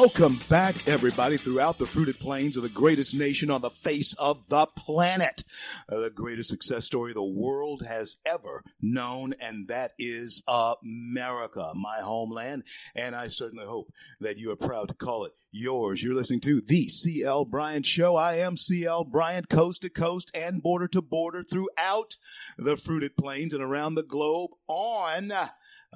Welcome 0.00 0.40
back, 0.48 0.88
everybody, 0.88 1.36
throughout 1.36 1.76
the 1.76 1.84
fruited 1.84 2.18
plains 2.18 2.56
of 2.56 2.62
the 2.62 2.70
greatest 2.70 3.14
nation 3.14 3.50
on 3.50 3.60
the 3.60 3.68
face 3.68 4.14
of 4.14 4.48
the 4.48 4.64
planet. 4.64 5.44
Uh, 5.90 5.98
the 5.98 6.08
greatest 6.08 6.48
success 6.48 6.86
story 6.86 7.12
the 7.12 7.22
world 7.22 7.82
has 7.86 8.16
ever 8.24 8.62
known, 8.80 9.34
and 9.42 9.68
that 9.68 9.92
is 9.98 10.42
America, 10.48 11.72
my 11.74 11.98
homeland. 12.00 12.62
And 12.94 13.14
I 13.14 13.26
certainly 13.26 13.66
hope 13.66 13.92
that 14.20 14.38
you 14.38 14.50
are 14.50 14.56
proud 14.56 14.88
to 14.88 14.94
call 14.94 15.26
it 15.26 15.32
yours. 15.52 16.02
You're 16.02 16.14
listening 16.14 16.40
to 16.40 16.62
the 16.62 16.88
CL 16.88 17.44
Bryant 17.44 17.84
Show. 17.84 18.16
I 18.16 18.36
am 18.36 18.56
CL 18.56 19.04
Bryant, 19.04 19.50
coast 19.50 19.82
to 19.82 19.90
coast 19.90 20.30
and 20.34 20.62
border 20.62 20.88
to 20.88 21.02
border 21.02 21.42
throughout 21.42 22.16
the 22.56 22.78
fruited 22.78 23.18
plains 23.18 23.52
and 23.52 23.62
around 23.62 23.96
the 23.96 24.02
globe 24.02 24.52
on 24.66 25.30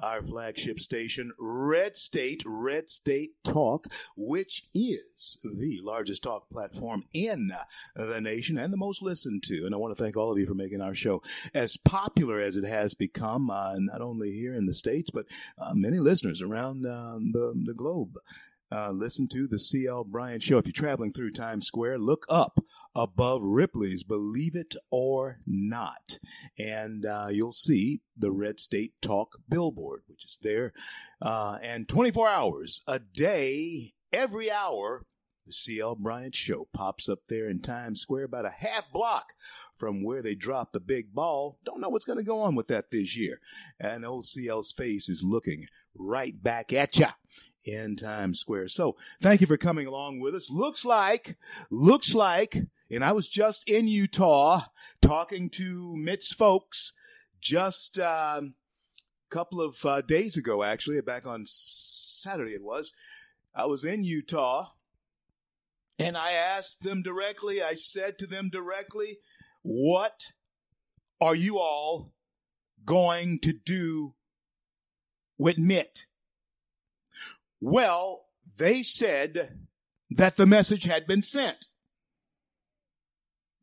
our 0.01 0.21
flagship 0.21 0.79
station, 0.79 1.31
Red 1.39 1.95
State, 1.95 2.43
Red 2.45 2.89
State 2.89 3.31
Talk, 3.43 3.87
which 4.15 4.67
is 4.73 5.37
the 5.43 5.79
largest 5.81 6.23
talk 6.23 6.49
platform 6.49 7.03
in 7.13 7.51
the 7.95 8.21
nation 8.21 8.57
and 8.57 8.71
the 8.71 8.77
most 8.77 9.01
listened 9.01 9.43
to. 9.43 9.65
And 9.65 9.73
I 9.73 9.77
want 9.77 9.95
to 9.95 10.03
thank 10.03 10.17
all 10.17 10.31
of 10.31 10.37
you 10.37 10.45
for 10.45 10.53
making 10.53 10.81
our 10.81 10.95
show 10.95 11.21
as 11.53 11.77
popular 11.77 12.39
as 12.39 12.55
it 12.55 12.65
has 12.65 12.93
become, 12.93 13.49
uh, 13.49 13.75
not 13.77 14.01
only 14.01 14.31
here 14.31 14.55
in 14.55 14.65
the 14.65 14.73
States, 14.73 15.09
but 15.11 15.25
uh, 15.57 15.73
many 15.73 15.99
listeners 15.99 16.41
around 16.41 16.85
uh, 16.85 17.17
the, 17.31 17.53
the 17.65 17.73
globe. 17.73 18.17
Uh, 18.71 18.91
listen 18.91 19.27
to 19.27 19.47
the 19.47 19.59
CL 19.59 20.05
Bryant 20.05 20.41
Show. 20.41 20.57
If 20.57 20.65
you're 20.65 20.73
traveling 20.73 21.13
through 21.13 21.31
Times 21.31 21.67
Square, 21.67 21.99
look 21.99 22.25
up 22.29 22.59
above 22.95 23.41
Ripley's, 23.43 24.03
believe 24.03 24.55
it 24.55 24.75
or 24.89 25.39
not. 25.45 26.17
And 26.57 27.05
uh, 27.05 27.27
you'll 27.29 27.51
see 27.51 28.01
the 28.17 28.31
Red 28.31 28.59
State 28.59 28.93
Talk 29.01 29.39
billboard, 29.49 30.03
which 30.07 30.25
is 30.25 30.37
there. 30.41 30.71
Uh, 31.21 31.57
and 31.61 31.87
24 31.87 32.29
hours 32.29 32.81
a 32.87 32.99
day, 32.99 33.93
every 34.13 34.49
hour, 34.49 35.05
the 35.45 35.53
CL 35.53 35.95
Bryant 35.95 36.33
Show 36.33 36.67
pops 36.73 37.07
up 37.07 37.19
there 37.27 37.47
in 37.47 37.61
Times 37.61 38.01
Square, 38.01 38.25
about 38.25 38.45
a 38.45 38.49
half 38.49 38.91
block 38.91 39.33
from 39.77 40.03
where 40.03 40.23
they 40.23 40.33
dropped 40.33 40.73
the 40.73 40.79
big 40.79 41.13
ball. 41.13 41.59
Don't 41.63 41.81
know 41.81 41.89
what's 41.89 42.05
going 42.05 42.17
to 42.17 42.23
go 42.23 42.41
on 42.41 42.55
with 42.55 42.67
that 42.69 42.91
this 42.91 43.17
year. 43.17 43.39
And 43.79 44.05
old 44.05 44.25
CL's 44.25 44.71
face 44.71 45.09
is 45.09 45.23
looking 45.23 45.67
right 45.93 46.41
back 46.41 46.73
at 46.73 46.97
ya 46.97 47.09
in 47.63 47.95
Times 47.95 48.39
Square. 48.39 48.69
So 48.69 48.95
thank 49.21 49.41
you 49.41 49.47
for 49.47 49.57
coming 49.57 49.87
along 49.87 50.19
with 50.19 50.35
us. 50.35 50.49
Looks 50.49 50.85
like, 50.85 51.37
looks 51.69 52.15
like, 52.15 52.57
and 52.89 53.03
I 53.03 53.11
was 53.11 53.27
just 53.27 53.69
in 53.69 53.87
Utah 53.87 54.61
talking 55.01 55.49
to 55.51 55.95
Mitt's 55.95 56.33
folks 56.33 56.93
just 57.39 57.97
a 57.97 58.37
um, 58.37 58.55
couple 59.29 59.61
of 59.61 59.83
uh, 59.85 60.01
days 60.01 60.37
ago, 60.37 60.63
actually, 60.63 61.01
back 61.01 61.25
on 61.25 61.43
Saturday 61.45 62.53
it 62.53 62.63
was. 62.63 62.93
I 63.53 63.65
was 63.65 63.83
in 63.83 64.03
Utah 64.03 64.69
and 65.97 66.17
I 66.17 66.31
asked 66.31 66.83
them 66.83 67.01
directly, 67.01 67.61
I 67.61 67.73
said 67.73 68.17
to 68.19 68.27
them 68.27 68.49
directly, 68.49 69.19
what 69.61 70.33
are 71.21 71.35
you 71.35 71.57
all 71.57 72.11
going 72.85 73.39
to 73.39 73.53
do 73.53 74.13
with 75.37 75.57
Mitt? 75.57 76.05
Well, 77.61 78.25
they 78.57 78.83
said 78.83 79.57
that 80.09 80.37
the 80.37 80.45
message 80.45 80.83
had 80.83 81.07
been 81.07 81.21
sent. 81.21 81.67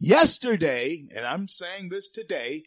Yesterday, 0.05 1.07
and 1.15 1.25
I'm 1.25 1.47
saying 1.47 1.91
this 1.91 2.11
today, 2.11 2.65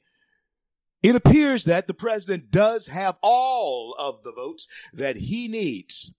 it 1.03 1.17
appears 1.17 1.65
that 1.65 1.85
the 1.85 1.93
president 1.93 2.49
does 2.49 2.87
have 2.87 3.17
all 3.21 3.93
of 3.99 4.23
the 4.23 4.31
votes 4.31 4.69
that 4.93 5.17
he 5.17 5.49
needs, 5.49 6.13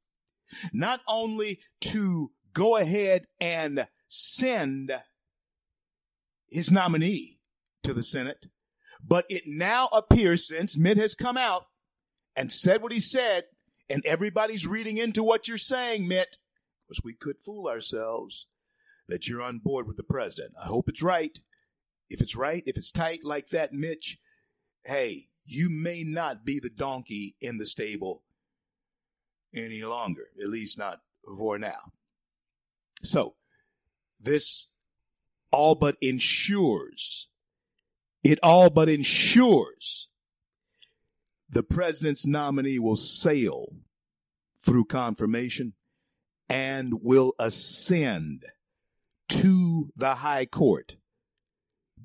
not 0.75 1.01
only 1.09 1.61
to 1.81 2.33
go 2.53 2.77
ahead 2.77 3.29
and 3.41 3.89
send 4.09 4.93
his 6.51 6.71
nominee 6.71 7.39
to 7.83 7.95
the 7.95 8.05
Senate, 8.05 8.49
but 9.03 9.25
it 9.31 9.45
now 9.47 9.89
appears 9.95 10.47
since 10.47 10.77
Mitt 10.77 10.99
has 10.99 11.15
come 11.15 11.39
out 11.39 11.65
and 12.37 12.53
said 12.53 12.83
what 12.83 12.93
he 12.93 13.01
said, 13.01 13.45
and 13.89 14.05
everybody's 14.05 14.67
reading 14.67 14.99
into 14.99 15.25
what 15.25 15.49
you're 15.49 15.57
saying, 15.57 16.09
Mitt, 16.09 16.37
because 16.87 17.03
we 17.03 17.15
could 17.15 17.39
fool 17.43 17.69
ourselves 17.69 18.49
that 19.09 19.29
you're 19.29 19.43
on 19.43 19.59
board 19.59 19.87
with 19.87 19.97
the 19.97 20.03
president. 20.03 20.53
I 20.61 20.67
hope 20.67 20.89
it's 20.89 21.03
right. 21.03 21.39
If 22.09 22.21
it's 22.21 22.37
right, 22.37 22.63
if 22.67 22.77
it's 22.77 22.91
tight 22.91 23.25
like 23.25 23.49
that, 23.49 23.73
Mitch, 23.73 24.19
hey, 24.85 25.29
you 25.45 25.69
may 25.71 26.03
not 26.03 26.45
be 26.45 26.59
the 26.59 26.71
donkey 26.71 27.37
in 27.41 27.59
the 27.59 27.67
stable 27.67 28.23
any 29.55 29.83
longer, 29.83 30.27
at 30.41 30.49
least 30.49 30.79
not 30.79 31.01
for 31.39 31.59
now. 31.59 31.93
So, 33.03 33.35
this 34.21 34.69
all 35.51 35.75
but 35.75 35.97
ensures, 36.01 37.29
it 38.23 38.39
all 38.43 38.71
but 38.71 38.89
ensures 38.89 40.09
the 41.49 41.63
president's 41.63 42.27
nominee 42.27 42.79
will 42.79 42.97
sail 42.97 43.69
through 44.59 44.85
confirmation 44.87 45.75
and 46.49 47.03
will 47.03 47.35
ascend 47.39 48.45
to 49.29 49.93
the 49.97 50.17
high 50.17 50.47
court 50.47 50.97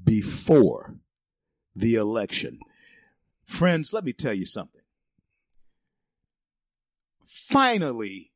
before 0.03 0.95
the 1.75 1.95
election. 1.95 2.59
Friends, 3.45 3.93
let 3.93 4.03
me 4.03 4.13
tell 4.13 4.33
you 4.33 4.45
something. 4.45 4.81
Finally, 7.23 8.31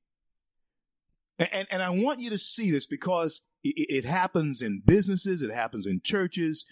and, 1.40 1.68
and 1.72 1.82
I 1.82 1.90
want 1.90 2.20
you 2.20 2.30
to 2.30 2.38
see 2.38 2.72
this 2.72 2.86
because 2.86 3.42
it, 3.64 4.04
it 4.04 4.06
happens 4.06 4.62
in 4.62 4.82
businesses, 4.86 5.42
it 5.42 5.52
happens 5.52 5.88
in 5.88 6.02
churches, 6.02 6.66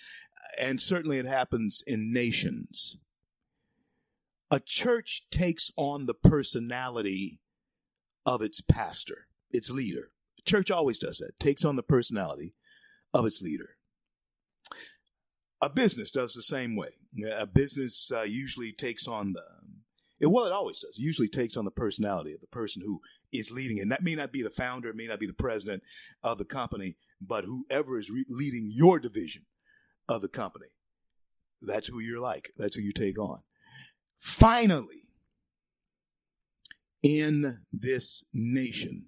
and 0.59 0.79
certainly 0.79 1.18
it 1.18 1.25
happens 1.25 1.84
in 1.85 2.13
nations 2.13 3.00
a 4.53 4.59
church 4.59 5.25
takes 5.31 5.72
on 5.78 6.06
the 6.06 6.13
personality 6.13 7.40
of 8.23 8.44
its 8.44 8.62
pastor, 8.62 9.28
its 9.50 9.72
leader. 9.72 10.12
Church 10.45 10.71
always 10.71 10.99
does 10.99 11.17
that, 11.19 11.39
takes 11.39 11.63
on 11.63 11.75
the 11.75 11.83
personality 11.83 12.55
of 13.13 13.25
its 13.25 13.41
leader. 13.41 13.77
A 15.61 15.69
business 15.69 16.11
does 16.11 16.33
the 16.33 16.41
same 16.41 16.75
way. 16.75 16.89
A 17.34 17.47
business 17.47 18.11
uh, 18.13 18.23
usually 18.23 18.73
takes 18.73 19.07
on 19.07 19.34
the, 19.34 20.28
well, 20.28 20.45
it 20.45 20.51
always 20.51 20.79
does. 20.79 20.97
It 20.97 21.03
usually 21.03 21.29
takes 21.29 21.55
on 21.55 21.63
the 21.63 21.72
personality 21.72 22.34
of 22.34 22.41
the 22.41 22.47
person 22.47 22.81
who 22.85 22.99
is 23.31 23.51
leading 23.51 23.78
it. 23.78 23.81
And 23.81 23.91
that 23.91 24.03
may 24.03 24.16
not 24.16 24.31
be 24.31 24.41
the 24.41 24.49
founder, 24.49 24.90
it 24.90 24.95
may 24.95 25.07
not 25.07 25.19
be 25.19 25.28
the 25.28 25.34
president 25.34 25.84
of 26.22 26.37
the 26.37 26.46
company, 26.46 26.97
but 27.22 27.46
whoever 27.46 27.97
is 27.97 28.09
re- 28.09 28.25
leading 28.28 28.69
your 28.73 28.99
division 28.99 29.43
of 30.09 30.22
the 30.22 30.28
company. 30.28 30.67
That's 31.61 31.87
who 31.87 31.99
you're 31.99 32.19
like. 32.19 32.51
That's 32.57 32.75
who 32.75 32.81
you 32.81 32.91
take 32.91 33.17
on. 33.17 33.39
Finally, 34.17 35.07
in 37.01 37.59
this 37.72 38.25
nation, 38.34 39.05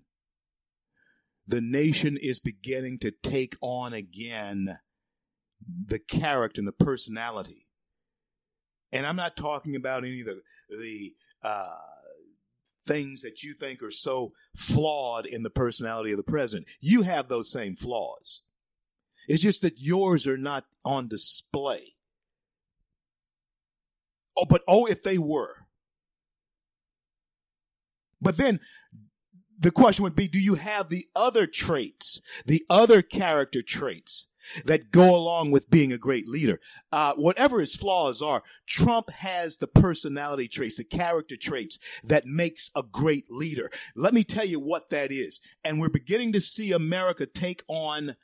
the 1.47 1.61
nation 1.61 2.17
is 2.19 2.39
beginning 2.39 2.99
to 2.99 3.11
take 3.11 3.55
on 3.61 3.93
again 3.93 4.79
the 5.87 5.99
character 5.99 6.59
and 6.61 6.67
the 6.67 6.71
personality. 6.71 7.67
And 8.91 9.05
I'm 9.05 9.15
not 9.15 9.35
talking 9.35 9.75
about 9.75 10.03
any 10.03 10.21
of 10.21 10.27
the, 10.27 10.41
the 10.69 11.13
uh, 11.43 11.75
things 12.85 13.21
that 13.21 13.43
you 13.43 13.53
think 13.53 13.81
are 13.83 13.91
so 13.91 14.33
flawed 14.55 15.25
in 15.25 15.43
the 15.43 15.49
personality 15.49 16.11
of 16.11 16.17
the 16.17 16.23
president. 16.23 16.67
You 16.79 17.01
have 17.03 17.27
those 17.27 17.51
same 17.51 17.75
flaws. 17.75 18.41
It's 19.27 19.41
just 19.41 19.61
that 19.61 19.79
yours 19.79 20.27
are 20.27 20.37
not 20.37 20.65
on 20.83 21.07
display. 21.07 21.95
Oh, 24.37 24.45
but 24.45 24.61
oh, 24.67 24.85
if 24.85 25.01
they 25.03 25.17
were. 25.17 25.65
But 28.21 28.37
then 28.37 28.59
the 29.57 29.71
question 29.71 30.03
would 30.03 30.15
be, 30.15 30.27
do 30.27 30.39
you 30.39 30.55
have 30.55 30.89
the 30.89 31.07
other 31.15 31.47
traits, 31.47 32.21
the 32.45 32.65
other 32.69 33.01
character 33.01 33.61
traits 33.61 34.27
that 34.65 34.91
go 34.91 35.15
along 35.15 35.51
with 35.51 35.69
being 35.69 35.91
a 35.91 35.97
great 35.97 36.27
leader? 36.27 36.59
Uh, 36.91 37.13
whatever 37.13 37.59
his 37.59 37.75
flaws 37.75 38.21
are, 38.21 38.43
Trump 38.67 39.09
has 39.11 39.57
the 39.57 39.67
personality 39.67 40.47
traits, 40.47 40.77
the 40.77 40.83
character 40.83 41.35
traits 41.35 41.79
that 42.03 42.25
makes 42.25 42.69
a 42.75 42.83
great 42.83 43.25
leader. 43.29 43.69
Let 43.95 44.13
me 44.13 44.23
tell 44.23 44.45
you 44.45 44.59
what 44.59 44.89
that 44.89 45.11
is. 45.11 45.41
And 45.63 45.79
we're 45.79 45.89
beginning 45.89 46.33
to 46.33 46.41
see 46.41 46.71
America 46.71 47.25
take 47.25 47.63
on 47.67 48.15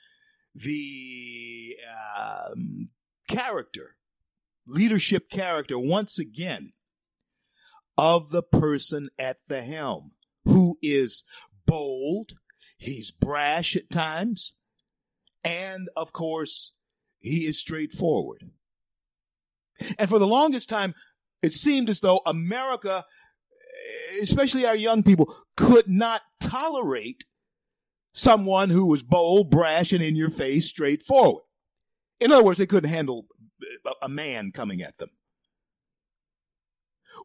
the 0.54 1.78
um, 2.18 2.90
character, 3.30 3.96
leadership 4.68 5.30
character 5.30 5.80
once 5.80 6.20
again 6.20 6.74
of 7.98 8.32
the 8.32 8.44
person 8.44 9.10
at 9.18 9.38
the 9.48 9.62
helm 9.62 10.12
who 10.46 10.78
is 10.82 11.24
bold, 11.66 12.34
he's 12.78 13.12
brash 13.12 13.76
at 13.76 13.90
times, 13.90 14.56
and 15.44 15.90
of 15.96 16.14
course, 16.14 16.76
he 17.20 17.46
is 17.46 17.60
straightforward. 17.60 18.50
And 19.98 20.10
for 20.10 20.20
the 20.20 20.28
longest 20.28 20.70
time, 20.70 20.94
it 21.42 21.54
seemed 21.54 21.90
as 21.90 22.02
though 22.02 22.22
America, 22.26 23.06
especially 24.22 24.66
our 24.66 24.76
young 24.76 25.04
people, 25.04 25.34
could 25.56 25.88
not 25.88 26.22
tolerate 26.40 27.24
someone 28.14 28.70
who 28.70 28.86
was 28.86 29.04
bold, 29.04 29.50
brash, 29.50 29.94
and 29.94 30.04
in 30.04 30.16
your 30.16 30.30
face, 30.30 30.68
straightforward. 30.68 31.44
In 32.20 32.32
other 32.32 32.44
words, 32.44 32.60
they 32.60 32.68
couldn't 32.68 32.92
handle 32.92 33.26
a 34.02 34.10
man 34.10 34.52
coming 34.52 34.82
at 34.82 34.98
them. 34.98 35.10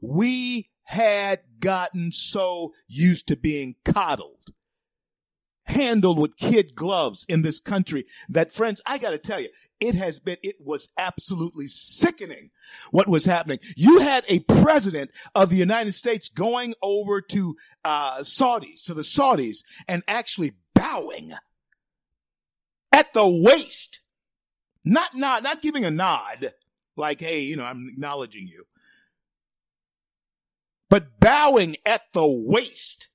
We 0.00 0.70
had 0.86 1.40
gotten 1.58 2.12
so 2.12 2.72
used 2.86 3.26
to 3.26 3.36
being 3.36 3.74
coddled, 3.84 4.52
handled 5.64 6.18
with 6.18 6.36
kid 6.36 6.76
gloves 6.76 7.26
in 7.28 7.42
this 7.42 7.58
country 7.58 8.04
that 8.28 8.52
friends, 8.52 8.80
I 8.86 8.98
got 8.98 9.10
to 9.10 9.18
tell 9.18 9.40
you, 9.40 9.48
it 9.80 9.96
has 9.96 10.20
been, 10.20 10.36
it 10.44 10.56
was 10.60 10.88
absolutely 10.96 11.66
sickening 11.66 12.50
what 12.92 13.08
was 13.08 13.24
happening. 13.24 13.58
You 13.76 13.98
had 13.98 14.24
a 14.28 14.38
president 14.40 15.10
of 15.34 15.50
the 15.50 15.56
United 15.56 15.92
States 15.92 16.28
going 16.28 16.74
over 16.80 17.20
to 17.20 17.56
uh, 17.84 18.18
Saudis, 18.20 18.84
to 18.84 18.94
the 18.94 19.02
Saudis, 19.02 19.64
and 19.88 20.04
actually 20.06 20.52
bowing 20.72 21.32
at 22.92 23.12
the 23.12 23.28
waist. 23.28 24.00
Not, 24.84 25.16
not, 25.16 25.42
not 25.42 25.62
giving 25.62 25.84
a 25.84 25.90
nod, 25.90 26.54
like, 26.96 27.20
hey, 27.20 27.40
you 27.40 27.56
know, 27.56 27.64
I'm 27.64 27.88
acknowledging 27.90 28.46
you 28.46 28.66
but 30.88 31.18
bowing 31.20 31.76
at 31.84 32.02
the 32.12 32.26
waist 32.26 33.08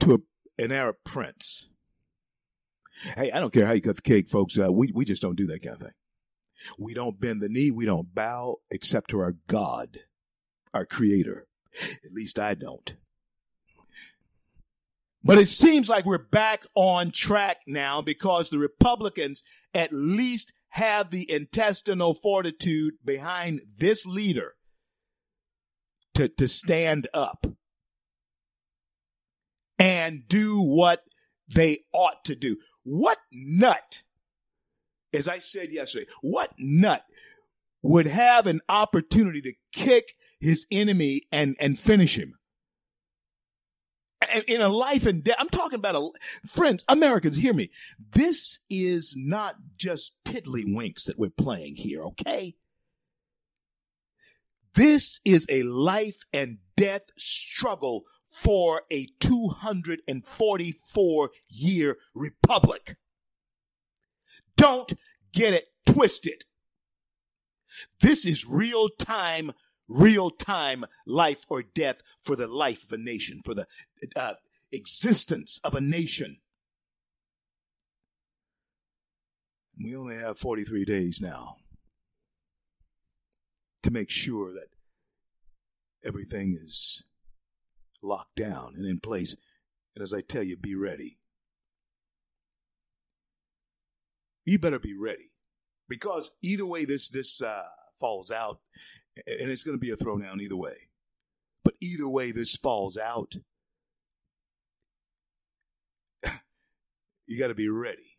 to 0.00 0.14
a, 0.14 0.62
an 0.62 0.72
Arab 0.72 0.96
prince. 1.04 1.68
Hey, 3.16 3.30
I 3.30 3.40
don't 3.40 3.52
care 3.52 3.66
how 3.66 3.72
you 3.72 3.80
cut 3.80 3.96
the 3.96 4.02
cake, 4.02 4.28
folks. 4.28 4.58
Uh, 4.58 4.72
we, 4.72 4.92
we 4.94 5.04
just 5.04 5.22
don't 5.22 5.36
do 5.36 5.46
that 5.46 5.62
kind 5.62 5.74
of 5.74 5.80
thing. 5.80 5.94
We 6.78 6.92
don't 6.92 7.18
bend 7.18 7.40
the 7.40 7.48
knee. 7.48 7.70
We 7.70 7.86
don't 7.86 8.14
bow 8.14 8.56
except 8.70 9.10
to 9.10 9.20
our 9.20 9.36
God, 9.46 10.00
our 10.74 10.84
creator. 10.84 11.46
At 12.04 12.12
least 12.12 12.38
I 12.38 12.54
don't. 12.54 12.96
But 15.22 15.38
it 15.38 15.48
seems 15.48 15.88
like 15.88 16.04
we're 16.06 16.18
back 16.18 16.64
on 16.74 17.10
track 17.10 17.58
now 17.66 18.00
because 18.00 18.48
the 18.48 18.58
Republicans 18.58 19.42
at 19.74 19.92
least 19.92 20.52
have 20.70 21.10
the 21.10 21.30
intestinal 21.30 22.14
fortitude 22.14 22.94
behind 23.04 23.60
this 23.76 24.06
leader 24.06 24.54
to, 26.20 26.28
to 26.28 26.48
stand 26.48 27.08
up 27.14 27.46
and 29.78 30.28
do 30.28 30.60
what 30.60 31.02
they 31.48 31.78
ought 31.94 32.26
to 32.26 32.34
do. 32.34 32.58
What 32.82 33.16
nut, 33.32 34.02
as 35.14 35.26
I 35.26 35.38
said 35.38 35.72
yesterday, 35.72 36.04
what 36.20 36.52
nut 36.58 37.04
would 37.82 38.06
have 38.06 38.46
an 38.46 38.60
opportunity 38.68 39.40
to 39.40 39.54
kick 39.72 40.12
his 40.38 40.66
enemy 40.70 41.22
and, 41.32 41.56
and 41.58 41.78
finish 41.78 42.16
him? 42.16 42.34
in 44.46 44.60
a 44.60 44.68
life 44.68 45.06
and 45.06 45.24
death. 45.24 45.36
I'm 45.38 45.48
talking 45.48 45.78
about 45.78 45.96
a 45.96 46.10
friends, 46.46 46.84
Americans, 46.90 47.38
hear 47.38 47.54
me. 47.54 47.70
This 47.98 48.60
is 48.68 49.14
not 49.16 49.54
just 49.78 50.12
tiddlywinks 50.26 51.04
that 51.04 51.18
we're 51.18 51.30
playing 51.30 51.76
here, 51.76 52.04
okay? 52.04 52.54
This 54.74 55.20
is 55.24 55.46
a 55.48 55.62
life 55.64 56.22
and 56.32 56.58
death 56.76 57.10
struggle 57.16 58.04
for 58.28 58.82
a 58.90 59.06
244 59.18 61.30
year 61.48 61.96
republic. 62.14 62.96
Don't 64.56 64.92
get 65.32 65.54
it 65.54 65.66
twisted. 65.86 66.44
This 68.00 68.24
is 68.24 68.46
real 68.46 68.88
time, 68.98 69.52
real 69.88 70.30
time 70.30 70.84
life 71.06 71.44
or 71.48 71.62
death 71.62 72.02
for 72.22 72.36
the 72.36 72.46
life 72.46 72.84
of 72.84 72.92
a 72.92 72.98
nation, 72.98 73.40
for 73.44 73.54
the 73.54 73.66
uh, 74.14 74.34
existence 74.70 75.58
of 75.64 75.74
a 75.74 75.80
nation. 75.80 76.36
We 79.82 79.96
only 79.96 80.16
have 80.16 80.38
43 80.38 80.84
days 80.84 81.20
now 81.20 81.56
to 83.82 83.90
make 83.90 84.10
sure 84.10 84.52
that 84.52 84.68
everything 86.04 86.58
is 86.60 87.04
locked 88.02 88.36
down 88.36 88.74
and 88.76 88.86
in 88.86 89.00
place. 89.00 89.36
And 89.94 90.02
as 90.02 90.12
I 90.12 90.20
tell 90.20 90.42
you, 90.42 90.56
be 90.56 90.74
ready. 90.74 91.18
You 94.44 94.58
better 94.58 94.78
be 94.78 94.94
ready 94.94 95.30
because 95.88 96.36
either 96.42 96.66
way 96.66 96.84
this 96.84 97.08
this 97.08 97.42
uh, 97.42 97.64
falls 97.98 98.30
out, 98.30 98.60
and 99.16 99.50
it's 99.50 99.64
going 99.64 99.76
to 99.76 99.80
be 99.80 99.90
a 99.90 99.96
throwdown 99.96 100.40
either 100.40 100.56
way. 100.56 100.88
But 101.62 101.74
either 101.80 102.08
way 102.08 102.32
this 102.32 102.56
falls 102.56 102.96
out, 102.96 103.36
you 107.26 107.38
got 107.38 107.48
to 107.48 107.54
be 107.54 107.68
ready, 107.68 108.16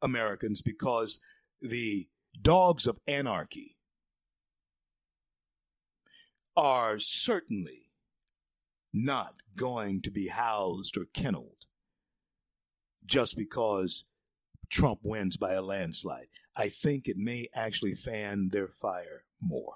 Americans, 0.00 0.62
because 0.62 1.18
the 1.60 2.06
dogs 2.40 2.86
of 2.86 2.98
anarchy 3.06 3.76
are 6.56 6.98
certainly 6.98 7.90
not 8.92 9.34
going 9.56 10.00
to 10.02 10.10
be 10.10 10.28
housed 10.28 10.96
or 10.96 11.06
kenneled 11.14 11.66
just 13.04 13.36
because 13.36 14.04
Trump 14.68 15.00
wins 15.02 15.36
by 15.36 15.52
a 15.52 15.62
landslide. 15.62 16.26
I 16.56 16.68
think 16.68 17.06
it 17.06 17.16
may 17.16 17.48
actually 17.54 17.94
fan 17.94 18.50
their 18.52 18.68
fire 18.68 19.24
more. 19.40 19.74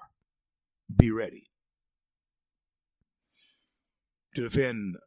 Be 0.95 1.11
ready 1.11 1.49
to 4.35 4.41
defend 4.41 4.97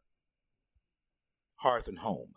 hearth 1.56 1.88
and 1.88 1.98
home. 1.98 2.32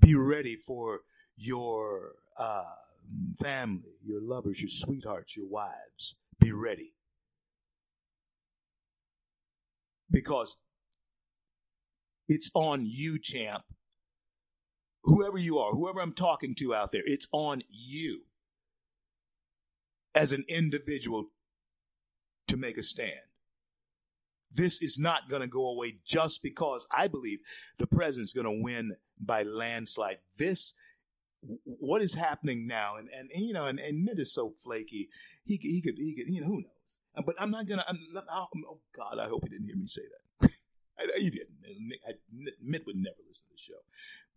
Be 0.00 0.14
ready 0.14 0.56
for 0.56 1.00
your 1.36 2.12
uh, 2.38 2.62
family, 3.40 3.96
your 4.04 4.20
lovers, 4.22 4.60
your 4.60 4.68
sweethearts, 4.68 5.36
your 5.36 5.46
wives. 5.46 6.16
Be 6.40 6.52
ready. 6.52 6.92
Because 10.10 10.56
it's 12.28 12.50
on 12.54 12.84
you, 12.84 13.18
champ. 13.18 13.64
Whoever 15.04 15.38
you 15.38 15.58
are, 15.58 15.72
whoever 15.72 16.00
I'm 16.00 16.12
talking 16.12 16.54
to 16.56 16.74
out 16.74 16.92
there, 16.92 17.02
it's 17.04 17.28
on 17.32 17.62
you 17.68 18.22
as 20.14 20.32
an 20.32 20.44
individual 20.48 21.30
to 22.48 22.56
make 22.56 22.76
a 22.76 22.82
stand. 22.82 23.12
This 24.50 24.82
is 24.82 24.98
not 24.98 25.28
going 25.28 25.42
to 25.42 25.48
go 25.48 25.68
away 25.68 25.98
just 26.06 26.42
because 26.42 26.86
I 26.90 27.06
believe 27.06 27.38
the 27.78 27.86
president's 27.86 28.32
going 28.32 28.46
to 28.46 28.62
win 28.62 28.96
by 29.20 29.42
landslide. 29.42 30.18
This 30.36 30.74
what 31.64 32.02
is 32.02 32.14
happening 32.14 32.66
now, 32.66 32.96
and, 32.96 33.08
and, 33.16 33.30
and 33.34 33.44
you 33.44 33.52
know, 33.52 33.66
and, 33.66 33.78
and 33.78 34.04
Mitt 34.04 34.18
is 34.18 34.32
so 34.32 34.54
flaky. 34.62 35.08
He 35.44 35.58
could, 35.58 35.70
he 35.70 35.80
could, 35.80 35.94
he 35.96 36.14
could, 36.14 36.32
you 36.32 36.40
know, 36.40 36.46
who 36.46 36.60
knows? 36.60 36.98
Uh, 37.16 37.22
but 37.24 37.36
I'm 37.38 37.50
not 37.50 37.66
gonna. 37.66 37.84
I'm 37.88 37.98
not, 38.12 38.24
oh 38.30 38.80
God, 38.96 39.18
I 39.20 39.28
hope 39.28 39.44
he 39.44 39.50
didn't 39.50 39.66
hear 39.66 39.76
me 39.76 39.86
say 39.86 40.02
that. 40.40 40.50
I, 40.98 41.18
he 41.18 41.30
didn't. 41.30 41.92
I, 42.06 42.12
Mitt 42.62 42.86
would 42.86 42.96
never 42.96 43.16
listen 43.26 43.44
to 43.46 43.52
the 43.52 43.58
show, 43.58 43.80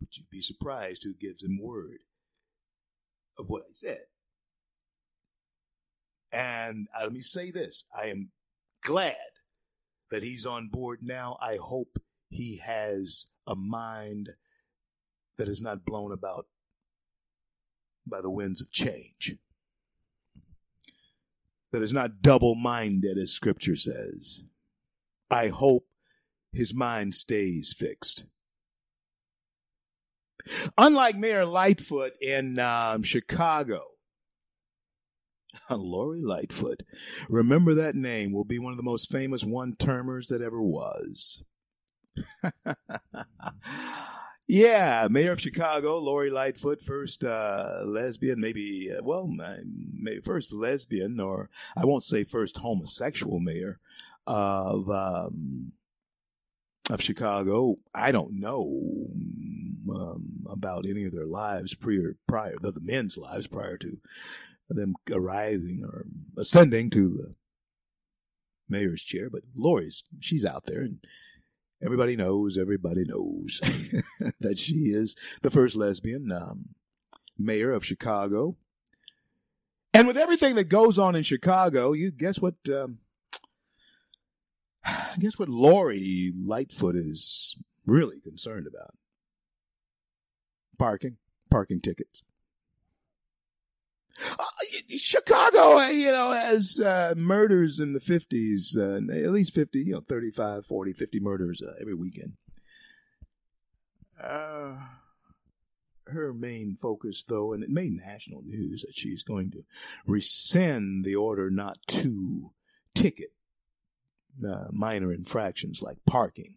but 0.00 0.16
you'd 0.16 0.30
be 0.30 0.40
surprised 0.40 1.02
who 1.04 1.14
gives 1.14 1.42
him 1.42 1.58
word 1.60 1.98
of 3.38 3.48
what 3.48 3.62
I 3.62 3.72
said. 3.74 4.04
And 6.32 6.88
uh, 6.96 7.04
let 7.04 7.12
me 7.12 7.20
say 7.20 7.50
this: 7.50 7.84
I 7.96 8.06
am 8.06 8.30
glad 8.82 9.16
that 10.10 10.22
he's 10.22 10.46
on 10.46 10.68
board 10.68 11.00
now. 11.02 11.36
I 11.40 11.56
hope 11.56 11.98
he 12.30 12.58
has 12.58 13.26
a 13.46 13.54
mind 13.56 14.30
that 15.38 15.48
is 15.48 15.60
not 15.60 15.84
blown 15.84 16.12
about 16.12 16.46
by 18.06 18.20
the 18.20 18.30
winds 18.30 18.60
of 18.60 18.70
change. 18.72 19.36
that 21.72 21.82
is 21.82 21.92
not 21.92 22.20
double 22.20 22.54
minded, 22.54 23.16
as 23.16 23.30
scripture 23.32 23.76
says. 23.76 24.44
I 25.30 25.48
hope 25.48 25.86
his 26.52 26.74
mind 26.74 27.14
stays 27.14 27.74
fixed. 27.76 28.26
Unlike 30.76 31.16
Mayor 31.16 31.46
Lightfoot 31.46 32.12
in 32.20 32.58
um, 32.58 33.02
Chicago, 33.02 33.84
Lori 35.70 36.20
Lightfoot, 36.20 36.82
remember 37.28 37.74
that 37.74 37.94
name, 37.94 38.32
will 38.32 38.44
be 38.44 38.58
one 38.58 38.72
of 38.72 38.76
the 38.76 38.82
most 38.82 39.10
famous 39.10 39.44
one 39.44 39.76
termers 39.76 40.28
that 40.28 40.42
ever 40.42 40.60
was. 40.60 41.44
yeah, 44.48 45.08
Mayor 45.10 45.32
of 45.32 45.40
Chicago, 45.40 45.98
Lori 45.98 46.30
Lightfoot, 46.30 46.82
first 46.82 47.24
uh, 47.24 47.80
lesbian, 47.84 48.40
maybe, 48.40 48.90
uh, 48.92 49.02
well, 49.02 49.30
maybe 49.94 50.20
first 50.20 50.52
lesbian, 50.52 51.20
or 51.20 51.48
I 51.76 51.84
won't 51.84 52.04
say 52.04 52.24
first 52.24 52.58
homosexual 52.58 53.40
mayor 53.40 53.78
of 54.26 54.90
um, 54.90 55.72
of 56.90 57.00
Chicago. 57.00 57.76
I 57.94 58.12
don't 58.12 58.38
know 58.38 58.82
um, 59.90 60.44
about 60.50 60.84
any 60.88 61.04
of 61.04 61.12
their 61.12 61.26
lives 61.26 61.74
prior, 61.74 62.16
prior, 62.26 62.54
the, 62.60 62.72
men's 62.80 63.16
lives 63.16 63.46
prior 63.46 63.76
to 63.78 63.98
them 64.68 64.94
arising 65.10 65.82
or 65.84 66.06
ascending 66.38 66.90
to 66.90 67.08
the 67.08 67.34
mayor's 68.68 69.02
chair. 69.02 69.28
But 69.30 69.42
Lori's, 69.54 70.04
she's 70.20 70.44
out 70.44 70.64
there 70.66 70.82
and 70.82 70.98
everybody 71.82 72.16
knows, 72.16 72.56
everybody 72.58 73.04
knows 73.04 73.60
that 74.40 74.58
she 74.58 74.74
is 74.74 75.16
the 75.42 75.50
first 75.50 75.76
lesbian 75.76 76.30
um, 76.30 76.70
mayor 77.38 77.72
of 77.72 77.84
Chicago. 77.84 78.56
And 79.94 80.06
with 80.06 80.16
everything 80.16 80.54
that 80.54 80.68
goes 80.68 80.98
on 80.98 81.14
in 81.14 81.22
Chicago, 81.22 81.92
you 81.92 82.10
guess 82.10 82.40
what? 82.40 82.54
Um, 82.68 82.98
guess 85.18 85.38
what 85.38 85.48
Lori 85.48 86.32
Lightfoot 86.34 86.96
is 86.96 87.56
really 87.86 88.20
concerned 88.20 88.66
about? 88.66 88.94
Parking, 90.78 91.18
parking 91.50 91.80
tickets. 91.80 92.22
Uh, 94.38 94.44
Chicago, 94.96 95.78
uh, 95.78 95.88
you 95.88 96.06
know, 96.06 96.32
has 96.32 96.80
uh, 96.80 97.14
murders 97.16 97.80
in 97.80 97.92
the 97.92 98.00
50s, 98.00 98.76
uh, 98.76 99.12
at 99.12 99.30
least 99.30 99.54
50, 99.54 99.80
you 99.80 99.92
know, 99.94 100.00
35, 100.00 100.66
40, 100.66 100.92
50 100.92 101.20
murders 101.20 101.62
uh, 101.62 101.72
every 101.80 101.94
weekend. 101.94 102.34
Uh, 104.22 104.76
her 106.06 106.32
main 106.32 106.76
focus, 106.80 107.24
though, 107.26 107.52
and 107.52 107.62
it 107.62 107.70
made 107.70 107.92
national 107.92 108.42
news 108.42 108.82
that 108.82 108.94
she's 108.94 109.24
going 109.24 109.50
to 109.50 109.64
rescind 110.06 111.04
the 111.04 111.16
order 111.16 111.50
not 111.50 111.78
to 111.86 112.52
ticket 112.94 113.32
minor 114.70 115.12
infractions 115.12 115.82
like 115.82 115.98
parking. 116.06 116.54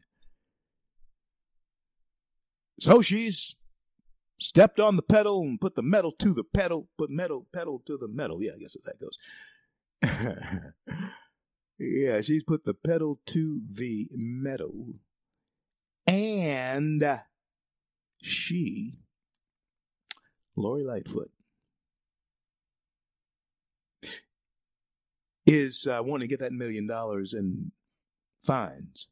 So 2.80 3.02
she's 3.02 3.56
stepped 4.40 4.80
on 4.80 4.96
the 4.96 5.02
pedal 5.02 5.42
and 5.42 5.60
put 5.60 5.76
the 5.76 5.84
metal 5.84 6.12
to 6.12 6.34
the 6.34 6.44
pedal, 6.44 6.88
put 6.98 7.10
metal 7.10 7.48
pedal 7.54 7.82
to 7.86 7.98
the 7.98 8.08
metal. 8.08 8.42
Yeah, 8.42 8.52
I 8.56 8.60
guess 8.60 8.76
that 8.86 9.00
goes. 9.00 9.18
yeah, 11.80 12.22
she's 12.22 12.44
put 12.44 12.64
the 12.64 12.74
pedal 12.74 13.20
to 13.28 13.62
the 13.70 14.10
metal. 14.12 14.94
And 16.08 17.04
she, 18.22 18.94
Lori 20.56 20.84
Lightfoot, 20.84 21.32
is 25.46 25.88
uh, 25.88 26.02
wanting 26.04 26.28
to 26.28 26.32
get 26.32 26.40
that 26.40 26.54
million 26.54 26.88
dollars 26.88 27.34
in 27.34 27.72
fines. 28.44 29.08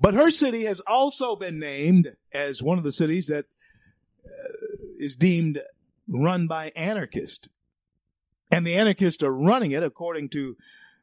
But 0.00 0.14
her 0.14 0.30
city 0.30 0.64
has 0.64 0.80
also 0.80 1.36
been 1.36 1.58
named 1.58 2.16
as 2.32 2.62
one 2.62 2.78
of 2.78 2.84
the 2.84 2.92
cities 2.92 3.26
that 3.26 3.46
uh, 4.24 4.28
is 4.98 5.16
deemed 5.16 5.60
run 6.08 6.46
by 6.46 6.72
anarchists. 6.76 7.48
And 8.50 8.66
the 8.66 8.74
anarchists 8.74 9.22
are 9.22 9.34
running 9.34 9.72
it, 9.72 9.82
according 9.82 10.28
to 10.30 10.56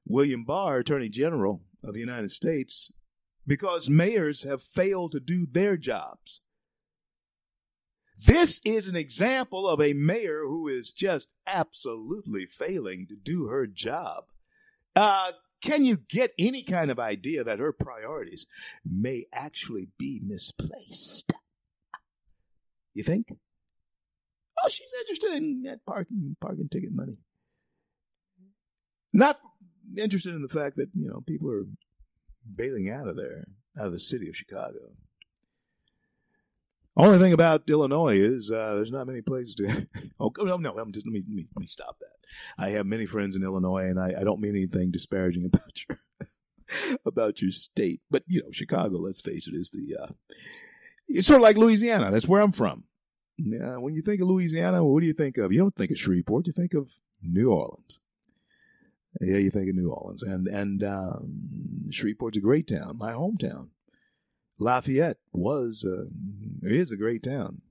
William 0.06 0.44
Barr, 0.44 0.80
Attorney 0.80 1.10
General 1.10 1.62
of 1.84 1.94
the 1.94 2.00
United 2.00 2.32
States, 2.32 2.92
because 3.48 3.90
mayors 3.90 4.44
have 4.44 4.62
failed 4.62 5.12
to 5.14 5.20
do 5.20 5.48
their 5.50 5.78
jobs. 5.78 6.42
This 8.26 8.62
is 8.66 8.88
an 8.88 8.96
example 8.96 9.68
of 9.68 9.82
a 9.82 9.94
mayor 9.94 10.42
who 10.46 10.68
is 10.68 10.92
just 10.92 11.34
absolutely 11.48 12.46
failing 12.46 13.08
to 13.08 13.16
do 13.16 13.48
her 13.48 13.66
job. 13.66 14.26
Uh, 14.96 15.32
can 15.62 15.84
you 15.84 15.98
get 15.98 16.32
any 16.40 16.64
kind 16.64 16.92
of 16.92 17.00
idea 17.00 17.44
that 17.44 17.60
her 17.60 17.74
priorities 17.74 18.46
may 18.86 19.26
actually 19.34 19.90
be 19.98 20.22
misplaced? 20.24 21.34
You 22.94 23.04
think? 23.04 23.34
Oh, 24.64 24.70
she's 24.70 24.92
interested 25.02 25.34
in 25.34 25.64
that 25.64 25.86
parking 25.86 26.36
parking 26.42 26.70
ticket 26.70 26.92
money. 26.92 27.18
Not 29.14 29.40
interested 29.98 30.36
in 30.36 30.42
the 30.42 30.48
fact 30.48 30.76
that, 30.76 30.90
you 30.94 31.08
know, 31.10 31.22
people 31.26 31.52
are 31.52 31.66
bailing 32.56 32.90
out 32.90 33.08
of 33.08 33.16
there, 33.16 33.46
out 33.80 33.88
of 33.88 33.94
the 33.94 34.00
city 34.00 34.28
of 34.28 34.36
Chicago. 34.36 34.80
Only 37.00 37.18
thing 37.18 37.32
about 37.32 37.70
Illinois 37.70 38.18
is 38.18 38.52
uh, 38.52 38.76
there's 38.76 38.92
not 38.92 39.08
many 39.08 39.22
places 39.22 39.56
to. 39.56 39.88
oh 40.20 40.34
no, 40.38 40.58
no, 40.58 40.78
I'm 40.78 40.92
just 40.92 41.08
let 41.08 41.14
me, 41.14 41.22
let 41.22 41.34
me 41.34 41.48
let 41.56 41.62
me 41.62 41.66
stop 41.66 41.98
that. 42.00 42.64
I 42.64 42.72
have 42.72 42.86
many 42.86 43.06
friends 43.06 43.38
in 43.38 43.44
Illinois, 43.44 43.86
and 43.86 43.98
I, 43.98 44.14
I 44.20 44.24
don't 44.26 44.42
mean 44.42 44.56
anything 44.56 44.92
disparaging 44.92 45.46
about 45.54 45.88
your 45.88 46.00
about 47.06 47.42
your 47.42 47.52
state, 47.52 48.02
but 48.12 48.24
you 48.28 48.44
know, 48.44 48.52
Chicago. 48.52 48.98
Let's 48.98 49.22
face 49.22 49.48
it, 49.48 49.54
is 49.56 49.70
the 49.70 49.96
uh, 49.98 50.08
it's 51.08 51.26
sort 51.26 51.38
of 51.38 51.44
like 51.44 51.58
Louisiana. 51.58 52.12
That's 52.12 52.28
where 52.28 52.42
I'm 52.42 52.52
from. 52.52 52.84
Yeah, 53.38 53.78
when 53.78 53.96
you 53.96 54.02
think 54.02 54.20
of 54.20 54.28
Louisiana, 54.28 54.84
what 54.84 55.00
do 55.00 55.08
you 55.08 55.14
think 55.14 55.38
of? 55.38 55.54
You 55.54 55.60
don't 55.60 55.76
think 55.76 55.92
of 55.92 55.98
Shreveport. 55.98 56.48
You 56.48 56.54
think 56.54 56.74
of 56.74 56.92
New 57.24 57.50
Orleans. 57.50 58.02
Yeah, 59.22 59.38
you 59.38 59.52
think 59.52 59.70
of 59.70 59.76
New 59.76 59.90
Orleans, 59.90 60.22
and 60.22 60.48
and 60.48 60.84
um, 60.84 61.80
Shreveport's 61.92 62.38
a 62.38 62.42
great 62.42 62.68
town, 62.68 62.98
my 62.98 63.14
hometown. 63.14 63.70
Lafayette 64.60 65.18
was, 65.32 65.86
uh, 65.86 66.06
is 66.62 66.92
a 66.92 66.98
great 66.98 67.24
town, 67.24 67.62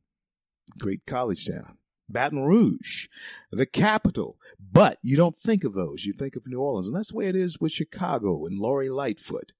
great 0.78 1.04
college 1.06 1.46
town. 1.46 1.76
Baton 2.08 2.40
Rouge, 2.40 3.08
the 3.50 3.66
capital. 3.66 4.38
But 4.58 4.98
you 5.02 5.16
don't 5.16 5.36
think 5.36 5.62
of 5.62 5.74
those. 5.74 6.06
You 6.06 6.14
think 6.14 6.36
of 6.36 6.46
New 6.46 6.58
Orleans. 6.58 6.88
And 6.88 6.96
that's 6.96 7.12
the 7.12 7.18
way 7.18 7.26
it 7.26 7.36
is 7.36 7.60
with 7.60 7.72
Chicago 7.72 8.46
and 8.46 8.58
Lori 8.58 8.88
Lightfoot, 8.88 9.52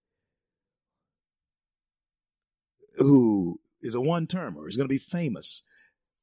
who 2.97 3.61
is 3.83 3.95
a 3.95 4.01
one 4.01 4.27
termer, 4.27 4.67
is 4.67 4.77
going 4.77 4.89
to 4.89 4.95
be 4.95 4.99
famous. 4.99 5.63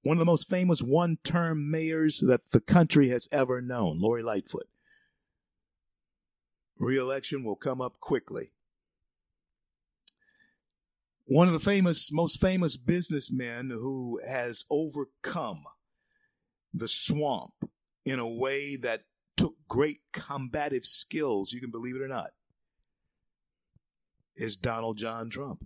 One 0.01 0.15
of 0.15 0.19
the 0.19 0.25
most 0.25 0.49
famous 0.49 0.81
one 0.81 1.17
term 1.23 1.69
mayors 1.69 2.19
that 2.21 2.51
the 2.51 2.59
country 2.59 3.09
has 3.09 3.29
ever 3.31 3.61
known, 3.61 3.99
Lori 3.99 4.23
Lightfoot. 4.23 4.67
Reelection 6.77 7.43
will 7.43 7.55
come 7.55 7.81
up 7.81 7.99
quickly 7.99 8.51
one 11.25 11.47
of 11.47 11.53
the 11.53 11.59
famous, 11.59 12.11
most 12.11 12.39
famous 12.39 12.77
businessmen 12.77 13.69
who 13.69 14.19
has 14.27 14.65
overcome 14.69 15.63
the 16.73 16.87
swamp 16.87 17.53
in 18.05 18.19
a 18.19 18.27
way 18.27 18.75
that 18.75 19.01
took 19.35 19.55
great 19.67 20.01
combative 20.13 20.85
skills, 20.85 21.51
you 21.51 21.59
can 21.59 21.71
believe 21.71 21.95
it 21.95 22.01
or 22.01 22.07
not, 22.07 22.29
is 24.35 24.55
Donald 24.55 24.97
John 24.97 25.29
Trump. 25.29 25.65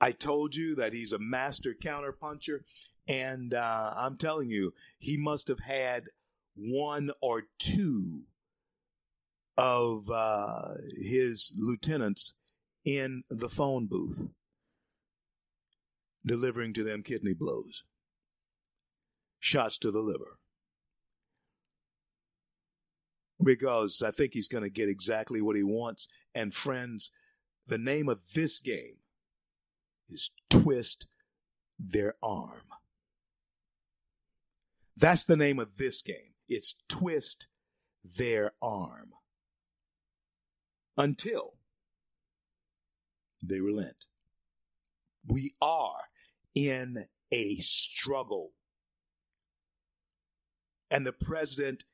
I 0.00 0.12
told 0.12 0.56
you 0.56 0.74
that 0.76 0.94
he's 0.94 1.12
a 1.12 1.18
master 1.18 1.74
counterpuncher, 1.74 2.60
and 3.06 3.52
uh, 3.52 3.92
I'm 3.96 4.16
telling 4.16 4.48
you, 4.48 4.72
he 4.98 5.18
must 5.18 5.48
have 5.48 5.60
had 5.60 6.04
one 6.54 7.10
or 7.20 7.42
two 7.58 8.22
of 9.58 10.10
uh, 10.10 10.68
his 10.96 11.52
lieutenants 11.58 12.34
in 12.96 13.24
the 13.30 13.48
phone 13.48 13.86
booth, 13.86 14.28
delivering 16.24 16.72
to 16.74 16.82
them 16.82 17.02
kidney 17.02 17.34
blows, 17.34 17.84
shots 19.38 19.78
to 19.78 19.90
the 19.90 20.00
liver. 20.00 20.38
Because 23.42 24.02
I 24.02 24.10
think 24.10 24.34
he's 24.34 24.48
going 24.48 24.64
to 24.64 24.70
get 24.70 24.90
exactly 24.90 25.40
what 25.40 25.56
he 25.56 25.62
wants. 25.62 26.08
And 26.34 26.52
friends, 26.52 27.10
the 27.66 27.78
name 27.78 28.08
of 28.08 28.20
this 28.34 28.60
game 28.60 28.98
is 30.10 30.30
Twist 30.50 31.06
Their 31.78 32.14
Arm. 32.22 32.60
That's 34.94 35.24
the 35.24 35.38
name 35.38 35.58
of 35.58 35.78
this 35.78 36.02
game. 36.02 36.34
It's 36.48 36.82
Twist 36.88 37.46
Their 38.04 38.52
Arm. 38.60 39.12
Until 40.98 41.54
they 43.42 43.60
relent. 43.60 44.06
We 45.26 45.52
are 45.60 45.98
in 46.54 47.04
a 47.30 47.56
struggle. 47.56 48.52
And 50.90 51.06
the 51.06 51.12
president, 51.12 51.84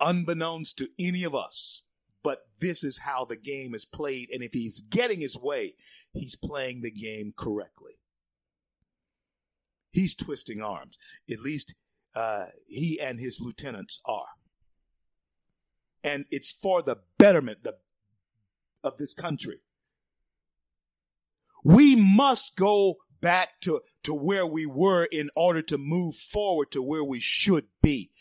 unbeknownst 0.00 0.78
to 0.78 0.88
any 0.98 1.24
of 1.24 1.34
us, 1.34 1.82
but 2.22 2.48
this 2.60 2.84
is 2.84 2.98
how 2.98 3.24
the 3.24 3.36
game 3.36 3.74
is 3.74 3.84
played. 3.84 4.30
And 4.32 4.42
if 4.42 4.52
he's 4.52 4.80
getting 4.80 5.20
his 5.20 5.36
way, 5.36 5.74
he's 6.12 6.36
playing 6.36 6.82
the 6.82 6.90
game 6.90 7.32
correctly. 7.36 7.92
He's 9.92 10.14
twisting 10.14 10.60
arms. 10.60 10.98
At 11.30 11.40
least 11.40 11.74
uh, 12.14 12.46
he 12.68 13.00
and 13.00 13.18
his 13.18 13.40
lieutenants 13.40 14.00
are. 14.04 14.26
And 16.02 16.26
it's 16.30 16.52
for 16.52 16.82
the 16.82 16.98
betterment 17.18 17.66
of 18.82 18.98
this 18.98 19.14
country. 19.14 19.60
We 21.66 21.96
must 21.96 22.54
go 22.54 22.98
back 23.20 23.60
to, 23.62 23.80
to 24.04 24.14
where 24.14 24.46
we 24.46 24.66
were 24.66 25.08
in 25.10 25.30
order 25.34 25.62
to 25.62 25.76
move 25.76 26.14
forward 26.14 26.70
to 26.70 26.80
where 26.80 27.02
we 27.02 27.18
should 27.18 27.64
be. 27.82 28.12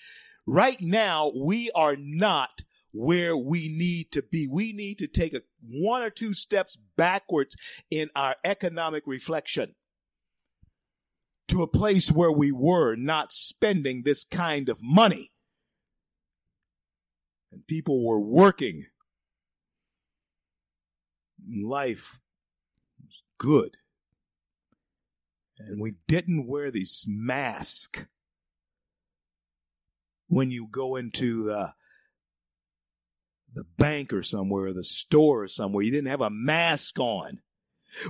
Right 0.47 0.81
now, 0.81 1.31
we 1.35 1.69
are 1.75 1.95
not 1.95 2.63
where 2.91 3.37
we 3.37 3.67
need 3.67 4.11
to 4.13 4.23
be. 4.23 4.47
We 4.51 4.73
need 4.73 4.97
to 4.97 5.05
take 5.05 5.35
a 5.35 5.43
one 5.61 6.01
or 6.01 6.09
two 6.09 6.33
steps 6.33 6.75
backwards 6.97 7.55
in 7.91 8.09
our 8.15 8.35
economic 8.43 9.03
reflection 9.05 9.75
to 11.47 11.61
a 11.61 11.67
place 11.67 12.11
where 12.11 12.31
we 12.31 12.51
were 12.51 12.95
not 12.95 13.31
spending 13.31 14.01
this 14.01 14.25
kind 14.25 14.69
of 14.69 14.79
money. 14.81 15.31
And 17.51 17.67
people 17.67 18.03
were 18.03 18.19
working. 18.19 18.85
Life 21.47 22.19
good. 23.45 23.77
And 25.59 25.79
we 25.79 25.93
didn't 26.07 26.47
wear 26.47 26.71
these 26.71 27.05
masks 27.07 28.05
when 30.27 30.49
you 30.49 30.67
go 30.69 30.95
into 30.95 31.43
the 31.43 31.73
the 33.53 33.63
bank 33.77 34.11
or 34.11 34.21
somewhere, 34.21 34.65
or 34.65 34.73
the 34.73 34.83
store 34.83 35.43
or 35.43 35.47
somewhere. 35.47 35.83
You 35.83 35.91
didn't 35.91 36.09
have 36.09 36.21
a 36.21 36.29
mask 36.29 36.99
on. 36.99 37.39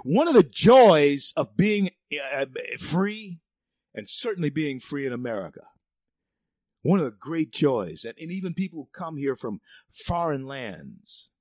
One 0.03 0.27
of 0.27 0.33
the 0.33 0.41
joys 0.41 1.33
of 1.37 1.55
being 1.55 1.91
uh, 2.33 2.47
free 2.79 3.41
and 3.93 4.09
certainly 4.09 4.49
being 4.49 4.79
free 4.79 5.05
in 5.05 5.13
America. 5.13 5.61
One 6.81 6.97
of 6.97 7.05
the 7.05 7.11
great 7.11 7.51
joys, 7.51 8.05
and, 8.05 8.15
and 8.19 8.31
even 8.31 8.55
people 8.55 8.79
who 8.79 8.99
come 8.99 9.17
here 9.17 9.35
from 9.35 9.59
foreign 9.91 10.47
lands 10.47 11.31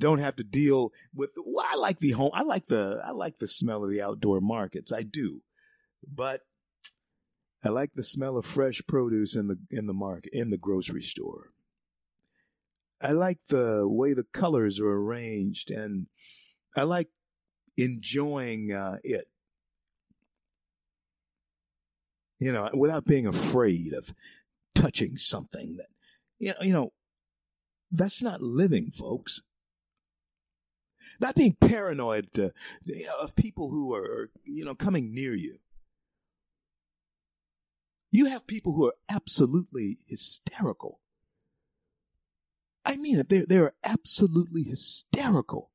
don't 0.00 0.18
have 0.18 0.36
to 0.36 0.44
deal 0.44 0.92
with 1.14 1.30
well, 1.36 1.66
I 1.70 1.76
like 1.76 1.98
the 2.00 2.10
home 2.10 2.30
I 2.34 2.42
like 2.42 2.66
the 2.66 3.00
I 3.04 3.12
like 3.12 3.38
the 3.38 3.48
smell 3.48 3.84
of 3.84 3.90
the 3.90 4.02
outdoor 4.02 4.40
markets. 4.40 4.92
I 4.92 5.02
do. 5.02 5.42
But 6.06 6.40
I 7.62 7.68
like 7.68 7.92
the 7.94 8.02
smell 8.02 8.36
of 8.36 8.46
fresh 8.46 8.82
produce 8.88 9.36
in 9.36 9.48
the 9.48 9.58
in 9.70 9.86
the 9.86 9.94
market 9.94 10.32
in 10.32 10.50
the 10.50 10.58
grocery 10.58 11.02
store. 11.02 11.52
I 13.02 13.12
like 13.12 13.38
the 13.48 13.88
way 13.88 14.12
the 14.12 14.24
colors 14.24 14.78
are 14.80 14.90
arranged, 14.90 15.70
and 15.70 16.06
I 16.76 16.82
like 16.82 17.08
enjoying 17.76 18.72
uh, 18.72 18.98
it. 19.02 19.26
You 22.38 22.52
know, 22.52 22.70
without 22.72 23.04
being 23.04 23.26
afraid 23.26 23.92
of 23.92 24.14
touching 24.74 25.18
something 25.18 25.76
that, 25.76 25.88
you 26.38 26.48
know, 26.48 26.62
you 26.62 26.72
know, 26.72 26.92
that's 27.92 28.22
not 28.22 28.40
living, 28.40 28.90
folks. 28.90 29.42
Not 31.20 31.34
being 31.36 31.56
paranoid 31.60 32.32
to, 32.34 32.52
of 33.20 33.36
people 33.36 33.70
who 33.70 33.94
are, 33.94 34.30
you 34.44 34.64
know, 34.64 34.74
coming 34.74 35.14
near 35.14 35.34
you. 35.34 35.58
You 38.10 38.26
have 38.26 38.46
people 38.46 38.72
who 38.72 38.86
are 38.86 38.94
absolutely 39.08 39.98
hysterical 40.08 41.00
I 42.84 42.96
mean. 42.96 43.22
They're, 43.28 43.46
they're 43.46 43.72
absolutely 43.84 44.64
hysterical 44.64 45.70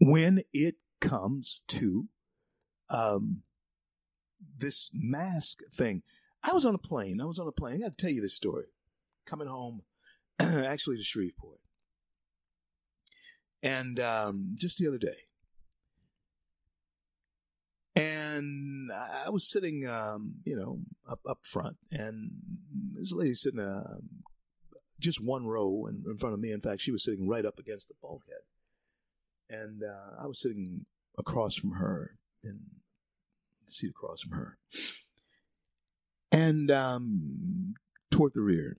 when 0.00 0.42
it 0.52 0.76
comes 1.00 1.62
to 1.68 2.08
um, 2.90 3.42
this 4.56 4.90
mask 4.94 5.60
thing. 5.72 6.02
I 6.42 6.52
was 6.52 6.64
on 6.64 6.74
a 6.74 6.78
plane. 6.78 7.20
I 7.20 7.24
was 7.24 7.38
on 7.38 7.48
a 7.48 7.52
plane. 7.52 7.76
I 7.76 7.78
got 7.80 7.96
to 7.96 7.96
tell 7.96 8.14
you 8.14 8.20
this 8.20 8.34
story. 8.34 8.66
Coming 9.26 9.48
home, 9.48 9.82
actually 10.40 10.96
to 10.96 11.02
Shreveport, 11.02 11.58
and 13.62 13.98
um, 14.00 14.56
just 14.56 14.78
the 14.78 14.86
other 14.86 14.98
day, 14.98 15.26
and 17.96 18.90
I 18.92 19.30
was 19.30 19.48
sitting, 19.48 19.86
um, 19.86 20.36
you 20.44 20.56
know, 20.56 20.80
up 21.08 21.20
up 21.28 21.38
front, 21.44 21.76
and 21.90 22.30
this 22.94 23.12
lady 23.12 23.34
sitting 23.34 23.60
uh, 23.60 23.98
just 25.00 25.22
one 25.22 25.46
row 25.46 25.86
in, 25.88 26.04
in 26.08 26.16
front 26.16 26.34
of 26.34 26.40
me. 26.40 26.50
In 26.50 26.60
fact, 26.60 26.80
she 26.80 26.92
was 26.92 27.04
sitting 27.04 27.28
right 27.28 27.44
up 27.44 27.58
against 27.58 27.88
the 27.88 27.94
bulkhead. 28.00 28.42
And 29.50 29.82
uh, 29.82 30.22
I 30.22 30.26
was 30.26 30.40
sitting 30.40 30.84
across 31.16 31.54
from 31.54 31.72
her 31.72 32.18
the 33.68 33.72
seat 33.72 33.90
across 33.90 34.22
from 34.22 34.32
her. 34.32 34.58
And 36.30 36.70
um, 36.70 37.74
toward 38.10 38.34
the 38.34 38.40
rear, 38.40 38.76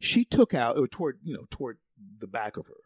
she 0.00 0.24
took 0.24 0.54
out, 0.54 0.76
or 0.78 0.88
toward, 0.88 1.18
you 1.22 1.34
know, 1.34 1.46
toward 1.50 1.78
the 2.18 2.26
back 2.26 2.56
of 2.56 2.66
her, 2.66 2.80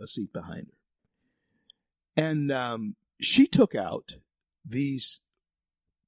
a 0.00 0.06
seat 0.06 0.32
behind 0.32 0.66
her. 0.66 2.22
And 2.24 2.50
um, 2.50 2.96
she 3.20 3.46
took 3.46 3.74
out 3.74 4.18
these 4.64 5.20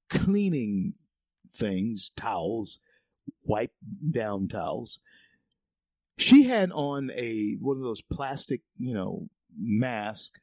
cleaning 0.09 0.93
things, 1.53 2.11
towels, 2.15 2.79
wipe 3.45 3.73
down 4.11 4.47
towels, 4.47 4.99
she 6.19 6.43
had 6.43 6.71
on 6.71 7.11
a 7.15 7.55
one 7.61 7.77
of 7.77 7.83
those 7.83 8.01
plastic, 8.01 8.61
you 8.77 8.93
know, 8.93 9.29
mask 9.57 10.39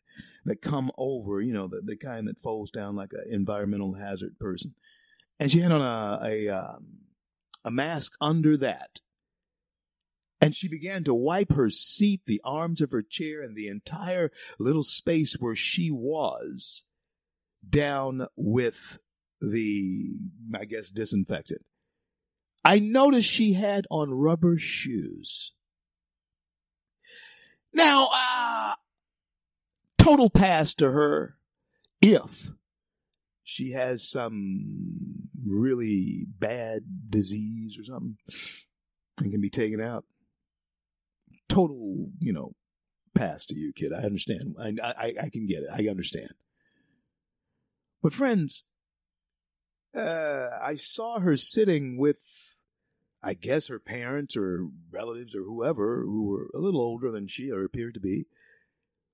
that 0.47 0.63
come 0.63 0.91
over, 0.97 1.41
you 1.41 1.53
know, 1.53 1.69
the, 1.69 1.83
the 1.85 1.97
kind 1.97 2.29
that 2.29 2.41
folds 2.41 2.71
down 2.71 2.97
like 2.97 3.13
an 3.13 3.25
environmental 3.31 3.95
hazard 3.95 4.39
person. 4.39 4.75
And 5.39 5.51
she 5.51 5.61
had 5.61 5.73
on 5.73 5.83
a 5.83 6.27
a, 6.27 6.49
um, 6.49 6.87
a 7.65 7.71
mask 7.71 8.15
under 8.21 8.57
that. 8.59 9.01
And 10.41 10.55
she 10.55 10.69
began 10.69 11.03
to 11.05 11.15
wipe 11.15 11.53
her 11.53 11.71
seat, 11.71 12.23
the 12.27 12.41
arms 12.45 12.81
of 12.81 12.91
her 12.91 13.03
chair, 13.03 13.43
and 13.43 13.57
the 13.57 13.69
entire 13.69 14.31
little 14.59 14.83
space 14.83 15.35
where 15.41 15.57
she 15.57 15.91
was 15.91 16.85
down 17.69 18.27
with 18.37 18.99
the, 19.41 20.19
I 20.55 20.65
guess, 20.67 20.91
disinfectant. 20.91 21.65
I 22.65 22.81
noticed 22.81 23.31
she 23.31 23.55
had 23.55 23.87
on 23.91 24.13
rubber 24.13 24.59
shoes. 24.59 25.53
Now, 27.73 28.09
uh, 28.13 28.75
total 29.99 30.31
pass 30.31 30.75
to 30.75 30.91
her 30.91 31.37
if 32.03 32.51
she 33.45 33.73
has 33.73 34.09
some 34.09 35.29
really 35.47 36.27
bad 36.39 36.83
disease 37.09 37.79
or 37.79 37.85
something 37.85 38.17
and 39.19 39.31
can 39.31 39.41
be 39.41 39.51
taken 39.51 39.81
out. 39.81 40.05
Total, 41.49 42.09
you 42.19 42.33
know, 42.33 42.53
pass 43.15 43.47
to 43.47 43.55
you, 43.55 43.73
kid. 43.73 43.93
I 43.93 44.03
understand. 44.03 44.57
I, 44.61 44.75
I, 44.83 45.13
I 45.25 45.29
can 45.31 45.47
get 45.47 45.63
it. 45.63 45.69
I 45.73 45.89
understand. 45.89 46.31
But 48.03 48.13
friends, 48.13 48.65
uh, 49.97 50.49
I 50.63 50.77
saw 50.77 51.21
her 51.21 51.37
sitting 51.37 51.99
with 51.99 52.21
I 53.23 53.35
guess 53.35 53.67
her 53.67 53.81
parents 53.81 54.37
or 54.37 54.69
relatives 54.93 55.35
or 55.35 55.43
whoever 55.43 56.03
who 56.03 56.29
were 56.29 56.51
a 56.55 56.61
little 56.61 56.81
older 56.81 57.11
than 57.11 57.27
she 57.27 57.51
or 57.51 57.65
appeared 57.65 57.95
to 57.95 58.01
be 58.01 58.27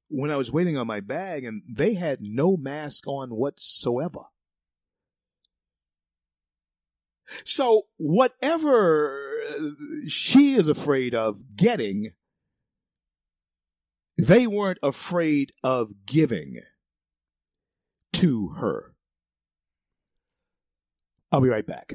when 0.09 0.31
I 0.31 0.37
was 0.37 0.53
waiting 0.53 0.77
on 0.77 0.87
my 0.87 1.01
bag 1.01 1.45
and 1.45 1.62
they 1.66 1.95
had 1.95 2.18
no 2.21 2.57
mask 2.59 3.07
on 3.07 3.31
whatsoever. 3.31 4.21
So 7.45 7.87
whatever 7.97 9.18
she 10.09 10.53
is 10.53 10.68
afraid 10.68 11.14
of 11.14 11.57
getting, 11.57 12.11
they 14.16 14.46
weren't 14.46 14.79
afraid 14.83 15.53
of 15.62 15.92
giving 16.07 16.61
to 18.14 18.48
her. 18.59 18.94
I'll 21.31 21.40
be 21.40 21.48
right 21.48 21.66
back. 21.66 21.94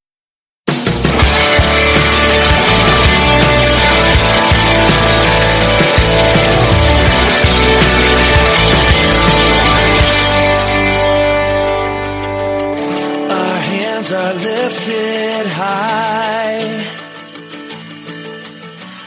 Lifted 14.87 15.47
high. 15.51 16.61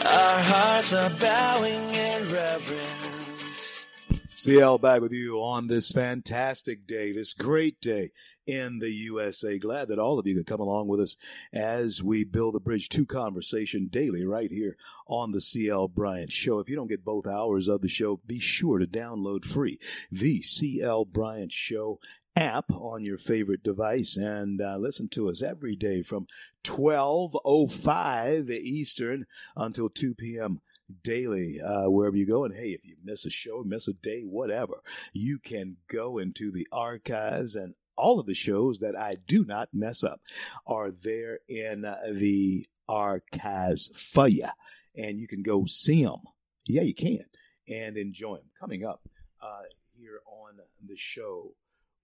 Our 0.07 0.41
hearts 0.43 0.93
are 0.93 1.11
bowing 1.11 1.95
in 1.95 2.33
reverence. 2.33 3.95
CL 4.35 4.79
back 4.79 5.01
with 5.01 5.13
you 5.13 5.39
on 5.39 5.67
this 5.67 5.91
fantastic 5.91 6.87
day, 6.87 7.13
this 7.13 7.33
great 7.33 7.81
day 7.81 8.11
in 8.47 8.79
the 8.79 8.91
USA. 8.91 9.59
Glad 9.59 9.89
that 9.89 9.99
all 9.99 10.19
of 10.19 10.27
you 10.27 10.37
could 10.37 10.47
come 10.47 10.61
along 10.61 10.87
with 10.87 11.01
us 11.01 11.17
as 11.53 12.03
we 12.03 12.25
build 12.25 12.55
the 12.55 12.61
bridge 12.61 12.89
to 12.91 13.07
conversation 13.07 13.89
daily 13.89 14.25
right 14.25 14.53
here 14.53 14.77
on 15.09 15.33
the 15.33 15.41
CL 15.41 15.89
Bryant 15.89 16.31
Show. 16.31 16.61
If 16.61 16.69
you 16.69 16.77
don't 16.77 16.89
get 16.89 17.05
both 17.05 17.27
hours 17.27 17.69
of 17.69 17.81
the 17.81 17.89
show, 17.89 18.21
be 18.27 18.39
sure 18.39 18.79
to 18.79 18.87
download 18.87 19.45
free 19.45 19.79
the 20.13 20.43
CL 20.43 21.07
Bryant 21.07 21.53
Show 21.53 21.99
app 22.37 22.71
on 22.73 23.05
your 23.05 23.19
favorite 23.19 23.63
device 23.63 24.17
and 24.17 24.61
uh, 24.61 24.77
listen 24.77 25.09
to 25.09 25.29
us 25.29 25.43
every 25.43 25.77
day 25.77 26.03
from 26.03 26.27
12.05 26.65 28.51
Eastern 28.51 29.27
until 29.57 29.89
2 29.89 30.15
p.m 30.15 30.61
daily 31.03 31.61
uh, 31.61 31.89
wherever 31.89 32.17
you 32.17 32.27
go. 32.27 32.45
And 32.45 32.55
hey, 32.55 32.71
if 32.71 32.85
you 32.85 32.97
miss 33.03 33.25
a 33.27 33.31
show, 33.31 33.63
miss 33.65 33.89
a 33.89 33.95
day, 33.95 34.23
whatever, 34.23 34.75
you 35.13 35.39
can 35.39 35.77
go 35.89 36.19
into 36.19 36.51
the 36.51 36.69
archives 36.73 37.55
and 37.55 37.75
all 37.97 38.19
of 38.19 38.27
the 38.27 38.35
shows 38.35 38.81
that 38.81 38.97
I 38.97 39.17
do 39.27 39.45
not 39.45 39.69
mess 39.73 40.03
up 40.03 40.21
are 40.67 40.91
there 40.91 41.41
in 41.49 41.85
uh, 41.85 41.97
the 42.13 42.67
archives 42.89 43.91
for 43.95 44.29
you. 44.29 44.49
And 44.97 45.19
you 45.19 45.27
can 45.27 45.43
go 45.43 45.65
see 45.65 46.05
them. 46.05 46.21
Yeah, 46.67 46.83
you 46.83 46.95
can. 46.95 47.25
And 47.69 47.97
enjoy 47.97 48.37
them. 48.37 48.51
Coming 48.59 48.85
up 48.85 49.09
uh, 49.41 49.63
here 49.97 50.21
on 50.27 50.59
the 50.87 50.97
show 50.97 51.55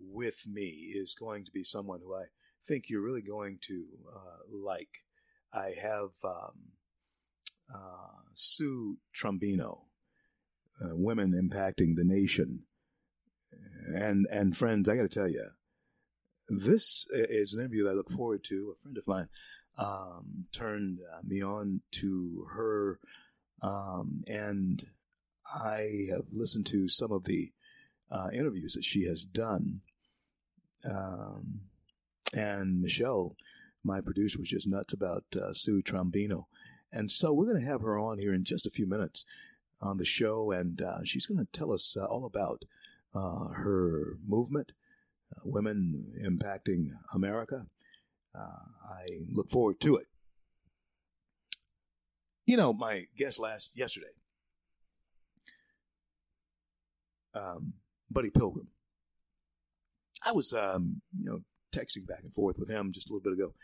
with 0.00 0.46
me 0.46 0.92
is 0.94 1.14
going 1.14 1.44
to 1.44 1.52
be 1.52 1.62
someone 1.62 2.00
who 2.02 2.14
I 2.14 2.24
think 2.66 2.84
you're 2.88 3.04
really 3.04 3.22
going 3.22 3.58
to 3.62 3.86
uh, 4.14 4.38
like. 4.50 5.04
I 5.52 5.70
have 5.82 6.10
um, 6.24 6.72
uh, 7.74 8.22
Sue 8.34 8.98
Trombino, 9.16 9.82
uh, 10.80 10.94
Women 10.94 11.32
Impacting 11.32 11.96
the 11.96 12.04
Nation. 12.04 12.60
And, 13.88 14.26
and 14.30 14.56
friends, 14.56 14.88
I 14.88 14.96
got 14.96 15.02
to 15.02 15.08
tell 15.08 15.28
you, 15.28 15.46
this 16.48 17.06
is 17.10 17.54
an 17.54 17.60
interview 17.60 17.84
that 17.84 17.90
I 17.90 17.94
look 17.94 18.10
forward 18.10 18.44
to. 18.44 18.74
A 18.76 18.82
friend 18.82 18.98
of 18.98 19.06
mine 19.06 19.28
um, 19.78 20.46
turned 20.52 20.98
uh, 21.00 21.20
me 21.24 21.42
on 21.42 21.80
to 21.92 22.46
her, 22.52 22.98
um, 23.62 24.22
and 24.26 24.84
I 25.54 26.06
have 26.10 26.26
listened 26.32 26.66
to 26.66 26.88
some 26.88 27.12
of 27.12 27.24
the 27.24 27.52
uh, 28.10 28.28
interviews 28.32 28.74
that 28.74 28.84
she 28.84 29.04
has 29.04 29.22
done. 29.24 29.80
Um, 30.88 31.62
and 32.32 32.80
Michelle, 32.80 33.36
my 33.84 34.00
producer, 34.00 34.38
was 34.38 34.48
just 34.48 34.68
nuts 34.68 34.92
about 34.92 35.24
uh, 35.34 35.52
Sue 35.52 35.82
Trombino. 35.82 36.44
And 36.92 37.10
so 37.10 37.32
we're 37.32 37.46
going 37.46 37.58
to 37.58 37.70
have 37.70 37.82
her 37.82 37.98
on 37.98 38.18
here 38.18 38.34
in 38.34 38.44
just 38.44 38.66
a 38.66 38.70
few 38.70 38.86
minutes 38.86 39.24
on 39.80 39.96
the 39.96 40.04
show, 40.04 40.50
and 40.50 40.82
uh, 40.82 41.04
she's 41.04 41.26
going 41.26 41.38
to 41.38 41.50
tell 41.52 41.72
us 41.72 41.96
uh, 41.96 42.04
all 42.04 42.24
about 42.24 42.64
uh, 43.14 43.48
her 43.54 44.18
movement, 44.26 44.72
uh, 45.34 45.40
women 45.44 46.12
impacting 46.22 46.90
America. 47.14 47.66
Uh, 48.34 48.66
I 48.88 49.06
look 49.32 49.50
forward 49.50 49.80
to 49.80 49.96
it. 49.96 50.06
You 52.46 52.56
know, 52.56 52.72
my 52.72 53.06
guest 53.16 53.38
last 53.38 53.70
yesterday, 53.74 54.12
um, 57.34 57.74
Buddy 58.10 58.30
Pilgrim. 58.30 58.68
I 60.24 60.32
was, 60.32 60.52
um, 60.52 61.02
you 61.18 61.24
know, 61.24 61.40
texting 61.72 62.06
back 62.06 62.22
and 62.22 62.32
forth 62.32 62.58
with 62.58 62.70
him 62.70 62.92
just 62.92 63.08
a 63.08 63.12
little 63.12 63.22
bit 63.22 63.38
ago. 63.38 63.54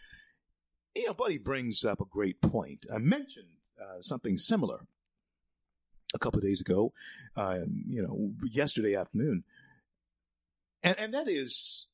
You 0.94 1.06
know, 1.06 1.14
Buddy 1.14 1.38
brings 1.38 1.84
up 1.84 2.00
a 2.00 2.06
great 2.06 2.40
point. 2.40 2.86
I 2.92 2.98
mentioned 2.98 3.48
uh, 3.80 4.00
something 4.00 4.38
similar 4.38 4.86
a 6.14 6.18
couple 6.18 6.38
of 6.38 6.44
days 6.44 6.60
ago, 6.60 6.92
um, 7.36 7.84
you 7.86 8.00
know, 8.00 8.32
yesterday 8.48 8.94
afternoon, 8.94 9.44
and, 10.82 10.98
and 10.98 11.12
that 11.12 11.28
is 11.28 11.88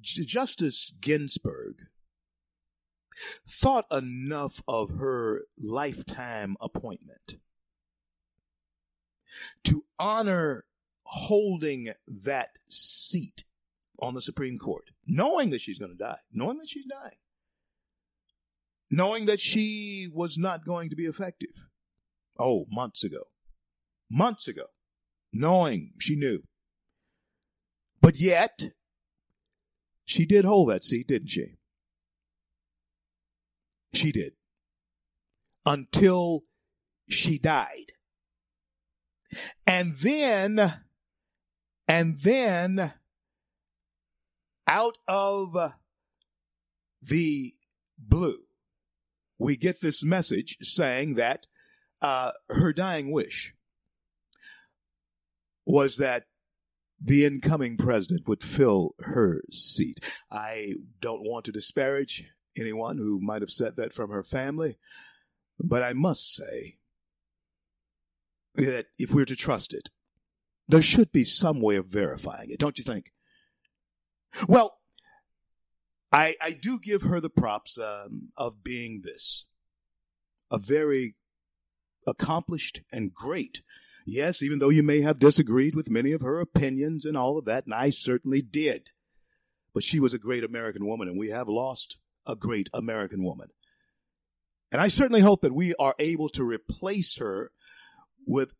Justice 0.00 0.92
Ginsburg 1.00 1.86
thought 3.46 3.86
enough 3.92 4.62
of 4.66 4.90
her 4.98 5.42
lifetime 5.58 6.56
appointment 6.60 7.36
to 9.64 9.84
honor 9.98 10.64
holding 11.12 11.92
that 12.24 12.50
seat 12.68 13.42
on 14.00 14.14
the 14.14 14.22
Supreme 14.22 14.58
Court, 14.58 14.84
knowing 15.06 15.50
that 15.50 15.60
she's 15.60 15.78
going 15.78 15.90
to 15.90 15.98
die, 15.98 16.18
knowing 16.32 16.58
that 16.58 16.68
she's 16.68 16.86
dying, 16.86 17.16
knowing 18.92 19.26
that 19.26 19.40
she 19.40 20.08
was 20.12 20.38
not 20.38 20.64
going 20.64 20.88
to 20.88 20.96
be 20.96 21.06
effective. 21.06 21.50
Oh, 22.38 22.64
months 22.70 23.02
ago. 23.02 23.24
Months 24.08 24.46
ago. 24.46 24.66
Knowing 25.32 25.92
she 25.98 26.14
knew. 26.14 26.44
But 28.00 28.18
yet, 28.18 28.70
she 30.04 30.26
did 30.26 30.44
hold 30.44 30.70
that 30.70 30.84
seat, 30.84 31.08
didn't 31.08 31.28
she? 31.28 31.56
She 33.92 34.12
did. 34.12 34.34
Until 35.66 36.44
she 37.08 37.36
died. 37.38 37.92
And 39.66 39.94
then, 39.96 40.82
and 41.90 42.18
then, 42.18 42.92
out 44.68 44.96
of 45.08 45.56
the 47.02 47.54
blue, 47.98 48.38
we 49.40 49.56
get 49.56 49.80
this 49.80 50.04
message 50.04 50.56
saying 50.60 51.16
that 51.16 51.48
uh, 52.00 52.30
her 52.48 52.72
dying 52.72 53.10
wish 53.10 53.56
was 55.66 55.96
that 55.96 56.26
the 57.02 57.24
incoming 57.24 57.76
president 57.76 58.28
would 58.28 58.44
fill 58.44 58.94
her 59.00 59.42
seat. 59.50 59.98
I 60.30 60.74
don't 61.00 61.24
want 61.24 61.44
to 61.46 61.52
disparage 61.52 62.30
anyone 62.56 62.98
who 62.98 63.18
might 63.20 63.42
have 63.42 63.50
said 63.50 63.74
that 63.78 63.92
from 63.92 64.10
her 64.10 64.22
family, 64.22 64.78
but 65.58 65.82
I 65.82 65.92
must 65.92 66.32
say 66.32 66.78
that 68.54 68.86
if 68.96 69.12
we're 69.12 69.24
to 69.24 69.34
trust 69.34 69.74
it, 69.74 69.88
there 70.68 70.82
should 70.82 71.12
be 71.12 71.24
some 71.24 71.60
way 71.60 71.76
of 71.76 71.86
verifying 71.86 72.50
it, 72.50 72.58
don't 72.58 72.78
you 72.78 72.84
think? 72.84 73.12
Well, 74.46 74.78
I, 76.12 76.34
I 76.40 76.52
do 76.52 76.78
give 76.78 77.02
her 77.02 77.20
the 77.20 77.30
props 77.30 77.78
um, 77.78 78.30
of 78.36 78.62
being 78.62 79.02
this 79.04 79.46
a 80.50 80.58
very 80.58 81.14
accomplished 82.06 82.82
and 82.92 83.14
great. 83.14 83.62
Yes, 84.06 84.42
even 84.42 84.58
though 84.58 84.70
you 84.70 84.82
may 84.82 85.02
have 85.02 85.18
disagreed 85.18 85.76
with 85.76 85.90
many 85.90 86.10
of 86.12 86.22
her 86.22 86.40
opinions 86.40 87.04
and 87.04 87.16
all 87.16 87.38
of 87.38 87.44
that, 87.44 87.64
and 87.66 87.74
I 87.74 87.90
certainly 87.90 88.42
did. 88.42 88.90
But 89.72 89.84
she 89.84 90.00
was 90.00 90.12
a 90.12 90.18
great 90.18 90.42
American 90.42 90.86
woman, 90.86 91.06
and 91.06 91.18
we 91.18 91.28
have 91.28 91.48
lost 91.48 91.98
a 92.26 92.34
great 92.34 92.68
American 92.74 93.22
woman. 93.22 93.50
And 94.72 94.80
I 94.80 94.88
certainly 94.88 95.20
hope 95.20 95.42
that 95.42 95.54
we 95.54 95.74
are 95.78 95.94
able 95.98 96.28
to 96.30 96.44
replace 96.44 97.18
her 97.18 97.52
with 98.26 98.52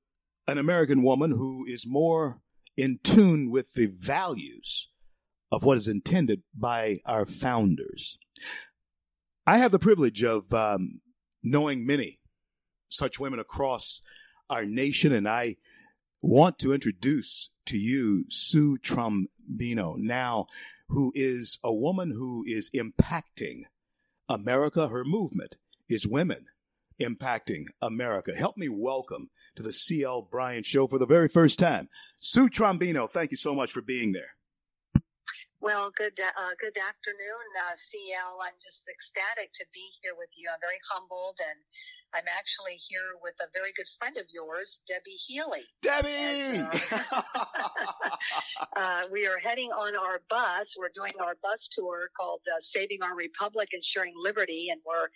an 0.51 0.59
American 0.59 1.05
woman 1.05 1.31
who 1.31 1.65
is 1.65 1.87
more 1.87 2.41
in 2.77 2.99
tune 3.05 3.53
with 3.53 3.75
the 3.75 3.87
values 3.87 4.89
of 5.53 5.63
what 5.63 5.77
is 5.77 5.87
intended 5.87 6.43
by 6.53 6.99
our 7.07 7.25
founders. 7.25 8.19
I 9.47 9.59
have 9.59 9.71
the 9.71 9.79
privilege 9.79 10.25
of 10.25 10.53
um, 10.53 11.03
knowing 11.45 11.87
many 11.87 12.19
such 12.89 13.21
women 13.21 13.39
across 13.39 14.03
our 14.49 14.65
nation, 14.65 15.13
and 15.13 15.29
I 15.29 15.57
want 16.21 16.59
to 16.59 16.73
introduce 16.73 17.53
to 17.67 17.79
you, 17.79 18.25
Sue 18.29 18.77
Trombino, 18.79 19.95
now, 19.99 20.47
who 20.89 21.13
is 21.15 21.61
a 21.63 21.73
woman 21.73 22.11
who 22.11 22.43
is 22.45 22.73
impacting 22.75 23.61
America. 24.29 24.89
Her 24.89 25.05
movement 25.05 25.59
is 25.89 26.09
women 26.09 26.47
impacting 27.01 27.67
America. 27.81 28.33
Help 28.37 28.57
me 28.57 28.69
welcome 28.69 29.31
to 29.61 29.67
the 29.67 29.73
CL 29.73 30.23
Bryant 30.23 30.65
Show 30.65 30.87
for 30.87 30.99
the 30.99 31.07
very 31.07 31.29
first 31.29 31.59
time, 31.59 31.89
Sue 32.19 32.49
Trombino. 32.49 33.09
Thank 33.09 33.31
you 33.31 33.37
so 33.37 33.55
much 33.55 33.73
for 33.73 33.83
being 33.83 34.13
there. 34.13 34.35
Well, 35.61 35.93
good 35.95 36.19
uh, 36.19 36.55
good 36.59 36.79
afternoon, 36.81 37.47
uh, 37.69 37.77
CL. 37.77 38.41
I'm 38.43 38.57
just 38.65 38.89
ecstatic 38.89 39.53
to 39.53 39.65
be 39.75 39.85
here 40.01 40.13
with 40.17 40.31
you. 40.35 40.49
I'm 40.51 40.59
very 40.61 40.81
humbled, 40.91 41.37
and 41.39 41.59
I'm 42.15 42.25
actually 42.35 42.81
here 42.81 43.21
with 43.23 43.35
a 43.43 43.53
very 43.53 43.71
good 43.77 43.85
friend 43.99 44.17
of 44.17 44.25
yours, 44.33 44.81
Debbie 44.89 45.21
Healy. 45.21 45.61
Debbie! 45.83 46.65
And, 46.65 46.69
uh, 47.13 47.23
uh, 48.77 49.01
we 49.13 49.27
are 49.27 49.39
heading 49.39 49.69
on 49.69 49.95
our 49.95 50.23
bus. 50.31 50.75
We're 50.79 50.95
doing 50.95 51.13
our 51.21 51.37
bus 51.43 51.69
tour 51.71 52.09
called 52.17 52.41
uh, 52.49 52.61
Saving 52.63 53.03
Our 53.03 53.15
Republic, 53.15 53.69
Ensuring 53.75 54.15
Liberty, 54.17 54.69
and 54.73 54.81
we're 54.87 55.09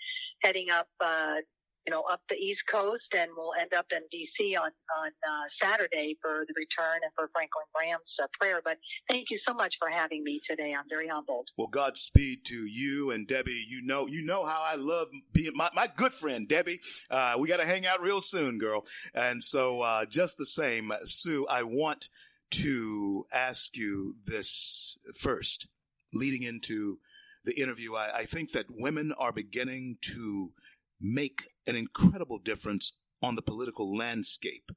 heading 0.43 0.69
up 0.69 0.89
uh, 1.01 1.41
you 1.87 1.91
know, 1.91 2.03
up 2.11 2.21
the 2.29 2.37
East 2.37 2.67
Coast, 2.67 3.15
and 3.15 3.31
we'll 3.37 3.53
end 3.61 3.73
up 3.75 3.87
in 3.93 4.01
D.C. 4.11 4.57
on 4.57 4.71
on 5.03 5.09
uh, 5.09 5.49
Saturday 5.49 6.17
for 6.21 6.45
the 6.47 6.55
return 6.57 7.01
and 7.03 7.13
for 7.15 7.29
Franklin 7.33 7.65
Graham's 7.75 8.17
uh, 8.23 8.27
prayer. 8.39 8.61
But 8.65 8.79
thank 9.09 9.31
you 9.31 9.37
so 9.37 9.53
much 9.53 9.79
for 9.79 9.89
having 9.89 10.25
me 10.25 10.41
today. 10.43 10.75
I'm 10.77 10.89
very 10.89 11.09
humbled. 11.09 11.49
Well, 11.57 11.67
Godspeed 11.67 12.45
to 12.47 12.67
you 12.67 13.11
and 13.11 13.27
Debbie. 13.27 13.65
You 13.69 13.83
know, 13.83 14.07
you 14.07 14.25
know 14.25 14.45
how 14.45 14.63
I 14.65 14.77
love 14.77 15.09
being 15.33 15.53
my, 15.55 15.71
my 15.75 15.89
good 15.95 16.15
friend 16.15 16.49
Debbie. 16.49 16.81
Uh, 17.11 17.35
we 17.39 17.49
got 17.49 17.59
to 17.59 17.67
hang 17.67 17.87
out 17.87 18.01
real 18.01 18.21
soon, 18.21 18.59
girl. 18.59 18.85
And 19.15 19.43
so, 19.43 19.83
uh, 19.83 20.05
just 20.07 20.39
the 20.39 20.47
same, 20.47 20.93
Sue, 21.05 21.47
I 21.49 21.63
want 21.63 22.09
to 22.53 23.27
ask 23.33 23.77
you 23.77 24.17
this 24.27 24.97
first, 25.17 25.67
leading 26.13 26.43
into 26.43 26.99
the 27.45 27.61
interview. 27.61 27.95
I, 27.95 28.19
I 28.19 28.25
think 28.25 28.53
that 28.53 28.67
women 28.71 29.13
are 29.19 29.33
beginning 29.33 29.99
to 30.03 30.53
make 31.01 31.43
an 31.67 31.77
incredible 31.77 32.39
difference 32.39 32.93
on 33.23 33.37
the 33.37 33.43
political 33.43 33.97
landscape. 33.97 34.71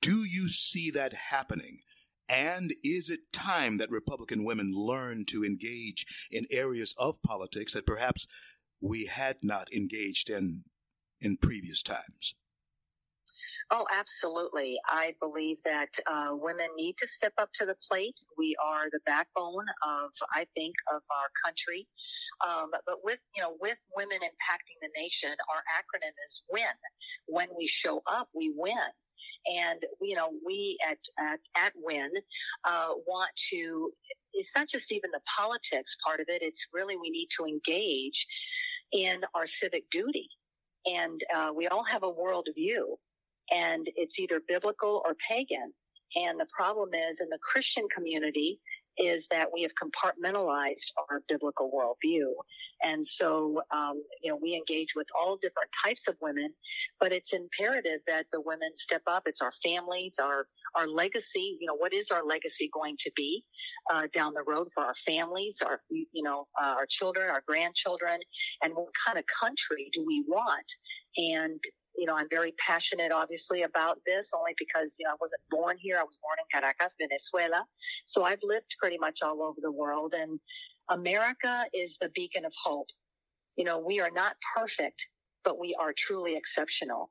Do 0.00 0.24
you 0.24 0.48
see 0.48 0.90
that 0.90 1.12
happening? 1.30 1.80
And 2.28 2.74
is 2.82 3.08
it 3.08 3.32
time 3.32 3.78
that 3.78 3.90
Republican 3.90 4.44
women 4.44 4.72
learn 4.72 5.24
to 5.26 5.44
engage 5.44 6.06
in 6.30 6.46
areas 6.50 6.94
of 6.98 7.22
politics 7.22 7.72
that 7.74 7.86
perhaps 7.86 8.26
we 8.80 9.06
had 9.06 9.36
not 9.42 9.72
engaged 9.72 10.28
in 10.28 10.64
in 11.20 11.36
previous 11.36 11.82
times? 11.82 12.34
Oh, 13.72 13.84
absolutely. 13.92 14.78
I 14.88 15.14
believe 15.20 15.56
that 15.64 15.88
uh, 16.06 16.28
women 16.30 16.68
need 16.76 16.96
to 16.98 17.08
step 17.08 17.32
up 17.36 17.50
to 17.54 17.66
the 17.66 17.74
plate. 17.88 18.14
We 18.38 18.54
are 18.64 18.84
the 18.92 19.00
backbone 19.06 19.66
of, 19.84 20.10
I 20.32 20.46
think, 20.54 20.74
of 20.94 21.02
our 21.10 21.28
country. 21.44 21.88
Um, 22.46 22.70
but 22.86 22.98
with, 23.02 23.18
you 23.34 23.42
know, 23.42 23.56
with 23.60 23.76
women 23.96 24.18
impacting 24.18 24.78
the 24.80 24.90
nation, 24.96 25.30
our 25.30 25.62
acronym 25.74 26.14
is 26.26 26.44
WIN. 26.48 26.62
When 27.26 27.48
we 27.58 27.66
show 27.66 28.02
up, 28.06 28.28
we 28.32 28.52
win. 28.56 28.76
And, 29.46 29.82
you 30.00 30.14
know, 30.14 30.28
we 30.46 30.78
at, 30.88 30.98
at, 31.18 31.40
at 31.56 31.72
WIN, 31.74 32.12
uh, 32.68 32.90
want 33.08 33.30
to, 33.50 33.90
it's 34.32 34.52
not 34.54 34.68
just 34.68 34.92
even 34.92 35.10
the 35.10 35.22
politics 35.36 35.96
part 36.06 36.20
of 36.20 36.26
it. 36.28 36.40
It's 36.40 36.68
really 36.72 36.96
we 36.96 37.10
need 37.10 37.30
to 37.36 37.46
engage 37.46 38.28
in 38.92 39.22
our 39.34 39.46
civic 39.46 39.90
duty. 39.90 40.28
And, 40.84 41.20
uh, 41.34 41.50
we 41.52 41.66
all 41.66 41.82
have 41.82 42.04
a 42.04 42.12
worldview 42.12 42.96
and 43.50 43.88
it's 43.96 44.18
either 44.18 44.40
biblical 44.46 45.02
or 45.04 45.14
pagan. 45.28 45.72
And 46.14 46.38
the 46.38 46.46
problem 46.56 46.90
is 46.94 47.20
in 47.20 47.28
the 47.28 47.38
Christian 47.42 47.86
community 47.94 48.60
is 48.98 49.26
that 49.30 49.48
we 49.52 49.62
have 49.62 49.72
compartmentalized 49.82 50.92
our 51.10 51.22
biblical 51.28 51.70
worldview. 51.70 52.32
And 52.82 53.06
so, 53.06 53.60
um, 53.70 54.02
you 54.22 54.30
know, 54.30 54.38
we 54.40 54.54
engage 54.54 54.94
with 54.96 55.06
all 55.18 55.36
different 55.36 55.70
types 55.84 56.08
of 56.08 56.16
women, 56.20 56.52
but 56.98 57.12
it's 57.12 57.32
imperative 57.32 58.00
that 58.06 58.26
the 58.32 58.40
women 58.40 58.70
step 58.74 59.02
up. 59.06 59.24
It's 59.26 59.42
our 59.42 59.52
families, 59.62 60.18
our, 60.18 60.46
our 60.74 60.88
legacy. 60.88 61.58
You 61.60 61.66
know, 61.66 61.76
what 61.76 61.92
is 61.92 62.10
our 62.10 62.24
legacy 62.24 62.70
going 62.72 62.96
to 63.00 63.10
be, 63.14 63.44
uh, 63.92 64.04
down 64.12 64.32
the 64.32 64.44
road 64.46 64.68
for 64.74 64.84
our 64.84 64.94
families, 64.94 65.60
our, 65.64 65.80
you 65.90 66.22
know, 66.22 66.46
uh, 66.60 66.68
our 66.68 66.86
children, 66.88 67.28
our 67.28 67.42
grandchildren, 67.46 68.18
and 68.62 68.74
what 68.74 68.88
kind 69.04 69.18
of 69.18 69.24
country 69.38 69.90
do 69.92 70.04
we 70.06 70.24
want? 70.26 70.72
And 71.18 71.60
you 71.96 72.06
know, 72.06 72.16
I'm 72.16 72.28
very 72.28 72.52
passionate, 72.58 73.12
obviously, 73.12 73.62
about 73.62 73.98
this 74.06 74.32
only 74.36 74.52
because, 74.58 74.96
you 74.98 75.04
know, 75.04 75.12
I 75.12 75.16
wasn't 75.20 75.42
born 75.50 75.76
here. 75.78 75.98
I 75.98 76.04
was 76.04 76.18
born 76.22 76.36
in 76.38 76.60
Caracas, 76.60 76.94
Venezuela. 77.00 77.64
So 78.04 78.24
I've 78.24 78.40
lived 78.42 78.74
pretty 78.78 78.98
much 78.98 79.20
all 79.22 79.42
over 79.42 79.58
the 79.60 79.72
world 79.72 80.14
and 80.14 80.38
America 80.90 81.64
is 81.74 81.96
the 82.00 82.10
beacon 82.14 82.44
of 82.44 82.52
hope. 82.62 82.88
You 83.56 83.64
know, 83.64 83.78
we 83.78 84.00
are 84.00 84.10
not 84.10 84.36
perfect, 84.54 85.06
but 85.44 85.58
we 85.58 85.76
are 85.80 85.92
truly 85.96 86.36
exceptional. 86.36 87.10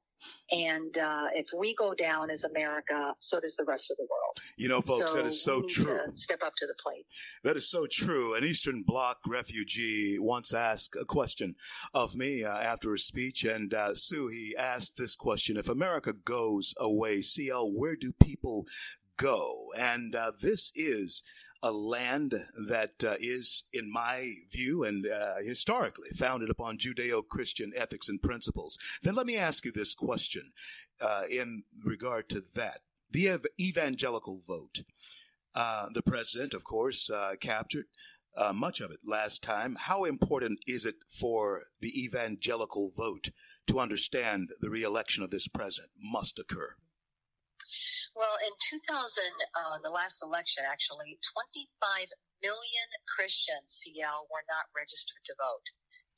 And 0.51 0.97
uh, 0.97 1.27
if 1.33 1.47
we 1.57 1.75
go 1.75 1.93
down 1.93 2.29
as 2.29 2.43
America, 2.43 3.13
so 3.19 3.39
does 3.39 3.55
the 3.55 3.65
rest 3.65 3.91
of 3.91 3.97
the 3.97 4.03
world. 4.03 4.39
You 4.57 4.69
know, 4.69 4.81
folks, 4.81 5.11
so 5.11 5.17
that 5.17 5.25
is 5.25 5.41
so 5.41 5.63
true. 5.63 5.99
step 6.15 6.41
up 6.45 6.53
to 6.57 6.67
the 6.67 6.75
plate. 6.75 7.05
That 7.43 7.57
is 7.57 7.69
so 7.69 7.87
true. 7.89 8.35
An 8.35 8.43
Eastern 8.43 8.83
Bloc 8.83 9.17
refugee 9.25 10.17
once 10.19 10.53
asked 10.53 10.95
a 10.99 11.05
question 11.05 11.55
of 11.93 12.15
me 12.15 12.43
uh, 12.43 12.49
after 12.49 12.93
a 12.93 12.99
speech, 12.99 13.43
and 13.43 13.73
uh, 13.73 13.95
Sue, 13.95 14.27
he 14.27 14.55
asked 14.57 14.97
this 14.97 15.15
question: 15.15 15.57
If 15.57 15.69
America 15.69 16.13
goes 16.13 16.73
away, 16.77 17.21
CL, 17.21 17.71
where 17.71 17.95
do 17.95 18.11
people 18.13 18.65
go? 19.17 19.67
And 19.77 20.15
uh, 20.15 20.31
this 20.41 20.71
is 20.75 21.23
a 21.63 21.71
land 21.71 22.33
that 22.67 23.03
uh, 23.03 23.15
is, 23.19 23.65
in 23.73 23.91
my 23.91 24.33
view, 24.51 24.83
and 24.83 25.05
uh, 25.07 25.35
historically 25.43 26.09
founded 26.09 26.49
upon 26.49 26.77
Judeo-Christian 26.77 27.71
ethics 27.75 28.09
and 28.09 28.21
principles. 28.21 28.77
Then 29.01 29.15
let 29.15 29.25
me 29.25 29.37
ask 29.37 29.65
you 29.65 29.71
this 29.71 29.95
question 29.95 30.51
uh, 31.01 31.23
in 31.29 31.63
regard 31.83 32.29
to 32.29 32.43
that: 32.55 32.81
the 33.09 33.29
ev- 33.29 33.45
evangelical 33.59 34.41
vote. 34.47 34.83
Uh, 35.53 35.87
the 35.93 36.01
president, 36.01 36.53
of 36.53 36.65
course, 36.65 37.09
uh, 37.09 37.33
captured 37.39 37.85
uh, 38.35 38.51
much 38.51 38.81
of 38.81 38.91
it 38.91 38.99
last 39.05 39.41
time. 39.41 39.77
How 39.79 40.03
important 40.03 40.59
is 40.67 40.85
it 40.85 40.95
for 41.09 41.63
the 41.79 42.03
evangelical 42.03 42.91
vote 42.95 43.29
to 43.67 43.79
understand 43.79 44.49
the 44.59 44.69
reelection 44.69 45.23
of 45.23 45.29
this 45.29 45.47
president 45.47 45.91
must 45.97 46.37
occur? 46.39 46.75
Well, 48.15 48.39
in 48.47 48.79
2000, 48.79 48.87
uh, 49.59 49.77
the 49.83 49.91
last 49.91 50.23
election, 50.23 50.63
actually, 50.63 51.19
25 51.35 52.07
million 52.41 52.87
Christians, 53.11 53.83
CL, 53.83 54.31
were 54.31 54.47
not 54.47 54.71
registered 54.71 55.19
to 55.27 55.35
vote. 55.35 55.67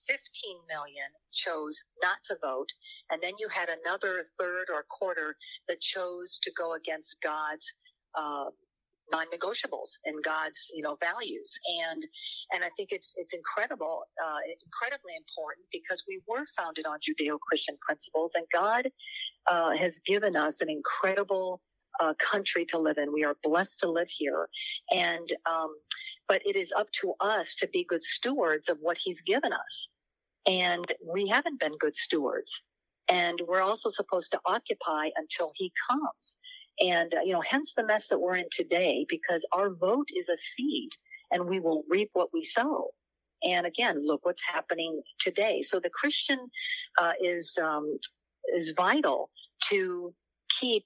15 0.06 0.22
million 0.70 1.10
chose 1.34 1.82
not 2.06 2.22
to 2.30 2.38
vote. 2.38 2.70
And 3.10 3.18
then 3.18 3.34
you 3.40 3.50
had 3.50 3.70
another 3.74 4.30
third 4.38 4.70
or 4.70 4.86
quarter 4.86 5.36
that 5.68 5.82
chose 5.82 6.38
to 6.44 6.52
go 6.54 6.76
against 6.76 7.18
God's, 7.26 7.66
uh, 8.14 8.54
non-negotiables 9.12 9.98
and 10.06 10.24
God's, 10.24 10.70
you 10.74 10.84
know, 10.84 10.98
values. 11.02 11.58
And, 11.82 12.06
and 12.54 12.64
I 12.64 12.70
think 12.78 12.92
it's, 12.92 13.14
it's 13.18 13.34
incredible, 13.34 14.04
uh, 14.22 14.40
incredibly 14.64 15.16
important 15.18 15.66
because 15.72 16.04
we 16.08 16.22
were 16.28 16.46
founded 16.58 16.86
on 16.86 17.00
Judeo-Christian 17.00 17.78
principles 17.82 18.34
and 18.36 18.46
God, 18.54 18.92
uh, 19.50 19.72
has 19.78 20.00
given 20.06 20.36
us 20.36 20.62
an 20.62 20.70
incredible 20.70 21.62
uh, 22.00 22.14
country 22.20 22.66
to 22.66 22.78
live 22.78 22.98
in. 22.98 23.14
We 23.14 23.24
are 23.24 23.36
blessed 23.44 23.80
to 23.82 23.92
live 23.92 24.10
here. 24.10 24.48
And, 24.92 25.32
um, 25.50 25.76
but 26.28 26.42
it 26.46 26.56
is 26.56 26.72
up 26.72 26.92
to 27.02 27.14
us 27.20 27.56
to 27.56 27.68
be 27.68 27.86
good 27.88 28.04
stewards 28.04 28.70
of 28.70 28.78
what 28.82 28.98
he's 28.98 29.22
given 29.22 29.54
us. 29.54 29.90
And 30.46 30.86
we 31.06 31.28
haven't 31.28 31.60
been 31.60 31.78
good 31.78 31.96
stewards. 31.96 32.64
And 33.10 33.42
we're 33.48 33.62
also 33.62 33.90
supposed 33.90 34.32
to 34.32 34.40
occupy 34.46 35.10
until 35.16 35.52
he 35.56 35.72
comes. 35.90 36.36
And, 36.80 37.14
uh, 37.14 37.22
you 37.24 37.34
know, 37.34 37.42
hence 37.42 37.74
the 37.76 37.86
mess 37.86 38.08
that 38.10 38.20
we're 38.20 38.36
in 38.36 38.50
today 38.52 39.06
because 39.10 39.46
our 39.54 39.74
vote 39.74 40.10
is 40.16 40.30
a 40.30 40.38
seed 40.38 40.90
and 41.32 41.48
we 41.48 41.60
will 41.60 41.84
reap 41.90 42.10
what 42.14 42.30
we 42.34 42.44
sow. 42.44 42.92
And 43.44 43.66
again, 43.66 44.06
look 44.06 44.26
what's 44.26 44.42
happening 44.46 45.02
today. 45.20 45.62
So 45.62 45.80
the 45.80 45.90
Christian, 45.90 46.40
uh, 47.00 47.14
is, 47.22 47.58
um, 47.62 47.98
is 48.56 48.74
vital 48.76 49.30
to 49.70 50.14
keep 50.60 50.86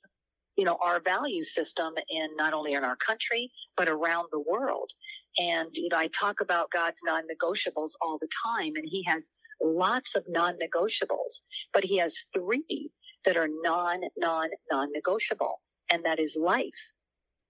you 0.61 0.65
know, 0.65 0.77
our 0.79 0.99
value 0.99 1.41
system 1.41 1.91
in 2.11 2.27
not 2.35 2.53
only 2.53 2.73
in 2.73 2.83
our 2.83 2.95
country, 2.97 3.51
but 3.75 3.89
around 3.89 4.27
the 4.31 4.39
world. 4.39 4.91
And, 5.39 5.69
you 5.73 5.89
know, 5.89 5.97
I 5.97 6.07
talk 6.09 6.39
about 6.39 6.69
God's 6.69 7.01
non-negotiables 7.03 7.93
all 7.99 8.19
the 8.21 8.27
time 8.45 8.73
and 8.75 8.85
he 8.87 9.01
has 9.07 9.31
lots 9.59 10.15
of 10.15 10.23
non-negotiables, 10.29 11.41
but 11.73 11.83
he 11.83 11.97
has 11.97 12.15
three 12.31 12.91
that 13.25 13.37
are 13.37 13.47
non, 13.63 14.01
non, 14.19 14.49
non-negotiable. 14.71 15.59
And 15.91 16.05
that 16.05 16.19
is 16.19 16.37
life, 16.39 16.81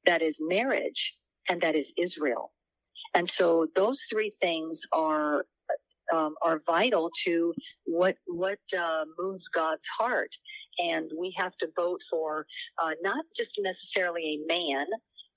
that 0.06 0.22
is 0.22 0.38
marriage, 0.40 1.14
and 1.50 1.60
that 1.60 1.76
is 1.76 1.92
Israel. 1.98 2.54
And 3.14 3.30
so 3.30 3.68
those 3.76 4.04
three 4.10 4.32
things 4.40 4.84
are 4.94 5.44
um, 6.14 6.36
are 6.42 6.62
vital 6.66 7.10
to 7.26 7.54
what 7.86 8.16
what 8.28 8.60
uh, 8.78 9.06
moves 9.20 9.48
God's 9.48 9.86
heart, 9.98 10.32
and 10.80 11.10
we 11.18 11.34
have 11.38 11.56
to 11.58 11.68
vote 11.76 12.02
for 12.10 12.46
uh, 12.82 12.92
not 13.02 13.26
just 13.36 13.60
necessarily 13.60 14.40
a 14.44 14.48
man, 14.48 14.86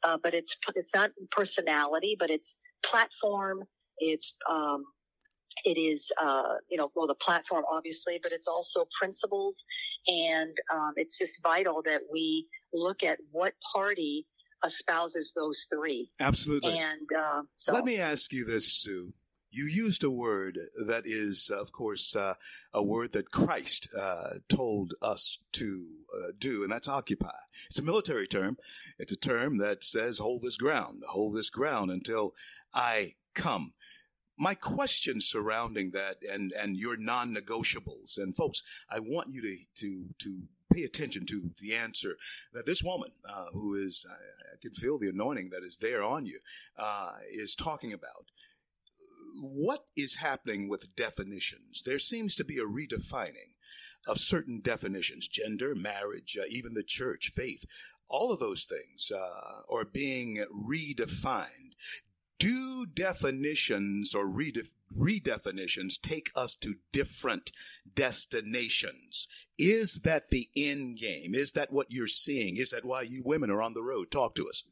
uh, 0.03 0.19
but 0.23 0.35
it's 0.35 0.57
it's 0.75 0.95
not 0.95 1.11
personality, 1.31 2.17
but 2.19 2.31
it's 2.31 2.59
platform. 2.85 3.65
It's 3.99 4.35
um, 4.51 4.85
it 5.65 5.79
is 5.79 6.11
uh, 6.21 6.55
you 6.71 6.77
know 6.77 6.91
well 6.95 7.07
the 7.07 7.15
platform 7.15 7.65
obviously, 7.71 8.19
but 8.23 8.33
it's 8.33 8.49
also 8.49 8.87
principles, 8.99 9.65
and 10.07 10.57
um, 10.73 10.93
it's 10.97 11.19
just 11.19 11.43
vital 11.43 11.83
that 11.85 12.01
we 12.13 12.47
look 12.73 13.03
at 13.03 13.19
what 13.31 13.53
party 13.75 14.27
espouses 14.65 15.33
those 15.37 15.67
three. 15.73 16.11
Absolutely. 16.21 16.79
And 16.79 17.09
uh, 17.17 17.43
so 17.57 17.73
Let 17.73 17.85
me 17.85 17.99
ask 17.99 18.33
you 18.33 18.45
this, 18.45 18.81
Sue. 18.81 19.13
You 19.57 19.67
used 19.67 20.03
a 20.03 20.11
word 20.11 20.59
that 20.85 21.05
is, 21.07 21.49
of 21.49 21.71
course, 21.71 22.17
uh, 22.17 22.35
a 22.73 22.83
word 22.83 23.13
that 23.13 23.31
Christ 23.31 23.87
uh, 23.97 24.39
told 24.49 24.95
us 25.01 25.39
to 25.53 25.87
uh, 26.13 26.33
do, 26.37 26.65
and 26.65 26.73
that's 26.73 26.89
occupy. 26.89 27.37
It's 27.71 27.79
a 27.79 27.83
military 27.83 28.27
term. 28.27 28.57
It's 28.99 29.13
a 29.13 29.17
term 29.17 29.59
that 29.59 29.85
says, 29.85 30.19
hold 30.19 30.43
this 30.43 30.57
ground, 30.57 31.03
hold 31.09 31.37
this 31.37 31.51
ground 31.51 31.93
until 31.93 32.35
I 32.75 33.15
come. 33.35 33.75
My 34.37 34.57
question 34.57 35.21
surrounding 35.21 35.93
that 35.93 36.17
and, 36.29 36.51
and 36.51 36.77
your 36.77 36.97
non 36.97 37.33
negotiables, 37.33 38.19
and 38.19 38.35
folks, 38.35 38.61
I 38.91 38.99
want 38.99 39.31
you 39.31 39.41
to, 39.43 39.57
to, 39.83 40.07
to 40.19 40.43
pay 40.73 40.83
attention 40.83 41.27
to 41.27 41.51
the 41.61 41.77
answer 41.77 42.17
that 42.53 42.67
this 42.67 42.83
woman, 42.83 43.11
uh, 43.29 43.47
who 43.53 43.77
is, 43.77 44.05
I, 44.11 44.15
I, 44.15 44.57
can 44.61 44.75
feel 44.75 44.99
the 44.99 45.11
anointing 45.11 45.51
that 45.51 45.63
is 45.63 45.77
there 45.77 46.03
on 46.03 46.27
you, 46.27 46.41
uh, 46.77 47.13
is 47.31 47.55
talking 47.55 47.93
about. 47.93 48.33
What 49.41 49.85
is 49.97 50.17
happening 50.17 50.69
with 50.69 50.95
definitions? 50.95 51.83
There 51.85 51.99
seems 51.99 52.35
to 52.37 52.45
be 52.45 52.59
a 52.59 52.65
redefining 52.65 53.55
of 54.07 54.19
certain 54.19 54.61
definitions 54.61 55.29
gender, 55.29 55.75
marriage, 55.75 56.37
uh, 56.41 56.45
even 56.49 56.75
the 56.75 56.83
church, 56.83 57.33
faith. 57.35 57.65
All 58.09 58.33
of 58.33 58.39
those 58.39 58.65
things 58.65 59.11
uh, 59.11 59.63
are 59.75 59.85
being 59.85 60.45
redefined. 60.55 61.75
Do 62.39 62.85
definitions 62.87 64.15
or 64.15 64.27
redef- 64.27 64.71
redefinitions 64.97 66.01
take 66.01 66.31
us 66.37 66.55
to 66.57 66.77
different 66.93 67.51
destinations? 67.95 69.27
Is 69.59 70.01
that 70.05 70.29
the 70.29 70.49
end 70.55 70.99
game? 70.99 71.35
Is 71.35 71.53
that 71.53 71.73
what 71.73 71.91
you're 71.91 72.07
seeing? 72.07 72.57
Is 72.57 72.71
that 72.71 72.85
why 72.85 73.03
you 73.03 73.23
women 73.25 73.51
are 73.51 73.63
on 73.63 73.75
the 73.75 73.83
road? 73.83 74.11
Talk 74.11 74.35
to 74.35 74.49
us. 74.49 74.65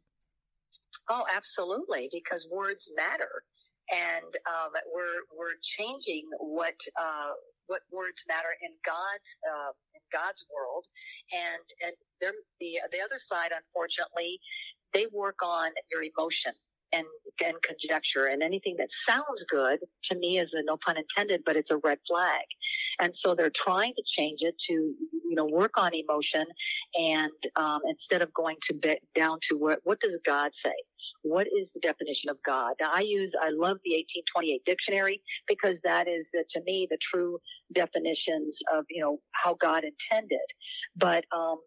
Oh, 1.08 1.24
absolutely, 1.34 2.08
because 2.12 2.46
words 2.50 2.90
matter, 2.94 3.44
and 3.92 4.32
um, 4.48 4.72
we're 4.92 5.22
we're 5.36 5.60
changing 5.62 6.24
what 6.40 6.74
uh, 6.98 7.32
what 7.66 7.80
words 7.92 8.24
matter 8.26 8.56
in 8.62 8.70
God's 8.84 9.38
uh, 9.46 9.72
in 9.94 10.00
God's 10.10 10.44
world, 10.52 10.86
and 11.32 11.64
and 11.84 11.94
the 12.60 12.80
the 12.90 13.00
other 13.04 13.18
side, 13.18 13.50
unfortunately, 13.52 14.40
they 14.92 15.06
work 15.12 15.36
on 15.42 15.70
your 15.90 16.02
emotion 16.02 16.52
and, 16.92 17.06
and 17.44 17.54
conjecture 17.62 18.26
and 18.26 18.42
anything 18.42 18.76
that 18.78 18.88
sounds 18.90 19.44
good 19.48 19.80
to 20.04 20.14
me 20.16 20.38
is 20.38 20.54
a 20.54 20.62
no 20.62 20.76
pun 20.84 20.96
intended, 20.96 21.42
but 21.44 21.56
it's 21.56 21.70
a 21.70 21.78
red 21.78 21.98
flag. 22.06 22.44
And 23.00 23.14
so 23.14 23.34
they're 23.34 23.50
trying 23.50 23.94
to 23.94 24.02
change 24.06 24.40
it 24.42 24.54
to, 24.68 24.72
you 24.72 25.34
know, 25.34 25.46
work 25.46 25.78
on 25.78 25.92
emotion 25.94 26.44
and, 26.94 27.30
um, 27.56 27.80
instead 27.88 28.22
of 28.22 28.32
going 28.34 28.56
to 28.66 28.74
be, 28.74 28.96
down 29.14 29.38
to 29.48 29.56
what, 29.56 29.80
what 29.84 30.00
does 30.00 30.18
God 30.24 30.50
say? 30.54 30.74
What 31.22 31.46
is 31.46 31.72
the 31.72 31.80
definition 31.80 32.30
of 32.30 32.36
God? 32.44 32.74
Now, 32.80 32.90
I 32.92 33.00
use, 33.00 33.32
I 33.40 33.50
love 33.50 33.78
the 33.84 33.94
1828 33.94 34.64
dictionary 34.64 35.22
because 35.46 35.80
that 35.82 36.08
is, 36.08 36.28
the, 36.32 36.44
to 36.50 36.60
me, 36.64 36.86
the 36.90 36.98
true 37.00 37.38
definitions 37.74 38.58
of, 38.74 38.84
you 38.90 39.00
know, 39.00 39.20
how 39.32 39.54
God 39.60 39.84
intended. 39.84 40.38
But, 40.96 41.24
um, 41.34 41.58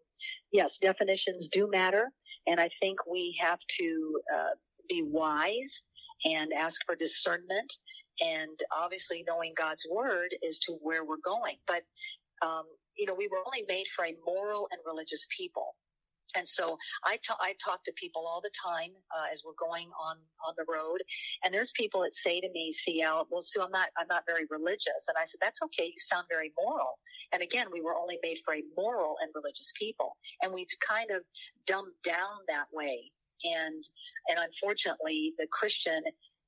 yes, 0.52 0.78
definitions 0.78 1.48
do 1.48 1.70
matter. 1.70 2.10
And 2.48 2.60
I 2.60 2.70
think 2.80 3.00
we 3.10 3.38
have 3.42 3.60
to, 3.80 4.22
uh, 4.34 4.56
be 4.88 5.04
wise 5.04 5.82
and 6.26 6.52
ask 6.54 6.80
for 6.86 6.96
discernment. 6.96 7.74
And 8.22 8.60
obviously, 8.76 9.24
knowing 9.28 9.54
God's 9.58 9.86
word 9.92 10.36
is 10.42 10.60
to 10.60 10.74
where 10.82 11.06
we're 11.06 11.18
going. 11.24 11.56
But, 11.68 11.84
um, 12.42 12.64
you 12.98 13.06
know, 13.06 13.16
we 13.16 13.28
were 13.28 13.44
only 13.46 13.66
made 13.68 13.88
for 13.96 14.06
a 14.06 14.16
moral 14.26 14.68
and 14.72 14.80
religious 14.86 15.28
people. 15.36 15.76
And 16.36 16.48
so 16.48 16.78
I, 17.04 17.18
I 17.40 17.54
talk 17.64 17.84
to 17.86 17.94
people 17.96 18.26
all 18.28 18.42
the 18.42 18.52
time 18.52 18.92
uh, 19.16 19.32
as 19.32 19.44
we're 19.46 19.58
going 19.60 19.90
on 20.00 20.18
on 20.46 20.54
the 20.58 20.66
road, 20.72 21.00
and 21.44 21.54
there's 21.54 21.72
people 21.74 22.02
that 22.02 22.14
say 22.14 22.42
to 22.42 22.50
me, 22.52 22.74
"CL, 22.74 23.28
well, 23.30 23.42
Sue, 23.42 23.62
I'm 23.62 23.72
not 23.72 23.90
I'm 23.98 24.08
not 24.08 24.24
very 24.26 24.46
religious," 24.50 25.08
and 25.08 25.16
I 25.20 25.26
said, 25.26 25.40
"That's 25.42 25.62
okay. 25.64 25.86
You 25.86 26.00
sound 26.00 26.26
very 26.30 26.52
moral." 26.58 27.00
And 27.32 27.42
again, 27.42 27.68
we 27.72 27.82
were 27.82 27.96
only 27.96 28.20
made 28.24 28.40
for 28.44 28.56
a 28.56 28.64
moral 28.78 29.16
and 29.22 29.32
religious 29.36 29.72
people, 29.78 30.18
and 30.42 30.54
we've 30.54 30.68
kind 30.86 31.12
of 31.12 31.24
dumbed 31.68 31.94
down 32.04 32.40
that 32.48 32.66
way 32.74 33.12
and 33.44 33.84
and 34.30 34.40
unfortunately 34.40 35.34
the 35.38 35.46
christian 35.52 36.02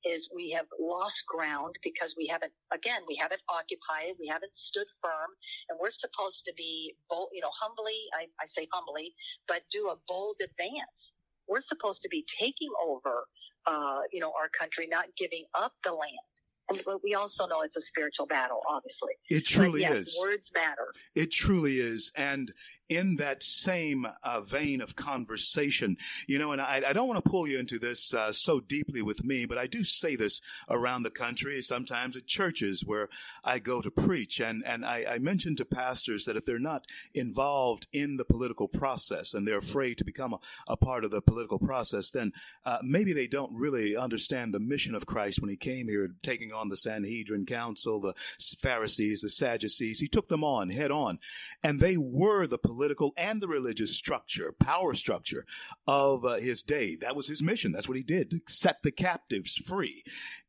is 0.05 0.29
we 0.33 0.51
have 0.51 0.65
lost 0.79 1.23
ground 1.27 1.75
because 1.83 2.15
we 2.17 2.27
haven't 2.27 2.51
again 2.71 3.01
we 3.07 3.15
haven't 3.15 3.41
occupied 3.49 4.13
we 4.19 4.27
haven't 4.27 4.55
stood 4.55 4.87
firm 5.01 5.31
and 5.69 5.77
we're 5.81 5.89
supposed 5.89 6.45
to 6.45 6.53
be 6.55 6.95
bold 7.09 7.29
you 7.33 7.41
know 7.41 7.51
humbly 7.59 7.97
I, 8.13 8.27
I 8.41 8.45
say 8.45 8.67
humbly 8.71 9.13
but 9.47 9.61
do 9.71 9.87
a 9.87 9.95
bold 10.07 10.37
advance 10.43 11.13
we're 11.47 11.61
supposed 11.61 12.01
to 12.03 12.09
be 12.09 12.25
taking 12.27 12.69
over 12.85 13.25
uh, 13.65 14.01
you 14.11 14.19
know 14.19 14.31
our 14.39 14.49
country 14.49 14.87
not 14.89 15.05
giving 15.17 15.45
up 15.55 15.73
the 15.83 15.91
land 15.91 16.27
and 16.69 16.81
but 16.85 17.03
we 17.03 17.13
also 17.13 17.47
know 17.47 17.61
it's 17.61 17.77
a 17.77 17.81
spiritual 17.81 18.25
battle, 18.25 18.59
obviously. 18.69 19.13
It 19.29 19.45
truly 19.45 19.81
yes, 19.81 19.99
is. 19.99 20.19
Words 20.21 20.51
matter. 20.53 20.93
It 21.15 21.31
truly 21.31 21.75
is. 21.75 22.11
And 22.17 22.51
in 22.89 23.17
that 23.17 23.43
same 23.43 24.07
uh, 24.23 24.41
vein 24.41 24.81
of 24.81 24.95
conversation, 24.95 25.97
you 26.25 26.39
know, 26.39 26.51
and 26.51 26.61
I, 26.61 26.81
I 26.87 26.93
don't 26.93 27.07
want 27.07 27.23
to 27.23 27.29
pull 27.29 27.47
you 27.47 27.59
into 27.59 27.79
this 27.79 28.13
uh, 28.13 28.31
so 28.31 28.59
deeply 28.59 29.01
with 29.01 29.23
me, 29.23 29.45
but 29.45 29.57
I 29.57 29.67
do 29.67 29.83
say 29.83 30.15
this 30.15 30.39
around 30.69 31.03
the 31.03 31.09
country, 31.09 31.61
sometimes 31.61 32.15
at 32.15 32.27
churches 32.27 32.83
where 32.85 33.09
I 33.43 33.59
go 33.59 33.81
to 33.81 33.91
preach. 33.91 34.39
And, 34.39 34.63
and 34.65 34.85
I, 34.85 35.05
I 35.09 35.19
mention 35.19 35.55
to 35.57 35.65
pastors 35.65 36.25
that 36.25 36.37
if 36.37 36.45
they're 36.45 36.59
not 36.59 36.85
involved 37.13 37.87
in 37.91 38.17
the 38.17 38.25
political 38.25 38.67
process 38.67 39.33
and 39.33 39.45
they're 39.45 39.57
afraid 39.57 39.97
to 39.97 40.05
become 40.05 40.33
a, 40.33 40.39
a 40.67 40.77
part 40.77 41.03
of 41.03 41.11
the 41.11 41.21
political 41.21 41.59
process, 41.59 42.09
then 42.09 42.31
uh, 42.65 42.77
maybe 42.81 43.11
they 43.11 43.27
don't 43.27 43.53
really 43.53 43.97
understand 43.97 44.53
the 44.53 44.59
mission 44.59 44.95
of 44.95 45.05
Christ 45.05 45.41
when 45.41 45.49
he 45.49 45.57
came 45.57 45.87
here, 45.87 46.09
taking 46.21 46.53
on 46.53 46.69
the 46.69 46.77
Sanhedrin 46.77 47.45
Council, 47.45 47.99
the 47.99 48.13
Pharisees, 48.61 49.21
the 49.21 49.29
Sadducees. 49.29 49.99
He 49.99 50.07
took 50.07 50.29
them 50.29 50.43
on 50.43 50.69
head 50.69 50.91
on, 50.91 51.19
and 51.61 51.79
they 51.79 51.97
were 51.97 52.47
the 52.47 52.57
political 52.57 52.76
and 53.17 53.41
the 53.41 53.47
religious 53.47 53.95
structure, 53.95 54.53
power 54.59 54.93
structure 54.93 55.45
of 55.87 56.25
uh, 56.25 56.35
his 56.35 56.61
day. 56.63 56.95
That 56.95 57.15
was 57.15 57.27
his 57.27 57.41
mission. 57.41 57.71
That's 57.71 57.87
what 57.87 57.97
he 57.97 58.03
did 58.03 58.31
to 58.31 58.41
set 58.47 58.83
the 58.83 58.91
captives 58.91 59.55
free. 59.55 60.03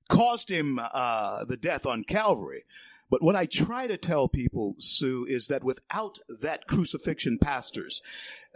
Caused 0.08 0.50
him 0.50 0.80
uh, 0.80 1.44
the 1.44 1.56
death 1.56 1.86
on 1.86 2.04
Calvary. 2.04 2.64
But 3.10 3.22
what 3.22 3.36
I 3.36 3.46
try 3.46 3.86
to 3.86 3.96
tell 3.96 4.28
people, 4.28 4.74
Sue, 4.78 5.24
is 5.28 5.46
that 5.46 5.64
without 5.64 6.18
that 6.28 6.66
crucifixion, 6.66 7.38
pastors, 7.38 8.02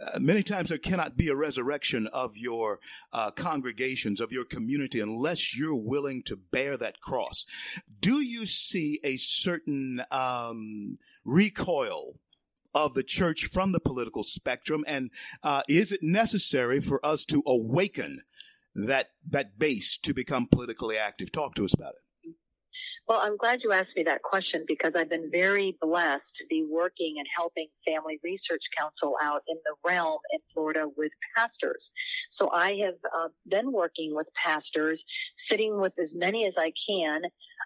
uh, 0.01 0.19
many 0.19 0.43
times 0.43 0.69
there 0.69 0.79
cannot 0.79 1.17
be 1.17 1.29
a 1.29 1.37
resurrection 1.37 2.07
of 2.09 2.37
your 2.37 2.81
uh, 3.13 3.31
congregations, 3.31 4.21
of 4.21 4.33
your 4.33 4.45
community, 4.45 5.01
unless 5.01 5.57
you're 5.57 5.75
willing 5.75 6.23
to 6.25 6.37
bear 6.37 6.77
that 6.77 7.01
cross. 7.01 7.47
Do 8.01 8.21
you 8.21 8.45
see 8.45 9.01
a 9.05 9.17
certain 9.17 10.03
um, 10.11 10.99
recoil 11.25 12.17
of 12.75 12.95
the 12.95 13.03
church 13.03 13.47
from 13.47 13.73
the 13.73 13.81
political 13.81 14.23
spectrum? 14.23 14.85
And 14.87 15.11
uh, 15.43 15.63
is 15.69 15.93
it 15.93 16.03
necessary 16.03 16.81
for 16.81 17.05
us 17.05 17.25
to 17.27 17.43
awaken 17.47 18.23
that 18.75 19.11
that 19.29 19.59
base 19.59 19.99
to 19.99 20.15
become 20.15 20.47
politically 20.47 20.97
active? 20.97 21.33
Talk 21.33 21.55
to 21.57 21.65
us 21.65 21.75
about 21.75 21.95
it. 21.95 22.03
Well, 23.09 23.21
I'm 23.21 23.37
glad 23.37 23.63
you 23.63 23.73
asked 23.73 23.97
me 23.97 24.05
that 24.05 24.23
question 24.23 24.65
because 24.67 24.95
I've 24.95 25.11
been 25.11 25.29
very 25.31 25.77
blessed 25.81 26.37
to 26.37 26.47
be 26.49 26.65
working 26.71 27.17
and 27.19 27.27
helping 27.37 27.67
Family 27.85 28.21
Research 28.23 28.71
Council 28.79 29.17
out 29.21 29.43
in 29.49 29.57
the 29.65 29.75
realm 29.85 30.19
in 30.33 30.39
Florida 30.55 30.87
with 30.97 31.11
pastors. 31.37 31.91
So 32.31 32.51
I 32.53 32.77
have 32.77 32.95
uh, 33.05 33.29
been 33.49 33.73
working 33.73 34.15
with 34.15 34.29
pastors, 34.35 35.05
sitting 35.37 35.81
with 35.81 35.93
as 36.01 36.15
many 36.15 36.47
as 36.47 36.57
I 36.57 36.73
can 36.89 37.23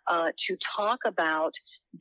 uh, 0.08 0.30
to 0.46 0.56
talk 0.56 1.00
about 1.04 1.52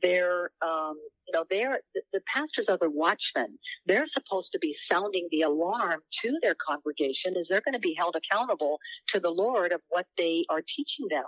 their 0.02 0.50
um, 0.62 0.98
you 1.26 1.32
know, 1.32 1.44
they're, 1.50 1.80
the, 1.94 2.02
the 2.12 2.20
pastors 2.32 2.68
are 2.68 2.78
the 2.78 2.90
watchmen. 2.90 3.58
They're 3.86 4.06
supposed 4.06 4.52
to 4.52 4.58
be 4.58 4.72
sounding 4.72 5.28
the 5.30 5.42
alarm 5.42 6.00
to 6.22 6.38
their 6.42 6.54
congregation 6.54 7.36
as 7.36 7.48
they're 7.48 7.62
going 7.62 7.74
to 7.74 7.78
be 7.78 7.94
held 7.98 8.16
accountable 8.16 8.78
to 9.08 9.20
the 9.20 9.30
Lord 9.30 9.72
of 9.72 9.80
what 9.88 10.06
they 10.16 10.44
are 10.48 10.62
teaching 10.62 11.06
them. 11.10 11.24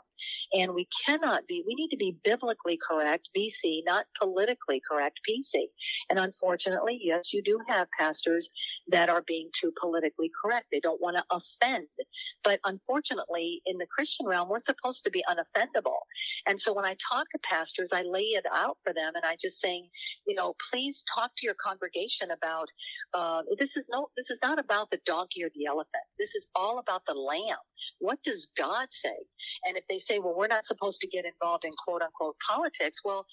And 0.52 0.74
we 0.74 0.88
cannot 1.06 1.46
be, 1.46 1.62
we 1.66 1.74
need 1.74 1.90
to 1.90 1.96
be 1.96 2.16
biblically 2.24 2.78
correct, 2.78 3.28
BC, 3.36 3.82
not 3.84 4.06
politically 4.20 4.80
correct, 4.88 5.20
PC. 5.28 5.66
And 6.10 6.18
unfortunately, 6.18 6.98
yes, 7.02 7.32
you 7.32 7.42
do 7.42 7.58
have 7.68 7.88
pastors 7.98 8.50
that 8.88 9.08
are 9.08 9.22
being 9.26 9.50
too 9.58 9.72
politically 9.80 10.30
correct. 10.42 10.66
They 10.72 10.80
don't 10.80 11.00
want 11.00 11.16
to 11.16 11.24
offend. 11.30 11.86
But 12.44 12.60
unfortunately, 12.64 13.62
in 13.66 13.78
the 13.78 13.86
Christian 13.86 14.26
realm, 14.26 14.48
we're 14.48 14.62
supposed 14.62 15.04
to 15.04 15.10
be 15.10 15.22
unoffendable. 15.28 15.98
And 16.46 16.60
so 16.60 16.72
when 16.72 16.84
I 16.84 16.96
talk 17.12 17.30
to 17.30 17.38
pastors, 17.48 17.88
I 17.92 18.02
lay 18.02 18.34
it 18.38 18.44
out 18.52 18.78
for 18.84 18.92
them 18.92 19.12
and 19.14 19.24
I 19.24 19.36
just 19.40 19.60
saying, 19.60 19.87
you 20.26 20.34
know, 20.34 20.54
please 20.70 21.04
talk 21.12 21.30
to 21.36 21.46
your 21.46 21.54
congregation 21.54 22.28
about 22.30 22.68
uh, 23.14 23.42
this 23.58 23.76
is 23.76 23.86
no, 23.90 24.08
this 24.16 24.30
is 24.30 24.38
not 24.42 24.58
about 24.58 24.90
the 24.90 24.98
donkey 25.04 25.44
or 25.44 25.50
the 25.54 25.66
elephant. 25.66 26.04
This 26.18 26.34
is 26.34 26.46
all 26.54 26.78
about 26.78 27.02
the 27.06 27.14
lamb. 27.14 27.58
What 27.98 28.18
does 28.24 28.48
God 28.56 28.88
say? 28.90 29.16
And 29.64 29.76
if 29.76 29.84
they 29.88 29.98
say, 29.98 30.18
well, 30.18 30.34
we're 30.36 30.48
not 30.48 30.66
supposed 30.66 31.00
to 31.00 31.08
get 31.08 31.24
involved 31.24 31.64
in 31.64 31.72
quote 31.72 32.02
unquote 32.02 32.36
politics, 32.46 33.00
well, 33.04 33.26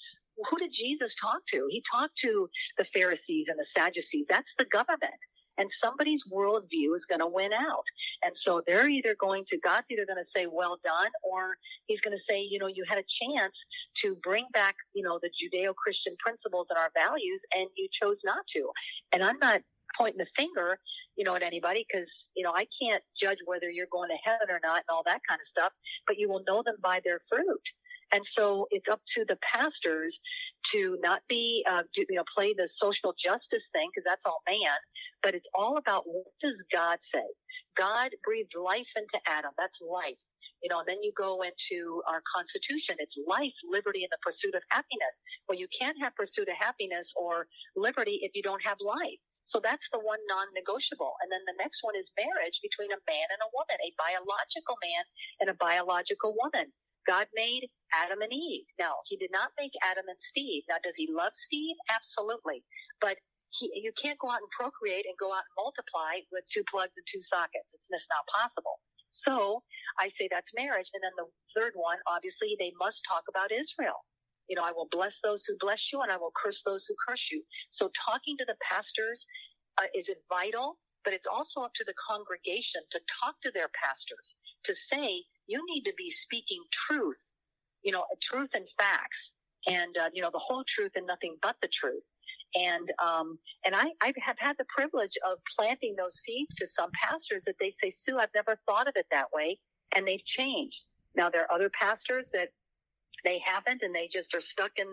who 0.50 0.58
did 0.58 0.72
Jesus 0.72 1.14
talk 1.14 1.44
to? 1.48 1.66
He 1.70 1.82
talked 1.90 2.16
to 2.18 2.48
the 2.78 2.84
Pharisees 2.84 3.48
and 3.48 3.58
the 3.58 3.64
Sadducees. 3.64 4.26
That's 4.28 4.54
the 4.58 4.66
government. 4.66 5.20
And 5.58 5.70
somebody's 5.70 6.22
worldview 6.30 6.94
is 6.94 7.06
going 7.06 7.20
to 7.20 7.26
win 7.26 7.52
out. 7.52 7.84
And 8.22 8.36
so 8.36 8.62
they're 8.66 8.88
either 8.88 9.16
going 9.18 9.44
to, 9.48 9.58
God's 9.58 9.90
either 9.90 10.04
going 10.04 10.20
to 10.20 10.28
say, 10.28 10.46
well 10.46 10.78
done, 10.84 11.10
or 11.22 11.56
he's 11.86 12.02
going 12.02 12.14
to 12.14 12.22
say, 12.22 12.42
you 12.42 12.58
know, 12.58 12.66
you 12.66 12.84
had 12.86 12.98
a 12.98 13.04
chance 13.08 13.64
to 14.02 14.16
bring 14.22 14.46
back, 14.52 14.76
you 14.94 15.02
know, 15.02 15.18
the 15.22 15.30
Judeo-Christian 15.30 16.14
principles 16.18 16.68
and 16.68 16.78
our 16.78 16.90
values 16.94 17.42
and 17.54 17.68
you 17.74 17.88
chose 17.90 18.22
not 18.24 18.46
to. 18.48 18.68
And 19.12 19.24
I'm 19.24 19.38
not 19.38 19.62
pointing 19.96 20.18
the 20.18 20.26
finger, 20.26 20.78
you 21.16 21.24
know, 21.24 21.34
at 21.36 21.42
anybody 21.42 21.86
because, 21.90 22.30
you 22.36 22.44
know, 22.44 22.52
I 22.54 22.66
can't 22.82 23.02
judge 23.18 23.38
whether 23.46 23.70
you're 23.70 23.86
going 23.90 24.10
to 24.10 24.30
heaven 24.30 24.48
or 24.50 24.60
not 24.62 24.76
and 24.76 24.90
all 24.90 25.02
that 25.06 25.22
kind 25.26 25.40
of 25.40 25.46
stuff, 25.46 25.72
but 26.06 26.18
you 26.18 26.28
will 26.28 26.44
know 26.46 26.62
them 26.62 26.76
by 26.82 27.00
their 27.04 27.20
fruit. 27.28 27.72
And 28.12 28.24
so 28.24 28.68
it's 28.70 28.88
up 28.88 29.00
to 29.14 29.24
the 29.26 29.36
pastors 29.42 30.20
to 30.72 30.98
not 31.02 31.22
be, 31.28 31.64
uh, 31.68 31.82
do, 31.94 32.04
you 32.08 32.16
know, 32.16 32.24
play 32.34 32.54
the 32.56 32.68
social 32.68 33.14
justice 33.18 33.68
thing 33.72 33.88
because 33.92 34.04
that's 34.04 34.24
all 34.24 34.42
man, 34.48 34.76
but 35.22 35.34
it's 35.34 35.48
all 35.54 35.76
about 35.76 36.04
what 36.06 36.26
does 36.40 36.64
God 36.72 36.98
say? 37.00 37.26
God 37.76 38.10
breathed 38.24 38.54
life 38.56 38.88
into 38.96 39.18
Adam. 39.26 39.50
That's 39.58 39.80
life. 39.80 40.18
You 40.62 40.70
know, 40.70 40.80
and 40.80 40.88
then 40.88 41.02
you 41.02 41.12
go 41.16 41.42
into 41.42 42.02
our 42.08 42.22
constitution. 42.34 42.96
It's 42.98 43.18
life, 43.28 43.52
liberty, 43.68 44.02
and 44.02 44.10
the 44.10 44.22
pursuit 44.22 44.54
of 44.54 44.62
happiness. 44.70 45.20
Well, 45.48 45.58
you 45.58 45.68
can't 45.68 46.00
have 46.00 46.16
pursuit 46.16 46.48
of 46.48 46.56
happiness 46.56 47.12
or 47.14 47.46
liberty 47.76 48.20
if 48.22 48.32
you 48.34 48.42
don't 48.42 48.62
have 48.64 48.78
life. 48.80 49.20
So 49.44 49.60
that's 49.62 49.88
the 49.90 50.00
one 50.00 50.18
non-negotiable. 50.26 51.14
And 51.22 51.30
then 51.30 51.44
the 51.46 51.62
next 51.62 51.84
one 51.84 51.94
is 51.94 52.10
marriage 52.18 52.58
between 52.62 52.90
a 52.90 52.98
man 53.06 53.28
and 53.30 53.40
a 53.46 53.52
woman, 53.54 53.78
a 53.78 53.94
biological 53.94 54.74
man 54.82 55.04
and 55.38 55.50
a 55.50 55.54
biological 55.54 56.34
woman. 56.34 56.72
God 57.06 57.26
made 57.34 57.68
Adam 57.94 58.20
and 58.20 58.32
Eve. 58.32 58.66
Now, 58.78 58.94
he 59.06 59.16
did 59.16 59.30
not 59.32 59.50
make 59.58 59.72
Adam 59.82 60.04
and 60.08 60.18
Steve. 60.20 60.64
Now, 60.68 60.76
does 60.82 60.96
he 60.96 61.08
love 61.10 61.32
Steve? 61.34 61.76
Absolutely. 61.90 62.64
But 63.00 63.16
he, 63.50 63.70
you 63.74 63.92
can't 64.00 64.18
go 64.18 64.30
out 64.30 64.42
and 64.42 64.50
procreate 64.50 65.06
and 65.06 65.16
go 65.18 65.32
out 65.32 65.46
and 65.46 65.56
multiply 65.56 66.20
with 66.32 66.44
two 66.50 66.64
plugs 66.70 66.92
and 66.96 67.06
two 67.06 67.22
sockets. 67.22 67.72
It's 67.74 67.88
just 67.88 68.08
not 68.10 68.26
possible. 68.26 68.80
So 69.10 69.62
I 69.98 70.08
say 70.08 70.28
that's 70.30 70.52
marriage. 70.54 70.90
And 70.92 71.02
then 71.02 71.14
the 71.16 71.30
third 71.58 71.72
one, 71.74 71.98
obviously, 72.06 72.56
they 72.58 72.72
must 72.78 73.04
talk 73.08 73.22
about 73.30 73.52
Israel. 73.52 74.04
You 74.48 74.56
know, 74.56 74.62
I 74.62 74.72
will 74.72 74.88
bless 74.90 75.18
those 75.22 75.44
who 75.44 75.56
bless 75.58 75.92
you 75.92 76.02
and 76.02 76.12
I 76.12 76.16
will 76.16 76.32
curse 76.36 76.62
those 76.64 76.86
who 76.86 76.94
curse 77.08 77.30
you. 77.32 77.42
So 77.70 77.90
talking 77.94 78.36
to 78.38 78.44
the 78.44 78.56
pastors, 78.62 79.26
uh, 79.78 79.86
is 79.94 80.08
it 80.08 80.18
vital? 80.28 80.78
But 81.04 81.14
it's 81.14 81.26
also 81.26 81.62
up 81.62 81.72
to 81.74 81.84
the 81.84 81.94
congregation 81.94 82.82
to 82.90 83.00
talk 83.22 83.40
to 83.42 83.50
their 83.52 83.70
pastors 83.80 84.36
to 84.64 84.74
say, 84.74 85.22
you 85.46 85.64
need 85.68 85.82
to 85.82 85.94
be 85.96 86.10
speaking 86.10 86.62
truth, 86.72 87.32
you 87.82 87.92
know, 87.92 88.04
truth 88.20 88.50
and 88.54 88.66
facts 88.78 89.32
and, 89.66 89.96
uh, 89.98 90.08
you 90.12 90.22
know, 90.22 90.30
the 90.32 90.38
whole 90.38 90.64
truth 90.66 90.92
and 90.96 91.06
nothing 91.06 91.36
but 91.42 91.56
the 91.62 91.68
truth. 91.68 92.02
And, 92.54 92.90
um, 93.02 93.38
and 93.64 93.74
I, 93.74 93.86
I 94.02 94.12
have 94.20 94.38
had 94.38 94.56
the 94.58 94.64
privilege 94.74 95.16
of 95.30 95.38
planting 95.56 95.94
those 95.96 96.16
seeds 96.16 96.54
to 96.56 96.66
some 96.66 96.90
pastors 97.02 97.44
that 97.44 97.56
they 97.60 97.70
say, 97.70 97.90
Sue, 97.90 98.18
I've 98.18 98.34
never 98.34 98.58
thought 98.66 98.88
of 98.88 98.94
it 98.96 99.06
that 99.10 99.26
way. 99.32 99.58
And 99.94 100.06
they've 100.06 100.24
changed. 100.24 100.84
Now 101.14 101.30
there 101.30 101.42
are 101.42 101.52
other 101.52 101.70
pastors 101.70 102.30
that 102.32 102.48
they 103.24 103.38
haven't 103.38 103.82
and 103.82 103.94
they 103.94 104.08
just 104.08 104.34
are 104.34 104.40
stuck 104.40 104.72
in 104.76 104.86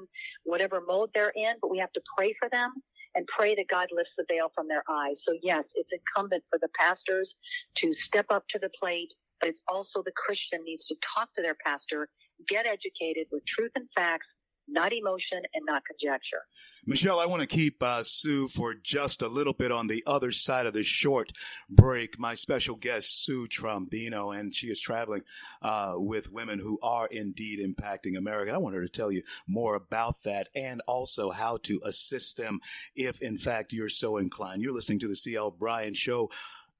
whatever 0.43 0.81
mode 0.85 1.09
they're 1.13 1.33
in, 1.35 1.55
but 1.61 1.71
we 1.71 1.79
have 1.79 1.91
to 1.93 2.01
pray 2.17 2.33
for 2.39 2.49
them 2.49 2.73
and 3.15 3.27
pray 3.27 3.55
that 3.55 3.67
God 3.69 3.87
lifts 3.91 4.15
the 4.17 4.25
veil 4.27 4.51
from 4.55 4.67
their 4.67 4.83
eyes. 4.89 5.23
So 5.23 5.33
yes, 5.41 5.69
it's 5.75 5.93
incumbent 5.93 6.43
for 6.49 6.57
the 6.59 6.69
pastors 6.79 7.35
to 7.75 7.93
step 7.93 8.25
up 8.29 8.47
to 8.49 8.59
the 8.59 8.71
plate 8.79 9.13
but 9.43 9.49
it's 9.49 9.63
also 9.67 10.01
the 10.01 10.13
Christian 10.15 10.63
needs 10.63 10.87
to 10.87 10.95
talk 11.01 11.33
to 11.33 11.41
their 11.41 11.55
pastor, 11.65 12.07
get 12.47 12.65
educated 12.65 13.27
with 13.29 13.45
truth 13.45 13.71
and 13.75 13.89
facts, 13.93 14.37
not 14.69 14.93
emotion 14.93 15.41
and 15.53 15.65
not 15.65 15.83
conjecture. 15.83 16.43
Michelle, 16.85 17.19
I 17.19 17.25
want 17.25 17.41
to 17.41 17.47
keep 17.47 17.83
uh, 17.83 18.03
Sue 18.03 18.47
for 18.47 18.73
just 18.73 19.21
a 19.21 19.27
little 19.27 19.51
bit 19.51 19.69
on 19.69 19.87
the 19.87 20.01
other 20.07 20.31
side 20.31 20.65
of 20.65 20.71
this 20.71 20.87
short 20.87 21.33
break. 21.69 22.17
My 22.17 22.35
special 22.35 22.77
guest, 22.77 23.25
Sue 23.25 23.47
Trombino, 23.47 24.37
and 24.37 24.55
she 24.55 24.67
is 24.67 24.79
traveling 24.79 25.23
uh, 25.61 25.95
with 25.95 26.31
women 26.31 26.59
who 26.59 26.79
are 26.81 27.07
indeed 27.07 27.59
impacting 27.59 28.17
America. 28.17 28.53
I 28.53 28.59
want 28.59 28.75
her 28.75 28.81
to 28.81 28.89
tell 28.89 29.11
you 29.11 29.23
more 29.45 29.75
about 29.75 30.23
that 30.23 30.47
and 30.55 30.81
also 30.87 31.31
how 31.31 31.57
to 31.63 31.81
assist 31.85 32.37
them 32.37 32.61
if, 32.95 33.21
in 33.21 33.37
fact, 33.37 33.73
you're 33.73 33.89
so 33.89 34.15
inclined. 34.15 34.61
You're 34.61 34.73
listening 34.73 34.99
to 34.99 35.09
the 35.09 35.17
CL 35.17 35.51
Bryant 35.51 35.97
Show 35.97 36.29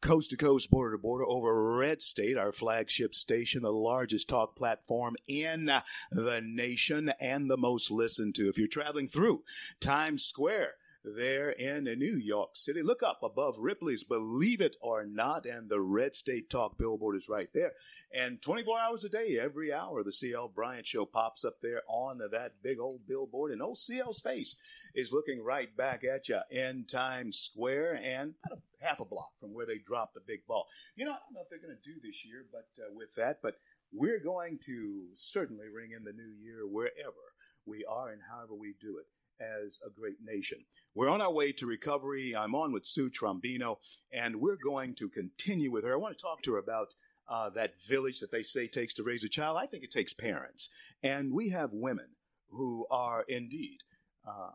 coast 0.04 0.32
to 0.32 0.38
coast, 0.38 0.70
border 0.70 0.98
to 0.98 1.02
border 1.02 1.26
over 1.26 1.78
Red 1.78 2.02
State, 2.02 2.38
our 2.38 2.52
flagship 2.52 3.16
station, 3.16 3.62
the 3.62 3.72
largest 3.72 4.28
talk 4.28 4.56
platform 4.56 5.16
in 5.28 5.72
the 6.12 6.42
nation 6.44 7.14
and 7.22 7.50
the 7.50 7.58
most 7.58 7.90
listened 7.90 8.36
to. 8.36 8.50
If 8.50 8.58
you're 8.58 8.68
traveling 8.68 9.08
through 9.08 9.44
Times 9.80 10.24
Square, 10.24 10.74
there 11.04 11.50
in 11.50 11.84
New 11.84 12.16
York 12.16 12.52
City. 12.54 12.82
Look 12.82 13.04
up 13.04 13.20
above 13.24 13.58
Ripley's 13.60 14.04
Believe 14.04 14.62
It 14.62 14.76
or 14.82 15.06
Not, 15.06 15.46
and 15.46 15.70
the 15.70 15.82
Red 15.82 16.16
State 16.16 16.50
Talk 16.50 16.78
billboard 16.78 17.16
is 17.16 17.28
right 17.30 17.50
there. 17.54 17.74
And 18.14 18.42
24 18.42 18.80
hours 18.80 19.04
a 19.04 19.10
day, 19.10 19.38
every 19.40 19.74
hour, 19.74 20.04
the 20.04 20.14
CL 20.14 20.50
Bryant 20.50 20.88
Show 20.88 21.06
pops 21.06 21.44
up 21.44 21.56
there 21.62 21.82
on 21.88 22.20
that 22.20 22.62
big 22.62 22.80
old 22.80 23.08
billboard, 23.08 23.52
and 23.52 23.62
old 23.62 23.78
CL's 23.78 24.22
face 24.22 24.56
is 24.96 25.12
looking 25.12 25.44
right 25.44 25.76
back 25.76 26.04
at 26.04 26.30
you 26.30 26.40
in 26.50 26.86
Times 26.86 27.38
Square 27.38 28.00
and 28.04 28.36
about 28.46 28.60
a 28.82 28.86
half 28.86 29.00
a 29.00 29.06
block 29.06 29.32
from 29.40 29.54
where 29.54 29.66
they 29.66 29.78
dropped 29.78 30.14
the 30.14 30.22
big 30.26 30.46
ball. 30.48 30.68
You 30.96 31.06
know, 31.06 31.12
I 31.12 31.16
don't 31.16 31.34
know 31.34 31.42
if 31.42 31.50
they're 31.50 31.60
going 31.60 31.78
to 31.82 31.90
do 31.90 32.00
this 32.02 32.26
year, 32.26 32.46
but 32.52 32.68
uh, 32.82 32.94
with 32.94 33.14
that, 33.16 33.40
but 33.42 33.56
we're 33.92 34.20
going 34.20 34.60
to 34.66 35.06
certainly 35.16 35.68
ring 35.68 35.92
in 35.96 36.04
the 36.04 36.14
new 36.14 36.32
year 36.42 36.66
wherever 36.68 37.34
we 37.66 37.86
are 37.86 38.10
and 38.10 38.22
however 38.30 38.56
we 38.56 38.76
do 38.82 38.98
it 38.98 39.06
as 39.40 39.80
a 39.86 39.90
great 39.90 40.18
nation. 40.24 40.66
We're 40.96 41.10
on 41.10 41.22
our 41.22 41.32
way 41.32 41.52
to 41.54 41.66
recovery. 41.66 42.36
I'm 42.36 42.56
on 42.56 42.72
with 42.72 42.86
Sue 42.86 43.10
Trombino, 43.10 43.78
and 44.12 44.38
we're 44.38 44.58
going 44.64 44.96
to 44.96 45.10
continue 45.10 45.72
with 45.72 45.84
her. 45.86 45.94
I 45.94 45.98
want 45.98 46.18
to 46.18 46.22
talk 46.22 46.42
to 46.44 46.54
her 46.54 46.60
about 46.60 46.94
uh, 47.28 47.50
that 47.52 47.82
village 47.88 48.20
that 48.20 48.32
they 48.32 48.44
say 48.44 48.68
takes 48.68 48.94
to 48.96 49.04
raise 49.04 49.24
a 49.24 49.30
child. 49.30 49.58
I 49.58 49.66
think 49.66 49.84
it 49.84 49.92
takes 49.92 50.14
parents. 50.14 50.70
And 51.02 51.34
we 51.34 51.50
have 51.50 51.72
women 51.72 52.10
who 52.50 52.86
are 52.92 53.26
indeed 53.28 53.80
uh, 54.28 54.52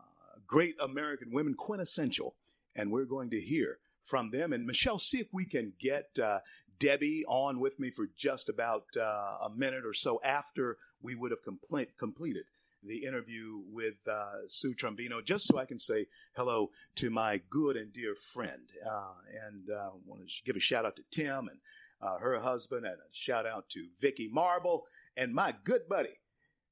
great 0.47 0.75
American 0.81 1.31
women, 1.31 1.55
quintessential. 1.55 2.35
And 2.75 2.91
we're 2.91 3.05
going 3.05 3.29
to 3.31 3.41
hear 3.41 3.79
from 4.03 4.31
them. 4.31 4.53
And 4.53 4.65
Michelle, 4.65 4.99
see 4.99 5.19
if 5.19 5.27
we 5.33 5.45
can 5.45 5.73
get 5.79 6.17
uh, 6.21 6.39
Debbie 6.79 7.25
on 7.27 7.59
with 7.59 7.79
me 7.79 7.91
for 7.91 8.07
just 8.15 8.49
about 8.49 8.85
uh, 8.97 9.37
a 9.45 9.51
minute 9.55 9.85
or 9.85 9.93
so 9.93 10.21
after 10.23 10.77
we 11.01 11.15
would 11.15 11.31
have 11.31 11.43
complete, 11.43 11.97
completed 11.97 12.45
the 12.83 13.03
interview 13.05 13.61
with 13.71 13.95
uh, 14.09 14.47
Sue 14.47 14.73
Trombino, 14.73 15.23
just 15.23 15.47
so 15.47 15.57
I 15.57 15.65
can 15.65 15.79
say 15.79 16.07
hello 16.35 16.69
to 16.95 17.09
my 17.09 17.41
good 17.49 17.75
and 17.75 17.91
dear 17.91 18.15
friend. 18.15 18.69
Uh, 18.85 19.13
and 19.47 19.69
uh, 19.69 19.91
want 20.05 20.27
to 20.27 20.43
give 20.45 20.55
a 20.55 20.61
shout 20.61 20.85
out 20.85 20.95
to 20.95 21.03
Tim 21.11 21.47
and 21.49 21.59
uh, 22.01 22.17
her 22.19 22.39
husband, 22.39 22.85
and 22.85 22.95
a 22.95 23.11
shout 23.11 23.45
out 23.45 23.69
to 23.69 23.87
Vicky 23.99 24.29
Marble 24.31 24.85
and 25.17 25.33
my 25.33 25.53
good 25.63 25.81
buddy, 25.89 26.21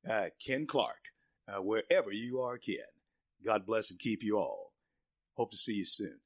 uh, 0.10 0.28
Ken 0.46 0.66
Clark, 0.66 1.10
uh, 1.48 1.62
wherever 1.62 2.12
you 2.12 2.40
are, 2.40 2.58
Ken. 2.58 2.78
God 3.46 3.66
bless 3.66 3.92
and 3.92 4.00
keep 4.00 4.24
you 4.24 4.38
all. 4.38 4.72
Hope 5.36 5.52
to 5.52 5.58
see 5.58 5.74
you 5.74 5.86
soon. 5.86 6.20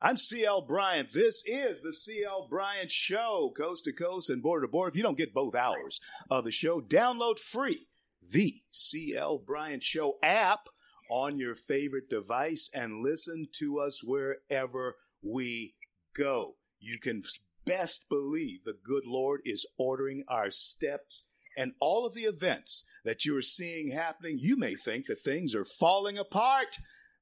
I'm 0.00 0.16
CL 0.16 0.62
Bryant. 0.62 1.12
This 1.12 1.42
is 1.46 1.80
the 1.80 1.92
CL 1.92 2.48
Bryant 2.48 2.90
Show, 2.90 3.52
coast 3.56 3.84
to 3.84 3.92
coast 3.92 4.30
and 4.30 4.42
border 4.42 4.66
to 4.66 4.70
border. 4.70 4.90
If 4.90 4.96
you 4.96 5.02
don't 5.02 5.16
get 5.16 5.32
both 5.32 5.54
hours 5.54 6.00
of 6.30 6.44
the 6.44 6.52
show, 6.52 6.80
download 6.80 7.38
free 7.38 7.86
the 8.22 8.54
CL 8.70 9.38
Bryant 9.38 9.82
Show 9.82 10.18
app 10.22 10.68
on 11.10 11.38
your 11.38 11.54
favorite 11.54 12.10
device 12.10 12.70
and 12.74 13.02
listen 13.02 13.48
to 13.52 13.78
us 13.78 14.02
wherever 14.02 14.96
we 15.22 15.74
go. 16.16 16.56
You 16.80 16.98
can 16.98 17.22
best 17.64 18.08
believe 18.08 18.64
the 18.64 18.76
good 18.82 19.06
Lord 19.06 19.40
is 19.44 19.66
ordering 19.78 20.24
our 20.28 20.50
steps 20.50 21.30
and 21.56 21.72
all 21.80 22.06
of 22.06 22.14
the 22.14 22.22
events 22.22 22.84
that 23.04 23.24
you 23.24 23.36
are 23.36 23.42
seeing 23.42 23.90
happening. 23.90 24.38
You 24.38 24.56
may 24.56 24.74
think 24.74 25.06
that 25.06 25.20
things 25.20 25.54
are 25.54 25.64
falling 25.64 26.18
apart, 26.18 26.76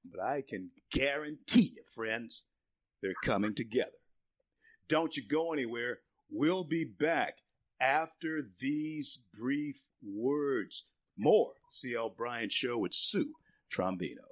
but 0.04 0.20
I 0.20 0.42
can 0.46 0.70
guarantee 0.90 1.72
you, 1.76 1.82
friends, 1.94 2.44
they're 3.02 3.14
coming 3.24 3.54
together. 3.54 3.90
Don't 4.88 5.16
you 5.16 5.22
go 5.26 5.52
anywhere. 5.52 6.00
We'll 6.30 6.64
be 6.64 6.84
back 6.84 7.38
after 7.80 8.42
these 8.60 9.22
brief 9.38 9.76
words. 10.06 10.84
More 11.16 11.52
CL 11.70 12.10
Bryant 12.10 12.52
Show 12.52 12.78
with 12.78 12.92
Sue 12.92 13.34
Trombino. 13.72 14.28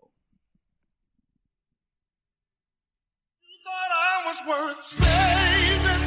You 3.43 3.55
thought 3.64 3.93
I 3.93 4.23
was 4.27 4.39
worth 4.49 4.85
saving. 4.87 6.03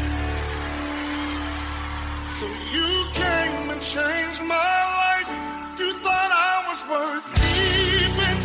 So 2.39 2.45
you 2.75 2.89
came 3.13 3.69
and 3.71 3.81
changed 3.81 4.41
my 4.43 4.75
life. 5.01 5.29
You 5.79 5.93
thought 5.99 6.31
I 6.31 6.55
was 6.69 6.81
worth 6.91 7.27
keeping. 7.39 8.39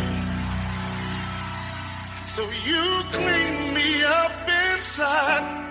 So 2.27 2.43
you 2.65 2.83
cleaned 3.11 3.73
me 3.75 4.03
up 4.05 4.31
inside. 4.73 5.70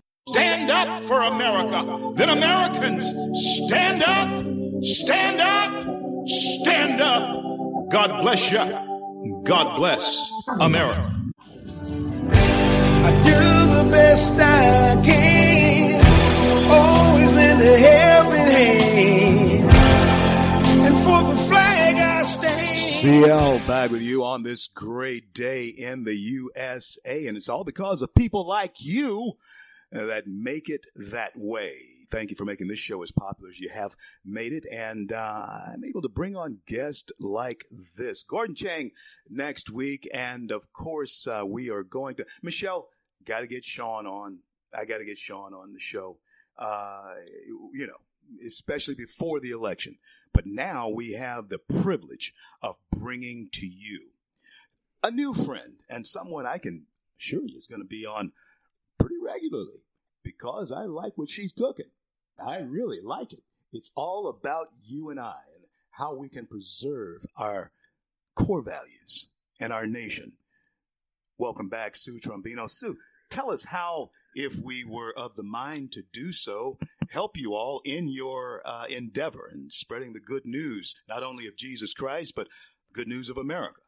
Stand 1.01 1.21
up 1.21 1.29
for 1.29 1.35
America. 1.35 2.13
Then 2.15 2.29
Americans, 2.29 3.07
stand 3.65 4.03
up, 4.03 4.83
stand 4.83 5.41
up, 5.41 6.27
stand 6.27 7.01
up. 7.01 7.89
God 7.89 8.21
bless 8.21 8.51
you. 8.51 9.41
God 9.43 9.75
bless 9.77 10.31
America. 10.59 11.11
I 13.03 13.21
do 13.23 13.83
the 13.83 13.89
best 13.91 14.33
I 14.39 15.01
can. 15.03 16.05
Always 16.71 17.33
lend 17.33 17.61
a 17.61 17.77
helping 17.77 18.51
hand. 18.51 19.71
And 20.85 20.97
for 20.97 21.33
the 21.33 21.37
flag 21.47 21.95
I 21.95 22.23
stand. 22.23 22.69
CL 22.69 23.59
back 23.67 23.91
with 23.91 24.01
you 24.01 24.23
on 24.23 24.43
this 24.43 24.67
great 24.67 25.33
day 25.33 25.67
in 25.67 26.03
the 26.03 26.15
USA. 26.15 27.27
And 27.27 27.37
it's 27.37 27.49
all 27.49 27.63
because 27.63 28.01
of 28.01 28.13
people 28.13 28.47
like 28.47 28.75
you 28.83 29.37
that 29.91 30.27
make 30.27 30.69
it 30.69 30.87
that 30.95 31.33
way. 31.35 31.75
Thank 32.09 32.29
you 32.29 32.35
for 32.35 32.45
making 32.45 32.67
this 32.67 32.79
show 32.79 33.03
as 33.03 33.11
popular 33.11 33.49
as 33.49 33.59
you 33.59 33.69
have 33.69 33.95
made 34.25 34.53
it. 34.53 34.65
And 34.71 35.11
uh, 35.11 35.47
I'm 35.73 35.83
able 35.83 36.01
to 36.01 36.09
bring 36.09 36.35
on 36.35 36.59
guests 36.65 37.11
like 37.19 37.65
this. 37.97 38.23
Gordon 38.23 38.55
Chang 38.55 38.91
next 39.29 39.69
week. 39.69 40.09
And 40.13 40.51
of 40.51 40.71
course, 40.73 41.27
uh, 41.27 41.43
we 41.45 41.69
are 41.69 41.83
going 41.83 42.15
to. 42.15 42.25
Michelle, 42.41 42.89
got 43.25 43.41
to 43.41 43.47
get 43.47 43.63
Sean 43.63 44.05
on. 44.05 44.39
I 44.77 44.85
got 44.85 44.99
to 44.99 45.05
get 45.05 45.17
Sean 45.17 45.53
on 45.53 45.73
the 45.73 45.79
show. 45.79 46.17
Uh, 46.57 47.13
you 47.73 47.87
know, 47.87 48.45
especially 48.45 48.95
before 48.95 49.39
the 49.39 49.51
election. 49.51 49.97
But 50.33 50.45
now 50.45 50.89
we 50.89 51.13
have 51.13 51.49
the 51.49 51.59
privilege 51.59 52.33
of 52.61 52.75
bringing 52.91 53.49
to 53.53 53.65
you 53.65 54.11
a 55.03 55.11
new 55.11 55.33
friend 55.33 55.81
and 55.89 56.05
someone 56.05 56.45
I 56.45 56.57
can 56.57 56.85
you 57.29 57.47
is 57.55 57.67
going 57.67 57.81
to 57.81 57.87
be 57.87 58.05
on 58.05 58.31
pretty 59.01 59.15
regularly 59.23 59.83
because 60.23 60.71
I 60.71 60.83
like 60.83 61.17
what 61.17 61.29
she's 61.29 61.53
cooking. 61.53 61.91
I 62.43 62.59
really 62.59 62.99
like 63.03 63.33
it. 63.33 63.41
It's 63.71 63.91
all 63.95 64.27
about 64.27 64.67
you 64.87 65.09
and 65.09 65.19
I 65.19 65.39
and 65.55 65.65
how 65.91 66.15
we 66.15 66.29
can 66.29 66.47
preserve 66.47 67.21
our 67.37 67.71
core 68.35 68.61
values 68.61 69.29
and 69.59 69.73
our 69.73 69.87
nation. 69.87 70.33
Welcome 71.37 71.69
back, 71.69 71.95
Sue 71.95 72.19
Trombino. 72.19 72.69
Sue, 72.69 72.97
tell 73.29 73.51
us 73.51 73.65
how, 73.65 74.11
if 74.35 74.57
we 74.57 74.83
were 74.83 75.13
of 75.17 75.35
the 75.35 75.43
mind 75.43 75.91
to 75.93 76.03
do 76.13 76.31
so, 76.31 76.77
help 77.09 77.37
you 77.37 77.53
all 77.53 77.81
in 77.83 78.11
your 78.11 78.61
uh, 78.65 78.85
endeavor 78.89 79.49
in 79.53 79.69
spreading 79.69 80.13
the 80.13 80.19
good 80.19 80.45
news, 80.45 80.95
not 81.09 81.23
only 81.23 81.47
of 81.47 81.57
Jesus 81.57 81.93
Christ, 81.93 82.33
but 82.35 82.47
good 82.93 83.07
news 83.07 83.29
of 83.29 83.37
America. 83.37 83.80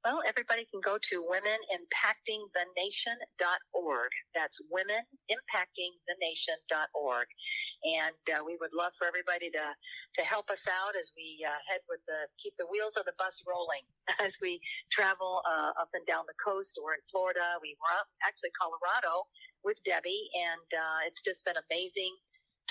Well, 0.00 0.24
everybody 0.24 0.64
can 0.64 0.80
go 0.80 0.96
to 0.96 1.28
womenimpactingthenation.org. 1.28 4.12
That's 4.32 4.56
womenimpactingthenation.org. 4.72 7.28
And 7.84 8.16
uh, 8.32 8.40
we 8.40 8.56
would 8.56 8.72
love 8.72 8.96
for 8.96 9.04
everybody 9.04 9.52
to, 9.52 9.76
to 10.16 10.22
help 10.24 10.48
us 10.48 10.64
out 10.64 10.96
as 10.96 11.12
we 11.12 11.44
uh, 11.44 11.52
head 11.68 11.84
with 11.92 12.00
the, 12.08 12.32
keep 12.40 12.56
the 12.56 12.64
wheels 12.72 12.96
of 12.96 13.04
the 13.04 13.12
bus 13.20 13.44
rolling 13.44 13.84
as 14.24 14.40
we 14.40 14.56
travel 14.88 15.44
uh, 15.44 15.76
up 15.76 15.92
and 15.92 16.08
down 16.08 16.24
the 16.24 16.40
coast. 16.40 16.80
We're 16.80 16.96
in 16.96 17.04
Florida. 17.12 17.60
We 17.60 17.76
were 17.76 17.92
up, 18.00 18.08
actually 18.24 18.56
Colorado 18.56 19.28
with 19.68 19.76
Debbie, 19.84 20.32
and 20.32 20.64
uh, 20.72 21.04
it's 21.04 21.20
just 21.20 21.44
been 21.44 21.60
amazing 21.68 22.16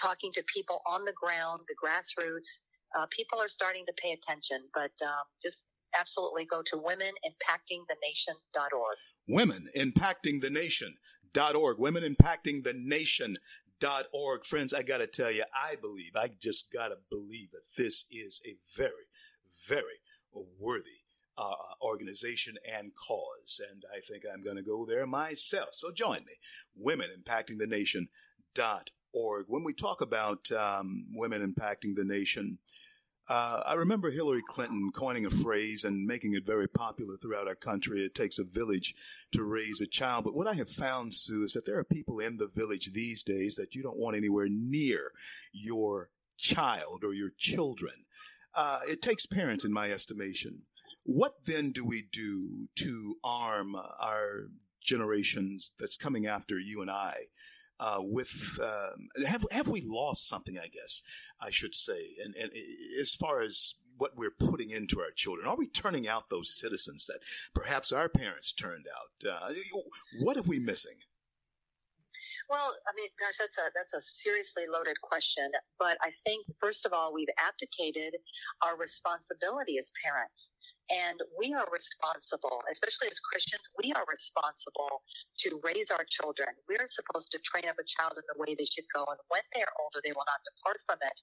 talking 0.01 0.33
to 0.33 0.41
people 0.49 0.81
on 0.89 1.05
the 1.05 1.13
ground, 1.13 1.61
the 1.69 1.77
grassroots. 1.77 2.65
Uh, 2.97 3.05
people 3.13 3.37
are 3.37 3.49
starting 3.49 3.85
to 3.85 3.93
pay 4.01 4.17
attention, 4.17 4.65
but 4.73 4.89
um, 5.05 5.29
just 5.43 5.68
absolutely. 5.97 6.45
Go 6.45 6.61
to 6.63 6.75
womenimpactingthenation.org. 6.75 8.97
womenimpactingthenation.org 9.29 11.77
womenimpactingthenation.org 11.77 14.45
friends 14.45 14.73
i 14.73 14.81
gotta 14.81 15.05
tell 15.07 15.31
you 15.31 15.43
i 15.53 15.75
believe 15.75 16.11
i 16.15 16.27
just 16.41 16.71
gotta 16.73 16.95
believe 17.09 17.51
that 17.51 17.61
this 17.77 18.05
is 18.11 18.41
a 18.45 18.55
very 18.75 19.07
very 19.67 19.99
worthy 20.59 21.03
uh, 21.37 21.53
organization 21.81 22.57
and 22.69 22.91
cause 22.95 23.59
and 23.71 23.83
i 23.95 23.99
think 23.99 24.23
i'm 24.31 24.43
going 24.43 24.57
to 24.57 24.63
go 24.63 24.85
there 24.85 25.07
myself. 25.07 25.69
So 25.73 25.91
join 25.91 26.25
me 26.25 26.33
womenimpactingthenation.org 26.83 29.45
when 29.47 29.63
we 29.63 29.73
talk 29.73 30.01
about 30.01 30.51
um, 30.51 31.05
women 31.13 31.41
impacting 31.41 31.95
the 31.95 32.03
nation 32.03 32.59
uh, 33.29 33.61
I 33.63 33.75
remember 33.75 34.09
Hillary 34.09 34.41
Clinton 34.45 34.89
coining 34.91 35.23
a 35.23 35.29
phrase 35.29 35.83
and 35.83 36.07
making 36.07 36.33
it 36.33 36.47
very 36.47 36.67
popular 36.67 37.15
throughout 37.15 37.47
our 37.47 37.55
country. 37.55 38.03
It 38.03 38.15
takes 38.15 38.39
a 38.39 38.43
village 38.43 38.95
to 39.33 39.43
raise 39.43 39.79
a 39.81 39.85
child. 39.85 40.23
But 40.23 40.33
what 40.33 40.47
I 40.47 40.55
have 40.55 40.69
found, 40.69 41.13
Sue, 41.13 41.43
is 41.43 41.53
that 41.53 41.67
there 41.67 41.77
are 41.77 41.83
people 41.83 42.19
in 42.19 42.37
the 42.37 42.47
village 42.47 42.91
these 42.91 43.21
days 43.21 43.53
that 43.55 43.75
you 43.75 43.83
don't 43.83 43.99
want 43.99 44.17
anywhere 44.17 44.47
near 44.49 45.11
your 45.51 46.09
child 46.37 47.03
or 47.03 47.13
your 47.13 47.31
children. 47.37 47.93
Uh, 48.55 48.79
it 48.87 49.01
takes 49.03 49.27
parents, 49.27 49.63
in 49.63 49.71
my 49.71 49.91
estimation. 49.91 50.63
What 51.03 51.45
then 51.45 51.71
do 51.71 51.85
we 51.85 52.07
do 52.11 52.67
to 52.77 53.17
arm 53.23 53.75
our 53.75 54.49
generations 54.81 55.69
that's 55.77 55.97
coming 55.97 56.25
after 56.25 56.57
you 56.57 56.81
and 56.81 56.89
I? 56.89 57.13
Uh, 57.79 57.99
with 57.99 58.59
um, 58.61 59.07
have 59.25 59.45
have 59.51 59.67
we 59.67 59.81
lost 59.81 60.27
something? 60.27 60.57
I 60.59 60.67
guess 60.67 61.01
I 61.39 61.49
should 61.49 61.73
say, 61.73 62.09
and, 62.23 62.35
and 62.35 62.51
as 62.99 63.15
far 63.15 63.41
as 63.41 63.75
what 63.97 64.17
we're 64.17 64.31
putting 64.31 64.69
into 64.69 64.99
our 64.99 65.11
children, 65.11 65.47
are 65.47 65.57
we 65.57 65.67
turning 65.67 66.07
out 66.07 66.29
those 66.29 66.53
citizens 66.53 67.05
that 67.05 67.19
perhaps 67.53 67.91
our 67.91 68.09
parents 68.09 68.53
turned 68.53 68.85
out? 68.87 69.31
Uh, 69.31 69.53
what 70.21 70.37
are 70.37 70.41
we 70.41 70.59
missing? 70.59 70.95
Well, 72.49 72.73
I 72.89 72.91
mean, 72.97 73.13
gosh, 73.21 73.37
that's 73.37 73.57
a 73.61 73.69
that's 73.77 73.93
a 73.93 74.01
seriously 74.01 74.63
loaded 74.65 74.97
question. 75.01 75.51
But 75.77 76.01
I 76.01 76.09
think 76.25 76.49
first 76.59 76.83
of 76.85 76.93
all, 76.93 77.13
we've 77.13 77.29
abdicated 77.37 78.17
our 78.65 78.75
responsibility 78.75 79.77
as 79.77 79.91
parents. 80.01 80.49
And 80.89 81.21
we 81.37 81.53
are 81.53 81.69
responsible, 81.69 82.65
especially 82.71 83.13
as 83.13 83.19
Christians, 83.21 83.61
we 83.77 83.93
are 83.93 84.05
responsible 84.09 85.05
to 85.45 85.61
raise 85.61 85.93
our 85.93 86.01
children. 86.09 86.49
We're 86.65 86.89
supposed 86.89 87.29
to 87.31 87.39
train 87.45 87.69
up 87.69 87.77
a 87.77 87.85
child 87.85 88.17
in 88.17 88.25
the 88.25 88.37
way 88.41 88.57
they 88.57 88.65
should 88.65 88.89
go. 88.89 89.05
And 89.05 89.21
when 89.29 89.45
they 89.53 89.61
are 89.61 89.75
older, 89.77 90.01
they 90.01 90.11
will 90.17 90.25
not 90.25 90.41
depart 90.41 90.81
from 90.89 90.97
it. 91.05 91.17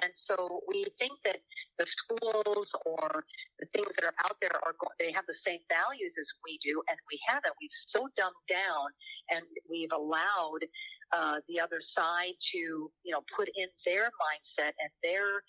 And 0.00 0.12
so 0.16 0.64
we 0.64 0.88
think 0.96 1.20
that 1.28 1.44
the 1.76 1.84
schools 1.84 2.72
or 2.88 3.24
the 3.60 3.68
things 3.76 3.92
that 4.00 4.08
are 4.08 4.16
out 4.24 4.40
there 4.40 4.56
are 4.56 4.72
they 4.98 5.12
have 5.12 5.28
the 5.28 5.36
same 5.36 5.60
values 5.68 6.16
as 6.16 6.28
we 6.44 6.56
do. 6.64 6.80
And 6.88 6.96
we 7.12 7.20
haven't. 7.28 7.52
We've 7.60 7.76
so 7.76 8.08
dumbed 8.16 8.40
down 8.48 8.88
and 9.28 9.44
we've 9.68 9.92
allowed 9.92 10.64
uh, 11.12 11.44
the 11.48 11.60
other 11.60 11.80
side 11.80 12.38
to, 12.52 12.58
you 13.04 13.12
know, 13.12 13.20
put 13.36 13.48
in 13.52 13.68
their 13.84 14.08
mindset 14.16 14.72
and 14.80 14.90
their 15.02 15.42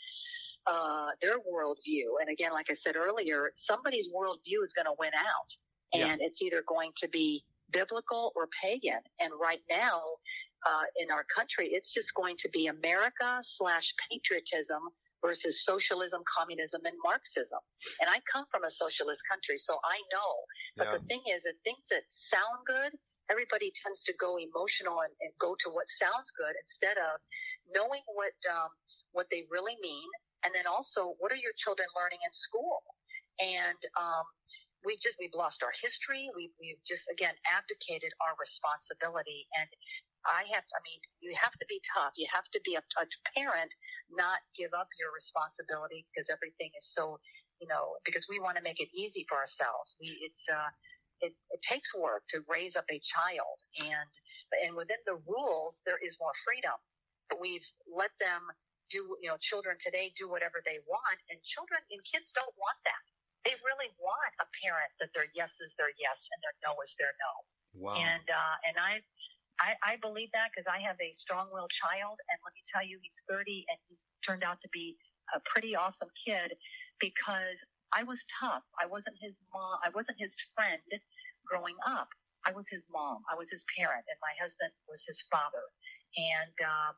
uh, 0.67 1.09
their 1.21 1.37
worldview. 1.39 2.19
And 2.21 2.29
again, 2.29 2.51
like 2.53 2.67
I 2.69 2.73
said 2.73 2.95
earlier, 2.95 3.51
somebody's 3.55 4.07
worldview 4.09 4.63
is 4.63 4.73
going 4.73 4.85
to 4.85 4.95
win 4.99 5.11
out, 5.15 5.55
and 5.93 6.19
Yeah. 6.19 6.27
it's 6.27 6.41
either 6.41 6.63
going 6.67 6.91
to 6.97 7.07
be 7.07 7.43
biblical 7.71 8.33
or 8.35 8.47
pagan. 8.61 9.01
And 9.19 9.31
right 9.39 9.61
now, 9.69 10.01
uh, 10.65 10.83
in 10.97 11.09
our 11.09 11.23
country, 11.23 11.69
it's 11.69 11.91
just 11.91 12.13
going 12.13 12.37
to 12.37 12.49
be 12.49 12.67
America 12.67 13.39
slash 13.41 13.93
patriotism 14.09 14.89
versus 15.21 15.63
socialism, 15.63 16.21
communism, 16.25 16.81
and 16.85 16.95
Marxism. 17.03 17.59
And 17.99 18.09
I 18.09 18.19
come 18.31 18.45
from 18.51 18.63
a 18.63 18.69
socialist 18.69 19.21
country, 19.29 19.57
so 19.57 19.79
I 19.83 19.97
know. 20.11 20.31
But 20.77 20.85
Yeah. 20.85 20.97
the 20.97 21.03
thing 21.05 21.23
is, 21.27 21.43
the 21.43 21.53
things 21.63 21.87
that 21.89 22.03
sound 22.09 22.65
good, 22.65 22.97
everybody 23.29 23.71
tends 23.71 24.01
to 24.03 24.13
go 24.13 24.37
emotional 24.37 25.01
and, 25.01 25.13
and 25.21 25.31
go 25.39 25.55
to 25.55 25.69
what 25.69 25.87
sounds 25.89 26.31
good 26.31 26.55
instead 26.61 26.97
of 26.97 27.21
knowing 27.73 28.01
what 28.07 28.33
um, 28.51 28.69
what 29.13 29.27
they 29.29 29.45
really 29.49 29.77
mean, 29.81 30.09
and 30.43 30.53
then 30.53 30.65
also 30.65 31.15
what 31.19 31.31
are 31.31 31.39
your 31.39 31.53
children 31.57 31.87
learning 31.95 32.19
in 32.25 32.33
school? 32.33 32.83
And 33.39 33.79
um, 33.97 34.25
we've 34.85 35.01
just 35.01 35.17
we've 35.19 35.35
lost 35.35 35.63
our 35.63 35.73
history. 35.73 36.29
We've 36.35 36.53
we've 36.59 36.81
just 36.87 37.09
again 37.09 37.33
abdicated 37.45 38.13
our 38.21 38.33
responsibility, 38.37 39.47
and 39.57 39.69
I 40.25 40.45
have, 40.53 40.65
I 40.69 40.79
mean, 40.85 41.01
you 41.21 41.33
have 41.37 41.53
to 41.57 41.65
be 41.65 41.81
tough. 41.93 42.13
You 42.15 42.27
have 42.29 42.45
to 42.53 42.61
be 42.61 42.77
a, 42.77 42.83
a 43.01 43.05
parent, 43.33 43.73
not 44.09 44.41
give 44.53 44.73
up 44.73 44.89
your 44.99 45.09
responsibility 45.13 46.05
because 46.09 46.29
everything 46.29 46.69
is 46.77 46.85
so, 46.93 47.17
you 47.59 47.67
know, 47.67 47.97
because 48.05 48.27
we 48.29 48.39
want 48.39 48.57
to 48.57 48.63
make 48.63 48.79
it 48.79 48.89
easy 48.93 49.25
for 49.29 49.37
ourselves. 49.37 49.95
We, 49.99 50.13
it's, 50.21 50.45
uh, 50.45 50.69
it, 51.21 51.33
it 51.49 51.61
takes 51.61 51.93
work 51.93 52.25
to 52.33 52.45
raise 52.49 52.75
up 52.75 52.85
a 52.89 53.01
child 53.01 53.57
and, 53.81 54.11
and 54.65 54.75
within 54.75 55.01
the 55.05 55.17
rules, 55.25 55.81
there 55.85 56.01
is 56.01 56.17
more 56.19 56.33
freedom. 56.45 56.77
But 57.29 57.39
we've 57.39 57.65
let 57.89 58.11
them 58.19 58.41
do, 58.91 59.15
you 59.23 59.31
know, 59.31 59.39
children 59.39 59.79
today 59.79 60.11
do 60.19 60.27
whatever 60.27 60.59
they 60.67 60.83
want 60.85 61.17
and 61.31 61.39
children 61.41 61.79
and 61.89 61.99
kids 62.03 62.35
don't 62.35 62.53
want 62.59 62.77
that. 62.83 63.03
They 63.47 63.57
really 63.65 63.89
want 63.97 64.31
a 64.37 64.45
parent 64.61 64.91
that 65.01 65.09
their 65.17 65.31
yes 65.33 65.57
is 65.63 65.73
their 65.79 65.89
yes 65.97 66.29
and 66.29 66.39
their 66.45 66.55
no 66.61 66.77
is 66.85 66.93
their 66.99 67.15
no. 67.17 67.33
Wow. 67.73 67.97
And, 67.97 68.27
uh, 68.27 68.55
and 68.67 68.75
I, 68.77 69.01
I, 69.57 69.73
I 69.81 69.93
believe 69.97 70.29
that 70.35 70.53
because 70.53 70.69
I 70.69 70.83
have 70.83 70.99
a 71.01 71.15
strong-willed 71.17 71.71
child, 71.73 72.17
and 72.29 72.37
let 72.45 72.53
me 72.53 72.61
tell 72.69 72.85
you, 72.85 72.97
he's 73.01 73.17
30, 73.29 73.65
and 73.69 73.77
he's 73.89 74.01
turned 74.21 74.43
out 74.45 74.61
to 74.61 74.69
be 74.69 74.97
a 75.33 75.39
pretty 75.49 75.73
awesome 75.73 76.09
kid 76.17 76.53
because 76.99 77.57
I 77.93 78.03
was 78.03 78.25
tough. 78.27 78.65
I 78.79 78.85
wasn't 78.89 79.17
his 79.21 79.37
mom. 79.53 79.77
I 79.85 79.93
wasn't 79.93 80.17
his 80.17 80.33
friend 80.53 80.81
growing 81.45 81.75
up. 81.85 82.09
I 82.45 82.51
was 82.51 82.65
his 82.71 82.81
mom. 82.89 83.21
I 83.29 83.37
was 83.37 83.47
his 83.53 83.61
parent, 83.77 84.01
and 84.09 84.17
my 84.21 84.33
husband 84.41 84.73
was 84.89 85.05
his 85.05 85.21
father. 85.29 85.65
And 86.17 86.55
uh, 86.57 86.91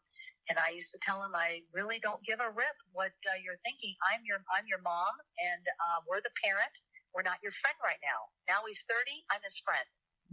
and 0.50 0.60
I 0.60 0.76
used 0.76 0.92
to 0.92 1.00
tell 1.00 1.24
him, 1.24 1.32
I 1.36 1.64
really 1.72 2.00
don't 2.04 2.20
give 2.24 2.40
a 2.40 2.52
rip 2.52 2.78
what 2.92 3.16
uh, 3.28 3.40
you're 3.40 3.60
thinking. 3.64 3.96
I'm 4.12 4.22
your 4.28 4.44
I'm 4.52 4.68
your 4.68 4.82
mom, 4.84 5.14
and 5.40 5.64
uh, 5.68 6.04
we're 6.08 6.20
the 6.20 6.34
parent. 6.44 6.74
We're 7.16 7.24
not 7.24 7.40
your 7.46 7.54
friend 7.54 7.78
right 7.84 8.02
now. 8.02 8.34
Now 8.50 8.66
he's 8.68 8.82
30. 8.90 9.24
I'm 9.30 9.40
his 9.46 9.56
friend. 9.62 9.86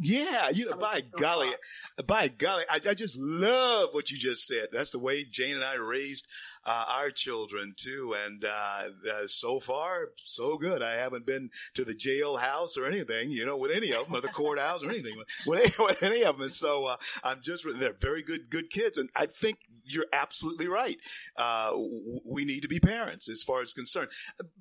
Yeah, 0.02 0.48
you 0.48 0.70
know, 0.70 0.76
by 0.76 1.02
golly, 1.18 1.50
by 2.06 2.28
golly, 2.28 2.64
I, 2.70 2.80
I, 2.88 2.94
just 2.94 3.18
love 3.18 3.90
what 3.92 4.10
you 4.10 4.16
just 4.16 4.46
said. 4.46 4.68
That's 4.72 4.92
the 4.92 4.98
way 4.98 5.24
Jane 5.24 5.56
and 5.56 5.64
I 5.64 5.74
raised 5.74 6.26
uh, 6.64 6.84
our 6.88 7.10
children 7.10 7.74
too, 7.76 8.14
and 8.26 8.44
uh, 8.44 9.26
so 9.26 9.60
far, 9.60 10.10
so 10.22 10.58
good. 10.58 10.82
I 10.82 10.94
haven't 10.94 11.26
been 11.26 11.50
to 11.74 11.84
the 11.84 11.94
jailhouse 11.94 12.76
or 12.76 12.86
anything, 12.86 13.30
you 13.30 13.46
know, 13.46 13.56
with 13.56 13.70
any 13.70 13.92
of 13.92 14.06
them, 14.06 14.16
or 14.16 14.20
the 14.20 14.28
courthouse 14.28 14.82
or 14.82 14.90
anything 14.90 15.16
with, 15.46 15.60
any, 15.60 15.70
with 15.84 16.02
any 16.02 16.22
of 16.22 16.36
them. 16.36 16.42
And 16.42 16.52
so 16.52 16.86
uh, 16.86 16.96
I'm 17.24 17.40
just 17.42 17.64
they're 17.74 17.92
very 17.92 18.22
good, 18.22 18.50
good 18.50 18.70
kids, 18.70 18.98
and 18.98 19.08
I 19.16 19.26
think 19.26 19.58
you're 19.84 20.06
absolutely 20.12 20.68
right. 20.68 20.96
Uh, 21.36 21.72
we 22.26 22.44
need 22.44 22.62
to 22.62 22.68
be 22.68 22.80
parents 22.80 23.28
as 23.28 23.42
far 23.42 23.62
as 23.62 23.72
concerned. 23.72 24.08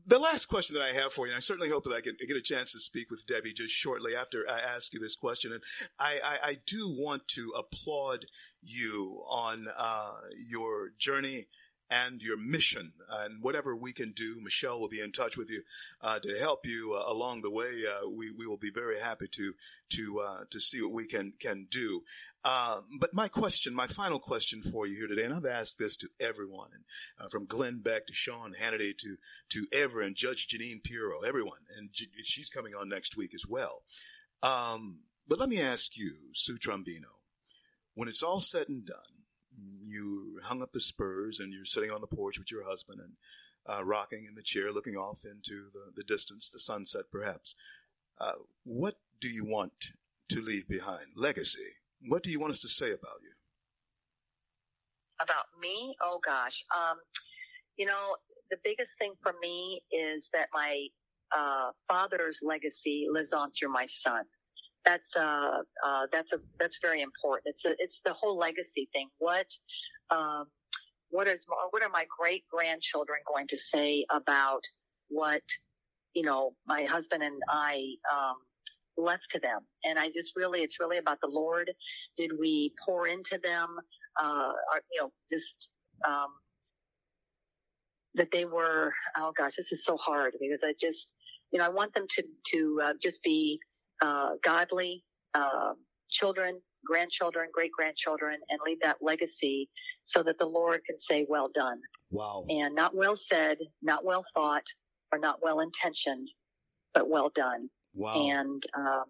The 0.06 0.20
last 0.20 0.46
question 0.48 0.76
that 0.76 0.84
I 0.84 0.94
have 0.94 1.14
for 1.14 1.28
you, 1.28 1.34
I 1.36 1.40
certainly 1.40 1.70
hope 1.70 1.84
that 1.84 1.94
I 1.94 2.02
can 2.02 2.16
get 2.26 2.38
a 2.38 2.42
chance 2.42 2.72
to 2.72 2.80
speak 2.80 3.12
with 3.12 3.28
Debbie 3.28 3.54
just 3.54 3.74
shortly 3.74 4.16
after 4.16 4.46
I 4.50 4.60
ask 4.60 4.94
you 4.94 5.00
this 5.00 5.16
question. 5.16 5.52
And 5.52 5.62
I, 6.00 6.20
I, 6.24 6.38
I 6.50 6.58
do 6.66 6.90
want 6.90 7.28
to 7.30 7.54
applaud 7.58 8.26
you 8.62 9.22
on 9.30 9.68
uh, 9.78 10.12
your 10.48 10.90
journey 10.98 11.48
and 11.92 12.22
your 12.22 12.38
mission 12.38 12.94
and 13.10 13.42
whatever 13.42 13.76
we 13.76 13.94
can 13.94 14.12
do. 14.12 14.40
Michelle 14.42 14.80
will 14.80 14.90
be 14.90 15.02
in 15.02 15.12
touch 15.12 15.38
with 15.38 15.50
you 15.50 15.64
uh, 16.02 16.20
to 16.20 16.38
help 16.40 16.66
you 16.66 16.94
uh, 16.94 17.12
along 17.12 17.42
the 17.42 17.50
way. 17.50 17.84
Uh, 17.86 18.10
we 18.10 18.32
we 18.32 18.46
will 18.46 18.58
be 18.58 18.72
very 18.72 19.00
happy 19.00 19.28
to 19.28 19.54
to 19.90 20.20
uh, 20.20 20.44
to 20.50 20.60
see 20.60 20.82
what 20.82 20.92
we 20.92 21.08
can 21.08 21.34
can 21.40 21.68
do. 21.70 22.04
Um, 22.46 23.00
but 23.00 23.14
my 23.14 23.28
question, 23.28 23.74
my 23.74 23.88
final 23.88 24.20
question 24.20 24.62
for 24.64 24.88
you 24.88 24.96
here 24.96 25.08
today, 25.08 25.26
and 25.26 25.34
I've 25.34 25.46
asked 25.46 25.78
this 25.78 25.98
to 25.98 26.08
everyone, 26.22 26.70
uh, 27.20 27.28
from 27.28 27.46
Glenn 27.46 27.80
Beck 27.80 28.08
to 28.08 28.14
Sean 28.14 28.54
Hannity 28.54 28.98
to 29.00 29.18
to 29.50 29.68
Ever 29.74 30.02
and 30.02 30.16
Judge 30.16 30.48
Jeanine 30.48 30.84
Pirro, 30.84 31.22
everyone, 31.22 31.60
and 31.78 31.90
she's 32.24 32.50
coming 32.50 32.74
on 32.76 32.88
next 32.88 33.18
week 33.18 33.34
as 33.34 33.46
well. 33.48 33.82
Um, 34.42 35.00
but 35.28 35.40
let 35.40 35.50
me 35.50 35.62
ask 35.62 35.98
you, 35.98 36.14
Sue 36.34 36.58
Trombino, 36.58 37.20
when 37.94 38.08
it's 38.08 38.24
all 38.24 38.40
said 38.40 38.70
and 38.70 38.86
done 38.86 39.19
you 39.84 40.40
hung 40.44 40.62
up 40.62 40.72
the 40.74 40.82
spurs 40.82 41.40
and 41.40 41.54
you're 41.54 41.66
sitting 41.66 41.92
on 41.92 42.02
the 42.02 42.08
porch 42.08 42.38
with 42.38 42.52
your 42.52 42.68
husband 42.68 43.00
and 43.00 43.14
uh, 43.68 43.84
rocking 43.84 44.26
in 44.26 44.36
the 44.36 44.42
chair, 44.42 44.72
looking 44.72 44.96
off 44.96 45.20
into 45.24 45.70
the, 45.74 45.92
the 45.96 46.04
distance, 46.04 46.50
the 46.50 46.60
sunset 46.60 47.06
perhaps. 47.12 47.56
Uh, 48.20 48.34
what 48.64 48.96
do 49.22 49.30
you 49.30 49.46
want 49.46 49.92
to 50.30 50.42
leave 50.42 50.68
behind? 50.68 51.06
Legacy. 51.16 51.76
What 52.08 52.24
do 52.24 52.30
you 52.30 52.40
want 52.40 52.54
us 52.54 52.60
to 52.62 52.70
say 52.70 52.88
about 52.88 53.22
you? 53.22 53.32
About 55.22 55.46
me? 55.62 55.96
Oh 56.02 56.20
gosh. 56.26 56.64
Um, 56.76 56.98
you 57.78 57.86
know, 57.86 58.16
the 58.50 58.58
biggest 58.64 58.98
thing 58.98 59.14
for 59.22 59.34
me 59.42 59.82
is 59.92 60.30
that 60.34 60.48
my 60.54 60.88
uh, 61.36 61.72
father's 61.88 62.40
legacy 62.42 63.08
lives 63.12 63.34
on 63.34 63.52
through 63.52 63.72
my 63.72 63.86
son 63.86 64.24
that's 64.86 65.16
uh, 65.16 65.62
uh, 65.86 66.08
that's 66.12 66.34
a 66.34 66.38
that's 66.60 66.80
very 66.82 67.02
important. 67.02 67.54
It's 67.54 67.66
a, 67.66 67.72
it's 67.80 68.02
the 68.06 68.14
whole 68.14 68.38
legacy 68.38 68.90
thing. 68.94 69.10
What 69.18 69.48
um, 70.10 70.46
what 71.10 71.28
is 71.28 71.46
what 71.72 71.84
are 71.84 71.90
my 71.90 72.06
great 72.18 72.44
grandchildren 72.52 73.20
going 73.28 73.48
to 73.48 73.58
say 73.58 74.06
about 74.12 74.62
what 75.10 75.42
you 76.14 76.24
know 76.24 76.54
my 76.68 76.86
husband 76.86 77.24
and 77.24 77.42
I 77.50 77.82
um, 78.12 78.36
left 78.98 79.30
to 79.32 79.40
them? 79.40 79.60
And 79.84 80.00
I 80.00 80.08
just 80.10 80.34
really 80.36 80.62
it's 80.62 80.80
really 80.80 80.98
about 80.98 81.20
the 81.22 81.30
Lord. 81.30 81.72
Did 82.18 82.32
we 82.40 82.74
pour 82.86 83.08
into 83.08 83.40
them? 83.44 83.78
Uh, 84.22 84.52
you 84.92 85.02
know, 85.02 85.12
just 85.32 85.70
um, 86.08 86.30
that 88.16 88.30
they 88.32 88.46
were. 88.46 88.94
Oh 89.18 89.34
gosh, 89.38 89.56
this 89.58 89.72
is 89.72 89.84
so 89.86 89.98
hard 89.98 90.34
because 90.40 90.62
I 90.64 90.74
just 90.82 91.14
you 91.52 91.60
know 91.60 91.66
I 91.66 91.70
want 91.70 91.94
them 91.94 92.06
to 92.16 92.24
to 92.52 92.82
uh, 92.84 92.94
just 93.02 93.22
be 93.24 93.60
uh, 94.02 94.32
godly 94.44 95.04
uh, 95.34 95.74
children, 96.10 96.60
grandchildren, 96.86 97.50
great 97.54 97.72
grandchildren, 97.72 98.38
and 98.50 98.60
leave 98.66 98.80
that 98.82 98.98
legacy 99.02 99.70
so 100.06 100.24
that 100.24 100.38
the 100.40 100.46
Lord 100.46 100.82
can 100.86 101.00
say, 101.00 101.26
"Well 101.28 101.50
done." 101.54 101.80
Wow. 102.12 102.46
And 102.50 102.76
not 102.76 102.96
well 102.96 103.16
said, 103.16 103.58
not 103.82 104.04
well 104.04 104.26
thought, 104.34 104.64
or 105.12 105.20
not 105.20 105.40
well 105.42 105.60
intentioned, 105.60 106.30
but 106.94 107.10
well 107.10 107.32
done. 107.36 107.70
Wow. 107.94 108.30
And 108.30 108.64
um, 108.76 109.04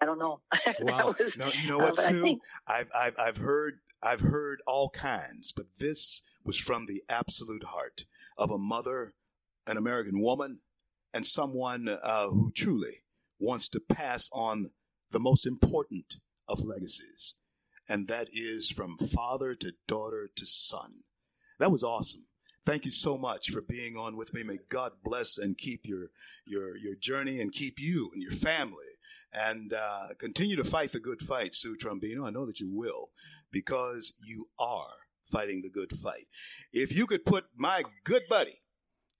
I 0.00 0.06
don't 0.06 0.18
know. 0.18 0.40
Wow. 0.80 1.14
was, 1.18 1.36
no, 1.36 1.48
you 1.48 1.68
know 1.68 1.78
what, 1.78 1.98
uh, 1.98 2.08
Sue? 2.08 2.22
Think, 2.22 2.42
I've, 2.66 2.88
I've 2.96 3.14
I've 3.18 3.36
heard 3.36 3.78
I've 4.02 4.20
heard 4.20 4.60
all 4.66 4.90
kinds, 4.90 5.52
but 5.52 5.66
this 5.78 6.22
was 6.44 6.58
from 6.58 6.86
the 6.86 7.02
absolute 7.08 7.64
heart 7.64 8.04
of 8.38 8.50
a 8.50 8.58
mother, 8.58 9.14
an 9.66 9.76
American 9.76 10.20
woman, 10.20 10.60
and 11.12 11.26
someone 11.26 11.88
uh, 11.88 12.28
who 12.28 12.52
truly 12.54 13.02
wants 13.38 13.68
to 13.70 13.80
pass 13.80 14.28
on 14.32 14.70
the 15.10 15.20
most 15.20 15.46
important 15.46 16.16
of 16.48 16.64
legacies, 16.64 17.34
and 17.88 18.08
that 18.08 18.28
is 18.32 18.70
from 18.70 18.98
father 18.98 19.54
to 19.54 19.72
daughter 19.86 20.28
to 20.36 20.46
son. 20.46 21.02
That 21.58 21.72
was 21.72 21.82
awesome. 21.82 22.26
Thank 22.64 22.84
you 22.84 22.90
so 22.90 23.16
much 23.16 23.50
for 23.50 23.62
being 23.62 23.96
on 23.96 24.16
with 24.16 24.34
me. 24.34 24.42
May 24.42 24.58
God 24.68 24.92
bless 25.04 25.38
and 25.38 25.56
keep 25.56 25.86
your 25.86 26.10
your 26.44 26.76
your 26.76 26.96
journey 26.96 27.40
and 27.40 27.52
keep 27.52 27.78
you 27.78 28.10
and 28.12 28.22
your 28.22 28.32
family 28.32 28.96
and 29.32 29.72
uh, 29.72 30.08
continue 30.18 30.56
to 30.56 30.64
fight 30.64 30.92
the 30.92 31.00
good 31.00 31.20
fight, 31.20 31.54
Sue 31.54 31.76
Trombino. 31.76 32.26
I 32.26 32.30
know 32.30 32.46
that 32.46 32.60
you 32.60 32.70
will 32.72 33.10
because 33.52 34.14
you 34.24 34.48
are 34.58 34.94
fighting 35.24 35.62
the 35.62 35.70
good 35.70 35.96
fight. 35.98 36.26
If 36.72 36.96
you 36.96 37.06
could 37.06 37.24
put 37.24 37.44
my 37.56 37.82
good 38.04 38.22
buddy 38.28 38.60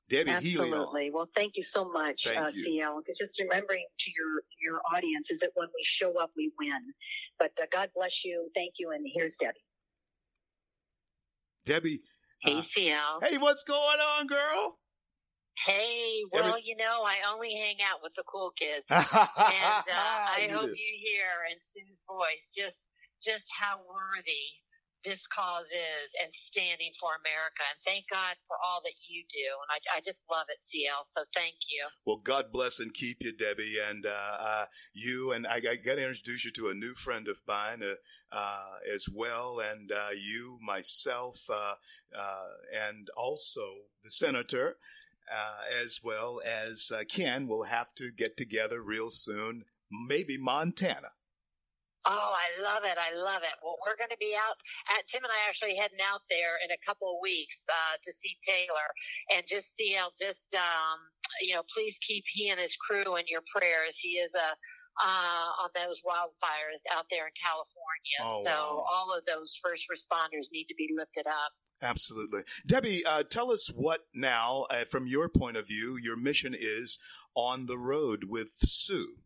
Debbie 0.09 0.31
Absolutely. 0.31 1.11
Well, 1.11 1.29
thank 1.35 1.57
you 1.57 1.65
so 1.65 1.91
much, 1.91 2.29
uh, 2.29 2.51
CL. 2.53 3.03
Just 3.19 3.41
remembering 3.41 3.87
to 3.99 4.11
your 4.17 4.43
your 4.63 4.81
audience 4.95 5.31
is 5.31 5.41
that 5.41 5.51
when 5.55 5.69
we 5.75 5.83
show 5.83 6.21
up, 6.21 6.31
we 6.37 6.53
win. 6.59 6.93
But 7.39 7.51
uh, 7.61 7.67
God 7.73 7.91
bless 7.95 8.25
you. 8.25 8.49
Thank 8.55 8.75
you. 8.79 8.93
And 8.93 9.05
here's 9.13 9.37
Debbie. 9.37 9.65
Debbie. 11.65 12.03
Hey, 12.41 12.55
uh, 12.55 12.63
CL. 12.63 13.21
Hey, 13.23 13.39
what's 13.39 13.65
going 13.65 13.99
on, 13.99 14.29
girl? 14.29 14.79
Hey, 15.65 16.21
well, 16.31 16.45
Every- 16.51 16.63
you 16.67 16.77
know, 16.77 17.03
I 17.05 17.17
only 17.33 17.55
hang 17.55 17.77
out 17.83 18.01
with 18.03 18.13
the 18.15 18.23
cool 18.31 18.53
kids, 18.57 18.85
and 18.91 19.03
uh, 19.03 19.83
I 19.91 20.49
hope 20.53 20.69
you 20.69 20.93
hear 21.03 21.33
in 21.51 21.57
Sue's 21.61 21.99
voice 22.07 22.49
just 22.55 22.87
just 23.25 23.47
how 23.51 23.79
worthy 23.79 24.53
this 25.07 25.25
cause 25.29 25.67
is 25.67 26.11
and 26.21 26.35
standing 26.35 26.91
for 26.99 27.15
America. 27.23 27.63
And 27.71 27.79
thank 27.87 28.11
God 28.11 28.35
for 28.51 28.59
all 28.59 28.83
that 28.83 28.99
you 29.07 29.23
do. 29.31 29.49
And 29.63 29.71
I, 29.71 29.99
I 29.99 30.01
just 30.03 30.19
love 30.29 30.51
it, 30.51 30.59
CL. 30.67 31.07
So 31.17 31.23
thank 31.33 31.55
you. 31.71 31.87
Well, 32.05 32.19
God 32.19 32.51
bless 32.53 32.81
and 32.81 32.93
keep 32.93 33.23
you, 33.23 33.33
Debbie. 33.33 33.79
And 33.79 34.05
uh, 34.05 34.37
uh, 34.43 34.65
you 34.93 35.31
and 35.31 35.47
I, 35.47 35.63
I 35.63 35.77
got 35.77 35.97
to 35.97 36.07
introduce 36.07 36.45
you 36.45 36.51
to 36.53 36.69
a 36.69 36.75
new 36.75 36.95
friend 36.95 37.29
of 37.29 37.39
mine 37.47 37.83
uh, 37.83 37.95
uh 38.35 38.83
as 38.93 39.09
well. 39.09 39.61
And 39.61 39.93
uh, 39.93 40.11
you, 40.13 40.59
myself, 40.61 41.49
uh, 41.49 41.75
and 42.75 43.09
also 43.17 43.87
the 44.03 44.11
senator. 44.11 44.77
as 45.85 46.01
well 46.03 46.41
as 46.45 46.91
Ken 47.09 47.47
we'll 47.47 47.65
have 47.65 47.95
to 47.95 48.11
get 48.11 48.37
together 48.37 48.83
real 48.83 49.11
soon, 49.11 49.65
maybe 49.91 50.37
Montana. 50.37 51.16
Oh, 52.07 52.33
I 52.33 52.49
love 52.63 52.87
it. 52.87 52.95
I 52.95 53.11
love 53.19 53.43
it. 53.43 53.55
Well, 53.59 53.77
we're 53.83 53.99
going 53.99 54.15
to 54.15 54.23
be 54.23 54.39
out 54.39 54.55
at 54.95 55.05
Tim 55.11 55.27
and 55.27 55.33
I 55.35 55.51
actually 55.51 55.75
heading 55.75 56.01
out 56.01 56.23
there 56.31 56.55
in 56.63 56.71
a 56.71 56.81
couple 56.87 57.11
of 57.11 57.19
weeks, 57.19 57.59
uh, 57.67 57.99
to 57.99 58.11
see 58.15 58.39
Taylor 58.47 58.89
and 59.35 59.43
just 59.45 59.75
CL 59.75 60.15
just, 60.15 60.55
um, 60.55 60.99
you 61.43 61.59
know, 61.59 61.67
please 61.67 61.99
keep 61.99 62.23
he 62.31 62.49
and 62.55 62.63
his 62.63 62.79
crew 62.79 63.19
in 63.19 63.27
your 63.27 63.43
prayers. 63.51 63.99
He 63.99 64.23
is 64.23 64.31
a, 64.39 64.55
uh, 64.97 65.67
on 65.67 65.71
those 65.75 66.01
wildfires 66.07 66.81
out 66.95 67.05
there 67.11 67.27
in 67.27 67.35
California. 67.37 68.19
Oh, 68.23 68.47
so 68.47 68.55
wow. 68.55 68.87
all 68.87 69.09
of 69.13 69.27
those 69.27 69.53
first 69.59 69.85
responders 69.91 70.49
need 70.53 70.71
to 70.73 70.75
be 70.79 70.89
lifted 70.97 71.27
up. 71.27 71.53
Absolutely. 71.83 72.43
Debbie, 72.67 73.05
uh, 73.05 73.23
tell 73.23 73.51
us 73.51 73.69
what 73.69 74.07
now, 74.15 74.67
uh, 74.71 74.85
from 74.85 75.07
your 75.07 75.29
point 75.29 75.57
of 75.57 75.67
view, 75.67 75.97
your 75.97 76.17
mission 76.17 76.55
is 76.59 76.99
on 77.35 77.67
the 77.67 77.79
road 77.79 78.25
with 78.29 78.57
Sue. 78.63 79.17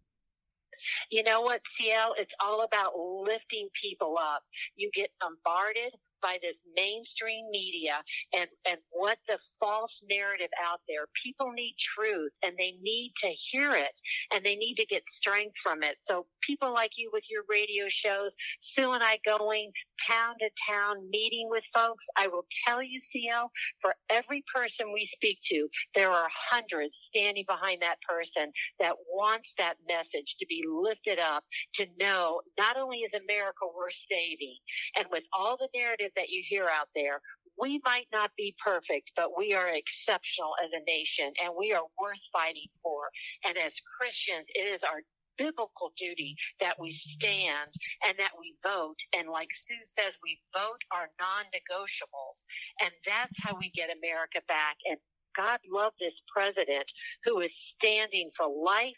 You 1.10 1.22
know 1.22 1.40
what, 1.42 1.60
CL? 1.76 2.14
It's 2.18 2.34
all 2.40 2.62
about 2.62 2.92
lifting 2.96 3.68
people 3.80 4.16
up. 4.20 4.42
You 4.76 4.90
get 4.94 5.10
bombarded 5.20 5.94
by 6.22 6.38
this 6.42 6.56
mainstream 6.76 7.46
media 7.50 8.02
and, 8.34 8.48
and 8.68 8.78
what 8.90 9.18
the 9.28 9.38
false 9.58 10.02
narrative 10.08 10.50
out 10.62 10.80
there. 10.88 11.06
People 11.22 11.52
need 11.52 11.74
truth 11.78 12.32
and 12.42 12.54
they 12.58 12.74
need 12.82 13.12
to 13.22 13.28
hear 13.28 13.72
it 13.72 13.98
and 14.32 14.44
they 14.44 14.56
need 14.56 14.74
to 14.74 14.86
get 14.86 15.02
strength 15.08 15.56
from 15.62 15.82
it. 15.82 15.96
So 16.00 16.26
people 16.42 16.72
like 16.72 16.92
you 16.96 17.10
with 17.12 17.24
your 17.30 17.42
radio 17.48 17.86
shows, 17.88 18.34
Sue 18.60 18.92
and 18.92 19.02
I 19.02 19.18
going 19.24 19.72
town 20.06 20.34
to 20.40 20.50
town, 20.68 21.08
meeting 21.10 21.48
with 21.50 21.64
folks. 21.74 22.04
I 22.16 22.26
will 22.28 22.46
tell 22.66 22.82
you, 22.82 23.00
CL, 23.00 23.50
for 23.80 23.94
every 24.10 24.42
person 24.52 24.92
we 24.92 25.08
speak 25.12 25.38
to, 25.46 25.68
there 25.94 26.10
are 26.10 26.28
hundreds 26.50 26.96
standing 27.06 27.44
behind 27.46 27.82
that 27.82 27.96
person 28.08 28.52
that 28.78 28.94
wants 29.12 29.52
that 29.58 29.74
message 29.88 30.36
to 30.38 30.46
be 30.46 30.64
lifted 30.68 31.18
up 31.18 31.44
to 31.74 31.86
know 31.98 32.40
not 32.58 32.76
only 32.76 32.98
is 32.98 33.12
America 33.14 33.66
worth 33.76 33.94
saving 34.10 34.56
and 34.96 35.06
with 35.10 35.24
all 35.32 35.56
the 35.56 35.68
narrative 35.74 36.09
that 36.16 36.28
you 36.28 36.42
hear 36.46 36.66
out 36.68 36.88
there, 36.94 37.20
we 37.58 37.80
might 37.84 38.06
not 38.12 38.30
be 38.36 38.54
perfect, 38.64 39.10
but 39.16 39.36
we 39.36 39.54
are 39.54 39.68
exceptional 39.68 40.52
as 40.64 40.70
a 40.72 40.84
nation 40.90 41.32
and 41.42 41.52
we 41.56 41.72
are 41.72 41.84
worth 42.00 42.24
fighting 42.32 42.68
for. 42.82 43.10
And 43.44 43.58
as 43.58 43.72
Christians, 43.98 44.46
it 44.54 44.60
is 44.60 44.82
our 44.82 45.02
biblical 45.36 45.92
duty 45.96 46.36
that 46.60 46.78
we 46.78 46.92
stand 46.92 47.72
and 48.06 48.18
that 48.18 48.32
we 48.38 48.54
vote. 48.62 48.96
And 49.16 49.28
like 49.28 49.48
Sue 49.52 49.80
says, 49.98 50.18
we 50.22 50.38
vote 50.54 50.80
our 50.92 51.08
non-negotiables. 51.18 52.44
And 52.82 52.90
that's 53.06 53.42
how 53.42 53.56
we 53.58 53.70
get 53.70 53.90
America 53.90 54.40
back. 54.48 54.76
And 54.88 54.98
God 55.36 55.60
love 55.70 55.92
this 56.00 56.20
president 56.34 56.86
who 57.24 57.40
is 57.40 57.52
standing 57.54 58.30
for 58.36 58.46
life, 58.46 58.96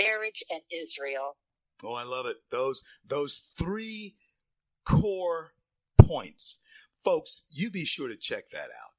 marriage, 0.00 0.42
and 0.50 0.60
Israel. 0.70 1.36
Oh, 1.82 1.94
I 1.94 2.04
love 2.04 2.26
it. 2.26 2.36
Those 2.50 2.82
those 3.06 3.42
three 3.58 4.14
core 4.86 5.52
points. 6.06 6.58
Folks, 7.04 7.42
you 7.50 7.70
be 7.70 7.84
sure 7.84 8.08
to 8.08 8.16
check 8.16 8.50
that 8.50 8.58
out. 8.64 8.93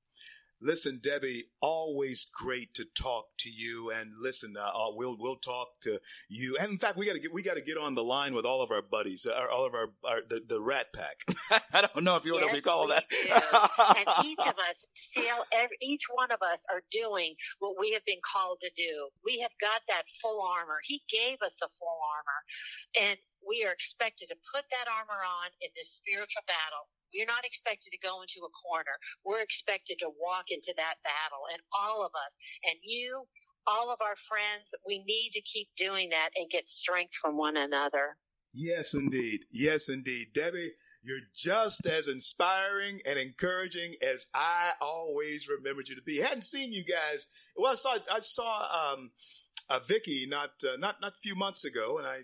Listen, 0.66 0.98
Debbie, 0.98 1.44
always 1.62 2.26
great 2.26 2.74
to 2.74 2.86
talk 2.86 3.38
to 3.38 3.52
you. 3.52 3.92
And 3.92 4.14
listen, 4.20 4.56
uh, 4.58 4.66
uh, 4.66 4.90
we'll 4.98 5.16
we'll 5.16 5.36
talk 5.36 5.78
to 5.84 6.02
you. 6.28 6.58
And 6.60 6.72
in 6.72 6.78
fact, 6.80 6.98
we 6.98 7.06
got 7.06 7.14
to 7.14 7.20
get 7.20 7.32
we 7.32 7.44
got 7.44 7.54
to 7.54 7.62
get 7.62 7.78
on 7.78 7.94
the 7.94 8.04
line 8.04 8.34
with 8.34 8.46
all 8.46 8.64
of 8.64 8.72
our 8.72 8.82
buddies, 8.82 9.28
uh, 9.30 9.46
all 9.54 9.68
of 9.68 9.76
our, 9.76 9.94
our 10.04 10.22
the, 10.28 10.42
the 10.42 10.60
Rat 10.60 10.88
Pack. 10.92 11.22
I 11.72 11.82
don't 11.86 12.04
know 12.04 12.16
if 12.16 12.26
you 12.26 12.34
want 12.34 12.50
to 12.50 12.56
recall 12.56 12.88
that. 12.88 13.06
and 13.14 14.26
each 14.26 14.42
of 14.42 14.58
us, 14.58 14.82
CL, 15.14 15.46
every, 15.54 15.78
each 15.86 16.10
one 16.10 16.32
of 16.32 16.42
us 16.42 16.66
are 16.74 16.82
doing 16.90 17.36
what 17.60 17.78
we 17.80 17.94
have 17.94 18.06
been 18.10 18.26
called 18.26 18.58
to 18.66 18.72
do. 18.76 19.10
We 19.24 19.46
have 19.46 19.54
got 19.62 19.86
that 19.88 20.10
full 20.18 20.42
armor. 20.42 20.82
He 20.84 21.04
gave 21.14 21.46
us 21.46 21.54
the 21.62 21.70
full 21.78 22.00
armor. 22.10 22.42
And 23.06 23.20
we 23.46 23.62
are 23.70 23.72
expected 23.72 24.34
to 24.34 24.38
put 24.50 24.66
that 24.74 24.90
armor 24.90 25.22
on 25.22 25.54
in 25.62 25.70
this 25.78 25.94
spiritual 26.02 26.42
battle. 26.50 26.90
We're 27.16 27.32
not 27.32 27.48
expected 27.48 27.96
to 27.96 28.02
go 28.04 28.20
into 28.20 28.44
a 28.44 28.52
corner. 28.52 29.00
We're 29.24 29.40
expected 29.40 30.04
to 30.04 30.12
walk 30.20 30.52
into 30.52 30.76
that 30.76 31.00
battle. 31.08 31.48
And 31.48 31.64
all 31.72 32.04
of 32.04 32.12
us, 32.12 32.34
and 32.68 32.76
you, 32.84 33.24
all 33.66 33.88
of 33.88 34.04
our 34.04 34.20
friends, 34.28 34.68
we 34.86 35.00
need 35.08 35.32
to 35.34 35.42
keep 35.42 35.72
doing 35.80 36.12
that 36.12 36.36
and 36.36 36.52
get 36.52 36.68
strength 36.68 37.14
from 37.22 37.38
one 37.38 37.56
another. 37.56 38.20
Yes, 38.54 38.94
indeed. 38.94 39.46
Yes, 39.52 39.90
indeed. 39.90 40.28
Debbie, 40.34 40.72
you're 41.04 41.28
just 41.36 41.86
as 41.86 42.08
inspiring 42.08 43.00
and 43.08 43.18
encouraging 43.18 43.96
as 44.02 44.28
I 44.34 44.74
always 44.82 45.48
remembered 45.48 45.88
you 45.88 45.96
to 45.96 46.02
be. 46.02 46.20
hadn't 46.20 46.44
seen 46.44 46.74
you 46.74 46.84
guys. 46.84 47.28
Well, 47.56 47.72
I 47.72 47.76
saw, 47.76 47.98
I 48.12 48.20
saw, 48.20 48.94
um, 48.94 49.12
uh, 49.70 49.80
Vicky 49.80 50.26
not 50.28 50.52
uh, 50.64 50.78
not 50.78 51.02
not 51.02 51.14
a 51.14 51.22
few 51.22 51.36
months 51.36 51.66
ago, 51.66 51.98
and 51.98 52.08
I 52.08 52.22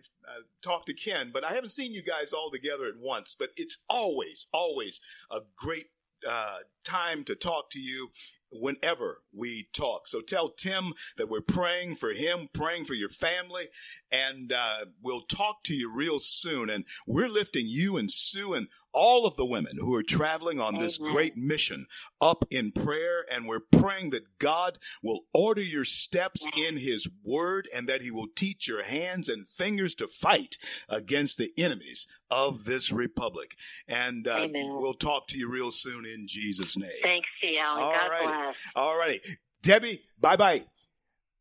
talked 0.61 0.87
to 0.87 0.93
Ken, 0.93 1.31
but 1.33 1.43
I 1.43 1.53
haven't 1.53 1.69
seen 1.69 1.93
you 1.93 2.03
guys 2.03 2.33
all 2.33 2.51
together 2.51 2.85
at 2.85 2.99
once. 2.99 3.35
But 3.37 3.49
it's 3.55 3.77
always 3.89 4.47
always 4.53 4.99
a 5.31 5.39
great 5.55 5.87
uh, 6.27 6.59
time 6.83 7.23
to 7.25 7.35
talk 7.35 7.69
to 7.71 7.79
you 7.79 8.11
whenever 8.51 9.23
we 9.33 9.69
talk. 9.73 10.07
So 10.07 10.19
tell 10.19 10.49
Tim 10.49 10.93
that 11.17 11.29
we're 11.29 11.41
praying 11.41 11.95
for 11.95 12.11
him, 12.11 12.49
praying 12.53 12.85
for 12.85 12.93
your 12.93 13.09
family, 13.09 13.69
and 14.11 14.51
uh, 14.51 14.85
we'll 15.01 15.21
talk 15.21 15.63
to 15.63 15.73
you 15.73 15.91
real 15.91 16.19
soon. 16.19 16.69
And 16.69 16.85
we're 17.07 17.29
lifting 17.29 17.65
you 17.67 17.97
and 17.97 18.11
Sue 18.11 18.53
and 18.53 18.67
all 18.93 19.25
of 19.25 19.35
the 19.35 19.45
women 19.45 19.77
who 19.79 19.93
are 19.95 20.03
traveling 20.03 20.59
on 20.59 20.79
this 20.79 20.99
Amen. 20.99 21.13
great 21.13 21.37
mission 21.37 21.85
up 22.19 22.45
in 22.49 22.71
prayer. 22.71 23.25
And 23.31 23.47
we're 23.47 23.59
praying 23.59 24.11
that 24.11 24.37
God 24.39 24.77
will 25.01 25.21
order 25.33 25.61
your 25.61 25.85
steps 25.85 26.45
in 26.57 26.77
his 26.77 27.07
word 27.23 27.67
and 27.73 27.87
that 27.87 28.01
he 28.01 28.11
will 28.11 28.27
teach 28.35 28.67
your 28.67 28.83
hands 28.83 29.29
and 29.29 29.49
fingers 29.49 29.95
to 29.95 30.07
fight 30.07 30.57
against 30.89 31.37
the 31.37 31.51
enemies 31.57 32.07
of 32.29 32.65
this 32.65 32.91
republic. 32.91 33.55
And 33.87 34.27
uh, 34.27 34.47
we'll 34.51 34.93
talk 34.93 35.27
to 35.29 35.37
you 35.37 35.49
real 35.49 35.71
soon 35.71 36.05
in 36.05 36.27
Jesus' 36.27 36.77
name. 36.77 36.89
Thanks, 37.01 37.39
CL, 37.39 37.77
God 37.77 38.11
righty. 38.11 38.25
bless. 38.25 38.57
All 38.75 38.97
righty. 38.97 39.21
Debbie, 39.61 40.03
bye 40.19 40.37
bye. 40.37 40.65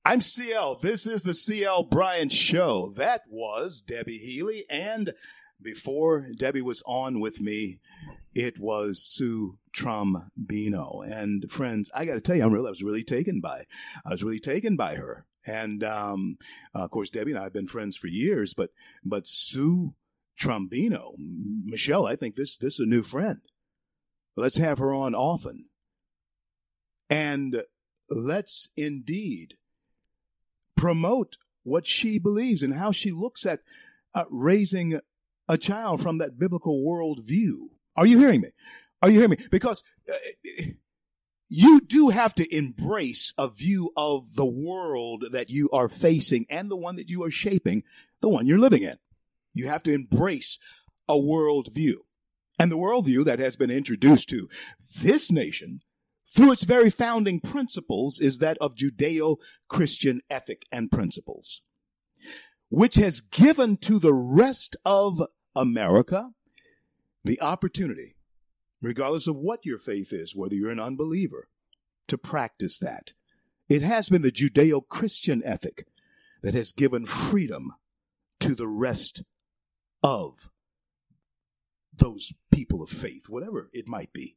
I'm 0.05 0.23
CL. 0.23 0.79
This 0.81 1.07
is 1.07 1.23
the 1.23 1.35
CL 1.35 1.85
Bryant 1.85 2.33
Show. 2.33 2.93
That 2.97 3.23
was 3.29 3.83
Debbie 3.83 4.17
Healy. 4.17 4.65
And 4.71 5.13
before 5.63 6.29
Debbie 6.37 6.63
was 6.63 6.83
on 6.87 7.21
with 7.21 7.41
me, 7.41 7.79
it 8.35 8.59
was 8.59 9.03
Sue 9.03 9.59
Trombino. 9.77 11.03
And 11.05 11.51
friends, 11.51 11.91
I 11.95 12.05
got 12.05 12.15
to 12.15 12.21
tell 12.21 12.37
you, 12.37 12.45
I'm 12.45 12.53
really, 12.53 12.67
I 12.67 12.71
was 12.71 12.83
really 12.83 13.05
taken 13.05 13.41
by, 13.41 13.65
I 14.05 14.11
was 14.11 14.23
really 14.23 14.41
taken 14.41 14.77
by 14.77 14.95
her. 14.95 15.27
And 15.47 15.83
um, 15.83 16.37
uh, 16.75 16.81
of 16.81 16.91
course, 16.91 17.11
Debbie 17.11 17.31
and 17.31 17.41
I 17.41 17.45
have 17.45 17.53
been 17.53 17.67
friends 17.67 17.97
for 17.97 18.09
years, 18.09 18.53
but 18.53 18.71
but 19.05 19.27
Sue 19.27 19.95
Trombino, 20.39 21.13
Michelle, 21.19 22.07
I 22.07 22.17
think 22.17 22.37
this 22.37 22.57
this 22.59 22.75
is 22.75 22.81
a 22.81 22.89
new 22.89 23.03
friend. 23.03 23.41
Let's 24.37 24.59
have 24.59 24.79
her 24.79 24.93
on 24.95 25.15
often. 25.15 25.67
And 27.09 27.63
let's 28.09 28.69
indeed 28.77 29.55
promote 30.77 31.37
what 31.63 31.87
she 31.87 32.19
believes 32.19 32.63
and 32.63 32.75
how 32.75 32.93
she 32.93 33.11
looks 33.11 33.45
at 33.45 33.61
uh, 34.15 34.25
raising 34.31 35.01
a 35.51 35.59
child 35.59 36.01
from 36.01 36.19
that 36.19 36.39
biblical 36.39 36.83
worldview. 36.83 37.55
Are 37.97 38.07
you 38.07 38.19
hearing 38.19 38.41
me? 38.41 38.51
Are 39.03 39.11
you 39.11 39.17
hearing 39.17 39.33
me? 39.33 39.37
Because 39.51 39.83
uh, 40.09 40.15
you 41.49 41.81
do 41.81 42.11
have 42.11 42.35
to 42.37 42.57
embrace 42.57 43.35
a 43.37 43.49
view 43.49 43.91
of 43.97 44.37
the 44.37 44.47
world 44.47 45.25
that 45.33 45.51
you 45.51 45.69
are 45.73 45.89
facing 45.89 46.47
and 46.49 46.71
the 46.71 46.77
one 46.77 46.95
that 46.97 47.11
you 47.11 47.25
are 47.25 47.31
shaping, 47.31 47.83
the 48.21 48.29
one 48.29 48.47
you're 48.47 48.61
living 48.61 48.85
in. 48.85 48.95
You 49.53 49.67
have 49.67 49.83
to 49.83 49.93
embrace 49.93 50.59
a 51.09 51.15
worldview. 51.15 51.95
And 52.57 52.71
the 52.71 52.79
worldview 52.79 53.25
that 53.25 53.41
has 53.41 53.57
been 53.57 53.71
introduced 53.71 54.29
to 54.29 54.49
this 55.01 55.33
nation 55.33 55.81
through 56.33 56.53
its 56.53 56.63
very 56.63 56.91
founding 56.91 57.41
principles 57.41 58.21
is 58.21 58.39
that 58.39 58.59
of 58.59 58.77
Judeo 58.77 59.39
Christian 59.69 60.21
ethic 60.31 60.67
and 60.71 60.93
principles, 60.93 61.63
which 62.69 62.95
has 62.95 63.21
given 63.21 63.77
to 63.79 63.99
the 63.99 64.13
rest 64.13 64.77
of 64.85 65.21
America 65.61 66.31
the 67.23 67.41
opportunity, 67.43 68.15
regardless 68.81 69.27
of 69.27 69.37
what 69.37 69.67
your 69.67 69.79
faith 69.79 70.11
is, 70.11 70.35
whether 70.35 70.55
you're 70.55 70.71
an 70.71 70.81
unbeliever, 70.81 71.49
to 72.09 72.17
practice 72.17 72.79
that. 72.79 73.13
It 73.69 73.83
has 73.83 74.09
been 74.09 74.23
the 74.23 74.33
Judeo 74.33 74.81
Christian 74.89 75.43
ethic 75.45 75.87
that 76.43 76.55
has 76.55 76.73
given 76.73 77.05
freedom 77.05 77.75
to 78.41 78.55
the 78.55 78.67
rest 78.67 79.23
of 80.03 80.51
those 81.95 82.33
people 82.51 82.83
of 82.83 82.89
faith, 82.89 83.29
whatever 83.29 83.69
it 83.75 83.87
might 83.87 84.15
be. 84.15 84.37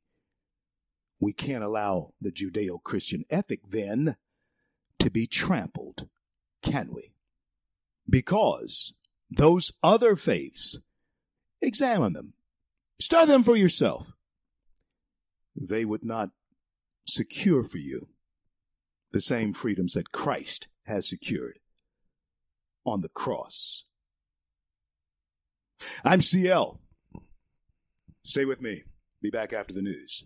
We 1.21 1.31
can't 1.31 1.63
allow 1.63 2.13
the 2.19 2.31
Judeo 2.31 2.83
Christian 2.83 3.23
ethic 3.29 3.61
then 3.69 4.17
to 4.99 5.09
be 5.09 5.25
trampled, 5.25 6.09
can 6.61 6.93
we? 6.93 7.13
Because 8.09 8.93
those 9.31 9.71
other 9.81 10.17
faiths, 10.17 10.79
examine 11.63 12.13
them, 12.13 12.33
study 12.99 13.31
them 13.31 13.43
for 13.43 13.55
yourself. 13.55 14.13
They 15.55 15.85
would 15.85 16.03
not 16.03 16.29
secure 17.05 17.63
for 17.63 17.77
you 17.77 18.09
the 19.11 19.21
same 19.21 19.53
freedoms 19.53 19.93
that 19.93 20.11
Christ 20.11 20.67
has 20.85 21.07
secured 21.07 21.59
on 22.85 23.01
the 23.01 23.09
cross. 23.09 23.85
I'm 26.03 26.21
CL. 26.21 26.79
Stay 28.23 28.45
with 28.45 28.61
me. 28.61 28.83
Be 29.21 29.29
back 29.29 29.53
after 29.53 29.73
the 29.73 29.81
news. 29.81 30.25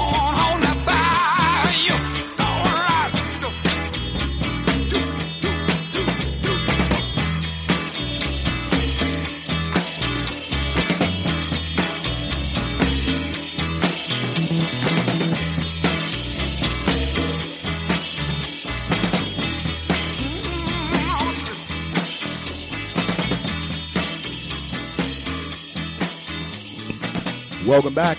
Welcome 27.71 27.93
back. 27.93 28.17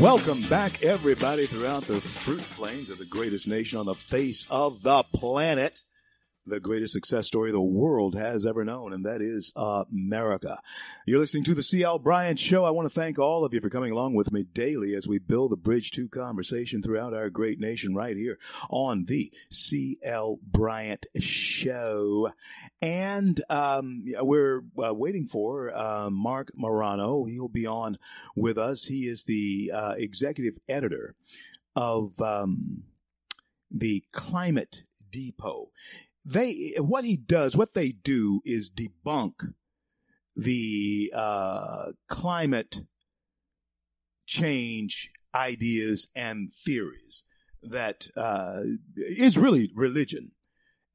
Welcome 0.00 0.42
back, 0.48 0.82
everybody, 0.82 1.46
throughout 1.46 1.84
the 1.84 2.00
fruit 2.00 2.42
plains 2.50 2.90
of 2.90 2.98
the 2.98 3.04
greatest 3.04 3.46
nation 3.46 3.78
on 3.78 3.86
the 3.86 3.94
face 3.94 4.44
of 4.50 4.82
the 4.82 5.04
planet 5.14 5.84
the 6.46 6.60
greatest 6.60 6.92
success 6.92 7.26
story 7.26 7.52
the 7.52 7.60
world 7.60 8.16
has 8.16 8.44
ever 8.44 8.64
known, 8.64 8.92
and 8.92 9.04
that 9.04 9.22
is 9.22 9.52
America. 9.56 10.58
You're 11.06 11.20
listening 11.20 11.44
to 11.44 11.54
the 11.54 11.62
C.L. 11.62 11.98
Bryant 11.98 12.38
Show. 12.38 12.64
I 12.64 12.70
want 12.70 12.86
to 12.86 13.00
thank 13.00 13.18
all 13.18 13.44
of 13.44 13.54
you 13.54 13.60
for 13.60 13.70
coming 13.70 13.92
along 13.92 14.14
with 14.14 14.32
me 14.32 14.42
daily 14.42 14.94
as 14.94 15.06
we 15.06 15.18
build 15.18 15.52
the 15.52 15.56
bridge 15.56 15.90
to 15.92 16.08
conversation 16.08 16.82
throughout 16.82 17.14
our 17.14 17.30
great 17.30 17.60
nation 17.60 17.94
right 17.94 18.16
here 18.16 18.38
on 18.70 19.04
the 19.04 19.32
C.L. 19.50 20.38
Bryant 20.42 21.06
Show. 21.20 22.30
And 22.80 23.40
um, 23.48 24.02
we're 24.20 24.62
uh, 24.84 24.94
waiting 24.94 25.26
for 25.26 25.72
uh, 25.74 26.10
Marc 26.10 26.50
Morano. 26.54 27.24
He'll 27.24 27.48
be 27.48 27.66
on 27.66 27.98
with 28.34 28.58
us. 28.58 28.86
He 28.86 29.06
is 29.06 29.24
the 29.24 29.70
uh, 29.74 29.94
executive 29.96 30.58
editor 30.68 31.14
of 31.76 32.20
um, 32.20 32.84
the 33.70 34.02
Climate 34.12 34.82
Depot 35.10 35.68
they 36.24 36.74
what 36.78 37.04
he 37.04 37.16
does, 37.16 37.56
what 37.56 37.74
they 37.74 37.90
do 37.90 38.40
is 38.44 38.70
debunk 38.70 39.52
the 40.34 41.12
uh, 41.14 41.86
climate 42.08 42.82
change 44.26 45.10
ideas 45.34 46.08
and 46.14 46.52
theories 46.54 47.24
that 47.62 48.06
uh, 48.16 48.60
is 48.96 49.38
really 49.38 49.70
religion. 49.74 50.32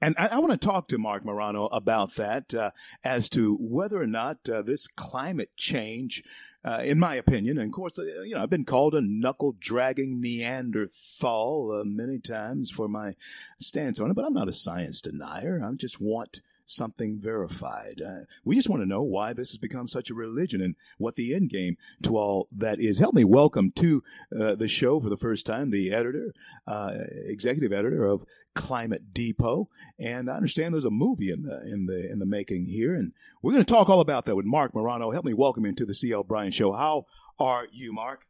And 0.02 0.16
I, 0.18 0.28
I 0.34 0.40
want 0.40 0.60
to 0.60 0.68
talk 0.68 0.88
to 0.90 0.98
Marc 0.98 1.26
Morano 1.26 1.66
about 1.68 2.16
that 2.16 2.54
uh, 2.54 2.72
as 3.04 3.30
to 3.30 3.58
whether 3.60 4.02
or 4.02 4.08
not 4.08 4.38
uh, 4.50 4.62
this 4.62 4.88
climate 4.88 5.52
change 5.58 6.24
uh, 6.68 6.82
in 6.84 7.00
my 7.00 7.16
opinion. 7.16 7.58
And 7.58 7.70
of 7.70 7.74
course, 7.74 7.98
uh, 7.98 8.04
you 8.24 8.36
know, 8.36 8.44
I've 8.44 8.50
been 8.50 8.66
called 8.66 8.94
a 8.94 9.02
knuckle 9.02 9.56
dragging 9.58 10.20
Neanderthal 10.20 11.80
uh, 11.80 11.84
many 11.86 12.20
times 12.20 12.70
for 12.70 12.90
my 12.90 13.16
stance 13.58 14.02
on 14.02 14.12
it, 14.12 14.16
but 14.16 14.26
I'm 14.26 14.34
not 14.34 14.50
a 14.50 14.54
science 14.54 15.00
denier. 15.00 15.62
I 15.64 15.72
just 15.76 16.02
want 16.02 16.42
something 16.68 17.20
verified. 17.20 18.02
Uh, 18.06 18.26
we 18.44 18.56
just 18.56 18.70
want 18.70 18.82
to 18.82 18.88
know 18.88 19.02
why 19.02 19.34
this 19.34 19.50
has 19.52 19.58
become 19.58 19.88
such 19.88 20.10
a 20.10 20.14
religion 20.14 20.62
and 20.62 20.76
what 20.98 21.16
the 21.16 21.34
end 21.34 21.50
game 21.50 21.78
to 22.04 22.18
all 22.18 22.48
that 22.52 22.80
is. 22.80 23.00
Help 23.00 23.16
me 23.16 23.24
welcome 23.24 23.72
to 23.72 24.04
uh, 24.38 24.56
the 24.56 24.68
show 24.68 25.00
for 25.00 25.10
the 25.10 25.18
first 25.18 25.46
time 25.46 25.72
the 25.72 25.92
editor, 25.92 26.34
uh, 26.68 26.94
executive 27.26 27.74
editor 27.74 28.06
of 28.06 28.26
Climate 28.54 29.14
Depot, 29.14 29.70
and 30.00 30.30
I 30.30 30.36
understand 30.36 30.74
there's 30.74 30.86
a 30.86 30.90
movie 30.90 31.32
in 31.32 31.44
the 31.44 31.62
in 31.72 31.86
the 31.86 32.12
in 32.12 32.20
the 32.20 32.26
making 32.26 32.66
here, 32.66 32.94
and 32.94 33.14
we're 33.42 33.54
going 33.54 33.64
to 33.64 33.74
talk 33.74 33.90
all 33.90 34.02
about 34.02 34.26
that 34.26 34.36
with 34.36 34.46
Marc 34.46 34.76
Morano. 34.76 35.12
Help 35.12 35.26
me 35.26 35.34
welcome 35.34 35.66
him 35.66 35.76
to 35.76 35.86
the 35.86 35.96
CL 35.96 36.24
Bryant 36.24 36.54
Show. 36.54 36.74
How 36.74 37.06
are 37.40 37.68
you, 37.72 37.94
Marc? 37.94 38.26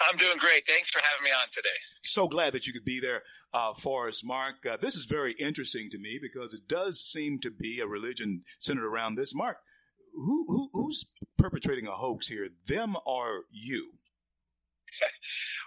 I'm 0.00 0.16
doing 0.16 0.38
great. 0.38 0.64
Thanks 0.66 0.90
for 0.90 1.00
having 1.02 1.24
me 1.24 1.30
on 1.30 1.46
today. 1.54 1.68
So 2.02 2.28
glad 2.28 2.52
that 2.52 2.66
you 2.66 2.72
could 2.72 2.84
be 2.84 3.00
there 3.00 3.22
uh, 3.52 3.72
for 3.78 4.08
us, 4.08 4.22
Marc. 4.24 4.64
Uh, 4.66 4.76
this 4.76 4.96
is 4.96 5.04
very 5.04 5.32
interesting 5.32 5.88
to 5.90 5.98
me 5.98 6.18
because 6.20 6.52
it 6.52 6.68
does 6.68 7.00
seem 7.00 7.38
to 7.40 7.50
be 7.50 7.80
a 7.80 7.86
religion 7.86 8.42
centered 8.58 8.86
around 8.86 9.16
this. 9.16 9.34
Marc, 9.34 9.58
who, 10.14 10.44
who 10.48 10.70
who's 10.72 11.06
perpetrating 11.38 11.86
a 11.86 11.92
hoax 11.92 12.28
here? 12.28 12.48
Them 12.66 12.96
or 13.04 13.44
you? 13.50 13.94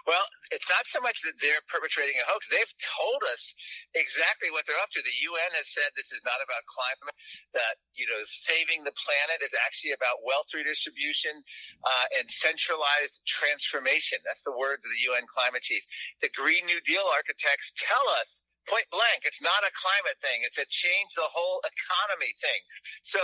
Well, 0.08 0.24
it's 0.48 0.64
not 0.72 0.88
so 0.88 1.04
much 1.04 1.20
that 1.28 1.36
they're 1.44 1.60
perpetrating 1.68 2.16
a 2.16 2.24
hoax. 2.24 2.48
They've 2.48 2.76
told 2.80 3.20
us 3.28 3.52
exactly 3.92 4.48
what 4.48 4.64
they're 4.64 4.80
up 4.80 4.88
to. 4.96 5.04
The 5.04 5.18
UN 5.28 5.52
has 5.52 5.68
said 5.68 5.92
this 5.92 6.16
is 6.16 6.24
not 6.24 6.40
about 6.40 6.64
climate, 6.64 7.12
that, 7.52 7.76
you 7.92 8.08
know, 8.08 8.24
saving 8.24 8.88
the 8.88 8.96
planet 8.96 9.44
is 9.44 9.52
actually 9.60 9.92
about 9.92 10.24
wealth 10.24 10.48
redistribution 10.56 11.44
uh, 11.84 12.06
and 12.16 12.24
centralized 12.32 13.20
transformation. 13.28 14.24
That's 14.24 14.48
the 14.48 14.56
word 14.56 14.80
of 14.80 14.88
the 14.88 15.02
UN 15.12 15.28
climate 15.28 15.60
chief. 15.60 15.84
The 16.24 16.32
Green 16.32 16.64
New 16.64 16.80
Deal 16.88 17.04
architects 17.04 17.68
tell 17.76 18.08
us 18.24 18.40
point 18.68 18.86
blank. 18.92 19.24
It's 19.24 19.42
not 19.42 19.64
a 19.64 19.72
climate 19.74 20.20
thing. 20.20 20.44
It's 20.44 20.60
a 20.60 20.68
change 20.68 21.16
the 21.16 21.26
whole 21.28 21.64
economy 21.64 22.36
thing. 22.38 22.60
So 23.02 23.20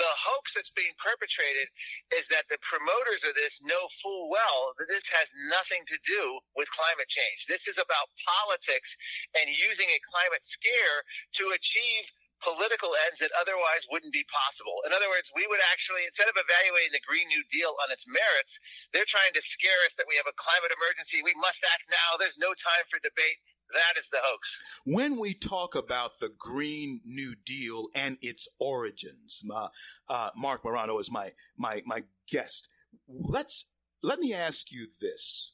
the 0.00 0.08
hoax 0.08 0.56
that's 0.56 0.72
being 0.72 0.96
perpetrated 0.98 1.68
is 2.16 2.24
that 2.32 2.48
the 2.48 2.58
promoters 2.64 3.22
of 3.28 3.36
this 3.36 3.60
know 3.62 3.86
full 4.00 4.32
well 4.32 4.72
that 4.80 4.88
this 4.88 5.06
has 5.12 5.28
nothing 5.52 5.84
to 5.92 5.96
do 6.02 6.40
with 6.56 6.72
climate 6.72 7.08
change. 7.12 7.46
This 7.46 7.68
is 7.68 7.76
about 7.76 8.10
politics 8.24 8.96
and 9.36 9.52
using 9.52 9.86
a 9.92 10.00
climate 10.08 10.42
scare 10.48 11.04
to 11.40 11.52
achieve 11.52 12.08
political 12.44 12.92
ends 13.08 13.20
that 13.20 13.32
otherwise 13.36 13.88
wouldn't 13.88 14.12
be 14.12 14.24
possible. 14.28 14.84
In 14.84 14.92
other 14.92 15.08
words, 15.08 15.32
we 15.32 15.48
would 15.48 15.62
actually, 15.72 16.04
instead 16.04 16.28
of 16.28 16.36
evaluating 16.36 16.92
the 16.92 17.04
Green 17.04 17.28
New 17.32 17.40
Deal 17.48 17.72
on 17.80 17.88
its 17.88 18.04
merits, 18.04 18.60
they're 18.92 19.08
trying 19.08 19.32
to 19.32 19.42
scare 19.44 19.80
us 19.88 19.96
that 19.96 20.08
we 20.08 20.20
have 20.20 20.28
a 20.28 20.36
climate 20.36 20.72
emergency. 20.72 21.24
We 21.24 21.36
must 21.40 21.64
act 21.64 21.88
now. 21.88 22.20
There's 22.20 22.36
no 22.36 22.52
time 22.52 22.84
for 22.92 23.00
debate. 23.00 23.40
That 23.72 24.00
is 24.00 24.08
the 24.10 24.18
hoax. 24.22 24.58
When 24.84 25.18
we 25.20 25.34
talk 25.34 25.74
about 25.74 26.20
the 26.20 26.30
Green 26.36 27.00
New 27.04 27.34
Deal 27.34 27.88
and 27.94 28.16
its 28.22 28.48
origins, 28.58 29.42
uh, 29.52 29.68
uh, 30.08 30.30
Marc 30.36 30.64
Morano 30.64 30.98
is 30.98 31.10
my 31.10 31.32
my 31.56 31.82
my 31.84 32.04
guest. 32.30 32.68
Let's 33.08 33.66
let 34.02 34.20
me 34.20 34.32
ask 34.32 34.70
you 34.70 34.86
this: 35.00 35.52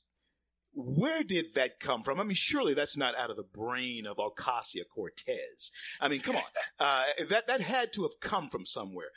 Where 0.75 1.23
did 1.23 1.55
that 1.55 1.81
come 1.81 2.03
from? 2.03 2.21
I 2.21 2.25
mean, 2.25 2.35
surely 2.35 2.75
that's 2.75 2.97
not 2.97 3.17
out 3.17 3.31
of 3.31 3.37
the 3.37 3.43
brain 3.43 4.07
of 4.07 4.19
Ocasio 4.19 4.83
Cortez. 4.95 5.71
I 6.01 6.09
mean, 6.09 6.21
come 6.21 6.37
on, 6.37 6.43
uh, 6.79 7.05
that 7.29 7.47
that 7.47 7.63
had 7.63 7.93
to 7.95 8.03
have 8.03 8.21
come 8.21 8.49
from 8.49 8.67
somewhere. 8.67 9.09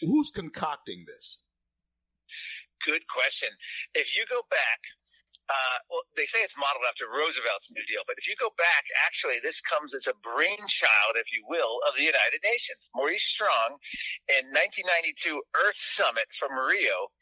Who's 0.00 0.30
concocting 0.30 1.04
this? 1.06 1.38
Good 2.86 3.02
question. 3.08 3.48
If 3.94 4.14
you 4.14 4.24
go 4.28 4.42
back 4.50 4.80
uh, 5.44 5.78
well, 5.92 6.04
they 6.16 6.24
say 6.32 6.40
it's 6.40 6.56
modeled 6.56 6.88
after 6.88 7.04
Roosevelt's 7.04 7.68
New 7.68 7.84
Deal, 7.84 8.00
but 8.08 8.16
if 8.16 8.24
you 8.24 8.32
go 8.40 8.48
back, 8.56 8.88
actually, 9.04 9.44
this 9.44 9.60
comes 9.60 9.92
as 9.92 10.08
a 10.08 10.16
brainchild, 10.24 11.20
if 11.20 11.28
you 11.36 11.44
will, 11.44 11.84
of 11.84 11.96
the 12.00 12.06
United 12.08 12.40
Nations. 12.40 12.80
Maurice 12.96 13.28
Strong, 13.28 13.76
in 14.32 14.48
1992 14.56 15.36
Earth 15.52 15.80
Summit 15.92 16.28
from 16.40 16.56
Rio, 16.56 17.12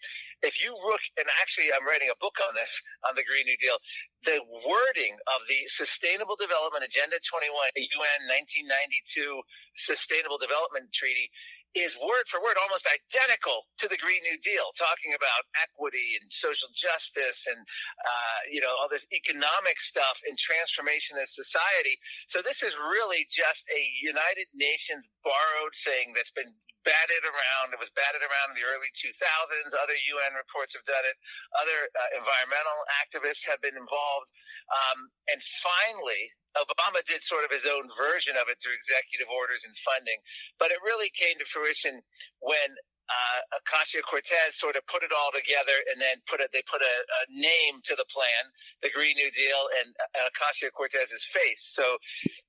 if 0.43 0.59
you 0.59 0.75
look, 0.75 1.03
and 1.19 1.27
actually 1.39 1.71
I'm 1.71 1.87
writing 1.87 2.11
a 2.11 2.19
book 2.19 2.35
on 2.43 2.55
this, 2.59 2.71
on 3.07 3.15
the 3.15 3.23
Green 3.23 3.47
New 3.47 3.59
Deal, 3.63 3.79
the 4.27 4.43
wording 4.67 5.15
of 5.31 5.47
the 5.47 5.67
Sustainable 5.71 6.35
Development 6.35 6.83
Agenda 6.83 7.19
21, 7.23 7.51
the 7.79 7.87
UN 7.87 8.21
1992 8.67 9.43
Sustainable 9.79 10.39
Development 10.39 10.91
Treaty 10.91 11.31
is 11.75 11.97
word 11.97 12.27
for 12.29 12.41
word 12.45 12.61
almost 12.61 12.85
identical 12.85 13.65
to 13.81 13.89
the 13.89 13.97
Green 13.97 14.21
New 14.25 14.37
Deal, 14.45 14.73
talking 14.77 15.17
about 15.17 15.49
equity 15.57 16.21
and 16.21 16.29
social 16.29 16.69
justice 16.77 17.49
and, 17.49 17.61
uh, 18.05 18.41
you 18.53 18.61
know, 18.61 18.73
all 18.81 18.93
this 18.93 19.07
economic 19.13 19.81
stuff 19.81 20.21
and 20.29 20.37
transformation 20.37 21.17
of 21.17 21.29
society. 21.33 21.97
So 22.29 22.45
this 22.45 22.61
is 22.61 22.77
really 22.77 23.25
just 23.33 23.65
a 23.73 23.83
United 24.05 24.53
Nations 24.53 25.09
borrowed 25.25 25.75
thing 25.85 26.13
that's 26.13 26.33
been 26.35 26.53
batted 26.83 27.23
around. 27.25 27.75
It 27.75 27.81
was 27.81 27.91
batted 27.95 28.23
around 28.23 28.55
in 28.55 28.57
the 28.59 28.67
early 28.67 28.91
2000s. 28.99 29.73
Other 29.75 29.97
UN 29.97 30.35
reports 30.35 30.75
have 30.79 30.87
done 30.87 31.03
it. 31.07 31.17
Other 31.59 31.79
uh, 31.95 32.21
environmental 32.23 32.79
activists 33.03 33.43
have 33.47 33.63
been 33.63 33.75
involved. 33.79 34.29
Um, 34.71 35.11
and 35.31 35.41
finally, 35.63 36.33
Obama 36.59 37.01
did 37.09 37.25
sort 37.25 37.45
of 37.45 37.51
his 37.51 37.65
own 37.65 37.89
version 37.97 38.37
of 38.37 38.47
it 38.53 38.61
through 38.61 38.77
executive 38.77 39.29
orders 39.33 39.65
and 39.65 39.73
funding, 39.81 40.21
but 40.61 40.69
it 40.69 40.81
really 40.85 41.09
came 41.17 41.41
to 41.41 41.47
fruition 41.49 42.05
when 42.45 42.77
uh, 43.11 43.59
Ocasio 43.61 44.01
Cortez 44.07 44.57
sort 44.57 44.79
of 44.79 44.87
put 44.87 45.03
it 45.03 45.13
all 45.13 45.33
together 45.35 45.75
and 45.91 46.01
then 46.01 46.23
put 46.31 46.41
it, 46.41 46.49
they 46.55 46.63
put 46.71 46.81
a, 46.81 46.97
a 47.05 47.23
name 47.29 47.83
to 47.85 47.95
the 47.99 48.07
plan, 48.09 48.43
the 48.81 48.93
Green 48.95 49.19
New 49.19 49.29
Deal, 49.33 49.63
and 49.83 49.93
uh, 50.17 50.29
Ocasio 50.33 50.73
Cortez's 50.73 51.25
face. 51.29 51.61
So 51.77 51.99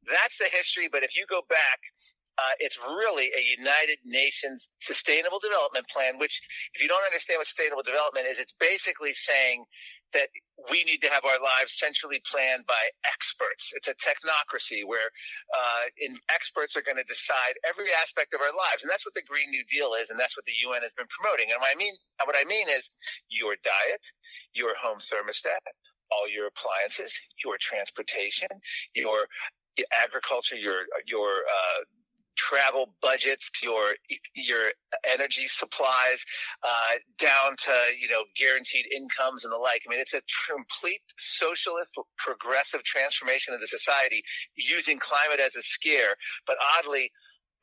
that's 0.08 0.38
the 0.40 0.48
history. 0.52 0.88
But 0.88 1.04
if 1.04 1.16
you 1.18 1.26
go 1.28 1.42
back, 1.50 1.80
uh, 2.38 2.56
it's 2.58 2.78
really 2.82 3.30
a 3.30 3.44
United 3.58 4.02
Nations 4.06 4.66
Sustainable 4.82 5.38
Development 5.38 5.86
Plan, 5.94 6.18
which, 6.18 6.42
if 6.74 6.82
you 6.82 6.90
don't 6.90 7.06
understand 7.06 7.38
what 7.38 7.48
sustainable 7.48 7.86
development 7.86 8.26
is, 8.26 8.42
it's 8.42 8.56
basically 8.58 9.14
saying 9.14 9.66
that 10.18 10.30
we 10.70 10.86
need 10.86 11.02
to 11.02 11.10
have 11.10 11.26
our 11.26 11.42
lives 11.42 11.74
centrally 11.74 12.22
planned 12.30 12.66
by 12.70 12.82
experts. 13.06 13.74
It's 13.74 13.90
a 13.90 13.98
technocracy 13.98 14.86
where 14.86 15.10
uh, 15.50 15.90
in, 15.98 16.18
experts 16.30 16.78
are 16.78 16.86
going 16.86 17.02
to 17.02 17.06
decide 17.10 17.58
every 17.66 17.90
aspect 17.94 18.34
of 18.38 18.42
our 18.42 18.54
lives, 18.54 18.86
and 18.86 18.90
that's 18.90 19.06
what 19.06 19.18
the 19.18 19.26
Green 19.26 19.50
New 19.50 19.66
Deal 19.70 19.98
is, 19.98 20.14
and 20.14 20.18
that's 20.18 20.38
what 20.38 20.46
the 20.46 20.58
UN 20.70 20.86
has 20.86 20.94
been 20.94 21.10
promoting. 21.10 21.50
And 21.50 21.58
what 21.62 21.70
I 21.70 21.78
mean, 21.78 21.98
what 22.26 22.38
I 22.38 22.46
mean 22.46 22.70
is 22.70 22.90
your 23.30 23.58
diet, 23.62 24.06
your 24.54 24.78
home 24.78 25.02
thermostat, 25.02 25.66
all 26.14 26.30
your 26.30 26.50
appliances, 26.50 27.10
your 27.42 27.58
transportation, 27.58 28.50
your 28.94 29.26
agriculture, 30.06 30.58
your 30.58 30.86
your 31.10 31.42
uh, 31.50 31.82
travel 32.38 32.94
budgets, 33.02 33.50
your 33.62 33.96
your 34.36 34.72
energy 35.14 35.48
supplies, 35.50 36.20
uh, 36.64 37.00
down 37.20 37.56
to 37.66 37.74
you 38.00 38.10
know 38.10 38.24
guaranteed 38.38 38.86
incomes 38.94 39.44
and 39.44 39.54
the 39.54 39.58
like. 39.58 39.82
I 39.88 39.90
mean, 39.90 40.00
it's 40.00 40.14
a 40.14 40.22
complete 40.52 41.02
socialist, 41.18 41.94
progressive 42.18 42.84
transformation 42.84 43.54
of 43.54 43.62
the 43.62 43.68
society 43.68 44.24
using 44.56 45.00
climate 45.00 45.40
as 45.40 45.56
a 45.56 45.64
scare. 45.64 46.16
But 46.48 46.58
oddly, 46.78 47.12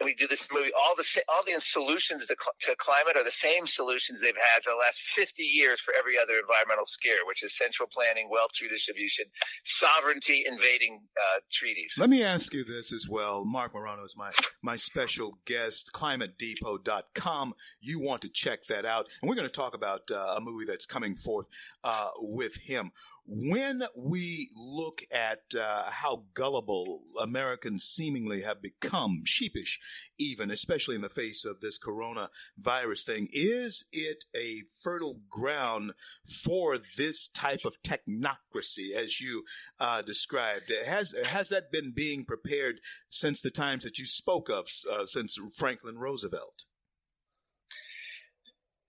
we 0.04 0.14
do 0.14 0.26
this 0.26 0.46
movie, 0.52 0.70
all 0.72 0.94
the 0.96 1.04
all 1.28 1.42
the 1.46 1.60
solutions 1.60 2.26
to, 2.26 2.34
to 2.34 2.76
climate 2.76 3.16
are 3.16 3.24
the 3.24 3.30
same 3.30 3.66
solutions 3.66 4.20
they've 4.20 4.34
had 4.34 4.62
for 4.62 4.70
the 4.70 4.80
last 4.80 5.00
50 5.14 5.42
years 5.42 5.80
for 5.80 5.92
every 5.98 6.14
other 6.18 6.34
environmental 6.40 6.86
scare, 6.86 7.26
which 7.26 7.42
is 7.42 7.56
central 7.56 7.88
planning, 7.92 8.28
wealth 8.30 8.50
redistribution, 8.60 9.26
sovereignty 9.64 10.44
invading 10.46 11.00
uh, 11.16 11.40
treaties. 11.52 11.94
Let 11.98 12.10
me 12.10 12.24
ask 12.24 12.54
you 12.54 12.64
this 12.64 12.92
as 12.92 13.08
well. 13.08 13.44
Marc 13.44 13.74
Morano 13.74 14.04
is 14.04 14.16
my, 14.16 14.32
my 14.62 14.76
special 14.76 15.38
guest, 15.44 15.90
climatedepot.com. 15.92 17.54
You 17.80 18.00
want 18.00 18.22
to 18.22 18.28
check 18.28 18.64
that 18.68 18.84
out. 18.84 19.08
And 19.20 19.28
we're 19.28 19.36
going 19.36 19.48
to 19.48 19.52
talk 19.52 19.74
about 19.74 20.10
uh, 20.10 20.34
a 20.36 20.40
movie 20.40 20.64
that's 20.66 20.86
coming 20.86 21.14
forth 21.14 21.46
uh, 21.84 22.08
with 22.18 22.56
him 22.56 22.92
when 23.32 23.84
we 23.96 24.50
look 24.56 25.02
at 25.12 25.42
uh, 25.56 25.84
how 25.88 26.24
gullible 26.34 27.00
Americans 27.20 27.84
seemingly 27.84 28.42
have 28.42 28.60
become, 28.60 29.22
sheepish 29.24 29.78
even, 30.18 30.50
especially 30.50 30.96
in 30.96 31.00
the 31.00 31.08
face 31.08 31.44
of 31.44 31.60
this 31.60 31.78
coronavirus 31.78 33.04
thing, 33.04 33.28
is 33.32 33.84
it 33.92 34.24
a 34.36 34.62
fertile 34.82 35.20
ground 35.30 35.92
for 36.28 36.78
this 36.96 37.28
type 37.28 37.60
of 37.64 37.80
technocracy, 37.82 38.94
as 38.96 39.20
you 39.20 39.44
uh, 39.78 40.02
described? 40.02 40.72
Has 40.84 41.14
has 41.26 41.48
that 41.50 41.70
been 41.70 41.92
being 41.92 42.24
prepared 42.24 42.80
since 43.10 43.40
the 43.40 43.50
times 43.50 43.84
that 43.84 43.98
you 43.98 44.06
spoke 44.06 44.48
of, 44.50 44.66
uh, 44.90 45.06
since 45.06 45.38
Franklin 45.56 45.98
Roosevelt? 45.98 46.64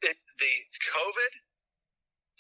The 0.02 0.08
COVID 0.10 1.51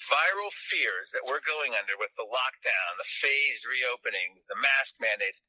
viral 0.09 0.51
fears 0.53 1.13
that 1.13 1.25
we're 1.25 1.43
going 1.45 1.77
under 1.77 1.93
with 1.99 2.13
the 2.17 2.25
lockdown, 2.25 2.91
the 2.97 3.07
phased 3.21 3.65
reopenings, 3.67 4.45
the 4.49 4.57
mask 4.57 4.97
mandates. 4.97 5.41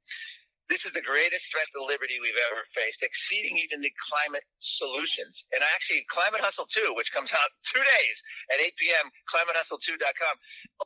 This 0.70 0.86
is 0.88 0.92
the 0.96 1.04
greatest 1.04 1.48
threat 1.52 1.68
to 1.76 1.84
liberty 1.84 2.16
we've 2.22 2.38
ever 2.48 2.64
faced, 2.72 3.02
exceeding 3.04 3.58
even 3.60 3.82
the 3.84 3.92
climate 3.98 4.46
solutions. 4.60 5.44
And 5.52 5.60
actually, 5.74 6.06
Climate 6.08 6.40
Hustle 6.40 6.70
2, 6.70 6.94
which 6.96 7.12
comes 7.12 7.32
out 7.34 7.50
two 7.72 7.82
days 7.82 8.16
at 8.52 8.62
8 8.62 8.72
p.m., 8.78 9.06
climatehustle2.com, 9.28 10.34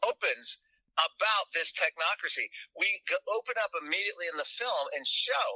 opens 0.02 0.58
about 0.96 1.52
this 1.52 1.72
technocracy. 1.76 2.48
We 2.76 2.88
open 3.28 3.56
up 3.60 3.72
immediately 3.76 4.28
in 4.32 4.36
the 4.40 4.48
film 4.56 4.84
and 4.96 5.04
show 5.04 5.48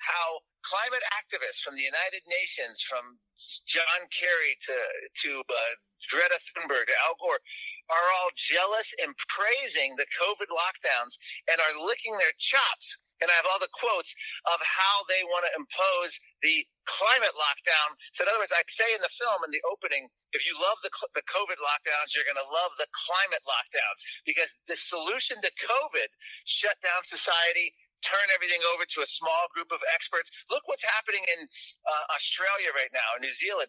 how 0.00 0.40
climate 0.64 1.04
activists 1.16 1.60
from 1.64 1.76
the 1.76 1.84
United 1.84 2.24
Nations, 2.28 2.80
from 2.84 3.20
John 3.68 4.08
Kerry 4.12 4.56
to 4.68 4.78
to 5.24 5.30
uh, 5.44 5.74
Greta 6.08 6.40
Thunberg 6.52 6.88
to 6.88 6.96
Al 7.04 7.16
Gore, 7.20 7.40
are 7.88 8.08
all 8.20 8.30
jealous 8.36 8.88
and 9.00 9.16
praising 9.28 9.96
the 9.96 10.08
COVID 10.20 10.48
lockdowns 10.52 11.16
and 11.48 11.56
are 11.60 11.76
licking 11.80 12.16
their 12.20 12.34
chops. 12.36 12.96
And 13.18 13.26
I 13.32 13.34
have 13.34 13.50
all 13.50 13.58
the 13.58 13.72
quotes 13.74 14.14
of 14.46 14.62
how 14.62 15.02
they 15.10 15.26
want 15.26 15.42
to 15.50 15.52
impose 15.58 16.14
the 16.44 16.62
climate 16.86 17.34
lockdown. 17.34 17.98
So 18.14 18.22
in 18.22 18.30
other 18.30 18.38
words, 18.38 18.54
I 18.54 18.62
say 18.70 18.86
in 18.94 19.02
the 19.02 19.10
film 19.18 19.42
in 19.42 19.50
the 19.50 19.64
opening, 19.66 20.06
if 20.30 20.46
you 20.46 20.54
love 20.54 20.78
the, 20.86 20.92
the 21.18 21.26
COVID 21.26 21.58
lockdowns, 21.58 22.14
you're 22.14 22.28
going 22.28 22.38
to 22.38 22.50
love 22.52 22.76
the 22.78 22.86
climate 22.94 23.42
lockdowns 23.42 23.98
because 24.22 24.48
the 24.70 24.78
solution 24.78 25.42
to 25.42 25.50
COVID 25.66 26.10
shut 26.46 26.78
down 26.84 27.02
society, 27.02 27.74
turn 28.06 28.30
everything 28.30 28.62
over 28.70 28.86
to 28.86 29.02
a 29.02 29.08
small 29.10 29.50
group 29.50 29.74
of 29.74 29.82
experts. 29.90 30.30
Look 30.46 30.62
what's 30.70 30.86
happening 30.86 31.26
in 31.26 31.40
uh, 31.42 32.14
Australia 32.14 32.70
right 32.76 32.92
now, 32.94 33.18
in 33.18 33.26
New 33.26 33.34
Zealand. 33.34 33.66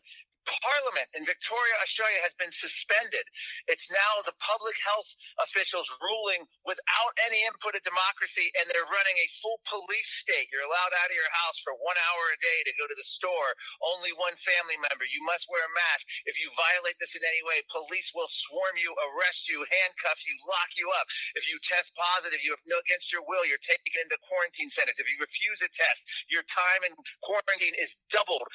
Parliament 0.48 1.10
in 1.16 1.24
Victoria, 1.24 1.76
Australia 1.80 2.20
has 2.26 2.36
been 2.36 2.52
suspended. 2.52 3.24
It's 3.72 3.88
now 3.92 4.12
the 4.28 4.36
public 4.44 4.76
health 4.84 5.08
officials 5.46 5.88
ruling 6.04 6.44
without 6.68 7.14
any 7.30 7.46
input 7.48 7.78
of 7.78 7.84
democracy, 7.88 8.52
and 8.60 8.68
they're 8.68 8.90
running 8.90 9.18
a 9.20 9.28
full 9.40 9.62
police 9.70 10.12
state. 10.20 10.52
You're 10.52 10.66
allowed 10.68 10.94
out 11.00 11.12
of 11.12 11.18
your 11.18 11.32
house 11.32 11.62
for 11.64 11.78
one 11.80 11.98
hour 12.10 12.24
a 12.34 12.38
day 12.42 12.60
to 12.68 12.74
go 12.82 12.90
to 12.90 12.98
the 12.98 13.08
store. 13.08 13.56
Only 13.96 14.12
one 14.18 14.36
family 14.42 14.76
member. 14.82 15.06
You 15.08 15.24
must 15.24 15.48
wear 15.48 15.64
a 15.64 15.72
mask. 15.72 16.04
If 16.26 16.42
you 16.42 16.50
violate 16.58 16.98
this 17.00 17.16
in 17.16 17.24
any 17.24 17.44
way, 17.46 17.62
police 17.70 18.10
will 18.18 18.30
swarm 18.30 18.76
you, 18.80 18.92
arrest 19.14 19.48
you, 19.48 19.62
handcuff 19.64 20.20
you, 20.26 20.36
lock 20.50 20.72
you 20.76 20.90
up. 20.98 21.08
If 21.38 21.48
you 21.48 21.62
test 21.62 21.94
positive, 21.96 22.42
you 22.42 22.52
have 22.58 22.66
no 22.66 22.80
against 22.90 23.14
your 23.14 23.22
will, 23.28 23.46
you're 23.46 23.62
taken 23.62 24.02
into 24.02 24.18
quarantine 24.26 24.72
centers. 24.74 24.98
If 24.98 25.06
you 25.06 25.20
refuse 25.22 25.62
a 25.62 25.70
test, 25.70 26.02
your 26.32 26.42
time 26.50 26.82
in 26.88 26.96
quarantine 27.22 27.76
is 27.78 27.94
doubled. 28.10 28.48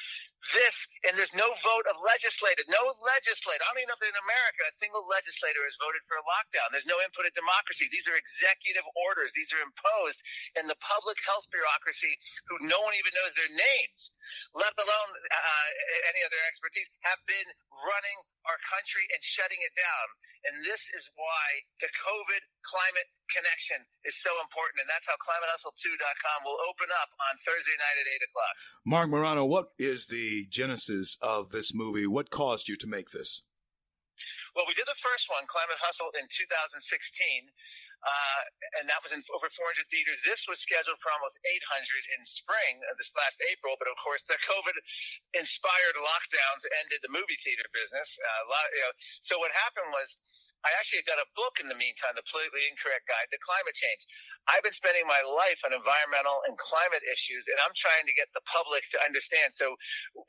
This, 0.53 0.75
and 1.07 1.15
there's 1.15 1.33
no 1.33 1.55
vote 1.63 1.84
vote 1.85 1.93
of 1.93 2.01
legislated. 2.01 2.65
No 2.65 2.81
legislator. 3.05 3.61
I 3.61 3.69
don't 3.69 3.85
even 3.85 3.93
know 3.93 4.01
if 4.01 4.09
in 4.09 4.17
America 4.17 4.61
a 4.65 4.73
single 4.73 5.05
legislator 5.05 5.61
has 5.69 5.77
voted 5.77 6.01
for 6.09 6.17
a 6.17 6.25
lockdown. 6.25 6.73
There's 6.73 6.89
no 6.89 6.97
input 7.05 7.29
of 7.29 7.33
democracy. 7.37 7.85
These 7.93 8.09
are 8.09 8.17
executive 8.17 8.85
orders. 8.97 9.29
These 9.37 9.53
are 9.53 9.61
imposed 9.61 10.17
in 10.57 10.65
the 10.65 10.77
public 10.81 11.21
health 11.21 11.45
bureaucracy 11.53 12.17
who 12.49 12.57
no 12.65 12.81
one 12.81 12.97
even 12.97 13.13
knows 13.13 13.33
their 13.37 13.53
names, 13.53 14.09
let 14.57 14.73
alone 14.81 15.09
uh, 15.13 15.69
any 16.09 16.25
other 16.25 16.39
expertise, 16.49 16.89
have 17.05 17.21
been 17.29 17.49
running 17.69 18.17
our 18.49 18.59
country 18.65 19.05
and 19.13 19.21
shutting 19.21 19.61
it 19.61 19.73
down. 19.77 20.07
And 20.49 20.53
this 20.65 20.89
is 20.93 21.09
why 21.17 21.45
the 21.81 21.89
COVID 21.89 22.41
climate 22.65 23.09
connection 23.33 23.81
is 24.05 24.17
so 24.21 24.29
important. 24.41 24.85
And 24.85 24.89
that's 24.89 25.05
how 25.09 25.17
climatehustle2.com 25.17 26.39
will 26.45 26.61
open 26.69 26.89
up 27.01 27.09
on 27.17 27.33
Thursday 27.41 27.77
night 27.77 27.97
at 27.97 28.07
8 28.21 28.29
o'clock. 28.29 28.55
Marc 28.85 29.07
Morano, 29.09 29.43
what 29.45 29.73
is 29.81 30.05
the 30.05 30.45
genesis 30.49 31.17
of 31.21 31.49
this 31.49 31.64
movie? 31.73 32.05
What 32.05 32.29
caused 32.29 32.67
you 32.67 32.75
to 32.77 32.87
make 32.87 33.11
this? 33.11 33.41
Well, 34.55 34.67
we 34.67 34.75
did 34.75 34.87
the 34.87 34.99
first 35.03 35.27
one, 35.27 35.43
Climate 35.51 35.79
Hustle, 35.83 36.11
in 36.15 36.27
2016. 36.31 36.79
Uh, 38.05 38.41
and 38.77 38.85
that 38.85 39.01
was 39.01 39.09
in 39.17 39.23
over 39.33 39.49
400 39.49 39.89
theaters. 39.89 40.21
This 40.21 40.45
was 40.45 40.61
scheduled 40.61 41.01
for 41.01 41.09
almost 41.09 41.41
800 41.41 41.57
in 42.13 42.21
spring 42.21 42.77
of 42.93 43.01
this 43.01 43.09
last 43.17 43.41
April, 43.49 43.73
but 43.81 43.89
of 43.89 43.97
course 43.97 44.21
the 44.29 44.37
COVID-inspired 44.45 45.97
lockdowns 45.97 46.69
ended 46.85 47.01
the 47.01 47.09
movie 47.09 47.39
theater 47.41 47.65
business. 47.73 48.13
Uh, 48.21 48.41
lot, 48.53 48.67
you 48.77 48.83
know, 48.85 48.93
so 49.25 49.41
what 49.41 49.49
happened 49.57 49.89
was 49.89 50.21
I 50.65 50.73
actually 50.81 51.05
got 51.05 51.21
a 51.21 51.29
book 51.37 51.61
in 51.61 51.69
the 51.69 51.77
meantime, 51.77 52.17
The 52.17 52.25
Politically 52.25 52.65
Incorrect 52.73 53.05
Guide 53.05 53.29
to 53.29 53.39
Climate 53.39 53.77
Change. 53.77 54.01
I've 54.49 54.65
been 54.65 54.75
spending 54.75 55.05
my 55.05 55.21
life 55.21 55.61
on 55.61 55.77
environmental 55.77 56.41
and 56.49 56.57
climate 56.57 57.05
issues, 57.05 57.45
and 57.47 57.61
I'm 57.61 57.73
trying 57.77 58.09
to 58.09 58.15
get 58.17 58.33
the 58.33 58.41
public 58.49 58.83
to 58.93 58.99
understand. 59.05 59.53
So, 59.53 59.77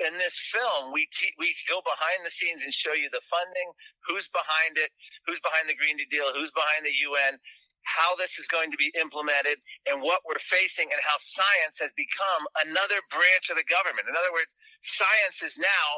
in 0.04 0.20
this 0.20 0.36
film, 0.52 0.92
we 0.92 1.08
te- 1.12 1.36
we 1.40 1.56
go 1.66 1.80
behind 1.82 2.22
the 2.22 2.32
scenes 2.32 2.62
and 2.62 2.72
show 2.72 2.92
you 2.92 3.08
the 3.10 3.24
funding, 3.32 3.68
who's 4.04 4.28
behind 4.30 4.76
it, 4.76 4.92
who's 5.24 5.40
behind 5.40 5.66
the 5.72 5.76
Green 5.76 5.96
New 5.96 6.08
Deal, 6.12 6.30
who's 6.36 6.52
behind 6.52 6.84
the 6.84 6.96
UN, 7.10 7.40
how 7.88 8.16
this 8.20 8.36
is 8.36 8.48
going 8.48 8.70
to 8.72 8.78
be 8.80 8.92
implemented, 9.00 9.58
and 9.88 10.04
what 10.04 10.22
we're 10.28 10.42
facing, 10.44 10.92
and 10.92 11.00
how 11.02 11.16
science 11.20 11.80
has 11.80 11.92
become 11.96 12.44
another 12.68 13.00
branch 13.08 13.48
of 13.48 13.56
the 13.56 13.68
government. 13.68 14.08
In 14.08 14.16
other 14.16 14.32
words, 14.36 14.52
science 14.84 15.40
is 15.40 15.56
now 15.56 15.88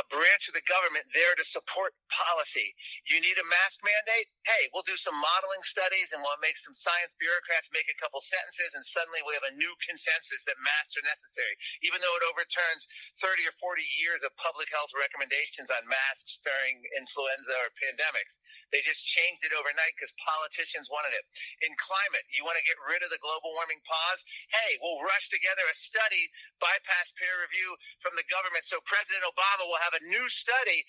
a 0.00 0.04
branch 0.12 0.48
of 0.48 0.54
the 0.56 0.64
government 0.68 1.04
there 1.12 1.34
to 1.36 1.44
support 1.44 1.92
policy. 2.12 2.72
You 3.08 3.20
need 3.20 3.36
a 3.36 3.46
mask 3.48 3.80
mandate? 3.84 4.28
Hey, 4.48 4.68
we'll 4.72 4.86
do 4.86 4.96
some 4.96 5.16
modeling 5.16 5.64
studies 5.66 6.12
and 6.12 6.20
we'll 6.24 6.40
make 6.40 6.56
some 6.60 6.76
science 6.76 7.12
bureaucrats 7.20 7.68
make 7.72 7.88
a 7.92 7.98
couple 8.00 8.20
sentences 8.24 8.76
and 8.76 8.84
suddenly 8.84 9.24
we 9.24 9.36
have 9.36 9.48
a 9.48 9.56
new 9.56 9.72
consensus 9.84 10.44
that 10.48 10.58
masks 10.62 10.96
are 10.96 11.06
necessary, 11.06 11.54
even 11.84 12.00
though 12.00 12.16
it 12.20 12.24
overturns 12.28 12.88
30 13.24 13.48
or 13.48 13.54
40 13.60 13.84
years 14.00 14.22
of 14.24 14.32
public 14.40 14.68
health 14.72 14.92
recommendations 14.96 15.68
on 15.72 15.82
masks 15.88 16.40
during 16.44 16.80
influenza 16.96 17.54
or 17.56 17.72
pandemics. 17.80 18.40
They 18.72 18.82
just 18.84 19.04
changed 19.04 19.44
it 19.46 19.54
overnight 19.56 19.94
because 19.96 20.12
politicians 20.20 20.90
wanted 20.92 21.14
it. 21.16 21.24
In 21.64 21.72
climate, 21.78 22.26
you 22.34 22.44
want 22.44 22.58
to 22.60 22.66
get 22.68 22.76
rid 22.84 23.00
of 23.06 23.10
the 23.12 23.22
global 23.22 23.54
warming 23.56 23.80
pause? 23.86 24.20
Hey, 24.52 24.76
we'll 24.82 25.00
rush 25.06 25.30
together 25.32 25.64
a 25.68 25.76
study, 25.76 26.28
bypass 26.60 27.14
peer 27.16 27.40
review 27.46 27.78
from 28.02 28.16
the 28.18 28.26
government 28.28 28.66
so 28.66 28.82
President 28.84 29.22
Obama 29.24 29.64
will 29.68 29.80
have 29.86 29.94
a 29.94 30.02
new 30.10 30.26
study 30.26 30.82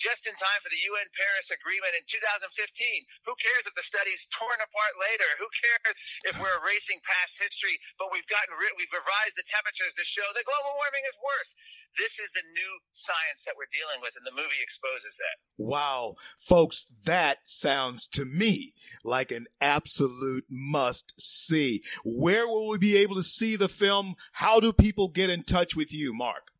just 0.00 0.24
in 0.24 0.32
time 0.40 0.60
for 0.64 0.72
the 0.72 0.80
UN 0.88 1.08
Paris 1.12 1.52
Agreement 1.52 1.92
in 1.92 2.04
2015. 2.08 2.48
Who 3.28 3.36
cares 3.36 3.68
if 3.68 3.76
the 3.76 3.84
study's 3.84 4.24
torn 4.32 4.56
apart 4.56 4.94
later? 4.96 5.28
Who 5.36 5.48
cares 5.52 5.94
if 6.32 6.34
we're 6.40 6.58
erasing 6.64 7.04
past 7.04 7.36
history? 7.36 7.76
But 8.00 8.08
we've 8.08 8.26
gotten 8.26 8.56
rid, 8.56 8.72
we've 8.80 8.90
revised 8.90 9.36
the 9.36 9.44
temperatures 9.44 9.92
to 9.92 10.04
show 10.08 10.24
that 10.32 10.48
global 10.48 10.72
warming 10.80 11.04
is 11.04 11.16
worse. 11.20 11.52
This 12.00 12.16
is 12.16 12.32
the 12.32 12.46
new 12.56 12.72
science 12.96 13.44
that 13.44 13.60
we're 13.60 13.68
dealing 13.68 14.00
with, 14.00 14.16
and 14.16 14.24
the 14.24 14.32
movie 14.32 14.64
exposes 14.64 15.14
that. 15.20 15.36
Wow, 15.60 16.16
folks, 16.40 16.88
that 17.04 17.44
sounds 17.44 18.08
to 18.16 18.24
me 18.24 18.72
like 19.04 19.30
an 19.30 19.46
absolute 19.60 20.48
must 20.48 21.12
see. 21.20 21.82
Where 22.04 22.46
will 22.46 22.68
we 22.68 22.78
be 22.78 22.96
able 22.96 23.16
to 23.16 23.22
see 23.22 23.56
the 23.56 23.68
film? 23.68 24.14
How 24.32 24.60
do 24.60 24.72
people 24.72 25.08
get 25.08 25.28
in 25.28 25.42
touch 25.42 25.76
with 25.76 25.92
you, 25.92 26.14
Marc? 26.14 26.52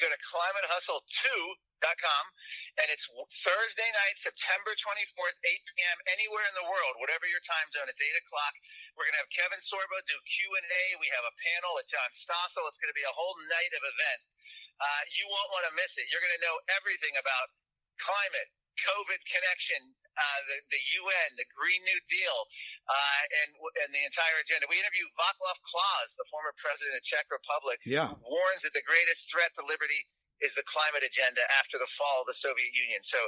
You 0.00 0.08
go 0.08 0.16
to 0.16 0.24
climatehustle2.com 0.32 2.24
and 2.80 2.88
it's 2.88 3.04
Thursday 3.44 3.90
night, 3.92 4.16
September 4.16 4.72
24th, 4.72 5.36
8 5.44 5.60
p.m. 5.76 5.98
anywhere 6.08 6.48
in 6.48 6.56
the 6.56 6.64
world, 6.64 6.96
whatever 7.04 7.28
your 7.28 7.44
time 7.44 7.68
zone. 7.68 7.84
It's 7.84 8.00
8 8.00 8.08
o'clock. 8.24 8.56
We're 8.96 9.04
going 9.04 9.20
to 9.20 9.28
have 9.28 9.36
Kevin 9.36 9.60
Sorbo 9.60 10.00
do 10.08 10.16
Q&A. 10.24 10.84
We 11.04 11.12
have 11.12 11.28
a 11.28 11.36
panel 11.36 11.76
with 11.76 11.84
John 11.92 12.08
Stossel. 12.16 12.64
It's 12.72 12.80
going 12.80 12.88
to 12.88 12.96
be 12.96 13.04
a 13.04 13.12
whole 13.12 13.36
night 13.52 13.76
of 13.76 13.84
event. 13.84 14.20
Uh, 14.80 15.04
you 15.20 15.28
won't 15.28 15.52
want 15.52 15.68
to 15.68 15.76
miss 15.76 15.92
it. 16.00 16.08
You're 16.08 16.24
going 16.24 16.32
to 16.32 16.44
know 16.48 16.56
everything 16.80 17.20
about 17.20 17.52
climate, 18.00 18.48
COVID 18.88 19.20
connection, 19.28 19.84
uh, 20.16 20.40
the, 20.46 20.56
the 20.74 20.82
UN, 21.02 21.28
the 21.38 21.48
Green 21.52 21.82
New 21.86 22.00
Deal, 22.10 22.38
uh, 22.86 23.22
and 23.44 23.48
and 23.86 23.90
the 23.94 24.02
entire 24.04 24.36
agenda. 24.42 24.66
We 24.66 24.78
interviewed 24.78 25.10
Václav 25.16 25.58
Klaus, 25.62 26.10
the 26.18 26.26
former 26.28 26.54
president 26.58 26.98
of 26.98 27.02
Czech 27.06 27.26
Republic, 27.30 27.78
yeah. 27.86 28.10
who 28.10 28.18
warns 28.22 28.62
that 28.66 28.74
the 28.74 28.84
greatest 28.84 29.30
threat 29.30 29.54
to 29.58 29.62
liberty 29.64 30.06
is 30.40 30.52
the 30.56 30.66
climate 30.66 31.04
agenda 31.04 31.44
after 31.60 31.76
the 31.76 31.88
fall 31.94 32.24
of 32.24 32.28
the 32.28 32.36
Soviet 32.36 32.72
Union. 32.72 33.00
So 33.04 33.20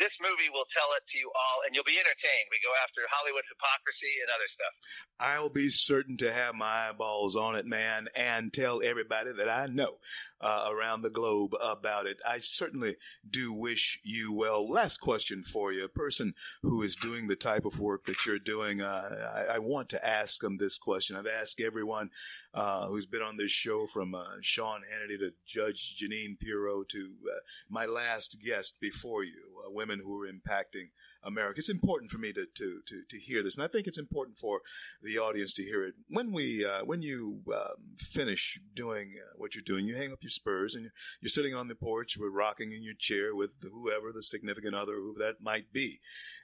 this 0.00 0.16
movie 0.20 0.50
will 0.52 0.68
tell 0.68 0.90
it 0.96 1.04
to 1.12 1.16
you 1.18 1.30
all, 1.32 1.64
and 1.64 1.72
you'll 1.72 1.88
be 1.88 2.00
entertained. 2.00 2.48
We 2.50 2.60
go 2.64 2.72
after 2.80 3.04
Hollywood 3.08 3.44
hypocrisy 3.48 4.20
and 4.24 4.28
other 4.32 4.48
stuff. 4.48 4.74
I'll 5.20 5.52
be 5.52 5.70
certain 5.70 6.16
to 6.18 6.32
have 6.32 6.54
my 6.54 6.90
eyeballs 6.90 7.36
on 7.36 7.56
it, 7.56 7.66
man, 7.66 8.08
and 8.16 8.52
tell 8.52 8.80
everybody 8.82 9.32
that 9.32 9.48
I 9.48 9.66
know 9.66 10.00
uh, 10.40 10.68
around 10.68 11.02
the 11.02 11.10
globe 11.10 11.52
about 11.60 12.06
it. 12.06 12.18
I 12.26 12.38
certainly 12.38 12.96
do 13.28 13.52
wish 13.52 14.00
you 14.04 14.32
well. 14.32 14.68
Last 14.68 14.98
question 14.98 15.42
for 15.42 15.72
you. 15.72 15.84
A 15.84 15.88
person 15.88 16.34
who 16.62 16.82
is 16.82 16.96
doing 16.96 17.28
the 17.28 17.36
type 17.36 17.64
of 17.64 17.80
work 17.80 18.04
that 18.04 18.26
you're 18.26 18.38
doing, 18.38 18.80
uh, 18.80 19.32
I, 19.34 19.56
I, 19.56 19.58
want 19.58 19.88
to 19.90 20.06
ask 20.06 20.40
them 20.40 20.58
this 20.58 20.76
question. 20.76 21.16
I've 21.16 21.26
asked 21.26 21.60
everyone 21.60 22.10
uh, 22.54 22.86
who's 22.86 23.06
been 23.06 23.22
on 23.22 23.36
this 23.36 23.50
show 23.50 23.86
from 23.86 24.14
uh, 24.14 24.24
Sean 24.40 24.82
Hannity 24.82 25.18
to 25.18 25.32
Judge 25.44 25.96
Jeanine 26.00 26.38
Pirro 26.38 26.84
to 26.84 27.10
uh, 27.26 27.40
my 27.68 27.84
last 27.84 28.36
guest 28.44 28.76
before 28.80 29.24
you, 29.24 29.60
uh, 29.66 29.70
women 29.72 30.00
who 30.04 30.22
are 30.22 30.28
impacting 30.28 30.90
America. 31.24 31.58
It's 31.58 31.68
important 31.68 32.12
for 32.12 32.18
me 32.18 32.32
to, 32.32 32.46
to, 32.46 32.80
to, 32.86 33.02
to, 33.08 33.18
hear 33.18 33.42
this, 33.42 33.56
and 33.56 33.64
I 33.64 33.68
think 33.68 33.86
it's 33.86 33.98
important 33.98 34.38
for 34.38 34.60
the 35.02 35.18
audience 35.18 35.52
to 35.54 35.62
hear 35.62 35.84
it. 35.84 35.94
When 36.08 36.32
we 36.32 36.64
uh, 36.64 36.84
when 36.84 37.02
you 37.02 37.40
um, 37.52 37.96
finish 37.98 38.60
doing 38.74 39.14
what 39.36 39.54
you're 39.54 39.62
doing, 39.64 39.86
you 39.86 39.96
hang 39.96 40.12
up 40.12 40.22
your 40.22 40.30
spurs 40.30 40.74
and 40.74 40.84
you're, 40.84 40.92
you're 41.22 41.30
sitting 41.30 41.54
on 41.54 41.68
the 41.68 41.74
porch, 41.74 42.16
we're 42.18 42.30
rocking 42.30 42.70
in 42.70 42.84
your 42.84 42.94
chair 42.96 43.34
with 43.34 43.50
whoever 43.62 44.12
the 44.12 44.22
significant 44.22 44.74
other, 44.74 44.94
who 44.94 45.16
that 45.18 45.40
might 45.40 45.72
be, 45.72 46.00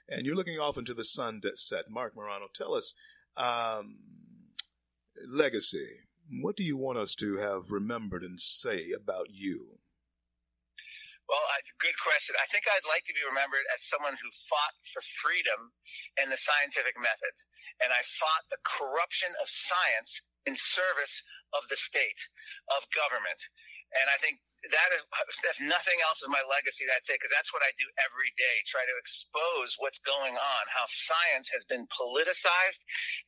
and 0.09 0.25
you're 0.25 0.35
looking 0.35 0.59
off 0.59 0.77
into 0.77 0.93
the 0.93 1.05
sunset. 1.05 1.85
Marc 1.89 2.15
Morano, 2.15 2.47
tell 2.53 2.73
us. 2.73 2.93
Um, 3.37 3.99
legacy. 5.27 6.07
What 6.29 6.55
do 6.55 6.63
you 6.63 6.77
want 6.77 6.97
us 6.97 7.15
to 7.15 7.37
have 7.37 7.71
remembered 7.71 8.23
and 8.23 8.39
say 8.39 8.91
about 8.95 9.27
you? 9.29 9.81
Well, 11.31 11.43
uh, 11.47 11.63
good 11.79 11.95
question. 12.03 12.35
I 12.35 12.47
think 12.51 12.67
I'd 12.67 12.83
like 12.91 13.07
to 13.07 13.15
be 13.15 13.23
remembered 13.23 13.63
as 13.71 13.87
someone 13.87 14.19
who 14.19 14.31
fought 14.51 14.75
for 14.91 14.99
freedom 15.23 15.71
and 16.19 16.27
the 16.27 16.35
scientific 16.35 16.99
method. 16.99 17.35
And 17.79 17.95
I 17.95 18.03
fought 18.19 18.43
the 18.51 18.59
corruption 18.67 19.31
of 19.39 19.47
science 19.47 20.11
in 20.43 20.59
service 20.59 21.23
of 21.55 21.63
the 21.71 21.79
state, 21.79 22.19
of 22.75 22.83
government. 22.91 23.39
And 23.99 24.07
I 24.07 24.17
think 24.23 24.39
that 24.69 24.89
is, 24.93 25.01
if 25.51 25.57
nothing 25.59 25.99
else, 26.05 26.21
is 26.21 26.29
my 26.29 26.41
legacy. 26.45 26.85
That's 26.85 27.09
it, 27.09 27.17
because 27.17 27.33
that's 27.33 27.51
what 27.51 27.65
I 27.65 27.71
do 27.75 27.87
every 28.05 28.31
day. 28.37 28.55
Try 28.69 28.85
to 28.85 28.95
expose 29.01 29.75
what's 29.81 29.99
going 30.05 30.37
on, 30.37 30.63
how 30.69 30.85
science 30.87 31.49
has 31.51 31.65
been 31.65 31.89
politicized, 31.89 32.81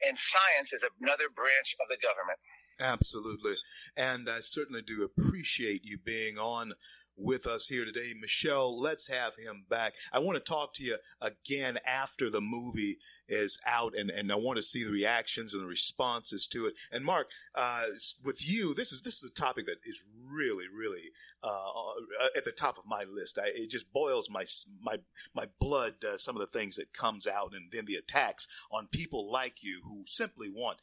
and 0.05 0.14
science 0.16 0.72
is 0.72 0.86
another 1.01 1.28
branch 1.34 1.74
of 1.82 1.89
the 1.89 1.99
government. 1.99 2.38
Absolutely, 2.82 3.57
and 3.95 4.30
I 4.30 4.41
certainly 4.41 4.82
do 4.82 5.05
appreciate 5.05 5.86
you 5.86 5.97
being 5.97 6.38
on 6.38 6.74
with 7.16 7.45
us 7.45 7.68
here 7.68 7.86
today. 7.86 8.14
Michelle, 8.20 8.80
let's 8.80 9.07
have 9.07 9.36
him 9.36 9.66
back. 9.70 9.95
I 10.11 10.20
want 10.20 10.36
to 10.36 10.43
talk 10.43 10.74
to 10.76 10.84
you 10.84 10.97
again 11.22 11.78
after 11.86 12.30
the 12.30 12.41
movie 12.41 12.97
is 13.28 13.59
out 13.66 13.95
and, 13.95 14.09
and 14.09 14.32
I 14.32 14.36
want 14.36 14.57
to 14.57 14.64
see 14.64 14.84
the 14.84 14.91
reactions 14.91 15.53
and 15.53 15.64
the 15.64 15.68
responses 15.68 16.47
to 16.47 16.66
it. 16.66 16.74
And 16.91 17.05
Marc, 17.05 17.30
uh, 17.55 17.84
with 18.24 18.47
you, 18.47 18.74
this 18.74 18.91
is, 18.91 19.01
this 19.01 19.24
is 19.24 19.32
a 19.32 19.34
topic 19.34 19.66
that 19.68 19.78
is 19.86 20.01
really, 20.30 20.66
really, 20.68 21.11
uh, 21.43 21.91
at 22.36 22.45
the 22.45 22.51
top 22.51 22.78
of 22.78 22.86
my 22.86 23.03
list. 23.03 23.39
I, 23.41 23.49
it 23.55 23.70
just 23.70 23.93
boils 23.93 24.30
my, 24.30 24.45
my, 24.82 24.97
my 25.34 25.47
blood, 25.59 26.03
uh, 26.03 26.18
some 26.18 26.36
of 26.36 26.41
the 26.41 26.47
things 26.47 26.76
that 26.76 26.93
comes 26.93 27.28
out 27.28 27.53
and 27.53 27.72
then 27.72 27.86
the 27.86 27.95
attacks 27.95 28.47
on 28.72 28.88
people 28.88 29.32
like 29.32 29.64
you 29.64 29.82
who 29.86 30.03
simply 30.05 30.49
want 30.49 30.80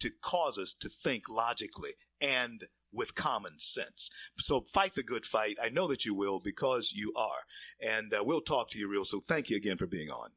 to 0.00 0.10
cause 0.10 0.58
us 0.58 0.72
to 0.72 0.88
think 0.88 1.28
logically 1.28 1.92
and 2.20 2.64
with 2.94 3.14
common 3.14 3.58
sense. 3.58 4.10
So 4.38 4.62
fight 4.72 4.94
the 4.94 5.02
good 5.02 5.26
fight. 5.26 5.56
I 5.62 5.68
know 5.68 5.88
that 5.88 6.04
you 6.04 6.14
will 6.14 6.40
because 6.40 6.92
you 6.94 7.12
are. 7.16 7.44
And 7.80 8.14
uh, 8.14 8.22
we'll 8.24 8.40
talk 8.40 8.70
to 8.70 8.78
you 8.78 8.88
real 8.88 9.04
soon. 9.04 9.22
Thank 9.26 9.50
you 9.50 9.56
again 9.56 9.76
for 9.76 9.86
being 9.86 10.10
on. 10.10 10.30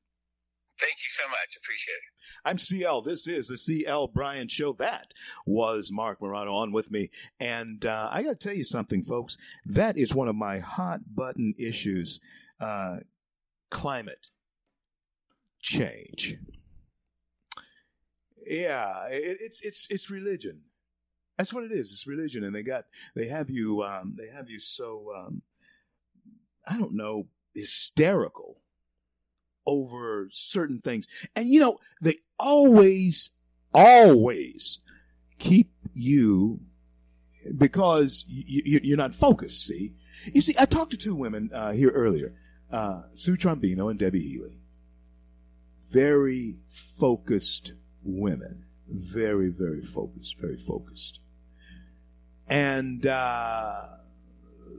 Thank 0.79 0.93
you 0.99 1.09
so 1.09 1.27
much. 1.29 1.57
Appreciate 1.57 1.93
it. 1.93 2.17
I'm 2.45 2.57
CL. 2.59 3.01
This 3.01 3.27
is 3.27 3.47
the 3.47 3.57
CL 3.57 4.09
Bryant 4.09 4.51
Show. 4.51 4.73
That 4.73 5.13
was 5.45 5.91
Marc 5.91 6.21
Morano 6.21 6.53
on 6.53 6.71
with 6.71 6.91
me. 6.91 7.09
And 7.39 7.83
uh, 7.85 8.09
I 8.11 8.21
got 8.21 8.39
to 8.39 8.47
tell 8.47 8.55
you 8.55 8.63
something, 8.63 9.03
folks. 9.03 9.37
That 9.65 9.97
is 9.97 10.13
one 10.13 10.27
of 10.27 10.35
my 10.35 10.59
hot 10.59 10.99
button 11.15 11.55
issues 11.57 12.19
uh, 12.59 12.97
climate 13.71 14.29
change. 15.61 16.37
Yeah, 18.45 19.07
it, 19.09 19.37
it's 19.41 19.61
it's 19.61 19.87
it's 19.89 20.09
religion. 20.09 20.61
That's 21.37 21.53
what 21.53 21.63
it 21.63 21.71
is. 21.71 21.91
It's 21.91 22.07
religion, 22.07 22.43
and 22.43 22.55
they 22.55 22.63
got 22.63 22.85
they 23.15 23.27
have 23.27 23.49
you 23.49 23.83
um, 23.83 24.15
they 24.17 24.27
have 24.35 24.49
you 24.49 24.59
so 24.59 25.11
um, 25.15 25.41
I 26.67 26.77
don't 26.77 26.95
know 26.95 27.27
hysterical 27.53 28.61
over 29.65 30.29
certain 30.31 30.81
things, 30.81 31.07
and 31.35 31.47
you 31.47 31.59
know 31.59 31.77
they 32.01 32.15
always 32.39 33.29
always 33.73 34.79
keep 35.37 35.71
you 35.93 36.59
because 37.57 38.25
you, 38.27 38.79
you're 38.83 38.97
not 38.97 39.13
focused. 39.13 39.67
See, 39.67 39.93
you 40.33 40.41
see, 40.41 40.55
I 40.59 40.65
talked 40.65 40.91
to 40.91 40.97
two 40.97 41.15
women 41.15 41.51
uh, 41.53 41.71
here 41.71 41.91
earlier, 41.91 42.33
uh, 42.71 43.03
Sue 43.15 43.37
Trombino 43.37 43.89
and 43.89 43.99
Debbie 43.99 44.21
Healy. 44.21 44.59
Very 45.91 46.57
focused 46.67 47.73
women. 48.03 48.65
Very, 48.89 49.49
very 49.49 49.81
focused. 49.81 50.39
Very 50.39 50.57
focused. 50.57 51.19
And 52.47 53.05
uh, 53.05 53.81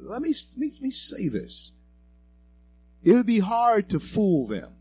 let, 0.02 0.22
me, 0.22 0.34
let 0.56 0.80
me 0.80 0.90
say 0.90 1.28
this 1.28 1.72
it 3.02 3.12
would 3.12 3.26
be 3.26 3.40
hard 3.40 3.88
to 3.90 4.00
fool 4.00 4.46
them. 4.46 4.72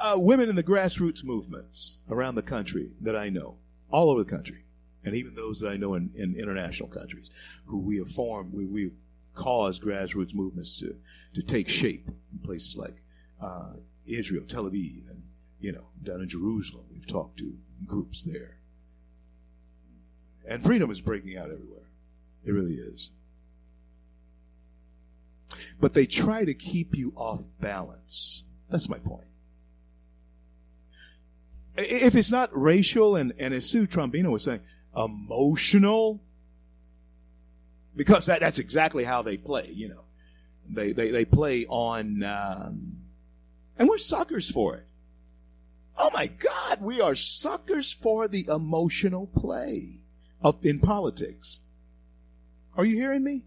Uh, 0.00 0.16
women 0.18 0.48
in 0.48 0.56
the 0.56 0.62
grassroots 0.62 1.24
movements 1.24 1.98
around 2.10 2.34
the 2.34 2.42
country 2.42 2.90
that 3.00 3.16
I 3.16 3.28
know, 3.28 3.58
all 3.90 4.10
over 4.10 4.24
the 4.24 4.30
country, 4.30 4.64
and 5.04 5.14
even 5.14 5.34
those 5.34 5.60
that 5.60 5.68
I 5.68 5.76
know 5.76 5.94
in, 5.94 6.10
in 6.14 6.34
international 6.34 6.88
countries, 6.88 7.30
who 7.66 7.80
we 7.80 7.98
have 7.98 8.10
formed, 8.10 8.52
we, 8.52 8.66
we 8.66 8.90
caused 9.34 9.82
grassroots 9.82 10.34
movements 10.34 10.78
to, 10.80 10.96
to 11.34 11.42
take 11.42 11.68
shape 11.68 12.08
in 12.08 12.38
places 12.40 12.76
like 12.76 13.02
uh, 13.40 13.74
Israel, 14.06 14.44
Tel 14.46 14.64
Aviv, 14.64 15.08
and 15.10 15.22
you 15.60 15.72
know 15.72 15.86
down 16.02 16.20
in 16.20 16.28
Jerusalem. 16.28 16.86
We've 16.90 17.06
talked 17.06 17.38
to 17.38 17.56
groups 17.86 18.22
there. 18.22 18.58
And 20.46 20.62
freedom 20.62 20.90
is 20.90 21.00
breaking 21.00 21.36
out 21.36 21.50
everywhere. 21.50 21.90
It 22.44 22.52
really 22.52 22.74
is. 22.74 23.10
But 25.80 25.94
they 25.94 26.06
try 26.06 26.44
to 26.44 26.54
keep 26.54 26.96
you 26.96 27.12
off 27.16 27.44
balance. 27.60 28.44
That's 28.68 28.88
my 28.88 28.98
point. 28.98 29.28
If 31.76 32.14
it's 32.14 32.30
not 32.30 32.50
racial 32.52 33.16
and, 33.16 33.32
and 33.38 33.52
as 33.52 33.68
Sue 33.68 33.86
Trombino 33.86 34.30
was 34.30 34.44
saying, 34.44 34.60
emotional, 34.96 36.22
because 37.96 38.26
that, 38.26 38.40
that's 38.40 38.58
exactly 38.58 39.04
how 39.04 39.22
they 39.22 39.36
play, 39.36 39.70
you 39.72 39.88
know. 39.88 40.04
They, 40.68 40.92
they, 40.92 41.10
they 41.10 41.24
play 41.24 41.66
on, 41.66 42.22
um, 42.22 42.98
and 43.78 43.88
we're 43.88 43.98
suckers 43.98 44.50
for 44.50 44.76
it. 44.76 44.86
Oh 45.96 46.10
my 46.14 46.26
God, 46.26 46.80
we 46.80 47.00
are 47.00 47.14
suckers 47.14 47.92
for 47.92 48.28
the 48.28 48.46
emotional 48.48 49.26
play 49.26 50.03
up 50.44 50.64
in 50.64 50.78
politics. 50.78 51.58
Are 52.76 52.84
you 52.84 52.96
hearing 52.96 53.24
me? 53.24 53.42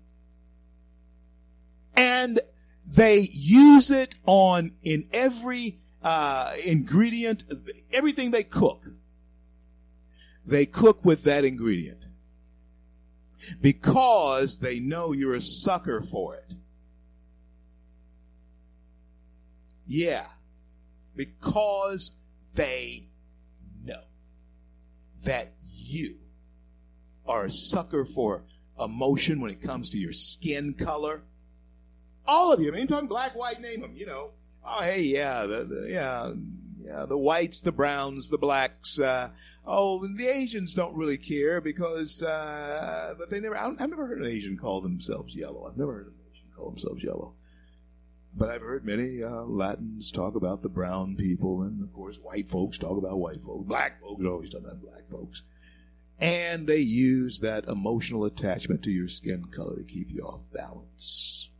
And 1.95 2.39
they 2.85 3.27
use 3.31 3.91
it 3.91 4.15
on 4.25 4.71
in 4.83 5.07
every 5.13 5.79
uh, 6.03 6.53
ingredient, 6.65 7.43
everything 7.93 8.31
they 8.31 8.43
cook. 8.43 8.87
They 10.45 10.65
cook 10.65 11.05
with 11.05 11.23
that 11.25 11.45
ingredient 11.45 12.05
because 13.61 14.59
they 14.59 14.79
know 14.79 15.11
you're 15.11 15.35
a 15.35 15.41
sucker 15.41 16.01
for 16.01 16.35
it. 16.35 16.55
Yeah, 19.85 20.25
because 21.15 22.13
they 22.53 23.07
know 23.83 24.03
that 25.23 25.53
you 25.75 26.19
are 27.27 27.45
a 27.45 27.51
sucker 27.51 28.05
for 28.05 28.43
emotion 28.79 29.41
when 29.41 29.51
it 29.51 29.61
comes 29.61 29.89
to 29.89 29.97
your 29.97 30.13
skin 30.13 30.73
color. 30.73 31.23
All 32.25 32.51
of 32.51 32.61
you. 32.61 32.71
I 32.71 32.75
mean, 32.75 32.87
talking 32.87 33.07
black, 33.07 33.35
white, 33.35 33.61
name 33.61 33.81
them, 33.81 33.93
you 33.95 34.05
know. 34.05 34.31
Oh, 34.65 34.83
hey, 34.83 35.01
yeah, 35.01 35.45
the, 35.45 35.63
the, 35.63 35.89
yeah, 35.89 36.33
yeah, 36.83 37.05
the 37.05 37.17
whites, 37.17 37.61
the 37.61 37.71
browns, 37.71 38.29
the 38.29 38.37
blacks. 38.37 38.99
Uh, 38.99 39.29
oh, 39.65 40.05
the 40.05 40.27
Asians 40.27 40.73
don't 40.73 40.95
really 40.95 41.17
care 41.17 41.61
because, 41.61 42.21
uh, 42.21 43.13
but 43.17 43.29
they 43.29 43.39
never, 43.39 43.57
I've 43.57 43.79
never 43.79 44.07
heard 44.07 44.19
an 44.19 44.27
Asian 44.27 44.57
call 44.57 44.81
themselves 44.81 45.35
yellow. 45.35 45.67
I've 45.67 45.77
never 45.77 45.93
heard 45.93 46.07
an 46.07 46.13
Asian 46.33 46.47
call 46.55 46.69
themselves 46.71 47.03
yellow. 47.03 47.33
But 48.35 48.49
I've 48.49 48.61
heard 48.61 48.85
many 48.85 49.23
uh, 49.23 49.43
Latins 49.43 50.11
talk 50.11 50.35
about 50.35 50.61
the 50.61 50.69
brown 50.69 51.15
people, 51.15 51.63
and 51.63 51.81
of 51.81 51.91
course, 51.91 52.19
white 52.21 52.47
folks 52.47 52.77
talk 52.77 52.97
about 52.97 53.17
white 53.17 53.41
folks. 53.41 53.67
Black 53.67 53.99
folks 53.99 54.23
always 54.25 54.51
talk 54.51 54.61
about 54.61 54.81
black 54.81 55.09
folks. 55.09 55.43
And 56.19 56.65
they 56.65 56.79
use 56.79 57.39
that 57.39 57.65
emotional 57.65 58.25
attachment 58.25 58.83
to 58.83 58.91
your 58.91 59.07
skin 59.07 59.45
color 59.45 59.75
to 59.75 59.83
keep 59.83 60.09
you 60.09 60.23
off 60.23 60.41
balance. 60.51 61.51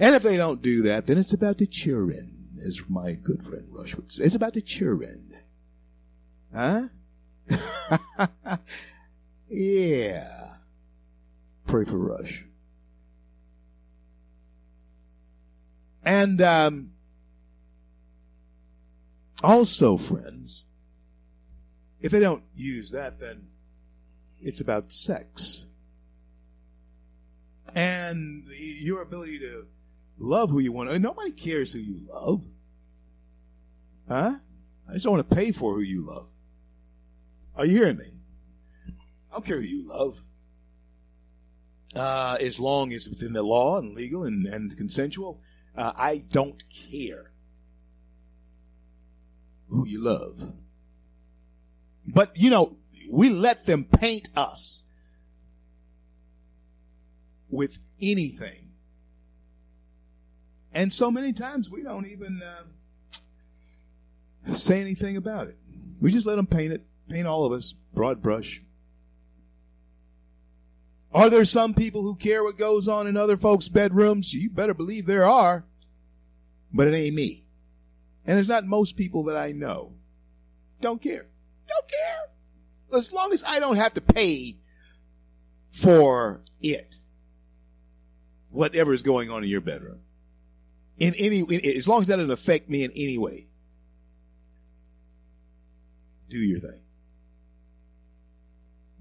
And 0.00 0.14
if 0.14 0.22
they 0.22 0.36
don't 0.36 0.62
do 0.62 0.82
that, 0.82 1.06
then 1.06 1.18
it's 1.18 1.32
about 1.32 1.58
the 1.58 1.66
children, 1.66 2.48
as 2.66 2.82
my 2.88 3.12
good 3.12 3.42
friend 3.42 3.66
Rush 3.70 3.94
would 3.96 4.10
say. 4.10 4.24
It's 4.24 4.34
about 4.34 4.54
the 4.54 4.62
children. 4.62 5.32
Huh? 6.54 6.88
yeah. 9.48 10.54
Pray 11.66 11.84
for 11.84 11.98
Rush. 11.98 12.44
And 16.02 16.40
um, 16.40 16.92
also, 19.42 19.98
friends, 19.98 20.64
if 22.00 22.12
they 22.12 22.20
don't 22.20 22.44
use 22.54 22.90
that, 22.92 23.20
then 23.20 23.48
it's 24.40 24.60
about 24.60 24.92
sex. 24.92 25.66
And 27.74 28.44
your 28.48 29.02
ability 29.02 29.38
to 29.40 29.66
love 30.18 30.50
who 30.50 30.58
you 30.58 30.72
want. 30.72 30.98
Nobody 31.00 31.32
cares 31.32 31.72
who 31.72 31.78
you 31.78 32.00
love. 32.08 32.44
Huh? 34.08 34.36
I 34.88 34.92
just 34.94 35.04
don't 35.04 35.14
want 35.16 35.28
to 35.28 35.36
pay 35.36 35.52
for 35.52 35.74
who 35.74 35.82
you 35.82 36.06
love. 36.06 36.28
Are 37.56 37.66
you 37.66 37.76
hearing 37.76 37.98
me? 37.98 38.12
I 39.30 39.34
don't 39.34 39.44
care 39.44 39.60
who 39.60 39.66
you 39.66 39.86
love. 39.86 40.22
Uh, 41.94 42.36
as 42.40 42.58
long 42.58 42.92
as 42.92 43.06
it's 43.06 43.08
within 43.08 43.32
the 43.32 43.42
law 43.42 43.78
and 43.78 43.94
legal 43.94 44.24
and, 44.24 44.46
and 44.46 44.76
consensual. 44.76 45.42
Uh, 45.76 45.92
I 45.94 46.24
don't 46.30 46.62
care 46.70 47.32
who 49.68 49.86
you 49.86 50.02
love. 50.02 50.52
But, 52.06 52.36
you 52.36 52.50
know, 52.50 52.77
we 53.10 53.30
let 53.30 53.66
them 53.66 53.84
paint 53.84 54.28
us 54.36 54.84
with 57.50 57.78
anything. 58.00 58.70
And 60.72 60.92
so 60.92 61.10
many 61.10 61.32
times 61.32 61.70
we 61.70 61.82
don't 61.82 62.06
even 62.06 62.42
uh, 62.42 63.22
say 64.52 64.80
anything 64.80 65.16
about 65.16 65.48
it. 65.48 65.56
We 66.00 66.12
just 66.12 66.26
let 66.26 66.36
them 66.36 66.46
paint 66.46 66.72
it, 66.72 66.82
paint 67.08 67.26
all 67.26 67.44
of 67.44 67.52
us, 67.52 67.74
broad 67.94 68.22
brush. 68.22 68.62
Are 71.12 71.30
there 71.30 71.44
some 71.44 71.74
people 71.74 72.02
who 72.02 72.14
care 72.14 72.44
what 72.44 72.58
goes 72.58 72.86
on 72.86 73.06
in 73.06 73.16
other 73.16 73.36
folks' 73.36 73.68
bedrooms? 73.68 74.34
You 74.34 74.50
better 74.50 74.74
believe 74.74 75.06
there 75.06 75.26
are. 75.26 75.64
But 76.72 76.86
it 76.86 76.94
ain't 76.94 77.14
me. 77.14 77.46
And 78.26 78.38
it's 78.38 78.48
not 78.48 78.66
most 78.66 78.96
people 78.96 79.24
that 79.24 79.36
I 79.36 79.52
know. 79.52 79.94
Don't 80.80 81.00
care. 81.00 81.26
Don't 81.66 81.88
care. 81.88 82.37
As 82.94 83.12
long 83.12 83.32
as 83.32 83.44
I 83.44 83.60
don't 83.60 83.76
have 83.76 83.94
to 83.94 84.00
pay 84.00 84.56
for 85.72 86.42
it. 86.60 86.96
Whatever 88.50 88.92
is 88.92 89.02
going 89.02 89.30
on 89.30 89.44
in 89.44 89.48
your 89.50 89.60
bedroom. 89.60 90.00
In 90.98 91.14
any, 91.14 91.40
in, 91.40 91.76
as 91.76 91.86
long 91.86 92.00
as 92.00 92.08
that 92.08 92.16
doesn't 92.16 92.30
affect 92.30 92.68
me 92.68 92.82
in 92.82 92.90
any 92.92 93.18
way. 93.18 93.46
Do 96.28 96.38
your 96.38 96.58
thing. 96.58 96.80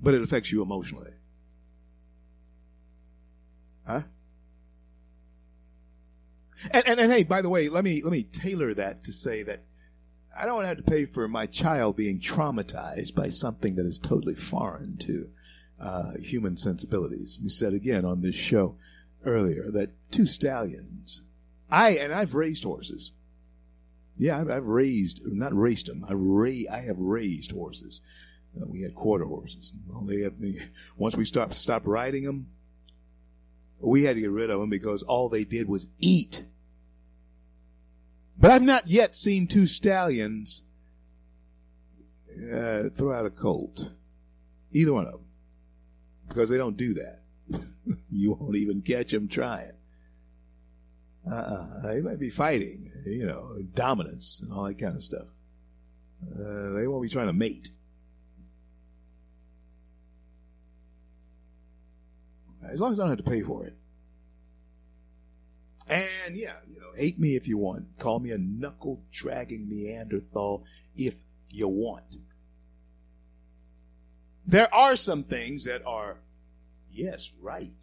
But 0.02 0.14
it 0.14 0.22
affects 0.22 0.52
you 0.52 0.62
emotionally. 0.62 1.14
Huh? 3.86 4.02
And, 6.72 6.88
and, 6.88 7.00
and 7.00 7.12
hey, 7.12 7.24
by 7.24 7.42
the 7.42 7.50
way, 7.50 7.70
let 7.70 7.84
me 7.84 8.02
let 8.04 8.12
me 8.12 8.24
tailor 8.24 8.74
that 8.74 9.04
to 9.06 9.14
say 9.14 9.44
that 9.44 9.64
I 10.40 10.46
don't 10.46 10.56
want 10.56 10.66
to 10.66 10.70
have 10.70 10.78
to 10.78 10.84
pay 10.84 11.06
for 11.06 11.28
my 11.28 11.48
child 11.48 11.96
being 11.96 12.20
traumatized 12.20 13.16
by 13.16 13.30
something 13.30 13.76
that 13.76 13.86
is 13.86 13.98
totally 13.98 14.36
foreign 14.36 14.98
to 14.98 15.30
uh, 15.80 16.12
human 16.22 16.58
sensibilities. 16.58 17.40
We 17.42 17.50
said 17.50 17.74
again 17.74 18.06
on 18.06 18.22
this 18.22 18.36
show 18.36 18.76
earlier 19.26 19.72
that 19.72 19.92
two 20.12 20.26
stallions. 20.26 21.24
I 21.70 21.92
and 21.98 22.14
I've 22.14 22.36
raised 22.36 22.64
horses. 22.64 23.14
Yeah, 24.16 24.40
I've, 24.40 24.50
I've 24.50 24.68
raised 24.68 25.22
not 25.26 25.56
raced 25.56 25.88
them. 25.88 26.04
I 26.08 26.14
ra- 26.14 26.72
I 26.72 26.80
have 26.80 26.98
raised 26.98 27.52
horses. 27.52 28.02
Uh, 28.56 28.66
we 28.68 28.82
had 28.82 28.96
quarter 28.96 29.26
horses. 29.26 29.74
Well, 29.88 30.02
they 30.02 30.22
have, 30.22 30.34
once 30.98 31.16
we 31.16 31.26
stopped 31.26 31.56
stopped 31.56 31.86
riding 31.86 32.26
them, 32.26 32.48
we 33.80 34.04
had 34.04 34.16
to 34.16 34.22
get 34.22 34.32
rid 34.32 34.50
of 34.50 34.60
them 34.60 34.70
because 34.70 35.04
all 35.04 35.30
they 35.30 35.44
did 35.44 35.68
was 35.68 35.88
eat. 36.00 36.44
But 38.40 38.52
I've 38.52 38.62
not 38.62 38.88
yet 38.88 39.16
seen 39.16 39.48
two 39.48 39.66
stallions 39.66 40.64
uh, 42.32 42.90
throw 42.90 43.14
out 43.14 43.26
a 43.26 43.32
colt. 43.32 43.92
Either 44.74 44.94
one 44.94 45.06
of 45.06 45.14
them. 45.14 45.26
Because 46.28 46.50
they 46.50 46.58
don't 46.58 46.78
do 46.78 46.94
that. 46.96 47.22
you 48.12 48.34
won't 48.34 48.56
even 48.56 48.82
catch 48.82 49.12
them 49.12 49.28
trying. 49.28 49.72
Uh-uh. 51.30 51.82
They 51.84 52.02
might 52.02 52.20
be 52.20 52.30
fighting, 52.30 52.92
you 53.06 53.26
know, 53.26 53.58
dominance 53.74 54.42
and 54.42 54.54
all 54.54 54.64
that 54.64 54.78
kind 54.78 54.96
of 54.96 55.04
stuff. 55.04 55.28
Uh, 56.24 56.74
they 56.74 56.88
won't 56.88 57.04
be 57.04 57.10
trying 57.10 57.28
to 57.28 57.34
mate. 57.34 57.72
As 62.70 62.80
long 62.80 62.94
as 62.94 63.00
I 63.00 63.04
don't 63.04 63.10
have 63.18 63.26
to 63.26 63.30
pay 63.32 63.42
for 63.42 63.66
it. 63.66 63.74
And 65.90 66.36
yeah, 66.36 66.54
hate 66.98 67.20
me 67.20 67.36
if 67.36 67.48
you 67.48 67.58
want. 67.58 67.98
Call 67.98 68.20
me 68.20 68.32
a 68.32 68.38
knuckle 68.38 69.04
dragging 69.12 69.70
Neanderthal 69.70 70.66
if 70.96 71.16
you 71.50 71.68
want. 71.68 72.18
There 74.46 74.74
are 74.74 74.96
some 74.96 75.24
things 75.24 75.66
that 75.66 75.86
are, 75.86 76.20
yes, 76.90 77.32
right. 77.42 77.74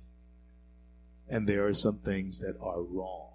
And 1.28 1.46
there 1.46 1.66
are 1.66 1.74
some 1.74 1.98
things 1.98 2.40
that 2.40 2.56
are 2.60 2.82
wrong. 2.82 3.32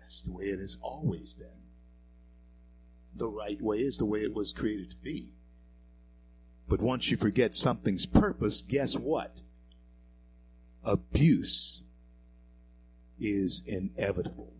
That's 0.00 0.22
the 0.22 0.32
way 0.32 0.44
it 0.44 0.60
has 0.60 0.78
always 0.80 1.32
been. 1.32 1.48
The 3.16 3.28
right 3.28 3.60
way 3.60 3.78
is 3.78 3.98
the 3.98 4.04
way 4.04 4.20
it 4.20 4.34
was 4.34 4.52
created 4.52 4.90
to 4.90 4.96
be. 4.96 5.34
But 6.68 6.80
once 6.80 7.10
you 7.10 7.16
forget 7.16 7.54
something's 7.54 8.06
purpose, 8.06 8.62
guess 8.62 8.96
what? 8.96 9.42
Abuse 10.82 11.84
is 13.18 13.62
inevitable. 13.66 14.52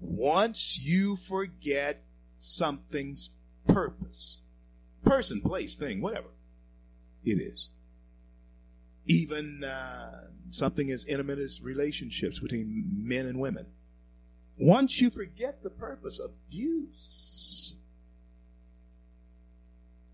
Once 0.00 0.80
you 0.82 1.16
forget 1.16 2.02
something's 2.36 3.30
purpose, 3.66 4.40
person, 5.04 5.40
place, 5.40 5.74
thing, 5.74 6.00
whatever 6.00 6.28
it 7.24 7.40
is, 7.40 7.70
even 9.06 9.64
uh, 9.64 10.28
something 10.50 10.90
as 10.90 11.04
intimate 11.04 11.38
as 11.38 11.60
relationships 11.62 12.40
between 12.40 12.84
men 12.88 13.26
and 13.26 13.38
women, 13.38 13.66
once 14.58 15.00
you 15.00 15.10
forget 15.10 15.62
the 15.62 15.70
purpose, 15.70 16.18
abuse 16.18 17.76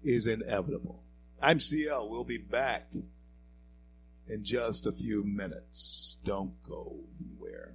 is 0.03 0.27
inevitable. 0.27 1.03
I'm 1.41 1.61
CL. 1.61 2.09
We'll 2.09 2.25
be 2.25 2.39
back 2.39 2.93
in 4.29 4.45
just 4.45 4.87
a 4.87 4.93
few 4.93 5.25
minutes. 5.25 6.19
Don't 6.25 6.63
go 6.63 6.97
anywhere. 7.21 7.75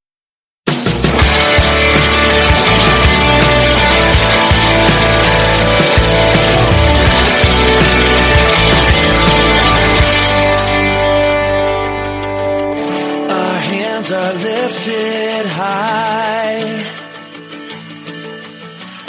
Lifted 14.87 15.47
high. 15.51 16.61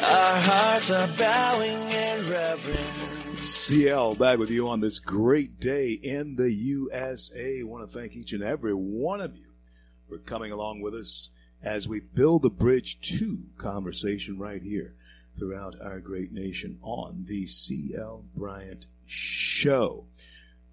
Our 0.03 0.40
hearts 0.40 0.90
are 0.90 1.09
bowing 1.16 1.90
in 1.90 2.31
reverence. 2.31 3.39
CL 3.40 4.16
back 4.16 4.39
with 4.39 4.51
you 4.51 4.69
on 4.69 4.81
this 4.81 4.99
great 4.99 5.61
day 5.61 5.93
in 5.93 6.36
the 6.36 6.53
USA. 6.53 7.61
I 7.61 7.65
want 7.65 7.90
to 7.90 7.99
thank 7.99 8.15
each 8.15 8.32
and 8.32 8.43
every 8.43 8.74
one 8.74 9.23
of 9.23 9.39
you 9.39 9.47
for 10.09 10.19
coming 10.19 10.53
along 10.53 10.82
with 10.82 10.94
us 10.94 11.31
as 11.62 11.89
we 11.89 12.01
build 12.01 12.43
the 12.43 12.51
bridge 12.51 13.01
to 13.16 13.39
conversation 13.57 14.39
right 14.39 14.62
here 14.62 14.94
throughout 15.39 15.74
our 15.81 16.01
great 16.01 16.32
nation 16.32 16.78
on 16.82 17.24
the 17.27 17.47
CL 17.47 18.27
Bryant 18.35 18.86
Show. 19.07 20.05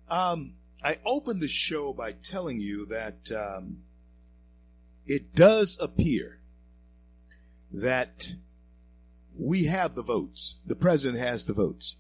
Um, 0.10 0.56
I 0.84 0.98
opened 1.06 1.42
the 1.42 1.48
show 1.48 1.94
by 1.94 2.14
telling 2.14 2.60
you 2.60 2.86
that 2.88 3.32
um, 3.32 3.84
it 5.10 5.34
does 5.34 5.76
appear 5.82 6.40
that 7.72 8.36
we 9.40 9.66
have 9.66 9.96
the 9.96 10.04
votes. 10.04 10.60
The 10.68 10.76
president 10.76 11.20
has 11.20 11.46
the 11.46 11.54
votes 11.54 11.98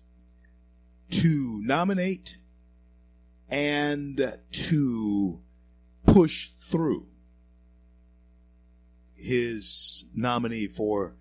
to 1.09 1.59
nominate 1.63 2.37
and 3.49 4.37
to 4.51 5.41
push 6.05 6.49
through 6.51 7.07
his 9.15 10.05
nominee 10.13 10.67
for 10.67 11.15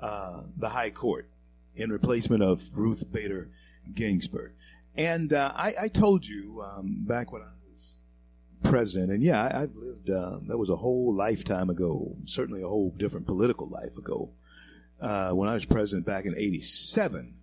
uh, 0.00 0.44
the 0.56 0.70
High 0.70 0.90
Court 0.90 1.28
in 1.76 1.92
replacement 1.92 2.42
of 2.42 2.70
Ruth 2.72 3.12
Bader 3.12 3.50
Ginsburg. 3.92 4.52
And 4.96 5.34
uh, 5.34 5.52
I, 5.54 5.74
I, 5.82 5.88
told 5.88 6.26
you 6.26 6.64
um, 6.64 7.04
back 7.06 7.32
when 7.32 7.42
I 7.42 7.53
president, 8.64 9.12
and 9.12 9.22
yeah, 9.22 9.50
I, 9.52 9.60
have 9.60 9.76
lived, 9.76 10.10
uh, 10.10 10.38
that 10.48 10.58
was 10.58 10.70
a 10.70 10.76
whole 10.76 11.14
lifetime 11.14 11.70
ago, 11.70 12.16
certainly 12.24 12.62
a 12.62 12.68
whole 12.68 12.92
different 12.96 13.26
political 13.26 13.68
life 13.68 13.96
ago. 13.96 14.30
Uh, 15.00 15.30
when 15.30 15.48
I 15.48 15.54
was 15.54 15.64
president 15.64 16.06
back 16.06 16.24
in 16.24 16.34
87 16.36 17.36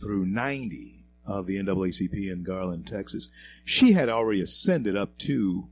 through 0.00 0.26
90 0.26 1.04
of 1.26 1.46
the 1.46 1.56
NAACP 1.56 2.30
in 2.30 2.42
Garland, 2.42 2.86
Texas, 2.86 3.28
she 3.64 3.92
had 3.92 4.08
already 4.08 4.40
ascended 4.40 4.96
up 4.96 5.16
to 5.18 5.68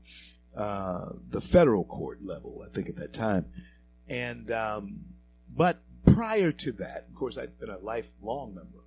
uh, 0.55 1.09
the 1.29 1.41
federal 1.41 1.83
court 1.83 2.21
level, 2.21 2.65
I 2.65 2.73
think 2.73 2.89
at 2.89 2.95
that 2.97 3.13
time. 3.13 3.45
And, 4.07 4.51
um, 4.51 5.01
but 5.55 5.81
prior 6.05 6.51
to 6.51 6.71
that, 6.73 7.05
of 7.09 7.15
course, 7.15 7.37
I'd 7.37 7.59
been 7.59 7.69
a 7.69 7.77
lifelong 7.79 8.55
member 8.55 8.85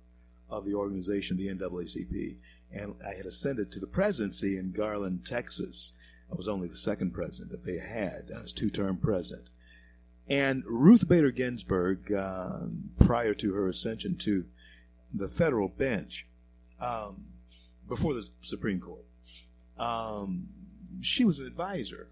of 0.49 0.65
the 0.65 0.73
organization, 0.73 1.37
the 1.37 1.47
NAACP, 1.47 2.37
and 2.73 2.95
I 3.05 3.15
had 3.15 3.25
ascended 3.25 3.71
to 3.71 3.79
the 3.79 3.87
presidency 3.87 4.57
in 4.57 4.71
Garland, 4.71 5.25
Texas. 5.25 5.93
I 6.31 6.35
was 6.35 6.47
only 6.47 6.67
the 6.67 6.77
second 6.77 7.11
president 7.13 7.51
that 7.51 7.65
they 7.65 7.77
had. 7.77 8.31
I 8.35 8.41
was 8.41 8.53
two-term 8.53 8.97
president. 8.97 9.49
And 10.29 10.63
Ruth 10.65 11.07
Bader 11.07 11.31
Ginsburg, 11.31 12.11
uh, 12.11 12.61
prior 12.99 13.33
to 13.35 13.53
her 13.53 13.67
ascension 13.67 14.15
to 14.19 14.45
the 15.13 15.27
federal 15.27 15.67
bench, 15.67 16.27
um, 16.79 17.25
before 17.87 18.13
the 18.13 18.27
Supreme 18.41 18.79
Court, 18.79 19.05
um, 19.77 20.47
she 21.01 21.25
was 21.25 21.39
an 21.39 21.45
advisor 21.45 22.09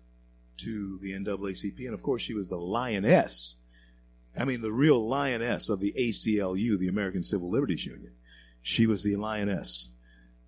to 0.57 0.99
the 0.99 1.13
NAACP, 1.13 1.79
and 1.85 1.93
of 1.93 2.03
course, 2.03 2.21
she 2.21 2.33
was 2.33 2.49
the 2.49 2.57
lioness. 2.57 3.57
I 4.38 4.45
mean, 4.45 4.61
the 4.61 4.71
real 4.71 5.07
lioness 5.07 5.69
of 5.69 5.79
the 5.79 5.93
ACLU, 5.97 6.77
the 6.77 6.88
American 6.88 7.23
Civil 7.23 7.49
Liberties 7.49 7.85
Union. 7.85 8.13
She 8.61 8.85
was 8.85 9.03
the 9.03 9.15
lioness. 9.15 9.89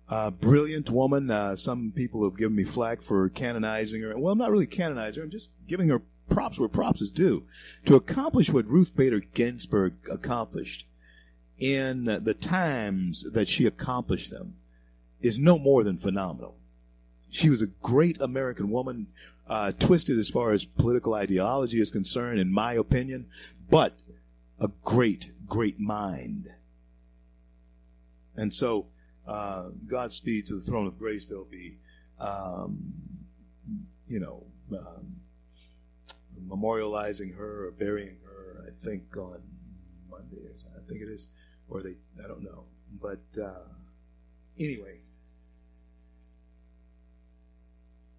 Uh, 0.08 0.30
brilliant 0.30 0.90
woman. 0.90 1.30
Uh, 1.30 1.56
some 1.56 1.92
people 1.94 2.24
have 2.24 2.36
given 2.36 2.56
me 2.56 2.64
flack 2.64 3.02
for 3.02 3.28
canonizing 3.30 4.02
her. 4.02 4.16
Well, 4.18 4.32
I'm 4.32 4.38
not 4.38 4.50
really 4.50 4.66
canonizing 4.66 5.20
her. 5.20 5.24
I'm 5.24 5.30
just 5.30 5.50
giving 5.66 5.88
her 5.88 6.02
props 6.28 6.58
where 6.58 6.68
props 6.68 7.00
is 7.00 7.10
due. 7.10 7.44
To 7.86 7.96
accomplish 7.96 8.50
what 8.50 8.66
Ruth 8.66 8.94
Bader 8.96 9.20
Ginsburg 9.20 9.94
accomplished 10.10 10.86
in 11.58 12.04
the 12.04 12.34
times 12.34 13.24
that 13.32 13.48
she 13.48 13.66
accomplished 13.66 14.30
them 14.30 14.56
is 15.20 15.38
no 15.38 15.58
more 15.58 15.84
than 15.84 15.98
phenomenal. 15.98 16.56
She 17.30 17.50
was 17.50 17.62
a 17.62 17.66
great 17.66 18.20
American 18.20 18.70
woman, 18.70 19.08
uh, 19.48 19.72
twisted 19.72 20.18
as 20.18 20.30
far 20.30 20.52
as 20.52 20.64
political 20.64 21.14
ideology 21.14 21.80
is 21.80 21.90
concerned, 21.90 22.38
in 22.38 22.52
my 22.52 22.74
opinion, 22.74 23.26
but 23.70 23.98
a 24.60 24.68
great, 24.82 25.32
great 25.46 25.80
mind. 25.80 26.48
And 28.36 28.52
so, 28.52 28.86
uh, 29.26 29.70
Godspeed 29.86 30.46
to 30.46 30.56
the 30.56 30.60
throne 30.60 30.86
of 30.86 30.98
grace. 30.98 31.26
There'll 31.26 31.44
be, 31.44 31.78
um, 32.20 32.92
you 34.06 34.20
know, 34.20 34.44
um, 34.72 35.16
memorializing 36.48 37.36
her 37.36 37.66
or 37.66 37.70
burying 37.72 38.16
her. 38.24 38.64
I 38.66 38.70
think 38.84 39.16
on 39.16 39.42
Monday. 40.10 40.48
I 40.76 40.88
think 40.88 41.02
it 41.02 41.08
is, 41.08 41.28
or 41.68 41.82
they. 41.82 41.96
I 42.22 42.28
don't 42.28 42.42
know. 42.42 42.64
But 43.00 43.22
uh, 43.42 43.64
anyway, 44.58 45.00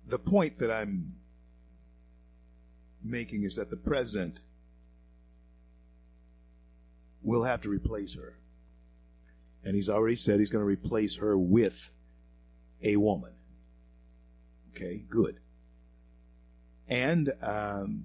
the 0.08 0.20
point 0.20 0.58
that 0.60 0.72
I'm 0.72 1.14
making 3.04 3.44
is 3.44 3.56
that 3.56 3.70
the 3.70 3.78
president 3.78 4.42
will 7.24 7.44
have 7.44 7.62
to 7.62 7.70
replace 7.70 8.16
her. 8.16 8.38
And 9.66 9.76
he's 9.76 9.90
already 9.90 10.16
said 10.16 10.40
he's 10.40 10.52
going 10.52 10.62
to 10.62 10.68
replace 10.68 11.18
her 11.18 11.38
with 11.38 11.92
a 12.84 12.96
woman. 12.98 13.34
Okay, 14.70 15.04
good. 15.10 15.40
And 16.88 17.32
um, 17.42 18.04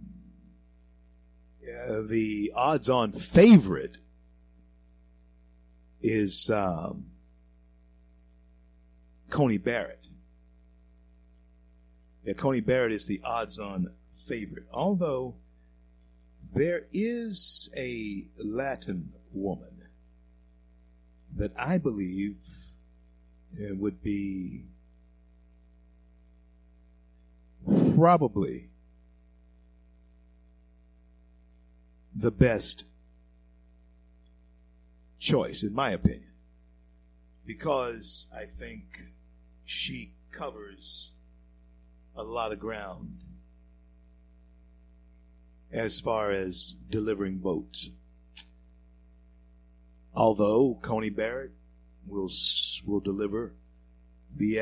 uh, 1.62 2.02
the 2.06 2.52
odds 2.54 2.88
on 2.88 3.12
favorite 3.12 3.98
is 6.00 6.50
um, 6.50 7.06
Coney 9.28 9.58
Barrett. 9.58 10.08
Yeah, 12.24 12.34
Coney 12.34 12.60
Barrett 12.60 12.92
is 12.92 13.06
the 13.06 13.20
odds 13.22 13.58
on 13.58 13.90
favorite. 14.26 14.64
Although 14.72 15.36
there 16.54 16.86
is 16.92 17.70
a 17.76 18.24
Latin 18.42 19.12
woman 19.32 19.84
that 21.36 21.52
I 21.57 21.78
believe 21.78 22.36
uh, 23.55 23.74
would 23.77 24.02
be 24.02 24.65
probably 27.94 28.70
the 32.15 32.31
best 32.31 32.85
choice, 35.19 35.62
in 35.62 35.74
my 35.74 35.90
opinion, 35.90 36.32
because 37.47 38.27
I 38.35 38.44
think 38.44 39.02
she 39.65 40.15
covers 40.32 41.12
a 42.16 42.23
lot 42.23 42.52
of 42.52 42.59
ground 42.59 43.19
as 45.73 46.01
far 46.01 46.31
as 46.31 46.77
delivering 46.90 47.40
votes. 47.40 47.90
Although 50.14 50.78
Coney 50.82 51.10
Barrett 51.10 51.52
will 52.06 52.30
will 52.86 53.00
deliver 53.00 53.54
the 54.34 54.58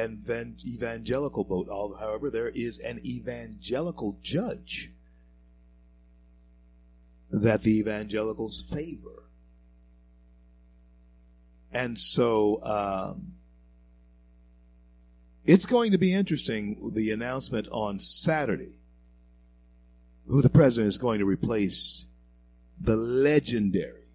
evangelical 0.67 1.45
vote. 1.45 1.69
However, 1.99 2.31
there 2.31 2.49
is 2.49 2.79
an 2.79 3.01
evangelical 3.05 4.19
judge 4.23 4.93
that 7.31 7.63
the 7.63 7.79
evangelicals 7.79 8.63
favor. 8.63 9.25
And 11.71 11.99
so 11.99 12.63
um, 12.63 13.35
it's 15.45 15.67
going 15.67 15.93
to 15.93 15.99
be 15.99 16.15
interesting 16.15 16.93
the 16.95 17.11
announcement 17.11 17.69
on 17.71 18.01
Saturday 18.01 18.79
who 20.27 20.43
the 20.43 20.51
president 20.51 20.89
is 20.89 20.99
going 20.99 21.19
to 21.21 21.27
replace 21.27 22.07
the 22.81 22.97
legendary, 22.97 24.08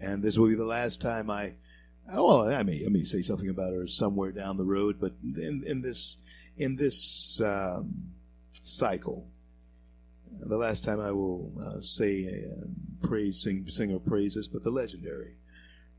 and 0.00 0.22
this 0.22 0.38
will 0.38 0.48
be 0.48 0.54
the 0.54 0.64
last 0.64 1.00
time 1.00 1.30
I, 1.30 1.54
well, 2.12 2.48
I 2.48 2.62
may, 2.62 2.82
I 2.84 2.88
may 2.90 3.04
say 3.04 3.22
something 3.22 3.48
about 3.48 3.72
her 3.72 3.86
somewhere 3.86 4.32
down 4.32 4.56
the 4.56 4.64
road, 4.64 4.96
but 5.00 5.12
in, 5.22 5.62
in 5.66 5.82
this, 5.82 6.18
in 6.56 6.76
this 6.76 7.40
um, 7.40 8.12
cycle, 8.62 9.26
the 10.40 10.56
last 10.56 10.84
time 10.84 11.00
I 11.00 11.12
will 11.12 11.52
uh, 11.60 11.80
say 11.80 12.26
uh, 12.26 12.66
praise, 13.06 13.42
sing, 13.42 13.66
sing 13.68 13.90
her 13.90 13.98
praises, 13.98 14.48
but 14.48 14.64
the 14.64 14.70
legendary 14.70 15.36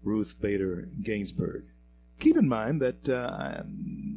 Ruth 0.03 0.39
Bader 0.39 0.88
Ginsburg. 1.01 1.65
Keep 2.19 2.38
in 2.38 2.47
mind 2.47 2.81
that 2.81 3.09
uh, 3.09 3.63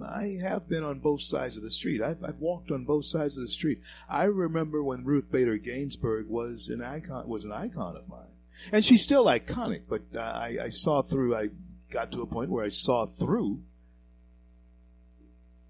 I 0.07 0.39
have 0.41 0.69
been 0.69 0.85
on 0.85 1.01
both 1.01 1.23
sides 1.23 1.57
of 1.57 1.65
the 1.65 1.71
street. 1.71 2.01
I've, 2.01 2.23
I've, 2.23 2.39
walked 2.39 2.71
on 2.71 2.85
both 2.85 3.07
sides 3.07 3.37
of 3.37 3.43
the 3.43 3.49
street. 3.49 3.81
I 4.09 4.25
remember 4.25 4.83
when 4.85 5.05
Ruth 5.05 5.33
Bader 5.33 5.57
Ginsburg 5.59 6.29
was 6.29 6.69
an 6.69 6.81
icon 6.83 7.27
was 7.27 7.45
an 7.45 7.53
icon 7.53 7.97
of 7.97 8.09
mine, 8.09 8.37
and 8.73 8.85
she's 8.85 9.03
still 9.03 9.27
iconic. 9.27 9.83
But 9.89 10.03
uh, 10.15 10.21
I, 10.21 10.57
I 10.65 10.69
saw 10.71 11.03
through. 11.03 11.37
I 11.37 11.49
got 11.91 12.13
to 12.13 12.23
a 12.23 12.27
point 12.27 12.51
where 12.51 12.65
I 12.65 12.69
saw 12.69 13.07
through 13.07 13.63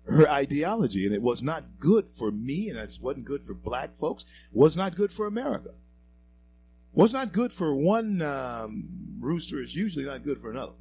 her 0.05 0.28
ideology, 0.28 1.05
and 1.05 1.15
it 1.15 1.23
was 1.23 1.43
not 1.43 1.78
good 1.78 2.09
for 2.09 2.31
me, 2.31 2.69
and 2.69 2.78
it 2.78 2.98
wasn't 3.01 3.27
good 3.27 3.47
for 3.47 3.55
black 3.55 3.97
folks. 3.97 4.24
Was 4.52 4.77
not 4.77 4.94
good 4.94 5.12
for 5.12 5.27
America. 5.27 5.70
Was 6.93 7.12
not 7.12 7.32
good 7.32 7.52
for 7.52 7.74
one 7.74 8.23
um, 8.23 8.89
rooster 9.20 9.62
is 9.62 9.77
usually 9.77 10.05
not 10.05 10.23
good 10.23 10.40
for 10.40 10.51
another. 10.51 10.73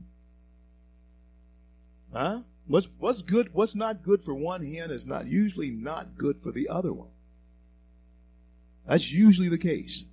Huh? 2.14 2.42
What's 2.66 2.90
what's 2.98 3.22
good? 3.22 3.54
What's 3.54 3.76
not 3.76 4.04
good 4.04 4.24
for 4.24 4.34
one 4.34 4.64
hen 4.64 4.92
is 4.92 5.06
not 5.06 5.28
usually 5.28 5.70
not 5.70 6.18
good 6.18 6.42
for 6.42 6.52
the 6.52 6.70
other 6.70 6.94
one. 6.94 7.10
That's 8.86 9.12
usually 9.12 9.50
the 9.50 9.58
case. 9.58 10.06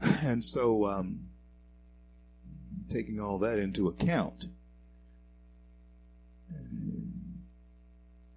And 0.22 0.44
so, 0.44 0.86
um, 0.86 1.28
taking 2.88 3.20
all 3.20 3.38
that 3.38 3.58
into 3.58 3.88
account, 3.88 4.46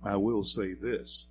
I 0.03 0.15
will 0.15 0.43
say 0.43 0.73
this. 0.73 1.29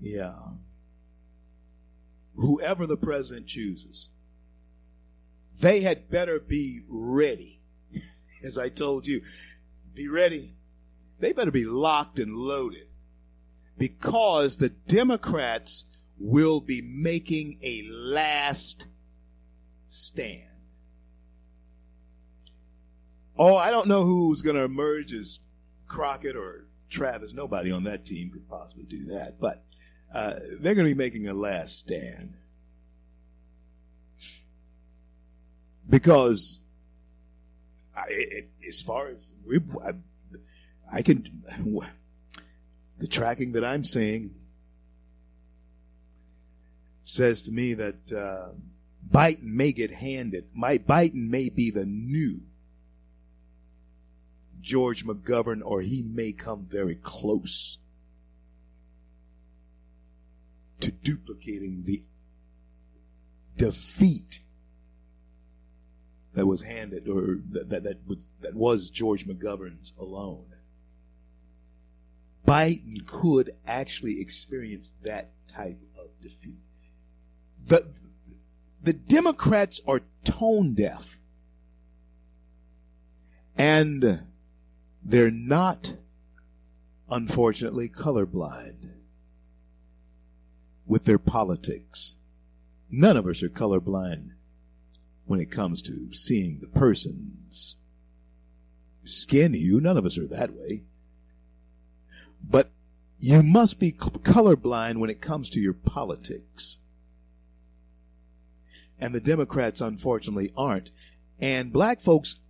Yeah. 0.00 0.34
Whoever 2.36 2.86
the 2.86 2.96
president 2.96 3.46
chooses, 3.46 4.10
they 5.60 5.80
had 5.80 6.08
better 6.08 6.38
be 6.38 6.82
ready. 6.88 7.60
As 8.44 8.56
I 8.56 8.68
told 8.68 9.06
you, 9.06 9.22
be 9.92 10.08
ready. 10.08 10.54
They 11.18 11.32
better 11.32 11.50
be 11.50 11.64
locked 11.64 12.20
and 12.20 12.36
loaded 12.36 12.87
because 13.78 14.56
the 14.56 14.68
Democrats 14.68 15.84
will 16.18 16.60
be 16.60 16.82
making 16.82 17.58
a 17.62 17.82
last 17.88 18.86
stand. 19.86 20.42
Oh, 23.38 23.56
I 23.56 23.70
don't 23.70 23.86
know 23.86 24.02
who's 24.02 24.42
going 24.42 24.56
to 24.56 24.64
emerge 24.64 25.12
as 25.12 25.38
Crockett 25.86 26.34
or 26.34 26.66
Travis. 26.90 27.32
Nobody 27.32 27.70
on 27.70 27.84
that 27.84 28.04
team 28.04 28.30
could 28.30 28.48
possibly 28.48 28.84
do 28.84 29.04
that. 29.06 29.40
But 29.40 29.64
uh, 30.12 30.34
they're 30.58 30.74
going 30.74 30.88
to 30.88 30.94
be 30.94 30.98
making 30.98 31.28
a 31.28 31.34
last 31.34 31.76
stand. 31.76 32.34
Because 35.88 36.60
I, 37.96 38.04
it, 38.08 38.50
as 38.66 38.82
far 38.82 39.08
as 39.08 39.32
we, 39.46 39.60
I, 39.84 39.92
I 40.92 41.02
can, 41.02 41.42
the 42.98 43.06
tracking 43.06 43.52
that 43.52 43.64
I'm 43.64 43.84
seeing 43.84 44.34
says 47.02 47.42
to 47.42 47.52
me 47.52 47.74
that 47.74 48.12
uh, 48.12 48.52
Biden 49.10 49.42
may 49.42 49.72
get 49.72 49.90
handed. 49.90 50.44
My 50.52 50.78
Biden 50.78 51.30
may 51.30 51.48
be 51.48 51.70
the 51.70 51.86
new 51.86 52.42
George 54.60 55.06
McGovern, 55.06 55.62
or 55.64 55.80
he 55.80 56.02
may 56.02 56.32
come 56.32 56.66
very 56.68 56.96
close 56.96 57.78
to 60.80 60.90
duplicating 60.90 61.84
the 61.84 62.02
defeat 63.56 64.40
that 66.34 66.46
was 66.46 66.62
handed 66.62 67.08
or 67.08 67.40
that 67.50 67.70
that 67.70 67.82
that, 67.84 68.18
that 68.40 68.54
was 68.54 68.90
George 68.90 69.26
McGovern's 69.26 69.92
alone. 69.98 70.46
Biden 72.48 73.06
could 73.06 73.50
actually 73.66 74.20
experience 74.20 74.90
that 75.02 75.32
type 75.46 75.78
of 76.02 76.08
defeat. 76.22 76.62
The 77.66 77.92
the 78.82 78.94
Democrats 78.94 79.82
are 79.86 80.00
tone 80.24 80.74
deaf. 80.74 81.18
And 83.56 84.22
they're 85.04 85.30
not, 85.30 85.96
unfortunately, 87.10 87.88
colorblind 87.88 88.92
with 90.86 91.04
their 91.04 91.18
politics. 91.18 92.16
None 92.88 93.16
of 93.16 93.26
us 93.26 93.42
are 93.42 93.50
colorblind 93.50 94.30
when 95.26 95.40
it 95.40 95.50
comes 95.50 95.82
to 95.82 96.14
seeing 96.14 96.60
the 96.60 96.68
person's 96.68 97.76
skin 99.04 99.52
hue. 99.52 99.80
None 99.80 99.98
of 99.98 100.06
us 100.06 100.16
are 100.16 100.28
that 100.28 100.54
way. 100.54 100.84
But 102.42 102.70
you 103.20 103.42
must 103.42 103.80
be 103.80 103.92
colorblind 103.92 104.98
when 104.98 105.10
it 105.10 105.20
comes 105.20 105.50
to 105.50 105.60
your 105.60 105.74
politics. 105.74 106.78
And 108.98 109.14
the 109.14 109.20
Democrats, 109.20 109.80
unfortunately, 109.80 110.52
aren't. 110.56 110.90
And 111.40 111.72
black 111.72 112.00
folks 112.00 112.40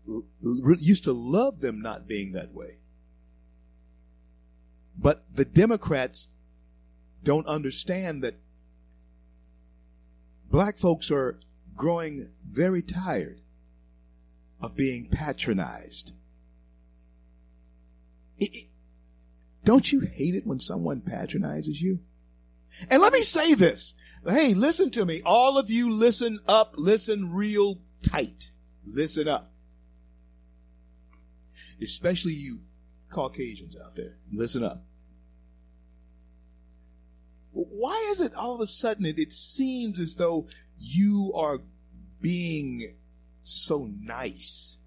used 0.40 1.04
to 1.04 1.12
love 1.12 1.60
them 1.60 1.80
not 1.80 2.08
being 2.08 2.32
that 2.32 2.54
way. 2.54 2.78
But 4.96 5.24
the 5.32 5.44
Democrats 5.44 6.28
don't 7.22 7.46
understand 7.46 8.22
that 8.24 8.40
black 10.50 10.78
folks 10.78 11.10
are 11.10 11.38
growing 11.76 12.30
very 12.48 12.82
tired 12.82 13.40
of 14.60 14.76
being 14.76 15.08
patronized. 15.10 16.12
Don't 19.68 19.92
you 19.92 20.00
hate 20.00 20.34
it 20.34 20.46
when 20.46 20.60
someone 20.60 21.02
patronizes 21.02 21.82
you? 21.82 21.98
And 22.88 23.02
let 23.02 23.12
me 23.12 23.22
say 23.22 23.52
this. 23.52 23.92
Hey, 24.26 24.54
listen 24.54 24.90
to 24.92 25.04
me. 25.04 25.20
All 25.26 25.58
of 25.58 25.70
you 25.70 25.92
listen 25.92 26.38
up, 26.48 26.72
listen 26.78 27.34
real 27.34 27.78
tight. 28.02 28.50
Listen 28.86 29.28
up. 29.28 29.52
Especially 31.82 32.32
you 32.32 32.60
Caucasians 33.10 33.76
out 33.76 33.94
there. 33.94 34.16
Listen 34.32 34.64
up. 34.64 34.86
Why 37.52 38.08
is 38.10 38.22
it 38.22 38.34
all 38.34 38.54
of 38.54 38.62
a 38.62 38.66
sudden 38.66 39.04
it, 39.04 39.18
it 39.18 39.34
seems 39.34 40.00
as 40.00 40.14
though 40.14 40.48
you 40.78 41.30
are 41.36 41.58
being 42.22 42.96
so 43.42 43.86
nice? 44.00 44.78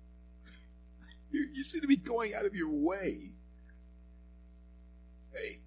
You, 1.29 1.47
you 1.53 1.63
seem 1.63 1.81
to 1.81 1.87
be 1.87 1.97
going 1.97 2.33
out 2.33 2.45
of 2.45 2.55
your 2.55 2.71
way. 2.71 3.33
Hey, 5.33 5.57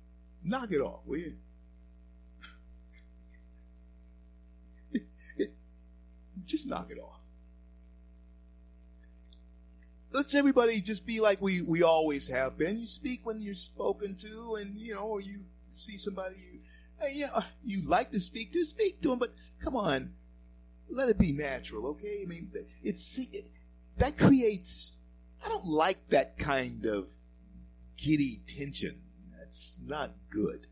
knock 0.43 0.71
it 0.73 0.81
off, 0.81 1.01
will 1.07 1.19
you? 1.19 1.37
Just 6.47 6.67
knock 6.67 6.91
it 6.91 6.99
off 6.99 7.15
let's 10.15 10.35
everybody 10.35 10.81
just 10.81 11.05
be 11.05 11.21
like 11.21 11.43
we, 11.43 11.61
we 11.61 11.83
always 11.83 12.29
have 12.29 12.57
been. 12.57 12.79
You 12.79 12.87
speak 12.87 13.27
when 13.27 13.43
you're 13.43 13.55
spoken 13.55 14.15
to, 14.17 14.57
and 14.61 14.79
you 14.79 14.95
know, 14.95 15.03
or 15.03 15.21
you 15.21 15.41
see 15.75 15.99
somebody 15.99 16.37
you, 16.37 16.61
hey, 17.01 17.15
you 17.15 17.27
uh, 17.35 17.43
you 17.65 17.83
like 17.87 18.13
to 18.13 18.21
speak 18.21 18.53
to, 18.53 18.65
speak 18.65 19.03
to 19.03 19.09
them. 19.09 19.19
But 19.19 19.35
come 19.61 19.77
on, 19.77 20.13
let 20.89 21.09
it 21.09 21.19
be 21.19 21.33
natural, 21.33 21.89
okay? 21.89 22.21
I 22.23 22.27
mean, 22.27 22.51
it's 22.83 23.19
it, 23.19 23.51
that 23.99 24.17
creates. 24.17 24.99
I 25.45 25.49
don't 25.49 25.67
like 25.67 26.09
that 26.09 26.39
kind 26.39 26.87
of 26.87 27.09
giddy 27.99 28.41
tension. 28.47 29.01
That's 29.55 29.79
not 29.87 30.11
good. 30.31 30.67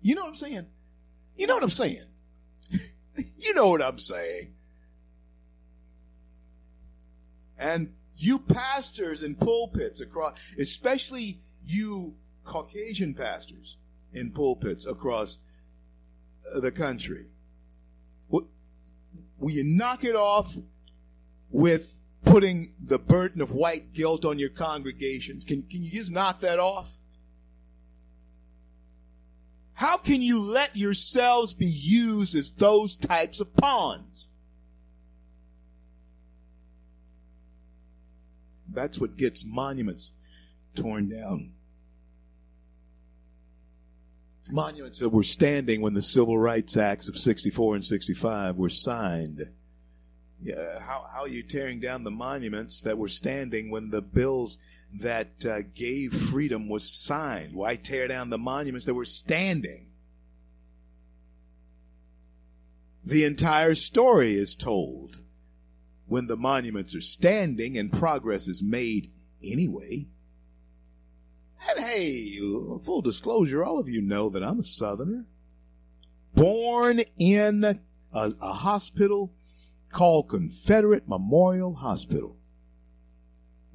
You 0.00 0.14
know 0.14 0.22
what 0.22 0.28
I'm 0.28 0.36
saying? 0.36 0.66
You 1.36 1.48
know 1.48 1.54
what 1.54 1.64
I'm 1.64 1.70
saying? 1.70 2.06
you 3.36 3.52
know 3.52 3.68
what 3.68 3.82
I'm 3.82 3.98
saying. 3.98 4.54
And 7.58 7.92
you 8.16 8.38
pastors 8.38 9.24
in 9.24 9.34
pulpits 9.34 10.00
across, 10.00 10.38
especially 10.56 11.40
you 11.64 12.14
Caucasian 12.44 13.12
pastors 13.12 13.76
in 14.12 14.30
pulpits 14.30 14.86
across 14.86 15.38
the 16.60 16.70
country. 16.70 17.26
Will 18.28 19.50
you 19.50 19.64
knock 19.64 20.04
it 20.04 20.14
off 20.14 20.56
with 21.50 22.06
putting 22.24 22.72
the 22.78 22.98
burden 22.98 23.40
of 23.40 23.50
white 23.52 23.92
guilt 23.92 24.24
on 24.24 24.38
your 24.38 24.50
congregations. 24.50 25.44
Can, 25.44 25.62
can 25.62 25.82
you 25.82 25.90
just 25.90 26.10
knock 26.10 26.40
that 26.40 26.58
off? 26.58 26.95
How 29.76 29.98
can 29.98 30.22
you 30.22 30.40
let 30.40 30.74
yourselves 30.74 31.52
be 31.52 31.66
used 31.66 32.34
as 32.34 32.50
those 32.50 32.96
types 32.96 33.40
of 33.40 33.54
pawns? 33.56 34.30
That's 38.72 38.98
what 38.98 39.18
gets 39.18 39.44
monuments 39.44 40.12
torn 40.74 41.10
down. 41.10 41.52
Monuments 44.50 44.98
that 45.00 45.10
were 45.10 45.22
standing 45.22 45.82
when 45.82 45.92
the 45.92 46.00
Civil 46.00 46.38
Rights 46.38 46.78
Acts 46.78 47.10
of 47.10 47.18
64 47.18 47.74
and 47.74 47.84
65 47.84 48.56
were 48.56 48.70
signed. 48.70 49.42
Yeah, 50.42 50.78
how, 50.80 51.06
how 51.12 51.22
are 51.22 51.28
you 51.28 51.42
tearing 51.42 51.80
down 51.80 52.02
the 52.02 52.10
monuments 52.10 52.80
that 52.80 52.96
were 52.96 53.08
standing 53.08 53.70
when 53.70 53.90
the 53.90 54.00
bills 54.00 54.58
that 55.00 55.44
uh, 55.44 55.58
gave 55.74 56.12
freedom 56.12 56.68
was 56.68 56.90
signed? 56.90 57.54
Why 57.54 57.76
tear 57.76 58.08
down 58.08 58.30
the 58.30 58.38
monuments 58.38 58.86
that 58.86 58.94
were 58.94 59.04
standing? 59.04 59.88
The 63.04 63.24
entire 63.24 63.74
story 63.74 64.34
is 64.34 64.56
told 64.56 65.20
when 66.06 66.26
the 66.26 66.36
monuments 66.36 66.94
are 66.94 67.00
standing 67.00 67.78
and 67.78 67.92
progress 67.92 68.48
is 68.48 68.62
made 68.62 69.12
anyway. 69.42 70.06
And 71.68 71.84
hey, 71.84 72.38
full 72.38 73.02
disclosure, 73.02 73.64
all 73.64 73.78
of 73.78 73.88
you 73.88 74.02
know 74.02 74.28
that 74.30 74.42
I'm 74.42 74.60
a 74.60 74.64
Southerner. 74.64 75.26
Born 76.34 77.00
in 77.18 77.64
a, 77.64 77.78
a 78.12 78.52
hospital 78.52 79.32
called 79.90 80.28
Confederate 80.28 81.08
Memorial 81.08 81.74
Hospital. 81.74 82.35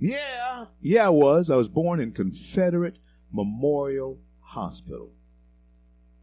Yeah, 0.01 0.65
yeah, 0.81 1.05
I 1.05 1.09
was. 1.09 1.51
I 1.51 1.55
was 1.55 1.67
born 1.67 1.99
in 1.99 2.11
Confederate 2.11 2.97
Memorial 3.31 4.19
Hospital. 4.39 5.11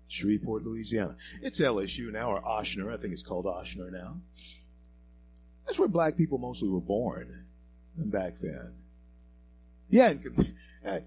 Shreveport, 0.08 0.64
Louisiana. 0.64 1.16
It's 1.42 1.60
LSU 1.60 2.10
now, 2.10 2.32
or 2.32 2.42
Ochsner. 2.42 2.92
I 2.92 2.96
think 2.96 3.12
it's 3.12 3.22
called 3.22 3.44
Ochsner 3.44 3.92
now. 3.92 4.16
That's 5.64 5.78
where 5.78 5.86
black 5.86 6.16
people 6.16 6.38
mostly 6.38 6.68
were 6.68 6.80
born 6.80 7.44
back 7.94 8.40
then. 8.40 8.74
Yeah, 9.90 10.12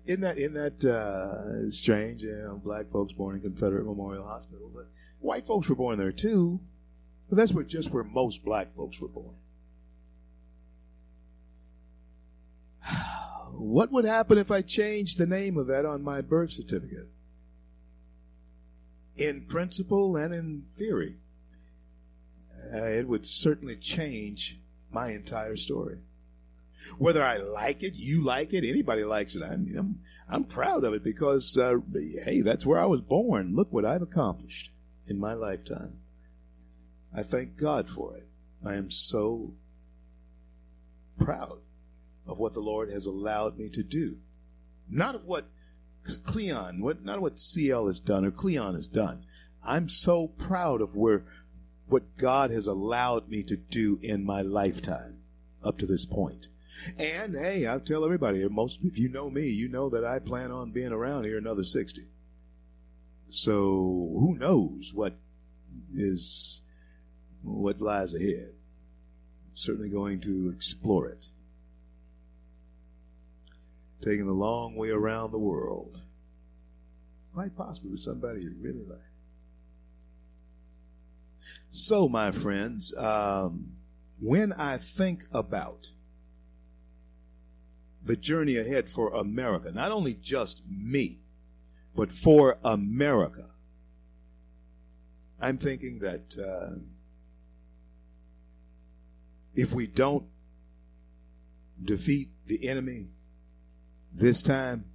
isn't 0.06 0.22
that 0.22 0.38
isn't 0.38 0.54
that 0.54 0.86
uh, 0.86 1.70
strange? 1.72 2.24
You 2.24 2.32
know, 2.32 2.62
black 2.64 2.90
folks 2.90 3.12
born 3.12 3.36
in 3.36 3.42
Confederate 3.42 3.86
Memorial 3.86 4.26
Hospital, 4.26 4.72
but 4.74 4.88
white 5.20 5.46
folks 5.46 5.68
were 5.68 5.76
born 5.76 6.00
there 6.00 6.14
too. 6.14 6.62
But 7.30 7.36
that's 7.36 7.52
where 7.52 7.66
just 7.66 7.92
where 7.92 8.06
most 8.06 8.46
black 8.46 8.74
folks 8.76 9.02
were 9.02 9.10
born. 9.10 9.36
What 13.62 13.92
would 13.92 14.06
happen 14.06 14.40
if 14.40 14.50
I 14.50 14.64
changed 14.64 15.20
the 15.20 15.28
name 15.28 15.56
of 15.56 15.68
that 15.68 15.86
on 15.86 16.02
my 16.02 16.22
birth 16.22 16.52
certificate? 16.52 17.10
In 19.16 19.46
principle 19.46 20.16
and 20.16 20.34
in 20.34 20.64
theory 20.80 21.18
uh, 22.74 22.86
it 22.86 23.08
would 23.08 23.28
certainly 23.28 23.76
change 23.76 24.60
my 24.90 25.10
entire 25.10 25.56
story. 25.56 26.00
Whether 26.98 27.24
I 27.24 27.38
like 27.38 27.84
it, 27.84 27.94
you 27.96 28.24
like 28.24 28.52
it, 28.54 28.68
anybody 28.68 29.04
likes 29.04 29.36
it, 29.36 29.44
I'm, 29.44 29.72
I'm, 29.78 30.00
I'm 30.28 30.44
proud 30.46 30.84
of 30.84 30.96
it 30.96 31.04
because, 31.04 31.56
uh, 31.56 31.76
hey, 32.26 32.42
that's 32.42 32.66
where 32.66 32.80
I 32.80 32.86
was 32.86 33.02
born. 33.02 33.56
Look 33.56 33.72
what 33.72 33.86
I've 33.86 34.02
accomplished 34.02 34.72
in 35.06 35.20
my 35.20 35.34
lifetime. 35.34 36.00
I 37.16 37.22
thank 37.22 37.58
God 37.58 37.92
for 37.92 38.18
it. 38.18 38.28
I 38.66 38.74
am 38.74 38.90
so 38.90 39.54
proud 41.20 41.60
of 42.28 42.38
what 42.38 42.54
the 42.54 42.60
Lord 42.60 42.90
has 42.90 43.06
allowed 43.06 43.58
me 43.58 43.70
to 43.70 43.84
do. 43.84 44.18
Not 44.90 45.16
of 45.16 45.26
what 45.26 45.50
Cleon, 46.24 46.82
what, 46.82 47.04
not 47.04 47.22
what 47.22 47.40
CL 47.40 47.88
has 47.88 48.00
done 48.00 48.26
or 48.26 48.32
Cleon 48.32 48.76
has 48.76 48.88
done. 48.88 49.26
I'm 49.64 49.90
so 49.90 50.28
proud 50.28 50.82
of 50.82 50.96
where 50.96 51.26
what 51.88 52.18
God 52.18 52.52
has 52.52 52.68
allowed 52.68 53.30
me 53.30 53.44
to 53.44 53.56
do 53.56 54.00
in 54.02 54.24
my 54.24 54.42
lifetime 54.42 55.20
up 55.64 55.78
to 55.80 55.86
this 55.86 56.06
point. 56.06 56.48
And 56.98 57.36
hey, 57.36 57.68
I'll 57.68 57.80
tell 57.80 58.04
everybody, 58.04 58.48
most 58.50 58.80
if 58.84 58.98
you 58.98 59.10
know 59.10 59.30
me, 59.30 59.48
you 59.50 59.68
know 59.68 59.90
that 59.90 60.06
I 60.06 60.20
plan 60.20 60.52
on 60.52 60.72
being 60.72 60.92
around 60.92 61.26
here 61.26 61.38
another 61.38 61.64
60. 61.64 62.08
So 63.30 63.54
who 63.54 64.36
knows 64.38 64.92
what 64.94 65.16
is 65.94 66.64
what 67.44 67.82
lies 67.82 68.14
ahead. 68.14 68.56
Certainly 69.54 69.90
going 69.90 70.22
to 70.22 70.52
explore 70.56 71.08
it. 71.08 71.28
Taking 74.02 74.26
the 74.26 74.34
long 74.34 74.76
way 74.76 74.90
around 74.90 75.32
the 75.32 75.40
world. 75.40 76.02
Quite 77.34 77.56
possibly 77.56 77.92
with 77.92 78.02
somebody 78.02 78.42
you 78.42 78.56
really 78.60 78.84
like. 78.86 79.00
So, 81.70 82.10
my 82.10 82.32
friends, 82.32 82.94
um, 82.98 83.74
when 84.20 84.52
I 84.54 84.78
think 84.78 85.24
about 85.32 85.92
the 88.04 88.16
journey 88.18 88.58
ahead 88.58 88.90
for 88.90 89.14
America, 89.14 89.72
not 89.72 89.92
only 89.92 90.16
just 90.16 90.64
me, 90.68 91.20
but 91.96 92.12
for 92.12 92.58
America, 92.64 93.50
I'm 95.40 95.58
thinking 95.58 96.00
that 96.00 96.36
uh, 96.38 96.80
if 99.56 99.74
we 99.74 99.88
don't 99.88 100.26
defeat 101.84 102.30
the 102.46 102.68
enemy 102.68 103.08
this 104.14 104.42
time, 104.42 104.86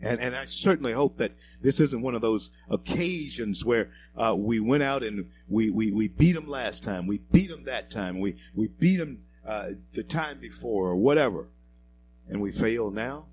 and, 0.00 0.20
and 0.20 0.36
I 0.36 0.46
certainly 0.46 0.92
hope 0.92 1.18
that 1.18 1.32
this 1.60 1.80
isn't 1.80 2.02
one 2.02 2.14
of 2.14 2.20
those 2.20 2.50
occasions 2.70 3.64
where 3.64 3.90
uh, 4.16 4.34
we 4.36 4.60
went 4.60 4.82
out 4.82 5.02
and 5.02 5.28
we, 5.48 5.70
we, 5.70 5.90
we 5.90 6.08
beat 6.08 6.32
them 6.32 6.48
last 6.48 6.84
time, 6.84 7.06
we 7.06 7.18
beat 7.32 7.48
them 7.48 7.64
that 7.64 7.90
time, 7.90 8.20
we, 8.20 8.36
we 8.54 8.68
beat 8.68 8.96
them 8.96 9.24
uh, 9.46 9.70
the 9.94 10.04
time 10.04 10.38
before 10.38 10.88
or 10.88 10.96
whatever, 10.96 11.48
and 12.28 12.40
we 12.40 12.52
fail 12.52 12.90
now. 12.90 13.26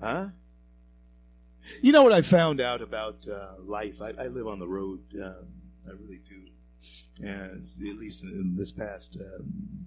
Huh? 0.00 0.28
You 1.82 1.92
know 1.92 2.02
what 2.02 2.12
I 2.12 2.22
found 2.22 2.60
out 2.60 2.80
about 2.80 3.26
uh, 3.28 3.54
life? 3.62 4.00
I, 4.00 4.10
I, 4.22 4.26
live 4.26 4.46
on 4.46 4.58
the 4.58 4.68
road. 4.68 5.00
Um, 5.22 5.46
I 5.86 5.92
really 5.92 6.20
do. 6.24 6.42
And 7.22 7.62
at 7.62 7.96
least 7.96 8.22
in, 8.22 8.30
in 8.30 8.54
this 8.56 8.70
past 8.70 9.16
um, 9.18 9.86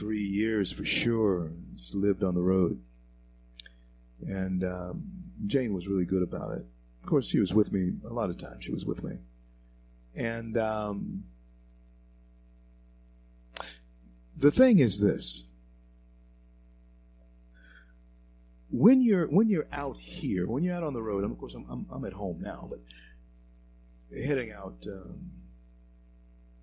three 0.00 0.22
years 0.22 0.72
for 0.72 0.84
sure, 0.84 1.52
just 1.76 1.94
lived 1.94 2.24
on 2.24 2.34
the 2.34 2.40
road. 2.40 2.80
And 4.26 4.64
um, 4.64 5.04
Jane 5.46 5.74
was 5.74 5.86
really 5.86 6.06
good 6.06 6.22
about 6.22 6.52
it. 6.52 6.64
Of 7.02 7.08
course, 7.08 7.28
she 7.28 7.38
was 7.38 7.52
with 7.52 7.70
me 7.70 7.92
a 8.08 8.12
lot 8.12 8.30
of 8.30 8.38
times. 8.38 8.64
She 8.64 8.72
was 8.72 8.84
with 8.84 9.04
me, 9.04 9.12
and 10.14 10.56
um, 10.58 11.24
the 14.36 14.50
thing 14.50 14.78
is 14.78 15.00
this: 15.00 15.44
when 18.70 19.02
you're 19.02 19.26
when 19.28 19.48
you're 19.48 19.68
out 19.72 19.96
here, 19.96 20.46
when 20.46 20.62
you're 20.62 20.76
out 20.76 20.82
on 20.82 20.92
the 20.92 21.02
road, 21.02 21.24
of 21.24 21.38
course 21.38 21.54
I'm 21.54 21.64
I'm, 21.70 21.86
I'm 21.90 22.04
at 22.04 22.12
home 22.12 22.40
now, 22.42 22.68
but 22.68 22.80
heading 24.18 24.52
out 24.52 24.84
um, 24.86 25.30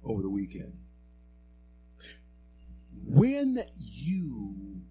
over 0.03 0.22
the 0.22 0.30
weekend. 0.30 0.73
When 3.10 3.64
you 3.74 4.82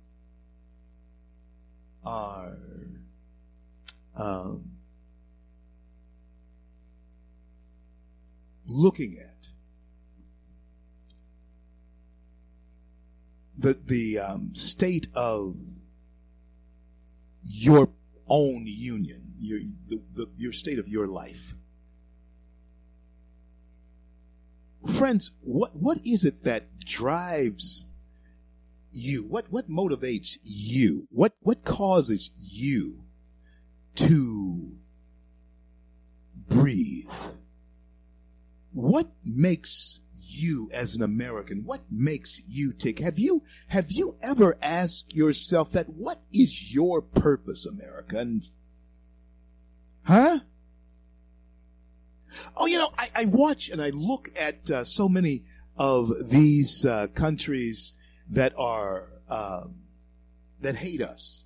are 2.02 2.56
um, 4.16 4.70
looking 8.66 9.18
at 9.18 9.48
the 13.58 13.78
the 13.84 14.18
um, 14.18 14.54
state 14.54 15.08
of 15.14 15.56
your 17.42 17.90
own 18.28 18.64
union, 18.66 19.34
your 19.38 19.60
the, 19.88 20.00
the, 20.14 20.26
your 20.38 20.52
state 20.52 20.78
of 20.78 20.88
your 20.88 21.06
life. 21.06 21.54
Friends, 24.86 25.32
what 25.42 25.76
what 25.76 25.98
is 26.06 26.24
it 26.24 26.44
that 26.44 26.78
drives 26.84 27.85
you? 28.96 29.24
What 29.26 29.50
what 29.50 29.68
motivates 29.68 30.38
you? 30.42 31.06
What 31.10 31.34
what 31.40 31.64
causes 31.64 32.30
you 32.34 33.04
to 33.96 34.72
breathe? 36.48 37.10
What 38.72 39.10
makes 39.24 40.00
you 40.14 40.70
as 40.72 40.96
an 40.96 41.02
American? 41.02 41.64
What 41.64 41.82
makes 41.90 42.42
you 42.48 42.72
tick? 42.72 42.98
Have 42.98 43.18
you 43.18 43.42
have 43.68 43.90
you 43.90 44.16
ever 44.22 44.56
asked 44.62 45.14
yourself 45.14 45.72
that 45.72 45.88
what 45.90 46.22
is 46.32 46.74
your 46.74 47.00
purpose, 47.00 47.66
Americans? 47.66 48.52
Huh? 50.02 50.40
Oh, 52.56 52.66
you 52.66 52.78
know, 52.78 52.90
I, 52.98 53.08
I 53.14 53.24
watch 53.24 53.70
and 53.70 53.80
I 53.80 53.90
look 53.90 54.28
at 54.38 54.70
uh, 54.70 54.84
so 54.84 55.08
many 55.08 55.44
of 55.76 56.10
these 56.28 56.84
uh, 56.84 57.06
countries 57.08 57.92
that 58.30 58.52
are 58.56 59.08
uh, 59.28 59.64
that 60.60 60.76
hate 60.76 61.02
us. 61.02 61.44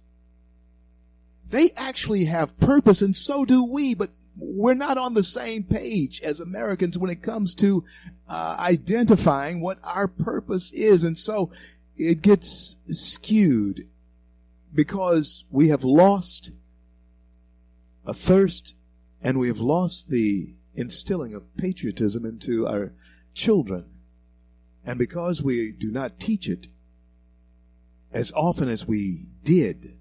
They 1.48 1.70
actually 1.76 2.26
have 2.26 2.58
purpose, 2.60 3.02
and 3.02 3.14
so 3.14 3.44
do 3.44 3.64
we. 3.64 3.94
But 3.94 4.10
we're 4.36 4.74
not 4.74 4.98
on 4.98 5.14
the 5.14 5.22
same 5.22 5.64
page 5.64 6.20
as 6.22 6.40
Americans 6.40 6.96
when 6.96 7.10
it 7.10 7.22
comes 7.22 7.54
to 7.56 7.84
uh, 8.28 8.56
identifying 8.58 9.60
what 9.60 9.78
our 9.82 10.08
purpose 10.08 10.70
is, 10.72 11.04
and 11.04 11.18
so 11.18 11.50
it 11.96 12.22
gets 12.22 12.76
skewed 12.86 13.82
because 14.72 15.44
we 15.50 15.68
have 15.68 15.84
lost 15.84 16.52
a 18.06 18.14
thirst 18.14 18.76
and 19.20 19.38
we 19.38 19.48
have 19.48 19.58
lost 19.58 20.08
the 20.08 20.54
instilling 20.74 21.34
of 21.34 21.56
patriotism 21.56 22.24
into 22.24 22.66
our 22.66 22.92
children. 23.34 23.84
And 24.84 24.98
because 24.98 25.42
we 25.42 25.72
do 25.72 25.90
not 25.90 26.18
teach 26.18 26.48
it 26.48 26.68
as 28.12 28.32
often 28.32 28.68
as 28.68 28.86
we 28.86 29.28
did, 29.44 29.96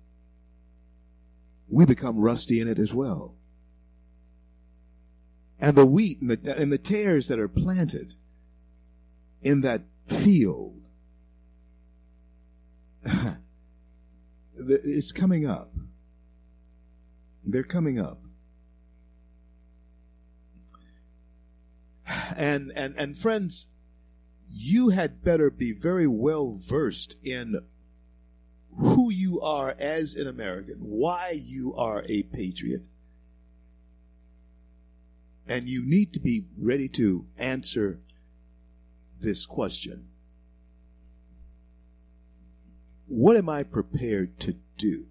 we 1.67 1.85
become 1.85 2.19
rusty 2.19 2.59
in 2.59 2.67
it 2.67 2.79
as 2.79 2.93
well. 2.93 3.35
And 5.59 5.75
the 5.75 5.85
wheat 5.85 6.21
and 6.21 6.31
the, 6.31 6.57
and 6.57 6.71
the 6.71 6.77
tares 6.77 7.27
that 7.27 7.39
are 7.39 7.49
planted 7.49 8.15
in 9.41 9.61
that 9.61 9.81
field, 10.07 10.87
it's 14.53 15.11
coming 15.11 15.45
up. 15.45 15.73
They're 17.45 17.63
coming 17.63 17.99
up. 17.99 18.21
And, 22.35 22.71
and, 22.75 22.95
and 22.97 23.19
friends, 23.19 23.67
you 24.49 24.89
had 24.89 25.23
better 25.23 25.49
be 25.49 25.71
very 25.71 26.07
well 26.07 26.53
versed 26.53 27.15
in 27.23 27.59
who 28.77 29.11
you 29.11 29.39
are 29.41 29.75
as 29.79 30.15
an 30.15 30.27
American, 30.27 30.77
why 30.79 31.31
you 31.31 31.73
are 31.75 32.03
a 32.07 32.23
patriot. 32.23 32.83
And 35.47 35.67
you 35.67 35.83
need 35.83 36.13
to 36.13 36.19
be 36.19 36.45
ready 36.57 36.87
to 36.89 37.25
answer 37.37 37.99
this 39.19 39.45
question 39.45 40.07
What 43.07 43.35
am 43.35 43.49
I 43.49 43.63
prepared 43.63 44.39
to 44.41 44.55
do? 44.77 45.07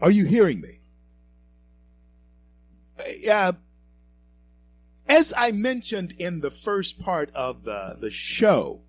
Are 0.00 0.10
you 0.10 0.26
hearing 0.26 0.60
me? 0.60 0.80
Uh, 3.30 3.52
as 5.08 5.32
I 5.36 5.52
mentioned 5.52 6.14
in 6.18 6.40
the 6.40 6.50
first 6.50 7.00
part 7.00 7.30
of 7.34 7.64
the, 7.64 7.96
the 8.00 8.10
show, 8.10 8.82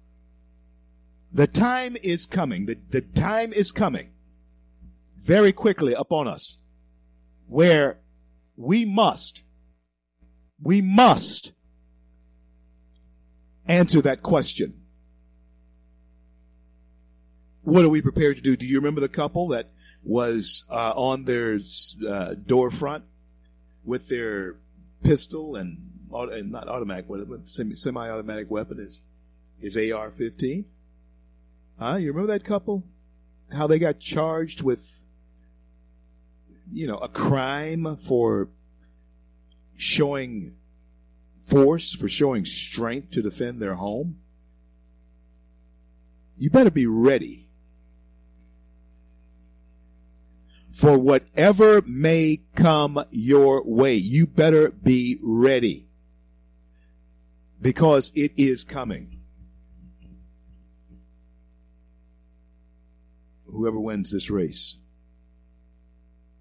the 1.31 1.47
time 1.47 1.95
is 2.01 2.25
coming. 2.25 2.65
The, 2.65 2.79
the 2.89 3.01
time 3.01 3.53
is 3.53 3.71
coming 3.71 4.11
very 5.17 5.51
quickly 5.51 5.93
upon 5.93 6.27
us 6.27 6.57
where 7.47 7.99
we 8.55 8.85
must, 8.85 9.43
we 10.61 10.81
must 10.81 11.53
answer 13.67 14.01
that 14.01 14.23
question. 14.23 14.81
What 17.61 17.83
are 17.83 17.89
we 17.89 18.01
prepared 18.01 18.37
to 18.37 18.41
do? 18.41 18.55
Do 18.55 18.65
you 18.65 18.77
remember 18.77 19.01
the 19.01 19.09
couple 19.09 19.49
that 19.49 19.71
was 20.03 20.63
uh, 20.69 20.93
on 20.95 21.25
their 21.25 21.59
uh, 22.07 22.33
door 22.33 22.71
front 22.71 23.03
with 23.83 24.07
their 24.07 24.55
pistol 25.03 25.55
and, 25.55 25.77
and 25.77 25.86
not 26.09 26.67
automatic 26.67 27.09
weapon, 27.09 27.27
but 27.29 27.49
semi 27.49 28.09
automatic 28.09 28.49
weapon 28.49 28.79
is 28.79 29.01
is 29.59 29.77
AR 29.77 30.11
fifteen? 30.11 30.65
Huh? 31.79 31.95
You 31.95 32.11
remember 32.11 32.33
that 32.33 32.43
couple? 32.43 32.83
How 33.51 33.67
they 33.67 33.79
got 33.79 33.99
charged 33.99 34.61
with, 34.61 34.99
you 36.69 36.87
know, 36.87 36.97
a 36.97 37.07
crime 37.07 37.97
for 37.97 38.49
showing 39.77 40.55
force, 41.39 41.93
for 41.93 42.09
showing 42.09 42.45
strength 42.45 43.11
to 43.11 43.21
defend 43.21 43.61
their 43.61 43.75
home? 43.75 44.17
You 46.37 46.49
better 46.49 46.71
be 46.71 46.85
ready 46.85 47.47
for 50.77 50.95
whatever 50.95 51.81
may 51.87 52.41
come 52.55 53.03
your 53.09 53.63
way. 53.65 53.95
You 53.95 54.27
better 54.27 54.69
be 54.69 55.19
ready 55.23 55.86
because 57.61 58.11
it 58.15 58.33
is 58.37 58.63
coming. 58.63 59.19
Whoever 63.45 63.79
wins 63.79 64.11
this 64.11 64.29
race. 64.29 64.77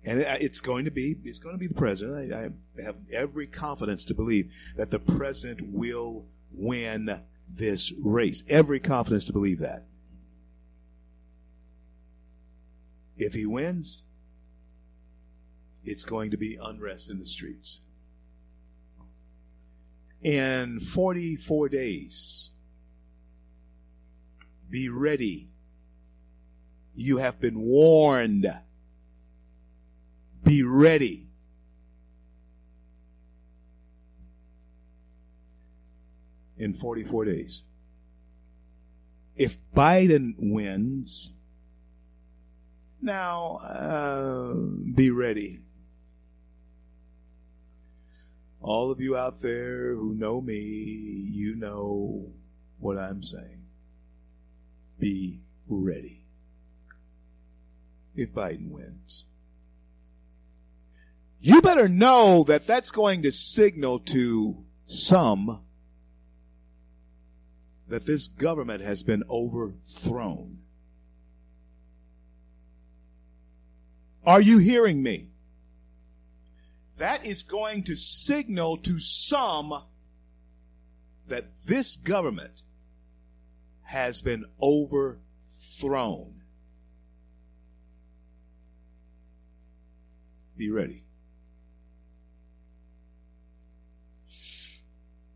And 0.04 0.20
it's 0.20 0.60
going 0.60 0.84
to 0.84 0.90
be, 0.90 1.16
it's 1.24 1.40
going 1.40 1.54
to 1.54 1.58
be 1.58 1.66
the 1.66 1.74
president. 1.74 2.32
I, 2.32 2.36
I 2.80 2.84
have 2.84 2.96
every 3.12 3.46
confidence 3.46 4.04
to 4.06 4.14
believe 4.14 4.52
that 4.76 4.90
the 4.90 5.00
president 5.00 5.72
will 5.72 6.26
win 6.52 7.22
this 7.48 7.92
race. 7.98 8.44
Every 8.48 8.78
confidence 8.78 9.24
to 9.24 9.32
believe 9.32 9.58
that. 9.60 9.86
If 13.16 13.32
he 13.32 13.46
wins, 13.46 14.04
it's 15.84 16.04
going 16.04 16.30
to 16.32 16.36
be 16.36 16.58
unrest 16.62 17.10
in 17.10 17.18
the 17.18 17.26
streets. 17.26 17.80
In 20.26 20.80
44 20.80 21.68
days, 21.68 22.50
be 24.68 24.88
ready. 24.88 25.50
You 26.94 27.18
have 27.18 27.38
been 27.38 27.60
warned. 27.60 28.44
Be 30.42 30.64
ready. 30.64 31.28
In 36.56 36.74
44 36.74 37.26
days. 37.26 37.62
If 39.36 39.58
Biden 39.76 40.34
wins, 40.38 41.34
now 43.00 43.58
uh, 43.58 44.54
be 44.92 45.12
ready 45.12 45.60
all 48.66 48.90
of 48.90 49.00
you 49.00 49.16
out 49.16 49.40
there 49.40 49.94
who 49.94 50.12
know 50.12 50.40
me, 50.40 50.58
you 50.58 51.54
know 51.54 52.32
what 52.80 52.98
I'm 52.98 53.22
saying. 53.22 53.62
Be 54.98 55.40
ready. 55.68 56.24
If 58.16 58.32
Biden 58.32 58.72
wins. 58.72 59.26
You 61.38 61.62
better 61.62 61.88
know 61.88 62.42
that 62.48 62.66
that's 62.66 62.90
going 62.90 63.22
to 63.22 63.30
signal 63.30 64.00
to 64.00 64.64
some 64.84 65.60
that 67.86 68.04
this 68.04 68.26
government 68.26 68.82
has 68.82 69.04
been 69.04 69.22
overthrown. 69.30 70.58
Are 74.24 74.40
you 74.40 74.58
hearing 74.58 75.04
me? 75.04 75.30
That 76.98 77.26
is 77.26 77.42
going 77.42 77.82
to 77.84 77.96
signal 77.96 78.78
to 78.78 78.98
some 78.98 79.82
that 81.28 81.44
this 81.66 81.96
government 81.96 82.62
has 83.82 84.22
been 84.22 84.44
overthrown. 84.60 86.34
Be 90.56 90.70
ready. 90.70 91.02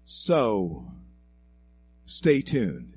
So, 0.05 0.93
stay 2.07 2.41
tuned. 2.41 2.97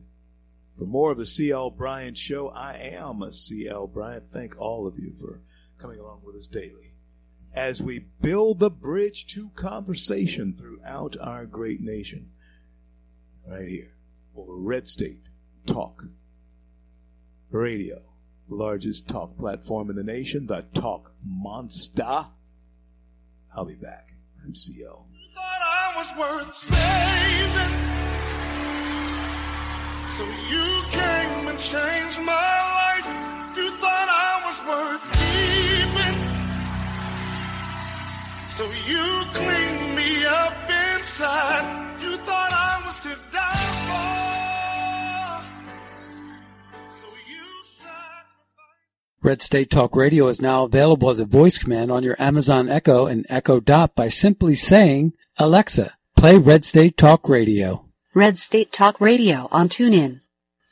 For 0.77 0.85
more 0.85 1.11
of 1.11 1.17
the 1.17 1.25
C.L. 1.25 1.69
Bryant 1.69 2.17
Show, 2.17 2.49
I 2.49 2.73
am 2.73 3.21
a 3.21 3.31
C.L. 3.31 3.87
Bryant. 3.87 4.29
Thank 4.29 4.59
all 4.59 4.87
of 4.87 4.97
you 4.97 5.13
for 5.19 5.41
coming 5.77 5.99
along 5.99 6.21
with 6.23 6.35
us 6.35 6.47
daily 6.47 6.92
as 7.55 7.81
we 7.83 8.05
build 8.21 8.59
the 8.59 8.69
bridge 8.69 9.27
to 9.27 9.49
conversation 9.49 10.53
throughout 10.53 11.15
our 11.21 11.45
great 11.45 11.81
nation. 11.81 12.31
Right 13.47 13.67
here, 13.67 13.95
over 14.35 14.55
Red 14.55 14.87
State 14.87 15.29
Talk 15.65 16.05
Radio, 17.51 18.01
largest 18.47 19.07
talk 19.07 19.37
platform 19.37 19.89
in 19.89 19.95
the 19.95 20.03
nation, 20.03 20.47
the 20.47 20.65
Talk 20.73 21.11
Monster. 21.23 22.27
I'll 23.55 23.65
be 23.65 23.75
back. 23.75 24.13
I'm 24.43 24.55
CL. 24.55 25.07
Thought 25.35 25.61
I 25.61 25.93
was 25.97 26.09
worth 26.17 26.55
saving, 26.55 27.73
so 30.15 30.23
you 30.49 30.83
came 30.91 31.47
and 31.47 31.59
changed 31.59 32.19
my 32.25 32.53
life. 32.79 33.57
You 33.57 33.69
thought 33.77 34.09
I 34.09 34.41
was 34.45 34.57
worth 34.67 35.22
So 38.55 38.65
you 38.65 39.23
cleaned 39.33 39.95
me 39.95 40.25
up 40.27 40.53
inside. 40.95 41.97
You 42.03 42.17
thought 42.17 42.51
I 42.53 42.83
was 42.85 42.99
to 42.99 43.09
die 43.31 43.65
for. 45.41 46.93
So 46.93 47.07
you 47.27 47.63
sacrificed. 47.63 49.23
Red 49.23 49.41
State 49.41 49.71
Talk 49.71 49.95
Radio 49.95 50.27
is 50.27 50.39
now 50.39 50.65
available 50.65 51.09
as 51.09 51.19
a 51.19 51.25
voice 51.25 51.57
command 51.57 51.91
on 51.91 52.03
your 52.03 52.15
Amazon 52.21 52.69
Echo 52.69 53.07
and 53.07 53.25
Echo 53.27 53.59
Dot 53.59 53.95
by 53.95 54.07
simply 54.07 54.53
saying, 54.53 55.13
Alexa, 55.39 55.95
play 56.15 56.37
Red 56.37 56.63
State 56.63 56.95
Talk 56.95 57.27
Radio. 57.27 57.87
Red 58.13 58.37
State 58.37 58.71
Talk 58.71 59.01
Radio 59.01 59.47
on 59.51 59.67
TuneIn 59.67 60.19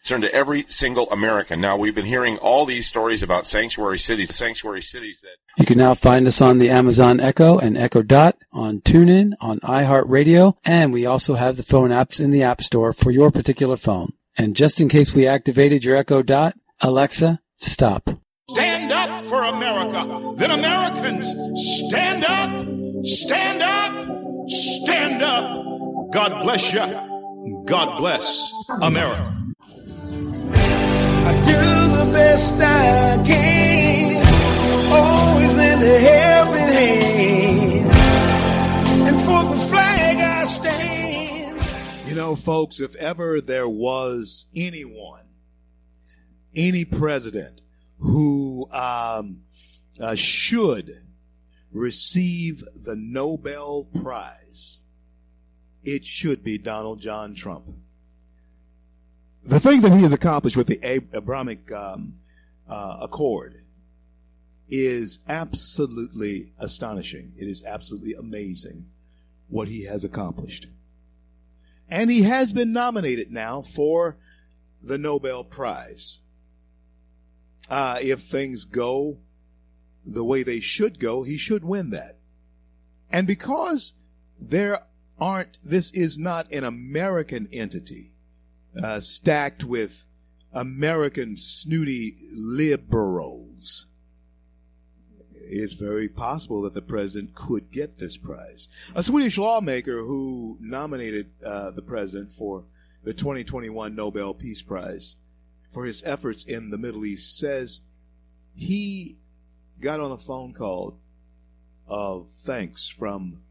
Turn 0.03 0.21
to 0.21 0.33
every 0.33 0.65
single 0.67 1.09
American. 1.11 1.61
Now, 1.61 1.77
we've 1.77 1.93
been 1.93 2.07
hearing 2.07 2.37
all 2.37 2.65
these 2.65 2.87
stories 2.87 3.21
about 3.21 3.45
sanctuary 3.45 3.99
cities, 3.99 4.33
sanctuary 4.35 4.81
cities 4.81 5.21
that 5.21 5.37
you 5.57 5.65
can 5.65 5.77
now 5.77 5.93
find 5.93 6.27
us 6.27 6.41
on 6.41 6.59
the 6.59 6.69
Amazon 6.69 7.19
Echo 7.19 7.59
and 7.59 7.77
Echo 7.77 8.01
Dot, 8.01 8.37
on 8.53 8.79
TuneIn, 8.79 9.33
on 9.41 9.59
iHeartRadio, 9.59 10.55
and 10.63 10.93
we 10.93 11.05
also 11.05 11.35
have 11.35 11.57
the 11.57 11.63
phone 11.63 11.89
apps 11.89 12.21
in 12.21 12.31
the 12.31 12.43
App 12.43 12.61
Store 12.61 12.93
for 12.93 13.11
your 13.11 13.31
particular 13.31 13.75
phone. 13.75 14.13
And 14.37 14.55
just 14.55 14.79
in 14.79 14.87
case 14.87 15.13
we 15.13 15.27
activated 15.27 15.83
your 15.83 15.97
Echo 15.97 16.23
Dot, 16.23 16.55
Alexa, 16.79 17.41
stop. 17.57 18.09
Stand 18.49 18.91
up 18.91 19.25
for 19.25 19.43
America. 19.43 20.33
Then 20.37 20.51
Americans, 20.51 21.27
stand 21.87 22.23
up, 22.25 23.05
stand 23.05 23.61
up, 23.61 24.49
stand 24.49 25.21
up. 25.21 26.11
God 26.13 26.43
bless 26.43 26.73
you. 26.73 27.63
God 27.65 27.97
bless 27.97 28.51
America. 28.81 29.33
I 30.53 31.33
do 31.45 31.97
the 31.97 32.11
best 32.13 32.53
I 32.61 33.23
can. 33.25 33.70
Always 34.91 35.53
lend 35.55 35.81
a 35.83 35.99
helping 35.99 36.73
hand. 36.73 37.91
And 39.07 39.19
for 39.21 39.43
the 39.55 39.61
flag 39.69 40.17
I 40.17 40.45
stand. 40.45 41.61
You 42.07 42.15
know, 42.15 42.35
folks, 42.35 42.79
if 42.81 42.95
ever 42.95 43.39
there 43.39 43.69
was 43.69 44.47
anyone, 44.55 45.23
any 46.55 46.83
president 46.83 47.61
who 47.99 48.67
um, 48.71 49.43
uh, 49.99 50.15
should 50.15 51.01
receive 51.71 52.63
the 52.75 52.95
Nobel 52.97 53.85
Prize, 54.01 54.81
it 55.83 56.03
should 56.03 56.43
be 56.43 56.57
Donald 56.57 56.99
John 56.99 57.33
Trump. 57.33 57.65
The 59.43 59.59
thing 59.59 59.81
that 59.81 59.91
he 59.93 60.01
has 60.01 60.11
accomplished 60.13 60.57
with 60.57 60.67
the 60.67 60.79
Abrahamic 60.83 61.71
um, 61.71 62.15
uh, 62.69 62.97
Accord 63.01 63.60
is 64.71 65.19
absolutely 65.27 66.53
astonishing. 66.57 67.33
It 67.37 67.47
is 67.47 67.63
absolutely 67.65 68.13
amazing 68.13 68.85
what 69.49 69.67
he 69.67 69.83
has 69.83 70.03
accomplished. 70.05 70.67
And 71.89 72.09
he 72.09 72.23
has 72.23 72.53
been 72.53 72.71
nominated 72.71 73.31
now 73.31 73.61
for 73.61 74.17
the 74.81 74.97
Nobel 74.97 75.43
Prize. 75.43 76.19
Uh, 77.69 77.99
if 78.01 78.21
things 78.21 78.63
go 78.63 79.19
the 80.05 80.23
way 80.23 80.41
they 80.41 80.61
should 80.61 80.99
go, 80.99 81.23
he 81.23 81.37
should 81.37 81.65
win 81.65 81.89
that. 81.89 82.17
And 83.11 83.27
because 83.27 83.93
there 84.39 84.85
aren't, 85.19 85.59
this 85.63 85.91
is 85.91 86.17
not 86.17 86.51
an 86.51 86.63
American 86.63 87.49
entity 87.51 88.13
uh, 88.81 89.01
stacked 89.01 89.63
with 89.63 90.05
American 90.53 91.35
snooty 91.35 92.15
liberals. 92.35 93.87
It's 95.53 95.73
very 95.73 96.07
possible 96.07 96.61
that 96.61 96.73
the 96.73 96.81
president 96.81 97.35
could 97.35 97.71
get 97.71 97.97
this 97.97 98.15
prize. 98.15 98.69
A 98.95 99.03
Swedish 99.03 99.37
lawmaker 99.37 99.99
who 99.99 100.57
nominated 100.61 101.29
uh, 101.45 101.71
the 101.71 101.81
president 101.81 102.31
for 102.31 102.63
the 103.03 103.13
2021 103.13 103.93
Nobel 103.93 104.33
Peace 104.33 104.61
Prize 104.61 105.17
for 105.69 105.85
his 105.85 106.03
efforts 106.05 106.45
in 106.45 106.69
the 106.69 106.77
Middle 106.77 107.05
East 107.05 107.37
says 107.37 107.81
he 108.55 109.17
got 109.81 109.99
on 109.99 110.11
a 110.11 110.17
phone 110.17 110.53
call 110.53 110.97
of 111.85 112.29
thanks 112.29 112.87
from 112.87 113.41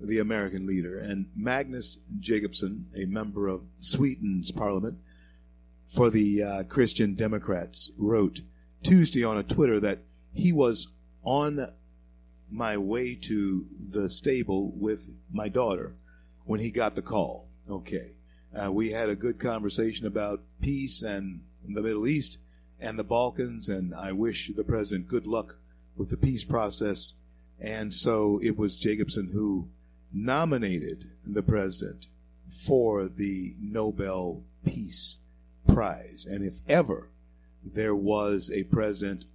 the 0.00 0.18
American 0.18 0.66
leader. 0.66 0.98
And 0.98 1.26
Magnus 1.36 2.00
Jacobsson, 2.18 2.86
a 3.00 3.06
member 3.06 3.46
of 3.46 3.62
Sweden's 3.76 4.50
parliament 4.50 4.98
for 5.86 6.10
the 6.10 6.42
uh, 6.42 6.62
Christian 6.64 7.14
Democrats, 7.14 7.92
wrote 7.96 8.42
Tuesday 8.82 9.22
on 9.22 9.36
a 9.36 9.44
Twitter 9.44 9.78
that 9.78 10.00
he 10.32 10.52
was 10.52 10.92
on 11.22 11.66
my 12.50 12.76
way 12.76 13.14
to 13.14 13.66
the 13.78 14.08
stable 14.08 14.72
with 14.74 15.08
my 15.30 15.48
daughter 15.48 15.94
when 16.44 16.60
he 16.60 16.70
got 16.70 16.94
the 16.94 17.02
call. 17.02 17.48
Okay. 17.68 18.16
Uh, 18.52 18.72
we 18.72 18.90
had 18.90 19.08
a 19.08 19.14
good 19.14 19.38
conversation 19.38 20.06
about 20.06 20.42
peace 20.60 21.02
and 21.02 21.42
the 21.64 21.82
Middle 21.82 22.06
East 22.06 22.38
and 22.80 22.98
the 22.98 23.04
Balkans, 23.04 23.68
and 23.68 23.94
I 23.94 24.12
wish 24.12 24.50
the 24.54 24.64
president 24.64 25.06
good 25.06 25.26
luck 25.26 25.58
with 25.96 26.10
the 26.10 26.16
peace 26.16 26.44
process. 26.44 27.14
And 27.60 27.92
so 27.92 28.40
it 28.42 28.56
was 28.56 28.80
Jacobsson 28.80 29.32
who 29.32 29.68
nominated 30.12 31.04
the 31.24 31.42
president 31.42 32.06
for 32.66 33.08
the 33.08 33.54
Nobel 33.60 34.42
Peace 34.64 35.18
Prize. 35.68 36.26
And 36.28 36.44
if 36.44 36.58
ever 36.68 37.10
there 37.62 37.94
was 37.94 38.50
a 38.52 38.64
president 38.64 39.26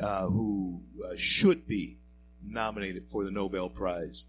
uh, 0.00 0.26
who 0.26 0.82
uh, 1.04 1.14
should 1.16 1.66
be 1.66 1.98
nominated 2.44 3.08
for 3.08 3.24
the 3.24 3.30
Nobel 3.30 3.68
Prize, 3.68 4.26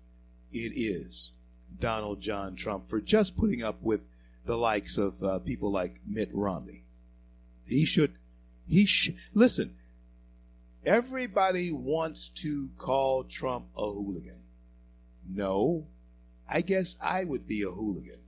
it 0.51 0.73
is 0.75 1.33
Donald 1.79 2.21
John 2.21 2.55
Trump 2.55 2.89
for 2.89 3.01
just 3.01 3.37
putting 3.37 3.63
up 3.63 3.81
with 3.81 4.01
the 4.45 4.57
likes 4.57 4.97
of 4.97 5.21
uh, 5.23 5.39
people 5.39 5.71
like 5.71 6.01
Mitt 6.05 6.29
Romney. 6.33 6.83
He 7.65 7.85
should, 7.85 8.13
he 8.67 8.85
should, 8.85 9.15
listen, 9.33 9.75
everybody 10.85 11.71
wants 11.71 12.29
to 12.29 12.69
call 12.77 13.23
Trump 13.23 13.67
a 13.77 13.85
hooligan. 13.85 14.41
No, 15.27 15.87
I 16.49 16.61
guess 16.61 16.97
I 17.01 17.23
would 17.23 17.47
be 17.47 17.61
a 17.61 17.69
hooligan. 17.69 18.21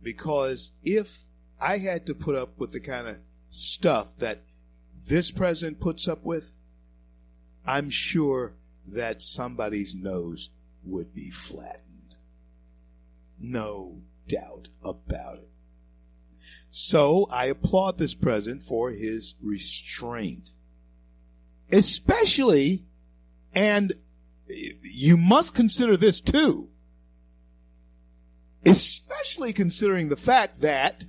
Because 0.00 0.72
if 0.84 1.24
I 1.60 1.78
had 1.78 2.06
to 2.06 2.14
put 2.14 2.34
up 2.34 2.58
with 2.58 2.72
the 2.72 2.80
kind 2.80 3.08
of 3.08 3.18
stuff 3.50 4.16
that 4.18 4.44
this 5.06 5.30
president 5.30 5.80
puts 5.80 6.08
up 6.08 6.24
with, 6.24 6.52
I'm 7.66 7.90
sure 7.90 8.54
that 8.86 9.22
somebody's 9.22 9.94
nose 9.94 10.50
would 10.84 11.14
be 11.14 11.30
flattened. 11.30 12.16
No 13.38 14.02
doubt 14.26 14.68
about 14.84 15.38
it. 15.38 15.50
So 16.70 17.26
I 17.30 17.46
applaud 17.46 17.98
this 17.98 18.14
president 18.14 18.62
for 18.62 18.90
his 18.90 19.34
restraint. 19.42 20.52
Especially, 21.70 22.84
and 23.54 23.92
you 24.82 25.16
must 25.16 25.54
consider 25.54 25.96
this 25.96 26.20
too, 26.20 26.68
especially 28.64 29.52
considering 29.52 30.08
the 30.08 30.16
fact 30.16 30.60
that 30.60 31.04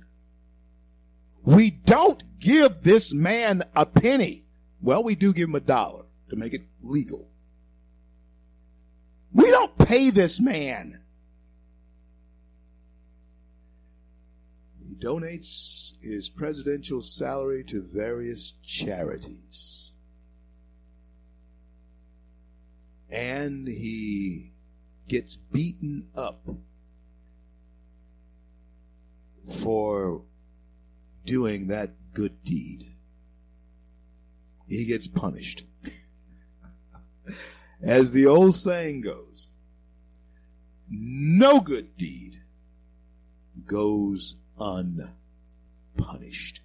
we 1.44 1.70
don't 1.70 2.22
give 2.40 2.82
this 2.82 3.12
man 3.12 3.62
a 3.76 3.84
penny. 3.86 4.44
Well, 4.80 5.02
we 5.02 5.14
do 5.14 5.32
give 5.32 5.48
him 5.48 5.54
a 5.54 5.60
dollar 5.60 6.04
to 6.30 6.36
make 6.36 6.54
it 6.54 6.62
legal. 6.82 7.28
We 9.32 9.50
don't 9.50 9.76
pay 9.78 10.10
this 10.10 10.40
man. 10.40 11.00
He 14.86 14.94
donates 14.94 16.00
his 16.02 16.28
presidential 16.30 17.02
salary 17.02 17.64
to 17.64 17.82
various 17.82 18.52
charities. 18.62 19.92
And 23.10 23.66
he 23.66 24.52
gets 25.08 25.36
beaten 25.36 26.08
up 26.16 26.48
for 29.62 30.22
doing 31.24 31.68
that 31.68 31.94
good 32.12 32.44
deed. 32.44 32.94
He 34.68 34.84
gets 34.84 35.08
punished. 35.08 35.64
As 37.82 38.12
the 38.12 38.26
old 38.26 38.56
saying 38.56 39.02
goes, 39.02 39.50
no 40.88 41.60
good 41.60 41.96
deed 41.96 42.38
goes 43.66 44.36
unpunished. 44.58 46.60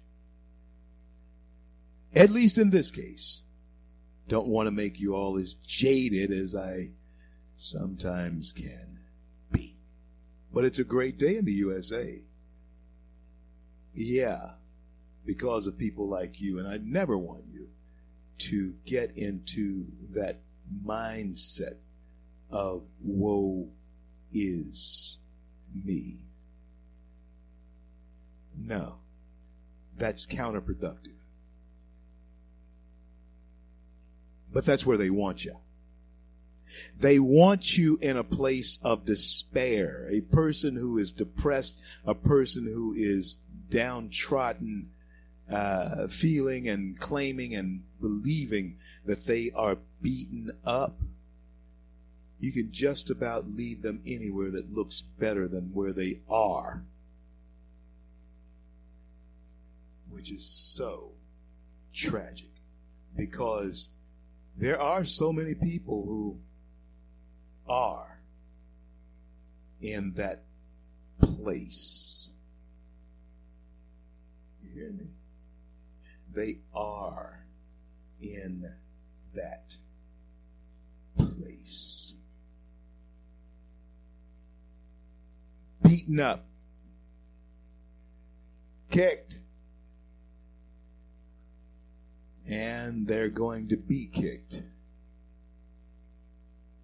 At 2.14 2.30
least 2.30 2.58
in 2.58 2.70
this 2.70 2.90
case. 2.90 3.44
Don't 4.28 4.46
want 4.46 4.68
to 4.68 4.70
make 4.70 5.00
you 5.00 5.16
all 5.16 5.38
as 5.38 5.54
jaded 5.54 6.30
as 6.30 6.54
I 6.54 6.92
sometimes 7.56 8.52
can 8.52 9.00
be. 9.50 9.76
But 10.54 10.64
it's 10.64 10.78
a 10.78 10.84
great 10.84 11.18
day 11.18 11.36
in 11.36 11.44
the 11.44 11.52
USA. 11.52 12.22
Yeah, 14.02 14.52
because 15.26 15.66
of 15.66 15.76
people 15.76 16.08
like 16.08 16.40
you. 16.40 16.58
And 16.58 16.66
I 16.66 16.78
never 16.82 17.18
want 17.18 17.44
you 17.46 17.68
to 18.38 18.74
get 18.86 19.16
into 19.16 19.84
that 20.14 20.40
mindset 20.86 21.76
of 22.50 22.82
woe 23.04 23.68
is 24.32 25.18
me. 25.84 26.20
No, 28.58 28.96
that's 29.98 30.26
counterproductive. 30.26 31.18
But 34.50 34.64
that's 34.64 34.86
where 34.86 34.96
they 34.96 35.10
want 35.10 35.44
you. 35.44 35.56
They 36.98 37.18
want 37.18 37.76
you 37.76 37.98
in 38.00 38.16
a 38.16 38.24
place 38.24 38.78
of 38.82 39.04
despair, 39.04 40.08
a 40.10 40.20
person 40.20 40.76
who 40.76 40.98
is 40.98 41.10
depressed, 41.10 41.82
a 42.06 42.14
person 42.14 42.64
who 42.64 42.94
is 42.96 43.38
downtrodden, 43.70 44.90
uh, 45.50 46.06
feeling 46.08 46.68
and 46.68 46.98
claiming 46.98 47.54
and 47.54 47.82
believing 48.00 48.76
that 49.04 49.26
they 49.26 49.50
are 49.54 49.78
beaten 50.02 50.50
up. 50.64 51.00
You 52.38 52.52
can 52.52 52.72
just 52.72 53.10
about 53.10 53.46
lead 53.46 53.82
them 53.82 54.02
anywhere 54.06 54.50
that 54.50 54.72
looks 54.72 55.02
better 55.02 55.46
than 55.48 55.72
where 55.74 55.92
they 55.92 56.20
are, 56.28 56.84
which 60.10 60.32
is 60.32 60.46
so 60.46 61.12
tragic 61.92 62.48
because 63.16 63.90
there 64.56 64.80
are 64.80 65.04
so 65.04 65.32
many 65.32 65.54
people 65.54 66.04
who 66.06 66.38
are 67.68 68.20
in 69.80 70.14
that 70.14 70.44
place. 71.20 72.32
Me? 74.88 75.06
They 76.32 76.58
are 76.74 77.44
in 78.20 78.72
that 79.34 79.76
place. 81.16 82.14
Beaten 85.82 86.20
up, 86.20 86.46
kicked, 88.90 89.38
and 92.48 93.06
they're 93.06 93.28
going 93.28 93.68
to 93.68 93.76
be 93.76 94.06
kicked 94.06 94.62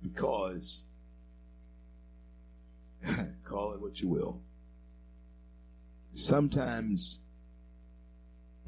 because, 0.02 0.84
call 3.44 3.72
it 3.72 3.80
what 3.80 4.00
you 4.00 4.08
will, 4.08 4.40
sometimes 6.12 7.20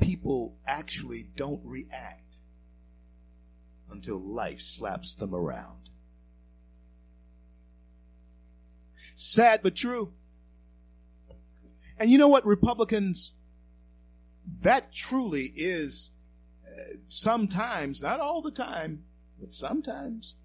people 0.00 0.56
actually 0.66 1.28
don't 1.36 1.60
react 1.64 2.36
until 3.90 4.20
life 4.20 4.60
slaps 4.60 5.14
them 5.14 5.34
around. 5.34 5.90
Sad 9.14 9.60
but 9.62 9.74
true. 9.74 10.12
And 11.98 12.10
you 12.10 12.18
know 12.18 12.28
what, 12.28 12.46
Republicans? 12.46 13.32
That 14.62 14.92
truly 14.92 15.52
is 15.56 16.12
uh, 16.66 16.98
sometimes, 17.08 18.00
not 18.00 18.20
all 18.20 18.40
the 18.40 18.50
time, 18.50 19.04
but 19.40 19.52
sometimes 19.52 20.36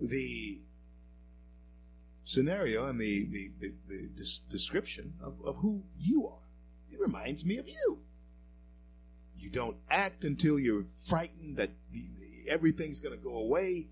the 0.00 0.60
scenario 2.24 2.86
and 2.86 3.00
the, 3.00 3.26
the, 3.26 3.50
the, 3.60 3.72
the 3.86 4.10
description 4.48 5.14
of, 5.22 5.34
of 5.44 5.56
who 5.56 5.84
you 5.98 6.26
are. 6.26 6.43
Reminds 7.04 7.44
me 7.44 7.58
of 7.58 7.68
you. 7.68 7.98
You 9.36 9.50
don't 9.50 9.76
act 9.90 10.24
until 10.24 10.58
you're 10.58 10.86
frightened 11.06 11.58
that 11.58 11.70
the, 11.92 12.00
the, 12.16 12.50
everything's 12.50 12.98
going 12.98 13.14
to 13.14 13.22
go 13.22 13.36
away, 13.36 13.88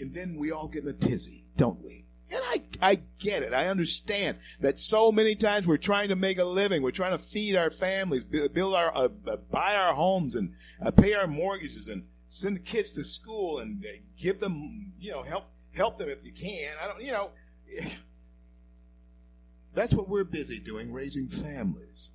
and 0.00 0.14
then 0.14 0.36
we 0.38 0.52
all 0.52 0.68
get 0.68 0.84
in 0.84 0.88
a 0.88 0.92
tizzy, 0.92 1.46
don't 1.56 1.82
we? 1.82 2.06
And 2.30 2.40
I, 2.44 2.62
I 2.80 2.94
get 3.18 3.42
it. 3.42 3.52
I 3.52 3.66
understand 3.66 4.38
that 4.60 4.78
so 4.78 5.10
many 5.10 5.34
times 5.34 5.66
we're 5.66 5.78
trying 5.78 6.10
to 6.10 6.16
make 6.16 6.38
a 6.38 6.44
living. 6.44 6.80
We're 6.80 6.92
trying 6.92 7.18
to 7.18 7.22
feed 7.22 7.56
our 7.56 7.72
families, 7.72 8.22
build 8.22 8.74
our, 8.76 8.96
uh, 8.96 9.08
uh, 9.26 9.36
buy 9.50 9.74
our 9.74 9.92
homes, 9.92 10.36
and 10.36 10.54
uh, 10.80 10.92
pay 10.92 11.12
our 11.14 11.26
mortgages, 11.26 11.88
and 11.88 12.06
send 12.28 12.54
the 12.54 12.60
kids 12.60 12.92
to 12.92 13.02
school 13.02 13.58
and 13.58 13.84
give 14.16 14.38
them, 14.38 14.92
you 15.00 15.10
know, 15.10 15.24
help 15.24 15.46
help 15.74 15.98
them 15.98 16.08
if 16.08 16.24
you 16.24 16.32
can. 16.32 16.70
I 16.80 16.86
don't, 16.86 17.02
you 17.02 17.10
know, 17.10 17.30
that's 19.74 19.92
what 19.92 20.08
we're 20.08 20.22
busy 20.22 20.60
doing, 20.60 20.92
raising 20.92 21.28
families 21.28 22.12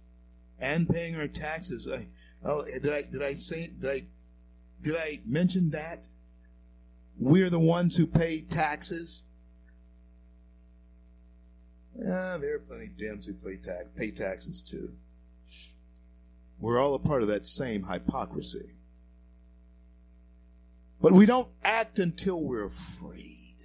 and 0.60 0.88
paying 0.88 1.16
our 1.16 1.28
taxes. 1.28 1.88
I, 1.92 2.08
oh, 2.44 2.66
did 2.66 2.92
I 2.92 3.02
did 3.04 3.24
I 3.24 3.34
say 3.34 3.68
did 3.68 3.90
I 3.90 4.06
did 4.82 4.96
I 4.96 5.20
mention 5.26 5.72
that 5.72 6.08
we're 7.18 7.50
the 7.50 7.60
ones 7.60 7.98
who 7.98 8.08
pay 8.08 8.42
taxes? 8.42 9.26
Yeah, 11.98 12.38
there 12.38 12.56
are 12.56 12.60
plenty 12.60 12.86
of 12.86 12.92
Dems 12.92 13.26
who 13.26 13.34
pay, 13.34 13.58
tax, 13.58 13.86
pay 13.98 14.12
taxes 14.12 14.62
too. 14.62 14.94
We're 16.60 16.80
all 16.80 16.96
a 16.96 17.00
part 17.00 17.22
of 17.22 17.28
that 17.28 17.46
same 17.46 17.84
hypocrisy. 17.84 18.76
But 21.02 21.14
we 21.14 21.26
don't 21.26 21.50
act 21.64 22.00
until 22.00 22.42
we're 22.42 22.66
afraid. 22.66 23.56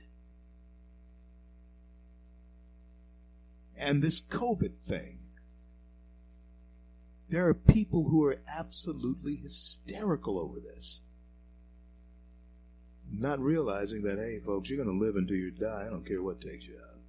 And 3.77 4.03
this 4.03 4.21
COVID 4.21 4.73
thing, 4.87 5.14
there 7.35 7.49
are 7.49 7.55
people 7.55 8.09
who 8.09 8.25
are 8.25 8.39
absolutely 8.57 9.35
hysterical 9.35 10.39
over 10.39 10.61
this. 10.61 11.01
Not 13.11 13.41
realizing 13.41 14.03
that, 14.05 14.19
hey, 14.19 14.39
folks, 14.39 14.71
you're 14.71 14.83
going 14.83 14.97
to 14.97 15.05
live 15.05 15.17
until 15.17 15.37
you 15.37 15.51
die. 15.51 15.83
I 15.85 15.91
don't 15.91 16.07
care 16.07 16.23
what 16.23 16.41
takes 16.41 16.65
you 16.69 16.77
out. 16.77 17.01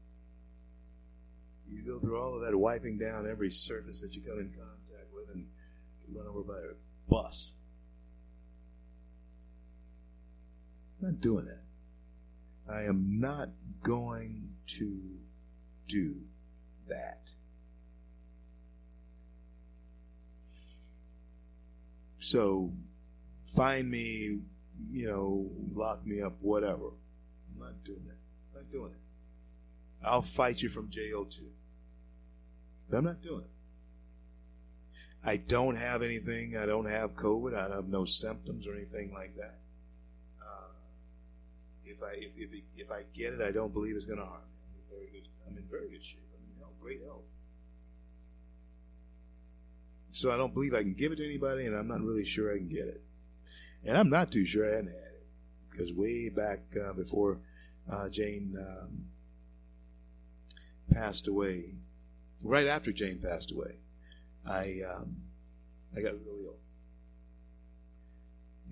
You 1.70 1.84
go 1.84 2.00
through 2.00 2.20
all 2.20 2.34
of 2.34 2.42
that 2.42 2.58
wiping 2.58 2.98
down 2.98 3.30
every 3.30 3.52
surface 3.52 4.02
that 4.02 4.16
you 4.16 4.22
come 4.24 4.40
in 4.40 4.48
contact 4.48 5.14
with 5.14 5.30
and 5.32 5.46
run 6.12 6.26
over 6.26 6.42
by 6.42 6.58
a 6.58 6.74
bus. 7.08 7.54
I'm 11.00 11.10
not 11.10 11.22
doing 11.22 11.46
that. 11.46 12.74
I 12.74 12.86
am 12.86 13.20
not 13.20 13.50
going 13.84 14.50
to 14.78 15.20
do 15.88 16.22
that. 16.90 17.32
So 22.26 22.72
find 23.56 23.90
me, 23.90 24.40
you 24.92 25.08
know, 25.08 25.52
lock 25.74 26.04
me 26.08 26.22
up, 26.22 26.34
whatever. 26.42 26.88
I'm 27.54 27.60
not 27.60 27.84
doing 27.84 28.08
it. 28.08 28.18
I'm 28.50 28.64
not 28.64 28.72
doing 28.72 28.92
it. 28.92 28.98
I'll 30.04 30.24
fight 30.24 30.64
you 30.64 30.70
from 30.70 30.90
jail 30.90 31.26
too. 31.26 31.52
But 32.90 32.98
I'm 32.98 33.06
not 33.06 33.22
doing 33.22 33.42
it. 33.42 33.50
I 35.24 35.38
don't 35.38 35.76
have 35.76 36.02
anything. 36.02 36.58
I 36.58 36.66
don't 36.66 36.90
have 36.90 37.16
COVID. 37.16 37.54
I 37.54 37.76
have 37.76 37.88
no 37.88 38.06
symptoms 38.06 38.66
or 38.66 38.74
anything 38.74 39.14
like 39.14 39.36
that 39.38 39.60
uh, 40.42 40.74
if 41.86 42.02
I 42.02 42.14
if, 42.18 42.32
if, 42.38 42.64
if 42.76 42.92
I 42.92 43.04
get 43.14 43.34
it, 43.34 43.42
I 43.42 43.52
don't 43.52 43.72
believe 43.72 43.96
it's 43.96 44.08
going 44.08 44.20
to 44.20 44.26
harm 44.26 44.42
me. 44.42 44.58
I'm 44.66 44.74
in 44.82 44.90
very 44.90 45.12
good. 45.12 45.28
I'm 45.48 45.58
in 45.58 45.64
very 45.70 45.90
good 45.90 46.04
shape. 46.04 46.26
I'm 46.34 46.42
in 46.50 46.60
health, 46.60 46.74
great 46.82 47.02
health. 47.04 47.26
So 50.16 50.32
I 50.32 50.38
don't 50.38 50.54
believe 50.54 50.74
I 50.74 50.82
can 50.82 50.94
give 50.94 51.12
it 51.12 51.18
to 51.18 51.26
anybody, 51.26 51.66
and 51.66 51.76
I'm 51.76 51.90
not 51.90 52.00
really 52.02 52.24
sure 52.24 52.54
I 52.54 52.58
can 52.58 52.70
get 52.70 52.88
it. 52.88 53.04
And 53.84 53.98
I'm 53.98 54.10
not 54.10 54.32
too 54.32 54.46
sure 54.46 54.66
I 54.66 54.76
hadn't 54.76 54.88
had 54.88 54.96
it 54.96 55.28
because 55.70 55.92
way 55.92 56.30
back 56.30 56.60
uh, 56.82 56.94
before 56.94 57.42
uh, 57.92 58.08
Jane 58.08 58.56
um, 58.58 59.08
passed 60.90 61.28
away, 61.28 61.76
right 62.46 62.66
after 62.66 62.94
Jane 62.94 63.20
passed 63.22 63.52
away, 63.52 63.80
I 64.50 64.80
um, 64.90 65.18
I 65.94 66.00
got 66.00 66.14
really 66.14 66.46
ill, 66.46 66.60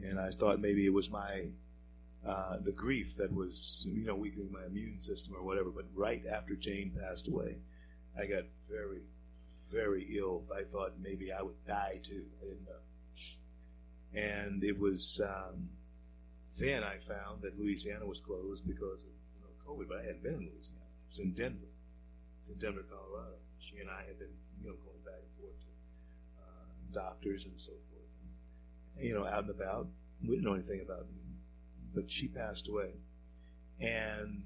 and 0.02 0.22
I 0.22 0.32
thought 0.32 0.62
maybe 0.62 0.86
it 0.86 0.94
was 0.94 1.12
my 1.12 1.50
uh, 2.26 2.56
the 2.62 2.72
grief 2.72 3.18
that 3.18 3.34
was, 3.34 3.86
you 3.90 4.06
know, 4.06 4.16
weakening 4.16 4.50
my 4.50 4.66
immune 4.66 5.02
system 5.02 5.36
or 5.36 5.44
whatever. 5.44 5.72
But 5.72 5.88
right 5.94 6.24
after 6.26 6.56
Jane 6.56 6.98
passed 6.98 7.28
away, 7.28 7.58
I 8.18 8.28
got 8.28 8.46
very, 8.70 9.02
very 9.74 10.06
ill. 10.18 10.44
I 10.56 10.64
thought 10.64 10.94
maybe 11.02 11.32
I 11.32 11.42
would 11.42 11.66
die 11.66 12.00
too. 12.04 12.26
I 12.42 12.46
didn't 12.46 12.66
know. 12.66 12.84
And 14.14 14.64
it 14.64 14.80
was 14.80 15.20
um, 15.26 15.70
then 16.60 16.84
I 16.84 16.98
found 16.98 17.42
that 17.42 17.60
Louisiana 17.60 18.06
was 18.06 18.20
closed 18.20 18.68
because 18.68 19.04
of 19.04 19.10
you 19.10 19.42
know, 19.42 19.52
COVID. 19.68 19.88
But 19.90 20.00
I 20.00 20.04
hadn't 20.04 20.24
been 20.24 20.36
in 20.36 20.50
Louisiana. 20.52 20.86
It 21.06 21.10
was 21.10 21.20
in 21.20 21.34
Denver. 21.34 21.74
It's 22.42 22.50
in 22.50 22.58
Denver, 22.58 22.86
Colorado. 22.90 23.38
She 23.60 23.80
and 23.80 23.90
I 23.90 24.04
had 24.06 24.20
been, 24.20 24.36
you 24.62 24.70
know, 24.70 24.76
going 24.76 25.02
back 25.04 25.22
and 25.24 25.34
forth 25.40 25.60
to 25.60 25.72
uh, 26.38 27.04
doctors 27.04 27.46
and 27.46 27.60
so 27.60 27.72
forth. 27.72 28.12
And, 28.98 29.06
you 29.06 29.14
know, 29.14 29.26
out 29.26 29.46
and 29.46 29.50
about. 29.50 29.88
We 30.22 30.36
didn't 30.36 30.46
know 30.46 30.54
anything 30.54 30.82
about 30.82 31.06
but 31.94 32.12
she 32.12 32.28
passed 32.28 32.68
away. 32.68 32.92
And 33.80 34.44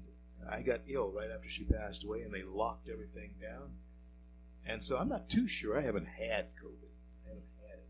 I 0.50 0.62
got 0.62 0.80
ill 0.86 1.10
right 1.10 1.30
after 1.34 1.48
she 1.48 1.64
passed 1.64 2.04
away, 2.04 2.22
and 2.22 2.32
they 2.32 2.42
locked 2.42 2.88
everything 2.88 3.34
down. 3.40 3.72
And 4.68 4.84
so 4.84 4.98
I'm 4.98 5.08
not 5.08 5.30
too 5.30 5.48
sure. 5.48 5.78
I 5.78 5.80
haven't 5.80 6.06
had 6.06 6.50
COVID. 6.62 6.92
I 7.24 7.28
haven't 7.28 7.48
had 7.66 7.78
it. 7.78 7.88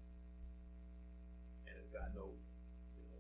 And 1.67 1.85
you 2.97 3.03
know, 3.05 3.19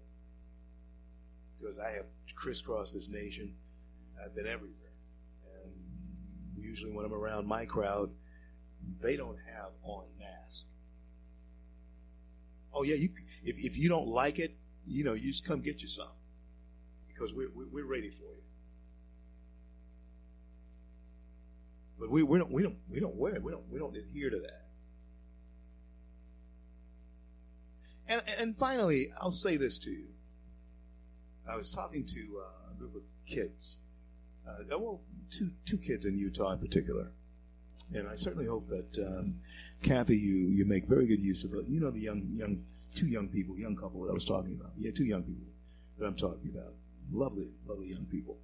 because 1.58 1.80
I 1.80 1.90
have 1.90 2.06
crisscrossed 2.36 2.94
this 2.94 3.08
nation. 3.08 3.54
I've 4.24 4.34
been 4.34 4.46
everywhere. 4.46 4.92
And 5.64 5.72
usually 6.56 6.92
when 6.92 7.04
I'm 7.04 7.12
around 7.12 7.46
my 7.46 7.64
crowd, 7.64 8.10
they 9.00 9.16
don't 9.16 9.38
have 9.52 9.70
on 9.82 10.04
masks. 10.18 10.66
Oh 12.72 12.84
yeah, 12.84 12.94
you 12.94 13.08
if 13.42 13.56
if 13.58 13.76
you 13.76 13.88
don't 13.88 14.06
like 14.06 14.38
it, 14.38 14.56
you 14.86 15.02
know, 15.02 15.14
you 15.14 15.30
just 15.32 15.44
come 15.44 15.60
get 15.60 15.82
you 15.82 15.88
some 15.88 16.12
because 17.08 17.34
we're 17.34 17.50
we're 17.54 17.84
ready 17.84 18.10
for 18.10 18.22
you. 18.22 18.47
But 21.98 22.10
we, 22.10 22.22
we 22.22 22.38
don't 22.38 22.52
we 22.52 22.62
don't 22.62 22.76
we 22.88 23.00
don't 23.00 23.16
wear 23.16 23.34
it. 23.34 23.42
We 23.42 23.52
don't 23.52 23.68
we 23.70 23.78
don't 23.78 23.96
adhere 23.96 24.30
to 24.30 24.38
that. 24.40 24.66
And 28.08 28.22
and 28.38 28.56
finally, 28.56 29.08
I'll 29.20 29.30
say 29.30 29.56
this 29.56 29.78
to 29.78 29.90
you. 29.90 30.08
I 31.50 31.56
was 31.56 31.70
talking 31.70 32.04
to 32.04 32.42
uh, 32.42 32.72
a 32.72 32.78
group 32.78 32.94
of 32.94 33.02
kids, 33.26 33.78
uh, 34.46 34.78
well, 34.78 35.00
two 35.30 35.50
two 35.66 35.78
kids 35.78 36.06
in 36.06 36.16
Utah 36.16 36.52
in 36.52 36.58
particular, 36.58 37.12
and 37.94 38.08
I 38.08 38.16
certainly 38.16 38.46
hope 38.46 38.68
that 38.68 39.06
um, 39.06 39.40
Kathy, 39.82 40.16
you 40.16 40.48
you 40.48 40.64
make 40.64 40.86
very 40.86 41.06
good 41.06 41.20
use 41.20 41.44
of 41.44 41.52
it. 41.54 41.66
You 41.66 41.80
know 41.80 41.90
the 41.90 42.00
young 42.00 42.28
young 42.34 42.64
two 42.94 43.06
young 43.06 43.28
people, 43.28 43.58
young 43.58 43.76
couple 43.76 44.02
that 44.04 44.10
I 44.10 44.14
was 44.14 44.24
talking 44.24 44.56
about. 44.58 44.72
Yeah, 44.76 44.90
two 44.90 45.04
young 45.04 45.22
people 45.22 45.46
that 45.98 46.06
I'm 46.06 46.16
talking 46.16 46.50
about. 46.54 46.74
Lovely, 47.10 47.50
lovely 47.66 47.88
young 47.88 48.06
people. 48.06 48.38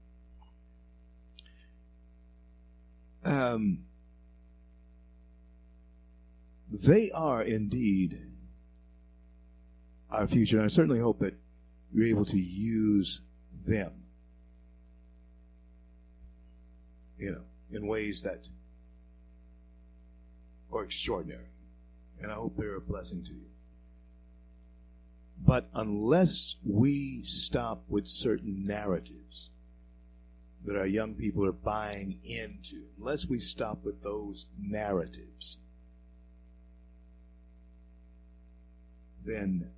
Um, 3.24 3.84
they 6.70 7.10
are 7.12 7.42
indeed 7.42 8.20
our 10.10 10.26
future, 10.26 10.56
and 10.56 10.64
I 10.64 10.68
certainly 10.68 11.00
hope 11.00 11.20
that 11.20 11.34
you're 11.92 12.06
able 12.06 12.24
to 12.26 12.38
use 12.38 13.22
them, 13.66 13.92
you 17.18 17.32
know, 17.32 17.44
in 17.70 17.86
ways 17.86 18.22
that 18.22 18.48
are 20.72 20.84
extraordinary. 20.84 21.48
And 22.20 22.30
I 22.30 22.34
hope 22.34 22.56
they're 22.56 22.76
a 22.76 22.80
blessing 22.80 23.22
to 23.24 23.32
you. 23.32 23.46
But 25.46 25.68
unless 25.74 26.56
we 26.64 27.22
stop 27.24 27.84
with 27.88 28.06
certain 28.06 28.66
narratives 28.66 29.23
that 30.64 30.76
our 30.76 30.86
young 30.86 31.14
people 31.14 31.46
are 31.46 31.52
buying 31.52 32.18
into, 32.24 32.86
unless 32.98 33.26
we 33.26 33.38
stop 33.38 33.84
with 33.84 34.02
those 34.02 34.46
narratives, 34.58 35.58
then, 39.24 39.70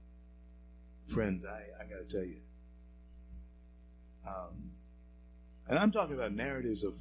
friends, 1.08 1.44
I, 1.44 1.62
I 1.82 1.88
got 1.88 2.08
to 2.08 2.16
tell 2.16 2.24
you, 2.24 2.40
um, 4.26 4.70
and 5.68 5.78
I'm 5.78 5.90
talking 5.90 6.14
about 6.14 6.32
narratives 6.32 6.84
of 6.84 6.94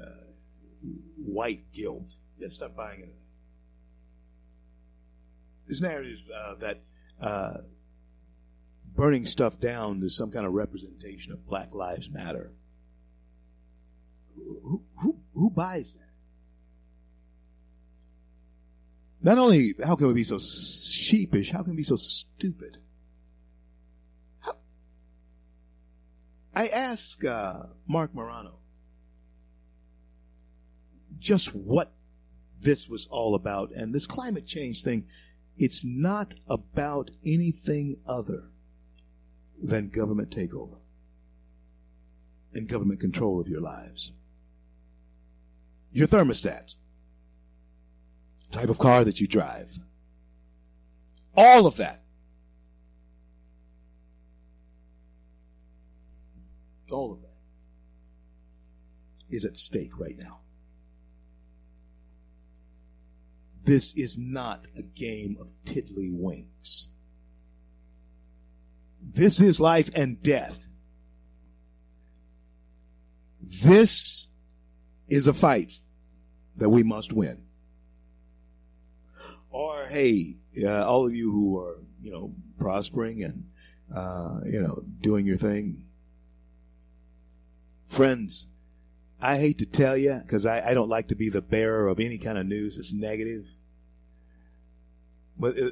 uh, 0.00 0.26
white 1.16 1.72
guilt. 1.72 2.14
Let's 2.40 2.56
stop 2.56 2.76
buying 2.76 3.00
into 3.00 3.12
that. 3.12 3.16
This 5.68 5.80
narrative 5.80 6.18
uh, 6.36 6.54
that 6.56 6.82
uh, 7.20 7.58
burning 8.94 9.26
stuff 9.26 9.60
down 9.60 10.02
is 10.02 10.16
some 10.16 10.30
kind 10.30 10.46
of 10.46 10.52
representation 10.52 11.32
of 11.32 11.46
Black 11.46 11.74
Lives 11.74 12.10
Matter. 12.10 12.52
Who, 14.44 14.82
who, 14.96 15.18
who 15.34 15.50
buys 15.50 15.94
that? 15.94 16.10
Not 19.22 19.38
only 19.38 19.74
how 19.84 19.96
can 19.96 20.08
we 20.08 20.14
be 20.14 20.24
so 20.24 20.38
sheepish, 20.38 21.50
how 21.50 21.62
can 21.62 21.72
we 21.72 21.78
be 21.78 21.82
so 21.82 21.96
stupid? 21.96 22.78
How? 24.40 24.56
I 26.54 26.68
ask 26.68 27.24
uh, 27.24 27.64
Marc 27.86 28.14
Morano 28.14 28.60
just 31.18 31.54
what 31.54 31.92
this 32.60 32.88
was 32.88 33.06
all 33.10 33.34
about, 33.34 33.72
and 33.72 33.94
this 33.94 34.06
climate 34.06 34.46
change 34.46 34.82
thing, 34.82 35.06
it's 35.56 35.84
not 35.84 36.34
about 36.48 37.10
anything 37.24 37.96
other 38.06 38.44
than 39.62 39.88
government 39.88 40.34
takeover 40.34 40.78
and 42.54 42.68
government 42.68 43.00
control 43.00 43.40
of 43.40 43.48
your 43.48 43.60
lives. 43.60 44.12
Your 45.92 46.06
thermostats, 46.06 46.76
type 48.50 48.68
of 48.68 48.78
car 48.78 49.04
that 49.04 49.20
you 49.20 49.26
drive, 49.26 49.78
all 51.36 51.66
of 51.66 51.76
that. 51.76 52.02
All 56.90 57.12
of 57.12 57.22
that 57.22 57.30
is 59.30 59.44
at 59.44 59.56
stake 59.56 59.98
right 59.98 60.16
now. 60.18 60.40
This 63.64 63.94
is 63.94 64.18
not 64.18 64.66
a 64.76 64.82
game 64.82 65.36
of 65.40 65.52
tiddlywinks. 65.64 66.88
This 69.00 69.40
is 69.40 69.60
life 69.60 69.90
and 69.94 70.20
death. 70.22 70.66
This 73.40 74.26
is 75.10 75.26
a 75.26 75.34
fight 75.34 75.78
that 76.56 76.70
we 76.70 76.82
must 76.82 77.12
win. 77.12 77.42
Or, 79.50 79.86
hey, 79.86 80.36
uh, 80.62 80.86
all 80.86 81.06
of 81.06 81.14
you 81.14 81.30
who 81.30 81.58
are, 81.58 81.78
you 82.00 82.12
know, 82.12 82.32
prospering 82.58 83.24
and, 83.24 83.44
uh, 83.94 84.40
you 84.46 84.62
know, 84.62 84.84
doing 85.00 85.26
your 85.26 85.36
thing. 85.36 85.84
Friends, 87.88 88.46
I 89.20 89.36
hate 89.36 89.58
to 89.58 89.66
tell 89.66 89.96
you 89.96 90.20
because 90.22 90.46
I, 90.46 90.70
I, 90.70 90.74
don't 90.74 90.88
like 90.88 91.08
to 91.08 91.14
be 91.16 91.28
the 91.28 91.42
bearer 91.42 91.88
of 91.88 91.98
any 91.98 92.16
kind 92.16 92.38
of 92.38 92.46
news 92.46 92.76
that's 92.76 92.92
negative. 92.92 93.50
But 95.36 95.58
uh, 95.58 95.70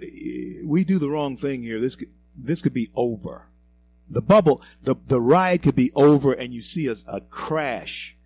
we 0.65 0.85
do 0.85 0.98
the 0.98 1.09
wrong 1.09 1.36
thing 1.36 1.62
here. 1.62 1.81
This 1.81 1.97
could, 1.97 2.09
this 2.36 2.60
could 2.60 2.74
be 2.74 2.90
over. 2.94 3.48
The 4.10 4.23
bubble, 4.23 4.62
the, 4.82 4.97
the 5.06 5.20
ride 5.20 5.62
could 5.62 5.77
be 5.77 5.93
over 5.94 6.32
and 6.32 6.52
you 6.52 6.62
see 6.62 6.89
a, 6.89 6.97
a 7.06 7.20
crash 7.20 8.18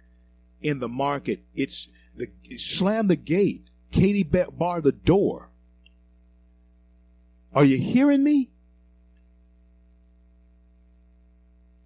in 0.63 0.79
the 0.79 0.89
market. 0.89 1.45
It's 1.55 1.89
the, 2.17 2.29
slam 2.57 3.09
the 3.09 3.17
gate. 3.17 3.69
Katie 3.91 4.23
bar 4.23 4.81
the 4.81 4.93
door. 4.93 5.51
Are 7.55 7.65
you 7.65 7.79
hearing 7.79 8.25
me? 8.25 8.51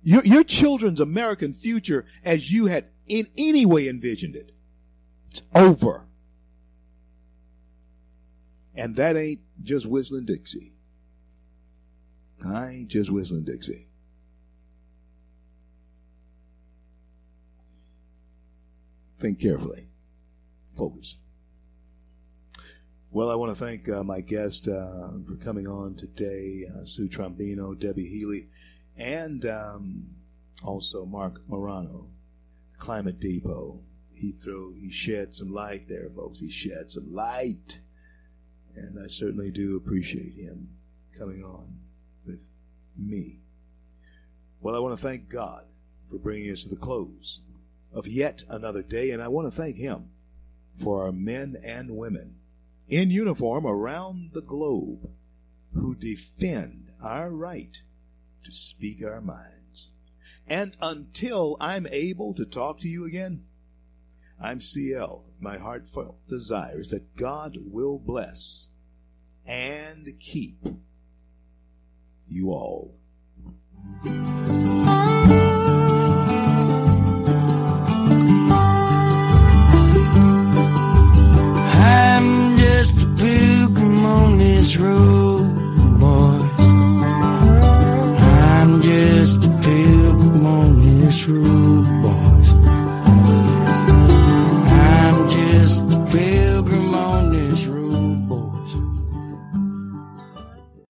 Your, 0.03 0.25
your 0.25 0.45
children's 0.45 1.01
American 1.01 1.53
future 1.53 2.07
as 2.25 2.53
you 2.53 2.67
had 2.67 2.87
in 3.09 3.27
any 3.37 3.67
way 3.67 3.89
envisioned 3.89 4.37
it. 4.37 4.53
It's 5.29 5.43
over. 5.53 6.07
And 8.77 8.95
that 8.97 9.17
ain't 9.17 9.41
just 9.63 9.87
whistling 9.87 10.27
Dixie. 10.27 10.75
I 12.47 12.69
ain't 12.69 12.89
just 12.89 13.11
whistling 13.11 13.45
Dixie. 13.45 13.86
Think 19.19 19.41
carefully. 19.41 19.89
Focus. 20.77 21.17
Well, 23.11 23.31
I 23.31 23.35
want 23.35 23.57
to 23.57 23.65
thank 23.65 23.89
uh, 23.89 24.03
my 24.03 24.21
guest 24.21 24.69
uh, 24.69 25.09
for 25.27 25.37
coming 25.37 25.67
on 25.67 25.95
today, 25.95 26.65
uh, 26.69 26.85
Sue 26.85 27.09
Trombino, 27.09 27.79
Debbie 27.79 28.07
Healy, 28.07 28.49
and 28.99 29.47
um, 29.47 30.09
also 30.63 31.07
Marc 31.07 31.41
Morano, 31.49 32.09
Climate 32.77 33.19
Depot. 33.19 33.81
He 34.13 34.33
threw, 34.33 34.75
he 34.75 34.91
shed 34.91 35.35
some 35.35 35.51
light 35.51 35.89
there, 35.89 36.11
folks. 36.11 36.41
He 36.41 36.51
shed 36.51 36.91
some 36.91 37.11
light, 37.11 37.81
and 38.75 38.99
I 39.03 39.07
certainly 39.07 39.51
do 39.51 39.77
appreciate 39.77 40.35
him 40.35 40.69
coming 41.17 41.43
on 41.43 41.79
with 42.27 42.41
me. 42.99 43.41
Well, 44.61 44.77
I 44.77 44.79
want 44.79 44.99
to 44.99 45.03
thank 45.03 45.31
God 45.31 45.65
for 46.11 46.19
bringing 46.19 46.51
us 46.51 46.65
to 46.65 46.71
the 46.71 46.77
close 46.77 47.41
of 47.97 48.07
yet 48.07 48.45
another 48.51 48.83
day, 48.83 49.11
and 49.11 49.23
I 49.23 49.29
want 49.29 49.49
to 49.49 49.51
thank 49.51 49.77
Him 49.77 50.11
for 50.75 51.05
our 51.05 51.13
men 51.13 51.57
and 51.65 51.97
women 51.97 52.37
in 52.89 53.11
uniform 53.11 53.67
around 53.67 54.33
the 54.35 54.43
globe 54.43 55.11
who 55.73 55.95
defend 55.95 56.91
our 57.03 57.31
right 57.31 57.83
to 58.45 58.53
speak 58.53 59.03
our 59.03 59.23
minds. 59.23 59.93
And 60.47 60.77
until 60.81 61.57
I'm 61.59 61.87
able 61.91 62.35
to 62.35 62.45
talk 62.45 62.81
to 62.81 62.89
you 62.89 63.07
again, 63.07 63.45
I'm 64.41 64.61
CL. 64.61 65.25
My 65.41 65.57
heartfelt 65.57 66.29
desire 66.29 66.81
is 66.81 66.89
that 66.89 67.17
God 67.17 67.57
will 67.59 67.99
bless 67.99 68.69
and 69.47 70.07
keep 70.21 70.59
you 72.29 72.51
all. 72.51 72.99